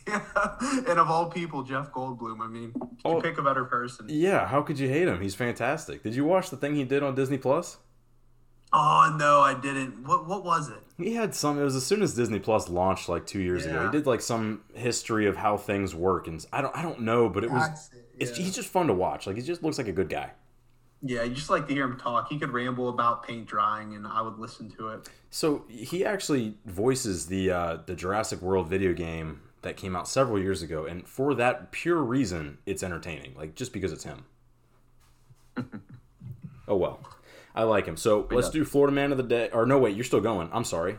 Yeah. 0.06 0.22
and 0.60 0.98
of 0.98 1.10
all 1.10 1.28
people, 1.30 1.62
Jeff 1.64 1.90
Goldblum. 1.92 2.40
I 2.40 2.46
mean, 2.46 2.72
Oh. 3.04 3.16
you 3.16 3.22
pick 3.22 3.38
a 3.38 3.42
better 3.42 3.64
person? 3.64 4.06
Yeah, 4.08 4.46
how 4.46 4.62
could 4.62 4.78
you 4.78 4.88
hate 4.88 5.08
him? 5.08 5.20
He's 5.20 5.34
fantastic. 5.34 6.02
Did 6.04 6.14
you 6.14 6.24
watch 6.24 6.50
the 6.50 6.56
thing 6.56 6.74
he 6.76 6.84
did 6.84 7.02
on 7.02 7.14
Disney 7.16 7.38
Plus? 7.38 7.78
Oh 8.72 9.14
no, 9.18 9.40
I 9.40 9.54
didn't. 9.54 10.06
What 10.06 10.26
what 10.26 10.44
was 10.44 10.70
it? 10.70 10.78
He 10.96 11.14
had 11.14 11.34
some. 11.34 11.60
It 11.60 11.64
was 11.64 11.76
as 11.76 11.84
soon 11.84 12.00
as 12.02 12.14
Disney 12.14 12.38
Plus 12.38 12.68
launched, 12.68 13.08
like 13.08 13.26
two 13.26 13.40
years 13.40 13.66
ago. 13.66 13.84
He 13.86 13.92
did 13.92 14.06
like 14.06 14.20
some 14.22 14.62
history 14.72 15.26
of 15.26 15.36
how 15.36 15.56
things 15.56 15.94
work, 15.94 16.26
and 16.26 16.44
I 16.52 16.62
don't, 16.62 16.76
I 16.76 16.82
don't 16.82 17.00
know, 17.00 17.28
but 17.28 17.44
it 17.44 17.50
was. 17.50 17.62
That's 17.62 17.92
it, 17.92 18.08
It's, 18.18 18.38
yeah. 18.38 18.44
he's 18.44 18.54
just 18.54 18.68
fun 18.68 18.86
to 18.86 18.94
watch. 18.94 19.26
Like 19.26 19.36
he 19.36 19.42
just 19.42 19.62
looks 19.62 19.76
like 19.78 19.88
a 19.88 19.92
good 19.92 20.08
guy. 20.08 20.30
Yeah, 21.02 21.24
you 21.24 21.34
just 21.34 21.50
like 21.50 21.66
to 21.68 21.74
hear 21.74 21.84
him 21.84 21.98
talk. 21.98 22.28
He 22.28 22.38
could 22.38 22.52
ramble 22.52 22.88
about 22.88 23.26
paint 23.26 23.46
drying, 23.46 23.94
and 23.94 24.06
I 24.06 24.22
would 24.22 24.38
listen 24.38 24.70
to 24.78 24.88
it. 24.88 25.08
So 25.30 25.64
he 25.68 26.04
actually 26.04 26.54
voices 26.64 27.26
the 27.26 27.50
uh, 27.50 27.78
the 27.84 27.94
Jurassic 27.94 28.40
World 28.40 28.68
video 28.68 28.92
game 28.94 29.40
that 29.62 29.76
came 29.76 29.94
out 29.96 30.08
several 30.08 30.38
years 30.40 30.62
ago, 30.62 30.86
and 30.86 31.06
for 31.06 31.34
that 31.34 31.72
pure 31.72 31.98
reason, 31.98 32.58
it's 32.66 32.82
entertaining. 32.82 33.34
Like 33.36 33.54
just 33.54 33.72
because 33.72 33.92
it's 33.92 34.04
him. 34.04 34.24
oh 36.68 36.76
well, 36.76 37.00
I 37.54 37.64
like 37.64 37.86
him. 37.86 37.96
So 37.96 38.26
let's 38.30 38.48
yeah. 38.48 38.52
do 38.52 38.64
Florida 38.64 38.94
Man 38.94 39.10
of 39.12 39.18
the 39.18 39.24
Day. 39.24 39.50
Or 39.52 39.66
no, 39.66 39.78
wait, 39.78 39.94
you're 39.94 40.04
still 40.04 40.20
going. 40.20 40.48
I'm 40.52 40.64
sorry. 40.64 40.98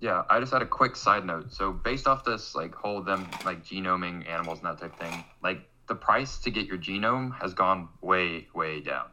Yeah, 0.00 0.22
I 0.30 0.40
just 0.40 0.52
had 0.52 0.62
a 0.62 0.66
quick 0.66 0.96
side 0.96 1.26
note. 1.26 1.52
So 1.52 1.72
based 1.72 2.06
off 2.06 2.24
this, 2.24 2.54
like 2.54 2.74
whole 2.74 3.02
them 3.02 3.28
like 3.44 3.64
genoming 3.64 4.26
animals 4.28 4.58
and 4.58 4.66
that 4.66 4.78
type 4.78 4.94
of 4.94 4.98
thing, 4.98 5.24
like 5.42 5.60
the 5.88 5.94
price 5.94 6.38
to 6.38 6.50
get 6.50 6.66
your 6.66 6.78
genome 6.78 7.38
has 7.40 7.52
gone 7.52 7.88
way, 8.00 8.48
way 8.54 8.80
down. 8.80 9.06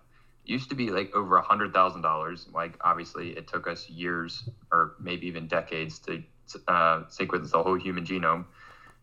It 0.45 0.51
used 0.51 0.69
to 0.69 0.75
be 0.75 0.89
like 0.89 1.13
over 1.13 1.35
a 1.35 1.41
hundred 1.41 1.73
thousand 1.73 2.03
dollars. 2.03 2.47
Like 2.53 2.77
obviously, 2.81 3.31
it 3.31 3.47
took 3.47 3.67
us 3.67 3.89
years 3.89 4.49
or 4.71 4.95
maybe 4.99 5.27
even 5.27 5.47
decades 5.47 5.99
to 5.99 6.23
uh, 6.67 7.03
sequence 7.09 7.51
the 7.51 7.61
whole 7.61 7.75
human 7.75 8.05
genome, 8.05 8.45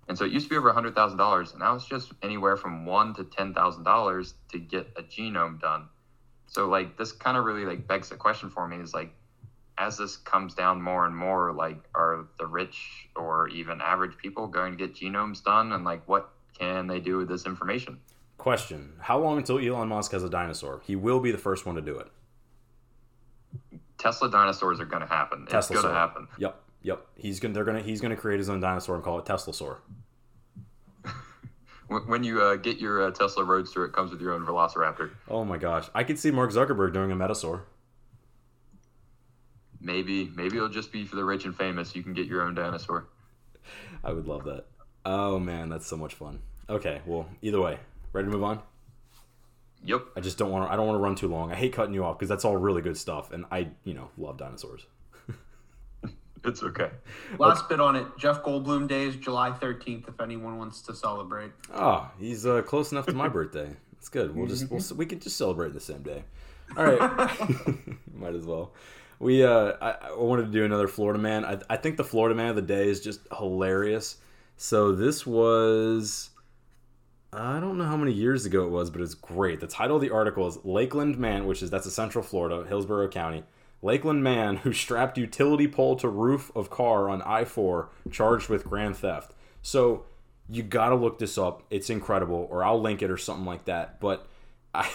and 0.08 0.16
so 0.16 0.24
it 0.24 0.32
used 0.32 0.46
to 0.46 0.50
be 0.50 0.56
over 0.56 0.70
a 0.70 0.72
hundred 0.72 0.94
thousand 0.94 1.18
dollars. 1.18 1.50
And 1.50 1.60
now 1.60 1.74
it's 1.74 1.86
just 1.86 2.12
anywhere 2.22 2.56
from 2.56 2.86
one 2.86 3.12
to 3.16 3.24
ten 3.24 3.52
thousand 3.52 3.84
dollars 3.84 4.34
to 4.52 4.58
get 4.58 4.88
a 4.96 5.02
genome 5.02 5.60
done. 5.60 5.88
So 6.54 6.68
like 6.68 6.96
this 6.96 7.12
kind 7.12 7.36
of 7.36 7.44
really 7.44 7.64
like 7.64 7.86
begs 7.86 8.08
the 8.08 8.16
question 8.16 8.50
for 8.50 8.66
me 8.68 8.76
is 8.76 8.94
like 8.94 9.12
as 9.78 9.98
this 9.98 10.16
comes 10.16 10.54
down 10.54 10.80
more 10.80 11.06
and 11.06 11.16
more, 11.16 11.52
like, 11.52 11.82
are 11.94 12.26
the 12.38 12.46
rich 12.46 13.08
or 13.16 13.48
even 13.48 13.80
average 13.80 14.16
people 14.16 14.46
going 14.46 14.76
to 14.76 14.78
get 14.78 14.94
genomes 14.94 15.42
done? 15.42 15.72
And, 15.72 15.84
like, 15.84 16.06
what 16.08 16.30
can 16.58 16.86
they 16.86 17.00
do 17.00 17.18
with 17.18 17.28
this 17.28 17.46
information? 17.46 17.98
Question: 18.38 18.92
How 19.00 19.18
long 19.18 19.38
until 19.38 19.58
Elon 19.58 19.88
Musk 19.88 20.12
has 20.12 20.22
a 20.22 20.28
dinosaur? 20.28 20.80
He 20.84 20.96
will 20.96 21.20
be 21.20 21.32
the 21.32 21.38
first 21.38 21.66
one 21.66 21.74
to 21.76 21.80
do 21.80 21.98
it. 21.98 22.08
Tesla 23.98 24.30
dinosaurs 24.30 24.80
are 24.80 24.84
going 24.84 25.02
to 25.02 25.08
happen. 25.08 25.46
It's 25.50 25.68
going 25.68 25.82
to 25.82 25.92
happen. 25.92 26.28
Yep, 26.38 26.60
yep. 26.82 27.06
He's 27.16 27.40
gonna. 27.40 27.54
They're 27.54 27.64
gonna. 27.64 27.82
He's 27.82 28.00
gonna 28.00 28.16
create 28.16 28.38
his 28.38 28.48
own 28.48 28.60
dinosaur 28.60 28.96
and 28.96 29.04
call 29.04 29.18
it 29.18 29.24
Teslasaur. 29.24 29.78
When 31.88 32.24
you 32.24 32.40
uh, 32.40 32.56
get 32.56 32.78
your 32.78 33.06
uh, 33.06 33.10
Tesla 33.10 33.44
Roadster, 33.44 33.84
it 33.84 33.92
comes 33.92 34.10
with 34.10 34.20
your 34.20 34.32
own 34.32 34.44
Velociraptor. 34.46 35.10
Oh 35.28 35.44
my 35.44 35.58
gosh, 35.58 35.88
I 35.94 36.02
could 36.02 36.18
see 36.18 36.30
Mark 36.30 36.50
Zuckerberg 36.50 36.92
doing 36.92 37.12
a 37.12 37.16
Metasaur. 37.16 37.62
Maybe, 39.80 40.32
maybe 40.34 40.56
it'll 40.56 40.70
just 40.70 40.92
be 40.92 41.04
for 41.04 41.16
the 41.16 41.24
rich 41.24 41.44
and 41.44 41.54
famous. 41.54 41.94
You 41.94 42.02
can 42.02 42.14
get 42.14 42.26
your 42.26 42.42
own 42.42 42.54
dinosaur. 42.54 43.06
I 44.02 44.12
would 44.12 44.26
love 44.26 44.44
that. 44.44 44.64
Oh 45.04 45.38
man, 45.38 45.68
that's 45.68 45.86
so 45.86 45.96
much 45.96 46.14
fun. 46.14 46.40
Okay, 46.70 47.02
well, 47.04 47.28
either 47.42 47.60
way, 47.60 47.78
ready 48.12 48.26
to 48.26 48.32
move 48.32 48.44
on? 48.44 48.62
Yep. 49.84 50.06
I 50.16 50.20
just 50.20 50.38
don't 50.38 50.50
want 50.50 50.66
to. 50.66 50.72
I 50.72 50.76
don't 50.76 50.86
want 50.86 50.96
to 50.96 51.02
run 51.02 51.14
too 51.14 51.28
long. 51.28 51.52
I 51.52 51.54
hate 51.54 51.74
cutting 51.74 51.92
you 51.92 52.04
off 52.04 52.18
because 52.18 52.30
that's 52.30 52.46
all 52.46 52.56
really 52.56 52.80
good 52.80 52.96
stuff, 52.96 53.30
and 53.30 53.44
I, 53.52 53.68
you 53.84 53.92
know, 53.92 54.08
love 54.16 54.38
dinosaurs. 54.38 54.86
It's 56.44 56.62
okay. 56.62 56.90
Last 57.38 57.68
bit 57.68 57.80
on 57.80 57.96
it. 57.96 58.06
Jeff 58.18 58.42
Goldblum 58.42 58.86
Day 58.86 59.04
is 59.04 59.16
July 59.16 59.50
13th. 59.50 60.08
If 60.08 60.20
anyone 60.20 60.58
wants 60.58 60.82
to 60.82 60.94
celebrate. 60.94 61.52
Oh, 61.72 62.10
he's 62.18 62.44
uh, 62.44 62.62
close 62.62 62.92
enough 62.92 63.06
to 63.06 63.14
my 63.14 63.28
birthday. 63.28 63.74
That's 63.92 64.08
good. 64.10 64.36
We'll 64.36 64.46
just 64.46 64.70
we'll, 64.70 64.82
we 64.96 65.06
can 65.06 65.20
just 65.20 65.38
celebrate 65.38 65.72
the 65.72 65.80
same 65.80 66.02
day. 66.02 66.24
All 66.76 66.84
right, 66.84 67.30
might 68.14 68.34
as 68.34 68.44
well. 68.44 68.74
We 69.18 69.42
uh, 69.42 69.72
I, 69.80 69.90
I 70.08 70.16
wanted 70.16 70.46
to 70.46 70.50
do 70.50 70.64
another 70.64 70.88
Florida 70.88 71.18
man. 71.18 71.44
I, 71.44 71.58
I 71.70 71.76
think 71.76 71.96
the 71.96 72.04
Florida 72.04 72.34
man 72.34 72.50
of 72.50 72.56
the 72.56 72.62
day 72.62 72.88
is 72.88 73.00
just 73.00 73.20
hilarious. 73.36 74.18
So 74.56 74.92
this 74.92 75.26
was. 75.26 76.30
I 77.32 77.58
don't 77.58 77.78
know 77.78 77.84
how 77.84 77.96
many 77.96 78.12
years 78.12 78.44
ago 78.44 78.64
it 78.64 78.70
was, 78.70 78.90
but 78.90 79.00
it's 79.00 79.14
great. 79.14 79.58
The 79.58 79.66
title 79.66 79.96
of 79.96 80.02
the 80.02 80.10
article 80.10 80.46
is 80.46 80.58
Lakeland 80.62 81.18
Man, 81.18 81.46
which 81.46 81.62
is 81.62 81.70
that's 81.70 81.86
a 81.86 81.90
Central 81.90 82.22
Florida, 82.22 82.64
Hillsborough 82.68 83.08
County. 83.08 83.42
Lakeland 83.82 84.22
man 84.22 84.56
who 84.58 84.72
strapped 84.72 85.18
utility 85.18 85.68
pole 85.68 85.96
to 85.96 86.08
roof 86.08 86.50
of 86.54 86.70
car 86.70 87.08
on 87.08 87.22
I-4 87.22 87.88
charged 88.10 88.48
with 88.48 88.64
grand 88.64 88.96
theft. 88.96 89.34
So 89.62 90.04
you 90.48 90.62
got 90.62 90.90
to 90.90 90.94
look 90.94 91.18
this 91.18 91.38
up. 91.38 91.62
It's 91.70 91.90
incredible 91.90 92.48
or 92.50 92.64
I'll 92.64 92.80
link 92.80 93.02
it 93.02 93.10
or 93.10 93.16
something 93.16 93.46
like 93.46 93.66
that. 93.66 94.00
But 94.00 94.26
I 94.74 94.88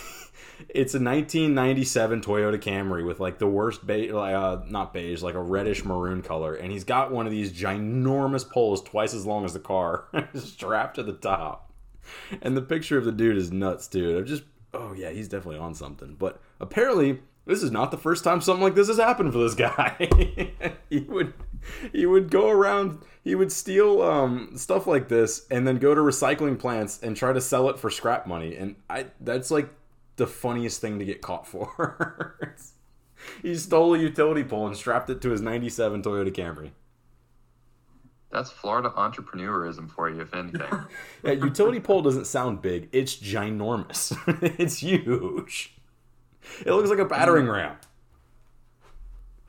it's 0.67 0.93
a 0.93 0.99
1997 0.99 2.21
Toyota 2.21 2.57
Camry 2.57 3.05
with 3.05 3.19
like 3.19 3.39
the 3.39 3.47
worst 3.47 3.87
beige 3.87 4.11
uh, 4.11 4.61
not 4.67 4.93
beige, 4.93 5.21
like 5.21 5.35
a 5.35 5.41
reddish 5.41 5.85
maroon 5.85 6.21
color 6.21 6.53
and 6.53 6.71
he's 6.71 6.83
got 6.83 7.11
one 7.11 7.25
of 7.25 7.31
these 7.31 7.53
ginormous 7.53 8.49
poles 8.49 8.83
twice 8.83 9.13
as 9.13 9.25
long 9.25 9.45
as 9.45 9.53
the 9.53 9.59
car 9.59 10.05
strapped 10.33 10.95
to 10.95 11.03
the 11.03 11.13
top. 11.13 11.71
And 12.41 12.57
the 12.57 12.61
picture 12.61 12.97
of 12.97 13.05
the 13.05 13.11
dude 13.11 13.37
is 13.37 13.51
nuts, 13.51 13.87
dude. 13.87 14.17
I'm 14.17 14.25
just, 14.25 14.43
oh 14.73 14.93
yeah, 14.93 15.11
he's 15.11 15.29
definitely 15.29 15.59
on 15.59 15.73
something. 15.75 16.15
But 16.17 16.41
apparently, 16.59 17.19
this 17.49 17.63
is 17.63 17.71
not 17.71 17.89
the 17.89 17.97
first 17.97 18.23
time 18.23 18.41
something 18.41 18.63
like 18.63 18.75
this 18.75 18.87
has 18.89 18.97
happened 18.97 19.33
for 19.33 19.39
this 19.39 19.55
guy. 19.55 20.07
he 20.89 20.99
would, 20.99 21.33
he 21.91 22.05
would 22.05 22.29
go 22.29 22.47
around, 22.47 22.99
he 23.23 23.33
would 23.33 23.51
steal 23.51 24.03
um, 24.03 24.51
stuff 24.55 24.85
like 24.85 25.07
this, 25.07 25.47
and 25.49 25.67
then 25.67 25.77
go 25.77 25.95
to 25.95 26.01
recycling 26.01 26.59
plants 26.59 27.01
and 27.01 27.17
try 27.17 27.33
to 27.33 27.41
sell 27.41 27.67
it 27.69 27.79
for 27.79 27.89
scrap 27.89 28.27
money. 28.27 28.55
And 28.55 28.75
I, 28.87 29.07
that's 29.19 29.49
like 29.49 29.67
the 30.17 30.27
funniest 30.27 30.79
thing 30.79 30.99
to 30.99 31.05
get 31.05 31.21
caught 31.23 31.47
for. 31.47 32.55
he 33.41 33.55
stole 33.55 33.95
a 33.95 33.97
utility 33.97 34.43
pole 34.43 34.67
and 34.67 34.77
strapped 34.77 35.09
it 35.09 35.19
to 35.21 35.31
his 35.31 35.41
'97 35.41 36.03
Toyota 36.03 36.31
Camry. 36.31 36.69
That's 38.31 38.51
Florida 38.51 38.91
entrepreneurism 38.95 39.89
for 39.89 40.07
you, 40.07 40.21
if 40.21 40.35
anything. 40.35 40.61
Yeah, 41.23 41.31
utility 41.31 41.79
pole 41.79 42.03
doesn't 42.03 42.27
sound 42.27 42.61
big. 42.61 42.89
It's 42.91 43.15
ginormous. 43.15 44.15
it's 44.59 44.77
huge. 44.77 45.78
It 46.65 46.71
looks 46.71 46.89
like 46.89 46.99
a 46.99 47.05
battering 47.05 47.47
ram. 47.47 47.75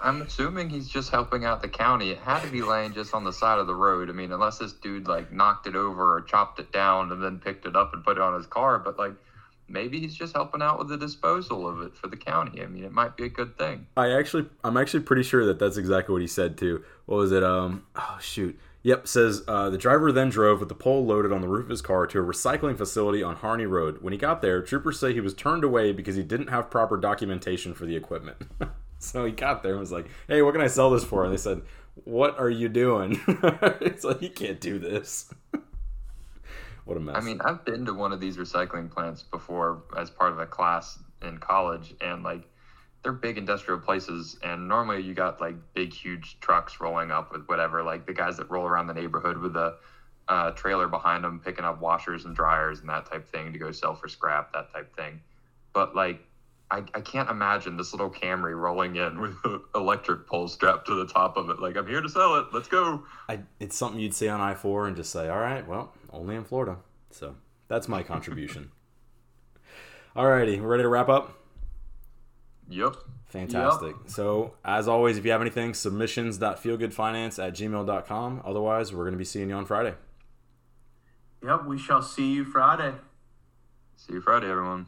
I'm 0.03 0.23
assuming 0.23 0.71
he's 0.71 0.89
just 0.89 1.11
helping 1.11 1.45
out 1.45 1.61
the 1.61 1.69
county. 1.69 2.11
It 2.11 2.19
had 2.19 2.41
to 2.41 2.49
be 2.51 2.63
laying 2.63 2.95
just 2.95 3.13
on 3.13 3.25
the 3.25 3.33
side 3.33 3.59
of 3.59 3.67
the 3.67 3.75
road. 3.75 4.09
I 4.09 4.13
mean, 4.13 4.33
unless 4.33 4.59
this 4.59 4.73
dude 4.73 5.07
like 5.07 5.31
knocked 5.31 5.67
it 5.67 5.77
over 5.77 6.17
or 6.17 6.23
chopped 6.23 6.59
it 6.59 6.73
down 6.73 7.13
and 7.13 7.23
then 7.23 7.39
picked 7.39 7.67
it 7.67 7.77
up 7.77 7.93
and 7.93 8.03
put 8.03 8.17
it 8.17 8.23
on 8.23 8.35
his 8.35 8.47
car. 8.47 8.79
But 8.79 8.99
like, 8.99 9.13
maybe 9.69 10.01
he's 10.01 10.15
just 10.15 10.35
helping 10.35 10.63
out 10.63 10.79
with 10.79 10.89
the 10.89 10.97
disposal 10.97 11.69
of 11.69 11.83
it 11.83 11.95
for 11.95 12.07
the 12.07 12.17
county. 12.17 12.63
I 12.63 12.67
mean, 12.67 12.85
it 12.85 12.93
might 12.93 13.17
be 13.17 13.25
a 13.25 13.29
good 13.29 13.59
thing. 13.59 13.87
I 13.97 14.13
actually, 14.13 14.47
I'm 14.65 14.79
actually 14.79 15.01
pretty 15.01 15.23
sure 15.23 15.45
that 15.47 15.59
that's 15.59 15.77
exactly 15.77 16.15
what 16.15 16.23
he 16.23 16.29
said 16.29 16.57
too. 16.57 16.83
What 17.05 17.17
was 17.17 17.33
it? 17.33 17.45
Um, 17.45 17.85
oh 17.95 18.19
shoot. 18.23 18.59
Yep, 18.83 19.07
says 19.07 19.43
uh, 19.47 19.69
the 19.69 19.77
driver 19.77 20.11
then 20.11 20.31
drove 20.31 20.61
with 20.61 20.71
the 20.71 20.75
pole 20.75 21.05
loaded 21.05 21.33
on 21.33 21.43
the 21.43 21.49
roof 21.49 21.65
of 21.65 21.71
his 21.71 21.83
car 21.83 22.07
to 22.07 22.19
a 22.19 22.23
recycling 22.23 22.79
facility 22.79 23.23
on 23.23 23.37
Harney 23.37 23.67
Road. 23.67 23.99
When 24.01 24.13
he 24.13 24.19
got 24.19 24.41
there, 24.41 24.63
troopers 24.63 24.99
say 24.99 25.13
he 25.13 25.21
was 25.21 25.35
turned 25.35 25.65
away 25.65 25.93
because 25.93 26.17
he 26.17 26.23
didn't 26.23 26.49
have 26.49 26.71
proper 26.71 26.97
documentation 26.97 27.75
for 27.75 27.85
the 27.85 27.95
equipment. 27.95 28.39
so 28.99 29.27
he 29.27 29.33
got 29.33 29.63
there 29.63 29.73
and 29.73 29.81
was 29.81 29.93
like, 29.93 30.07
"Hey, 30.29 30.41
what 30.41 30.53
can 30.53 30.63
I 30.63 30.67
sell 30.67 30.91
this 30.91 31.05
for?" 31.05 31.25
And 31.25 31.33
they 31.33 31.37
said, 31.37 31.61
"What 32.05 32.39
are 32.39 32.49
you 32.49 32.71
doing?" 32.71 33.21
it's 33.29 34.03
like 34.03 34.23
you 34.23 34.31
can't 34.31 34.61
do 34.61 34.79
this. 34.79 35.33
what 36.87 36.97
a 36.97 37.01
mess. 37.01 37.17
I 37.17 37.21
mean, 37.21 37.43
I've 37.43 37.67
been 37.67 37.85
to 37.85 37.93
one 37.93 38.13
of 38.13 38.21
these 38.21 38.39
recycling 38.39 38.91
plants 38.91 39.23
before 39.23 39.83
as 39.95 40.09
part 40.09 40.33
of 40.33 40.39
a 40.39 40.47
class 40.47 40.99
in 41.21 41.37
college, 41.37 41.95
and 42.01 42.23
like 42.23 42.50
they're 43.03 43.13
big 43.13 43.39
industrial 43.39 43.81
places. 43.81 44.37
And 44.43 44.69
normally 44.69 45.03
you 45.03 45.15
got 45.15 45.41
like 45.41 45.57
big, 45.75 45.93
huge 45.93 46.39
trucks 46.41 46.81
rolling 46.81 47.11
up 47.11 47.33
with 47.33 47.47
whatever, 47.47 47.83
like 47.83 48.07
the 48.07 48.13
guys 48.13 48.37
that 48.37 48.51
roll 48.51 48.67
around 48.67 48.87
the 48.87 48.95
neighborhood 48.95 49.39
with 49.39 49.57
a 49.57 49.77
uh, 50.29 50.51
trailer 50.53 50.87
behind 50.89 51.25
them, 51.25 51.41
picking 51.45 51.65
up 51.65 51.81
washers 51.81 52.25
and 52.25 52.37
dryers 52.37 52.81
and 52.81 52.89
that 52.89 53.11
type 53.11 53.27
thing 53.29 53.53
to 53.53 53.59
go 53.59 53.73
sell 53.73 53.95
for 53.95 54.09
scrap, 54.09 54.53
that 54.53 54.73
type 54.73 54.95
thing. 54.97 55.21
But 55.73 55.95
like 55.95 56.21
I, 56.71 56.85
I 56.95 57.01
can't 57.01 57.29
imagine 57.29 57.77
this 57.77 57.93
little 57.93 58.11
Camry 58.11 58.57
rolling 58.57 58.97
in 58.97 59.21
with 59.21 59.35
an 59.45 59.61
electric 59.75 60.27
pole 60.27 60.47
strapped 60.47 60.87
to 60.87 60.95
the 60.95 61.07
top 61.07 61.37
of 61.37 61.51
it. 61.51 61.61
Like, 61.61 61.77
I'm 61.77 61.87
here 61.87 62.01
to 62.01 62.09
sell 62.09 62.37
it. 62.37 62.47
Let's 62.53 62.69
go. 62.69 63.03
I, 63.29 63.41
it's 63.59 63.77
something 63.77 64.01
you'd 64.01 64.15
see 64.15 64.29
on 64.29 64.41
I 64.41 64.55
four 64.55 64.87
and 64.87 64.95
just 64.95 65.11
say, 65.11 65.29
all 65.29 65.41
right, 65.41 65.67
well, 65.67 65.93
only 66.13 66.37
in 66.37 66.45
Florida. 66.45 66.77
So 67.11 67.35
that's 67.67 67.89
my 67.89 68.03
contribution. 68.03 68.71
Alrighty, 70.17 70.61
we're 70.61 70.69
ready 70.69 70.85
to 70.85 70.89
wrap 70.89 71.09
up. 71.09 71.40
Yep. 72.71 72.97
Fantastic. 73.27 73.97
So, 74.07 74.55
as 74.65 74.89
always, 74.89 75.19
if 75.19 75.25
you 75.25 75.31
have 75.31 75.41
anything, 75.41 75.75
submissions.feelgoodfinance 75.75 77.45
at 77.45 77.55
gmail.com. 77.55 78.43
Otherwise, 78.45 78.93
we're 78.93 79.05
going 79.05 79.13
to 79.13 79.19
be 79.19 79.25
seeing 79.25 79.51
you 79.51 79.55
on 79.55 79.67
Friday. 79.67 79.95
Yep, 81.45 81.67
we 81.67 81.79
shall 81.79 82.03
see 82.03 82.33
you 82.33 82.45
Friday. 82.45 82.95
See 83.97 84.15
you 84.15 84.21
Friday, 84.21 84.51
everyone. 84.51 84.87